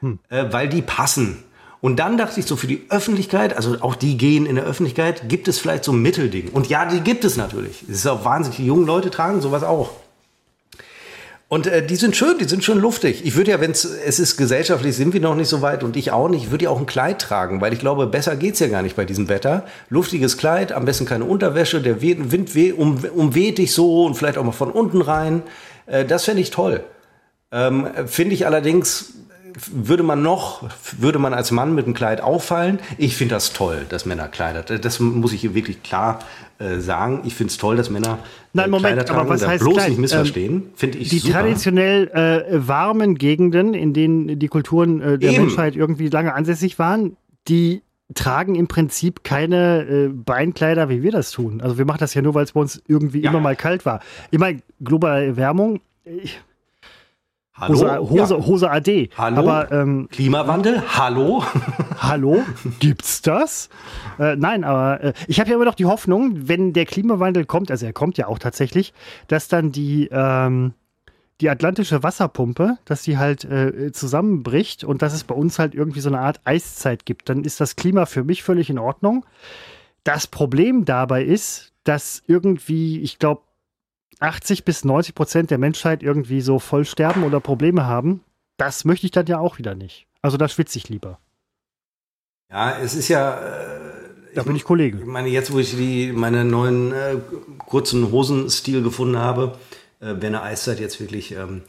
[0.00, 0.18] hm.
[0.28, 1.44] äh, weil die passen.
[1.80, 5.28] Und dann dachte ich so, für die Öffentlichkeit, also auch die gehen in der Öffentlichkeit,
[5.28, 6.48] gibt es vielleicht so ein Mittelding.
[6.48, 7.82] Und ja, die gibt es natürlich.
[7.82, 9.90] Es ist auch wahnsinnig, die jungen Leute tragen sowas auch.
[11.48, 13.24] Und äh, die sind schön, die sind schön luftig.
[13.24, 16.12] Ich würde ja, wenn es ist gesellschaftlich, sind wir noch nicht so weit und ich
[16.12, 18.68] auch nicht, ich würde ja auch ein Kleid tragen, weil ich glaube, besser geht's ja
[18.68, 19.64] gar nicht bei diesem Wetter.
[19.88, 24.36] Luftiges Kleid, am besten keine Unterwäsche, der Wind weh, um, umweht dich so und vielleicht
[24.36, 25.42] auch mal von unten rein.
[25.86, 26.84] Äh, das fände ich toll.
[27.50, 29.14] Ähm, Finde ich allerdings
[29.72, 30.68] würde man noch,
[30.98, 32.78] würde man als Mann mit einem Kleid auffallen?
[32.96, 34.62] Ich finde das toll, dass Männer Kleider.
[34.62, 36.20] Das muss ich wirklich klar
[36.58, 37.22] äh, sagen.
[37.24, 38.18] Ich finde es toll, dass Männer
[38.52, 39.20] Nein, Moment, Kleider tragen.
[39.20, 39.90] Aber was heißt bloß klein?
[39.90, 40.52] nicht missverstehen.
[40.52, 41.40] Ähm, finde ich Die super.
[41.40, 45.46] traditionell äh, warmen Gegenden, in denen die Kulturen äh, der Eben.
[45.46, 47.16] Menschheit irgendwie lange ansässig waren,
[47.48, 47.82] die
[48.14, 51.60] tragen im Prinzip keine äh, Beinkleider, wie wir das tun.
[51.60, 53.30] Also wir machen das ja nur, weil es bei uns irgendwie ja.
[53.30, 54.00] immer mal kalt war.
[54.30, 56.40] Ich meine, globale Erwärmung, ich,
[57.60, 57.74] Hallo?
[57.74, 58.46] Hose, Hose, ja.
[58.46, 59.10] Hose AD.
[59.18, 59.38] Hallo?
[59.38, 60.82] Aber, ähm, Klimawandel?
[60.96, 61.42] Hallo?
[61.98, 62.44] Hallo?
[62.78, 63.68] Gibt's das?
[64.18, 67.70] Äh, nein, aber äh, ich habe ja immer noch die Hoffnung, wenn der Klimawandel kommt,
[67.72, 68.92] also er kommt ja auch tatsächlich,
[69.26, 70.74] dass dann die, ähm,
[71.40, 76.00] die atlantische Wasserpumpe, dass sie halt äh, zusammenbricht und dass es bei uns halt irgendwie
[76.00, 77.28] so eine Art Eiszeit gibt.
[77.28, 79.26] Dann ist das Klima für mich völlig in Ordnung.
[80.04, 83.42] Das Problem dabei ist, dass irgendwie, ich glaube,
[84.20, 88.22] 80 bis 90 Prozent der Menschheit irgendwie so voll sterben oder Probleme haben,
[88.56, 90.06] das möchte ich dann ja auch wieder nicht.
[90.22, 91.18] Also da schwitze ich lieber.
[92.50, 93.38] Ja, es ist ja.
[93.40, 94.98] Äh, da bin ich Kollege.
[94.98, 97.16] Ich meine, jetzt, wo ich die, meine neuen äh,
[97.58, 99.58] kurzen Hosenstil gefunden habe,
[100.00, 101.32] äh, wäre eine Eiszeit jetzt wirklich.
[101.32, 101.62] Ähm,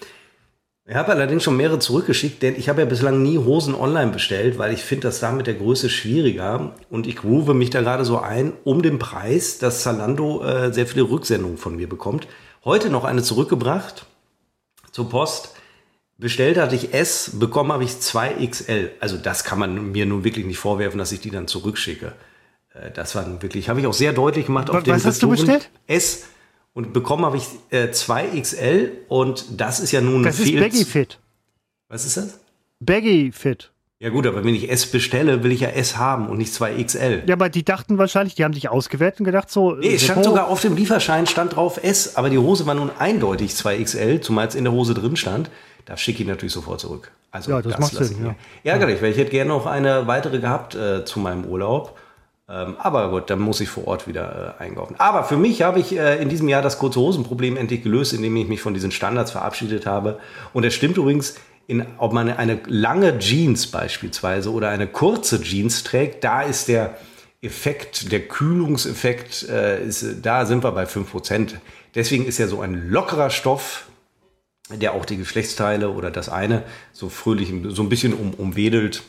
[0.89, 4.57] ich habe allerdings schon mehrere zurückgeschickt, denn ich habe ja bislang nie Hosen online bestellt,
[4.57, 6.73] weil ich finde das da mit der Größe schwieriger.
[6.89, 10.87] Und ich groove mich da gerade so ein, um den Preis, dass Zalando äh, sehr
[10.87, 12.27] viele Rücksendungen von mir bekommt.
[12.65, 14.07] Heute noch eine zurückgebracht
[14.91, 15.53] zur Post.
[16.17, 18.89] Bestellt hatte ich S, bekommen habe ich 2XL.
[18.99, 22.13] Also das kann man mir nun wirklich nicht vorwerfen, dass ich die dann zurückschicke.
[22.73, 24.69] Äh, das war wirklich, habe ich auch sehr deutlich gemacht.
[24.71, 25.69] Was, was hast du bestellt?
[25.85, 26.25] S
[26.73, 30.23] und bekommen habe ich äh, 2XL und das ist ja nun.
[30.23, 31.19] Das ist Baggy Fit.
[31.87, 32.39] Was ist das?
[32.79, 33.71] Baggy Fit.
[34.01, 37.27] Ja gut, aber wenn ich S bestelle, will ich ja S haben und nicht 2XL.
[37.27, 39.73] Ja, aber die dachten wahrscheinlich, die haben sich ausgewertet und gedacht so.
[39.73, 42.91] Nee, es stand sogar auf dem Lieferschein, stand drauf S, aber die Hose war nun
[42.97, 45.49] eindeutig 2XL, zumal es in der Hose drin stand.
[45.83, 47.11] Da schicke ich natürlich sofort zurück.
[47.31, 48.25] Also ja, das, das macht Sinn.
[48.25, 48.35] Ja.
[48.63, 51.97] Ärgerlich, weil ich hätte gerne noch eine weitere gehabt äh, zu meinem Urlaub.
[52.49, 54.95] Ähm, aber gut, dann muss ich vor Ort wieder äh, einkaufen.
[54.97, 58.35] Aber für mich habe ich äh, in diesem Jahr das kurze Hosenproblem endlich gelöst, indem
[58.37, 60.19] ich mich von diesen Standards verabschiedet habe.
[60.53, 61.35] Und es stimmt übrigens,
[61.67, 66.97] in, ob man eine lange Jeans beispielsweise oder eine kurze Jeans trägt, da ist der
[67.41, 71.53] Effekt, der Kühlungseffekt, äh, ist, da sind wir bei 5%.
[71.93, 73.85] Deswegen ist ja so ein lockerer Stoff,
[74.71, 76.63] der auch die Geschlechtsteile oder das eine
[76.93, 79.03] so fröhlich, so ein bisschen um, umwedelt,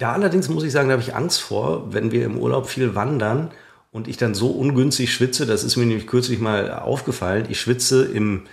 [0.00, 2.94] da allerdings muss ich sagen, da habe ich Angst vor, wenn wir im Urlaub viel
[2.94, 3.50] wandern
[3.92, 8.04] und ich dann so ungünstig schwitze, das ist mir nämlich kürzlich mal aufgefallen, ich schwitze
[8.04, 8.44] im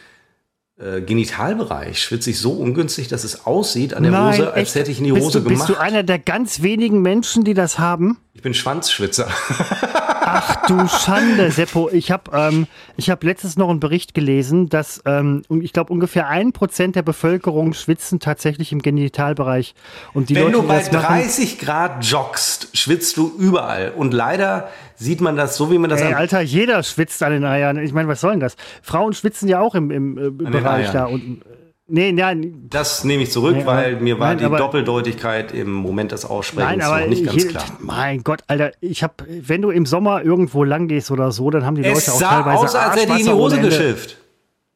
[0.78, 4.76] äh, Genitalbereich, schwitze ich so ungünstig, dass es aussieht an der Nein, Hose, als echt?
[4.76, 5.68] hätte ich in die Hose du, gemacht.
[5.68, 8.18] Bist du einer der ganz wenigen Menschen, die das haben?
[8.38, 9.28] Ich bin Schwanzschwitzer.
[9.50, 11.90] Ach du Schande, Seppo.
[11.92, 12.68] Ich habe ähm,
[13.00, 17.74] hab letztens noch einen Bericht gelesen, dass ähm, ich glaube ungefähr ein Prozent der Bevölkerung
[17.74, 19.74] schwitzen tatsächlich im Genitalbereich.
[20.14, 23.92] Und die Wenn Leute, du bei das machen, 30 Grad joggst, schwitzt du überall.
[23.96, 27.44] Und leider sieht man das so, wie man das Ey, Alter, jeder schwitzt an den
[27.44, 27.80] Eiern.
[27.80, 28.56] Ich meine, was soll denn das?
[28.84, 31.42] Frauen schwitzen ja auch im, im äh, Bereich da unten.
[31.90, 35.54] Nee, nein, Das nehme ich zurück, Nee, weil aber- mir war nein, die aber- Doppeldeutigkeit
[35.54, 37.64] im Moment des Aussprechens nein, aber noch nicht ganz hier- klar.
[37.80, 41.66] mein Gott, Alter, ich habe, wenn du im Sommer irgendwo lang gehst oder so, dann
[41.66, 44.18] haben die Es Leute auch teilweise aus, als hätte ich in die Hose geschifft.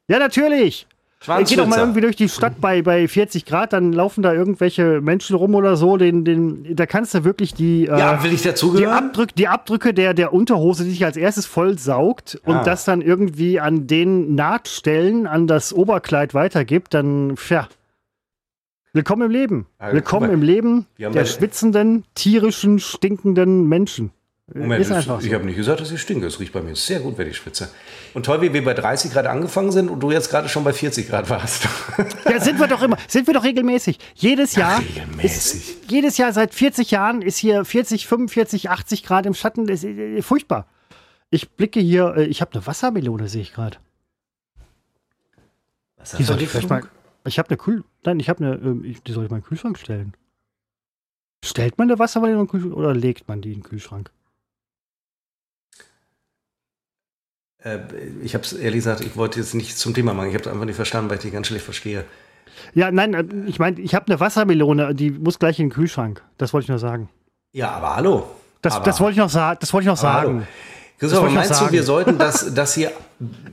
[0.07, 0.87] Ja, natürlich.
[1.23, 5.01] Geh doch mal irgendwie durch die Stadt bei, bei 40 Grad, dann laufen da irgendwelche
[5.01, 5.97] Menschen rum oder so.
[5.97, 8.87] Den, den, da kannst du wirklich die, äh, Ja, will ich die?
[8.87, 12.51] Abdrück, die Abdrücke der, der Unterhose, die sich als erstes voll saugt Ja.
[12.59, 17.67] und das dann irgendwie an den Nahtstellen an das Oberkleid weitergibt, dann, tja.
[18.93, 19.67] Willkommen im Leben.
[19.79, 24.11] Ja, Willkommen im Leben der schwitzenden, tierischen, stinkenden Menschen.
[24.53, 25.33] Moment, ist einfach ich so.
[25.33, 26.25] habe nicht gesagt, dass ich stinke.
[26.27, 27.69] Es riecht bei mir sehr gut, wenn ich schwitze.
[28.13, 30.73] Und toll, wie wir bei 30 Grad angefangen sind und du jetzt gerade schon bei
[30.73, 31.67] 40 Grad warst.
[32.29, 33.97] Ja, sind wir doch immer, sind wir doch regelmäßig.
[34.15, 34.79] Jedes Jahr.
[34.79, 35.25] regelmäßig.
[35.83, 39.67] Ist, jedes Jahr seit 40 Jahren ist hier 40, 45, 80 Grad im Schatten.
[39.67, 40.67] Das ist äh, furchtbar.
[41.29, 43.77] Ich blicke hier, äh, ich habe eine Wassermelone, sehe ich gerade.
[46.17, 46.83] Die soll ich vielleicht mal.
[47.25, 47.83] Ich habe eine Kühl.
[48.03, 48.55] Nein, ich habe eine.
[48.55, 50.13] ähm, ich- Die soll ich mal in den Kühlschrank stellen.
[51.45, 54.09] Stellt man eine Wassermelone in den Kühlschrank oder legt man die in den Kühlschrank?
[55.69, 55.83] Äh,
[58.23, 60.29] ich habe es ehrlich gesagt, ich wollte jetzt nicht zum Thema machen.
[60.29, 62.05] Ich habe es einfach nicht verstanden, weil ich dich ganz schlecht verstehe.
[62.73, 66.21] Ja, nein, äh, ich meine, ich habe eine Wassermelone, die muss gleich in den Kühlschrank.
[66.37, 67.09] Das wollte ich nur sagen.
[67.51, 68.27] Ja, aber hallo.
[68.61, 70.27] Das, aber, das wollte ich noch, sa das wollte ich noch hallo.
[70.27, 70.47] sagen.
[70.99, 72.91] Christoph, wollte ich noch meinst du, wir sollten das, das hier.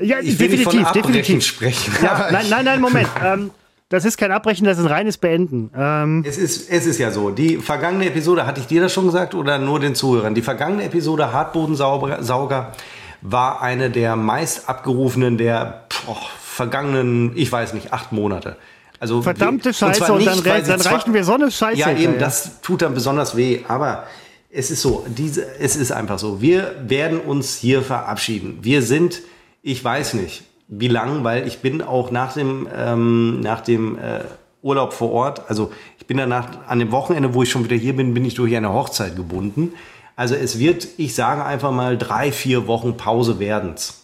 [0.01, 1.44] Ja, Ich will nicht von definitiv, definitiv.
[1.44, 1.93] sprechen.
[2.02, 3.09] Ja, nein, nein, nein, Moment.
[3.24, 3.51] ähm,
[3.90, 5.70] das ist kein Abbrechen, das ist ein reines Beenden.
[5.74, 9.06] Ähm, Es ist, es ist ja so, die vergangene Episode, hatte ich dir das schon
[9.06, 10.35] gesagt oder nur den Zuhörern?
[10.35, 12.72] Die vergangene Episode Hartbodensauger
[13.20, 18.56] war eine der meist abgerufenen der boah, vergangenen, ich weiß nicht, acht Monate.
[19.00, 21.78] Also verdammte und Scheiße, und, dann, nicht, sie dann zwar- reichen wir so eine Scheiße.
[21.78, 22.20] Ja, eben, hinterher.
[22.20, 23.60] das tut dann besonders weh.
[23.68, 24.04] Aber
[24.50, 26.40] es ist so, diese, es ist einfach so.
[26.40, 28.58] Wir werden uns hier verabschieden.
[28.62, 29.20] Wir sind,
[29.62, 34.20] ich weiß nicht, wie lang, weil ich bin auch nach dem, ähm, nach dem äh,
[34.62, 37.94] Urlaub vor Ort, also ich bin danach an dem Wochenende, wo ich schon wieder hier
[37.94, 39.74] bin, bin ich durch eine Hochzeit gebunden.
[40.18, 44.02] Also es wird, ich sage einfach mal, drei, vier Wochen Pause werden's.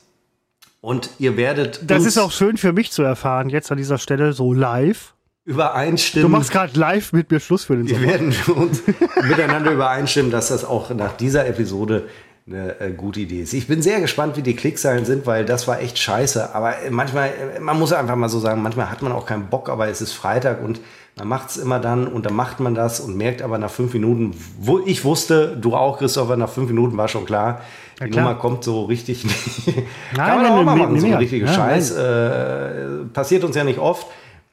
[0.81, 4.33] Und ihr werdet Das ist auch schön für mich zu erfahren, jetzt an dieser Stelle
[4.33, 5.15] so live.
[5.45, 6.31] übereinstimmen.
[6.31, 8.07] Du machst gerade live mit mir Schluss für den Wir Sommer.
[8.07, 8.83] werden uns
[9.29, 12.09] miteinander übereinstimmen, dass das auch nach dieser Episode
[12.47, 13.53] eine äh, gute Idee ist.
[13.53, 16.55] Ich bin sehr gespannt, wie die Klickzahlen sind, weil das war echt scheiße.
[16.55, 19.89] Aber manchmal, man muss einfach mal so sagen, manchmal hat man auch keinen Bock, aber
[19.89, 20.79] es ist Freitag und
[21.17, 23.95] man macht es immer dann und dann macht man das und merkt aber nach fünf
[23.95, 27.61] Minuten, wo ich wusste, du auch, Christopher, nach fünf Minuten war schon klar,
[28.03, 28.25] die klar.
[28.25, 29.25] Nummer kommt so richtig.
[29.67, 29.87] Nein,
[30.17, 31.91] Kann man nein, auch mal nein, machen, nein, so ein richtiger Ja, Scheiß.
[31.93, 34.09] Äh, passiert uns ja nicht oft.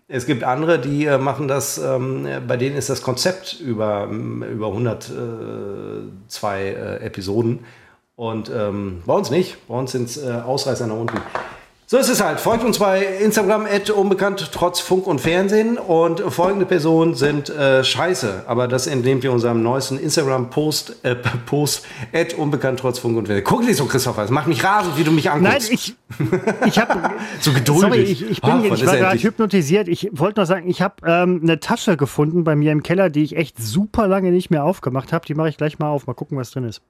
[0.08, 4.44] Es gibt andere, die äh, machen das, ähm, bei denen ist das Konzept über, ähm,
[4.44, 7.60] über 102 äh, Episoden.
[8.16, 9.68] Und ähm, bei uns nicht.
[9.68, 11.18] Bei uns sind es äh, Ausreißer nach unten.
[11.92, 12.40] So ist es halt.
[12.40, 15.78] Folgt uns bei Instagram, unbekannt, trotz Funk und Fernsehen.
[15.78, 18.46] Und folgende Personen sind äh, scheiße.
[18.48, 21.86] Aber das entnehmen wir unserem neuesten Instagram-Post, äh, Post,
[22.38, 23.44] unbekannt, trotz Funk und Fernsehen.
[23.44, 24.24] Guck nicht so, Christopher.
[24.24, 25.70] Es macht mich rasend, wie du mich Nein, anguckst.
[25.70, 25.98] ich,
[26.66, 27.12] ich habe.
[27.42, 27.82] so geduldig.
[27.82, 29.90] Sorry, ich, ich bin Ach, ich war gerade hypnotisiert.
[29.90, 33.24] Ich wollte noch sagen, ich habe ähm, eine Tasche gefunden bei mir im Keller, die
[33.24, 35.26] ich echt super lange nicht mehr aufgemacht habe.
[35.26, 36.08] Die mache ich gleich mal auf.
[36.08, 36.82] Mal gucken, was drin ist.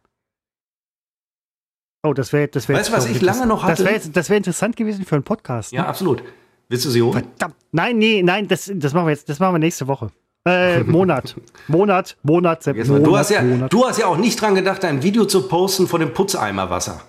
[2.04, 3.86] Oh, das wäre das wär Weißt du, was ich lange noch Das hatte?
[3.86, 5.72] wäre das wär interessant gewesen für einen Podcast.
[5.72, 5.88] Ja, ne?
[5.88, 6.24] absolut.
[6.68, 7.14] Willst du sie holen?
[7.14, 7.56] Verdammt.
[7.72, 9.30] Nein, nee, nein, das, das machen wir jetzt.
[9.30, 10.10] Das machen wir nächste Woche.
[10.46, 11.36] Äh, Monat.
[11.68, 13.72] Monat, Monat, Monat, du, hast ja, Monat.
[13.72, 17.02] du hast ja auch nicht dran gedacht, ein Video zu posten von dem Putzeimerwasser.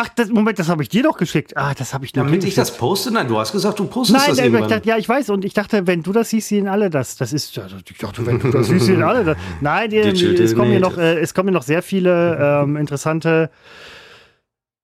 [0.00, 1.56] Ach, das, Moment, das habe ich dir doch geschickt.
[1.56, 3.10] Ah, das habe ich dir Damit ich das poste?
[3.10, 4.68] Nein, du hast gesagt, du postest Nein, das ich irgendwann.
[4.70, 5.30] dachte, ja, ich weiß.
[5.30, 7.16] Und ich dachte, wenn du das siehst, sehen alle das.
[7.16, 7.58] Das ist,
[7.90, 9.36] ich dachte, wenn du das siehst, sehen alle das.
[9.60, 13.50] Nein, die, es, kommen hier noch, äh, es kommen hier noch sehr viele ähm, interessante.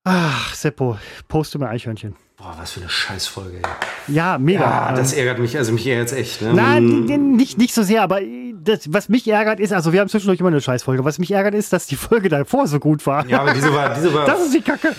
[0.03, 2.17] Ach, Seppo, poste mir Eichhörnchen.
[2.37, 3.59] Boah, was für eine Scheißfolge.
[3.59, 4.15] Ey.
[4.15, 4.61] Ja, mega.
[4.61, 6.43] Ja, das ärgert mich, also mich ärgert echt.
[6.43, 6.53] Ne?
[6.53, 8.21] Nein, die- nicht, nicht so sehr, aber
[8.65, 11.05] das, was mich ärgert ist, also wir haben zwischendurch immer eine Scheißfolge.
[11.05, 13.27] Was mich ärgert ist, dass die Folge davor so gut war.
[13.27, 14.95] Ja, aber diese war, diese war Das ist die Kacke.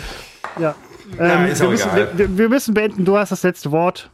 [0.59, 0.75] Ja.
[1.19, 3.05] Ja, Ähm, ist wir, müssen, wir, wir müssen beenden.
[3.05, 4.09] Du hast das letzte Wort.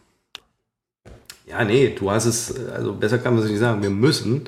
[1.48, 3.82] Ja, nee, du hast es, also besser kann man es nicht sagen.
[3.82, 4.44] Wir müssen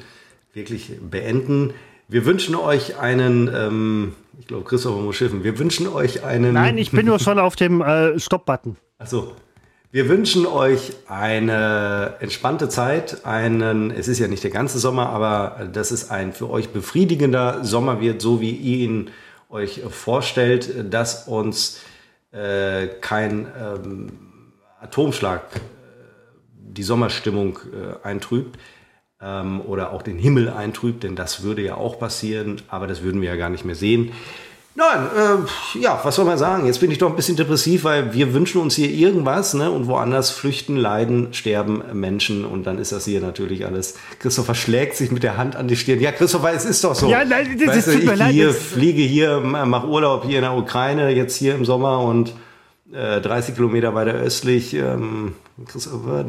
[0.53, 1.73] wirklich beenden.
[2.07, 5.43] Wir wünschen euch einen, ähm, ich glaube, Christopher muss schiffen.
[5.43, 6.53] Wir wünschen euch einen.
[6.53, 8.77] Nein, ich bin nur schon auf dem äh, Stopp-Button.
[8.99, 9.33] Achso.
[9.93, 15.67] Wir wünschen euch eine entspannte Zeit, einen, es ist ja nicht der ganze Sommer, aber
[15.71, 19.11] dass es ein für euch befriedigender Sommer wird, so wie ihr ihn
[19.51, 21.79] euch vorstellt, dass uns
[22.31, 24.07] äh, kein ähm,
[24.81, 25.59] Atomschlag äh,
[26.55, 28.59] die Sommerstimmung äh, eintrübt
[29.21, 33.21] ähm, oder auch den Himmel eintrübt, denn das würde ja auch passieren, aber das würden
[33.21, 34.11] wir ja gar nicht mehr sehen.
[34.75, 36.65] Nein, äh, ja, was soll man sagen?
[36.65, 39.69] Jetzt bin ich doch ein bisschen depressiv, weil wir wünschen uns hier irgendwas, ne?
[39.69, 43.95] Und woanders flüchten, leiden, sterben Menschen und dann ist das hier natürlich alles.
[44.17, 45.99] Christopher schlägt sich mit der Hand an die Stirn.
[45.99, 47.07] Ja, Christopher, es ist doch so.
[47.07, 50.55] Ja, nein, das weißt du, ich leid, hier fliege hier, mache Urlaub hier in der
[50.55, 52.33] Ukraine, jetzt hier im Sommer und
[52.91, 54.73] äh, 30 Kilometer weiter östlich.
[54.73, 55.35] Ähm,
[55.67, 56.25] Christopher,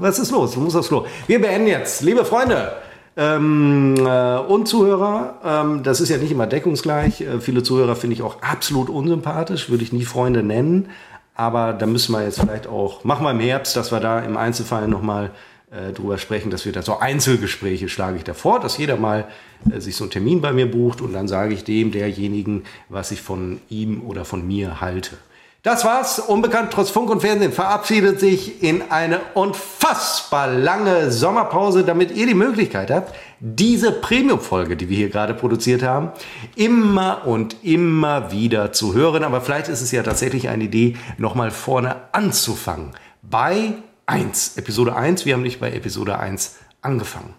[0.00, 0.52] was ist los?
[0.52, 1.04] Du musst aufs Klo.
[1.26, 2.72] Wir beenden jetzt, liebe Freunde.
[3.16, 7.20] Ähm, äh, und Zuhörer, ähm, das ist ja nicht immer deckungsgleich.
[7.20, 10.88] Äh, viele Zuhörer finde ich auch absolut unsympathisch, würde ich nie Freunde nennen.
[11.34, 14.36] Aber da müssen wir jetzt vielleicht auch, machen wir im Herbst, dass wir da im
[14.36, 15.30] Einzelfall nochmal
[15.70, 19.26] äh, drüber sprechen, dass wir da so Einzelgespräche schlage ich davor, dass jeder mal
[19.70, 23.10] äh, sich so einen Termin bei mir bucht und dann sage ich dem, derjenigen, was
[23.10, 25.16] ich von ihm oder von mir halte.
[25.62, 26.18] Das war's.
[26.18, 32.34] Unbekannt trotz Funk und Fernsehen verabschiedet sich in eine unfassbar lange Sommerpause, damit ihr die
[32.34, 36.10] Möglichkeit habt, diese Premium-Folge, die wir hier gerade produziert haben,
[36.56, 39.22] immer und immer wieder zu hören.
[39.22, 42.90] Aber vielleicht ist es ja tatsächlich eine Idee, nochmal vorne anzufangen.
[43.22, 43.74] Bei
[44.06, 45.26] 1, Episode 1.
[45.26, 47.34] Wir haben nicht bei Episode 1 angefangen.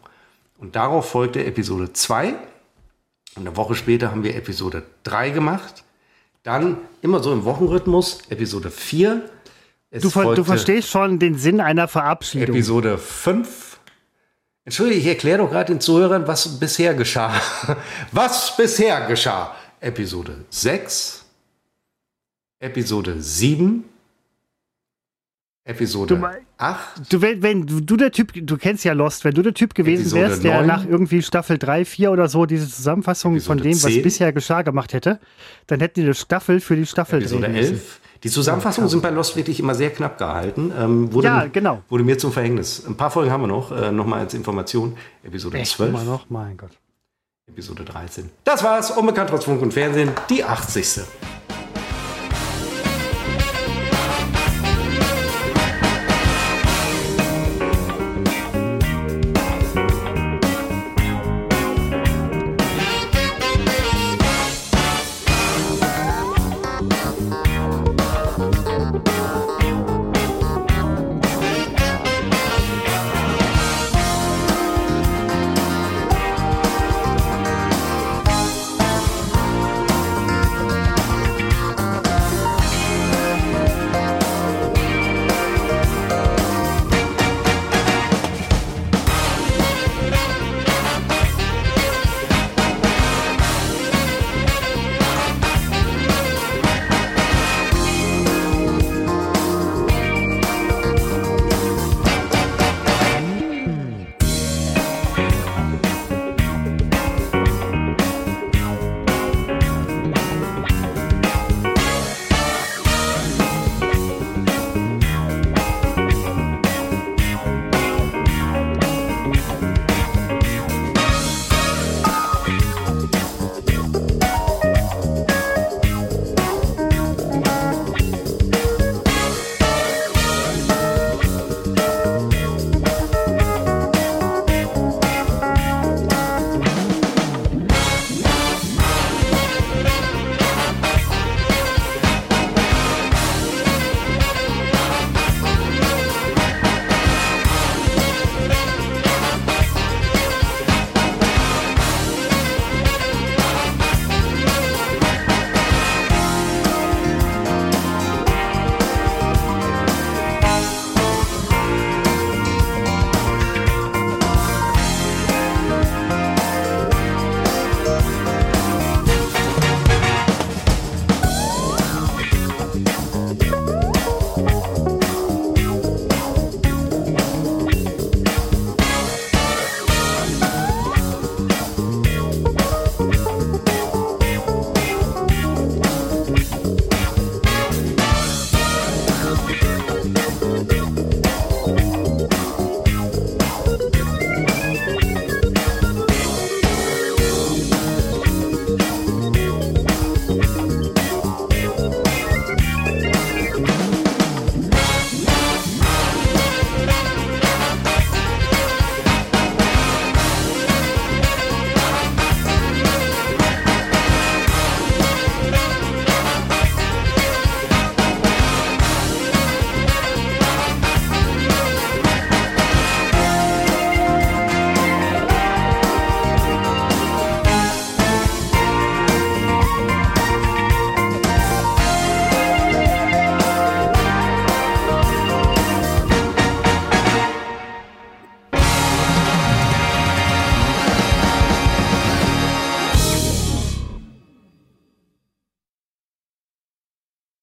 [0.60, 2.36] Und darauf folgte Episode 2.
[3.36, 5.84] Und eine Woche später haben wir Episode 3 gemacht.
[6.44, 9.30] Dann immer so im Wochenrhythmus, Episode 4.
[10.02, 12.56] Du, ver du, verstehst schon den Sinn einer Verabschiedung.
[12.56, 13.80] Episode 5.
[14.66, 17.34] Entschuldige, ich erkläre doch gerade den Zuhörern, was bisher geschah.
[18.12, 19.56] was bisher geschah.
[19.80, 21.26] Episode 6.
[22.60, 23.86] Episode 7.
[25.66, 26.28] Episode du,
[26.58, 27.14] 8.
[27.14, 30.02] Du, wenn, wenn du der Typ, du kennst ja Lost, wenn du der Typ gewesen
[30.02, 30.68] Episode wärst, der 9.
[30.68, 33.84] nach irgendwie Staffel 3, 4 oder so diese Zusammenfassung Episode von dem, 10.
[33.84, 35.20] was bisher geschah, gemacht hätte,
[35.68, 38.02] dann hätten die eine Staffel für die Staffel Episode 11.
[38.24, 40.72] Die Zusammenfassungen sind bei Lost wirklich immer sehr knapp gehalten.
[40.78, 41.82] Ähm, wurde, ja, genau.
[41.90, 42.86] Wurde mir zum Verhängnis.
[42.86, 44.98] Ein paar Folgen haben wir noch, äh, nochmal als Information.
[45.24, 45.90] Episode Echt, 12.
[45.90, 46.72] Immer noch, mein Gott.
[47.48, 48.30] Episode 13.
[48.46, 48.92] Das war's.
[48.92, 51.02] Unbekannt trotz Funk und Fernsehen, die 80.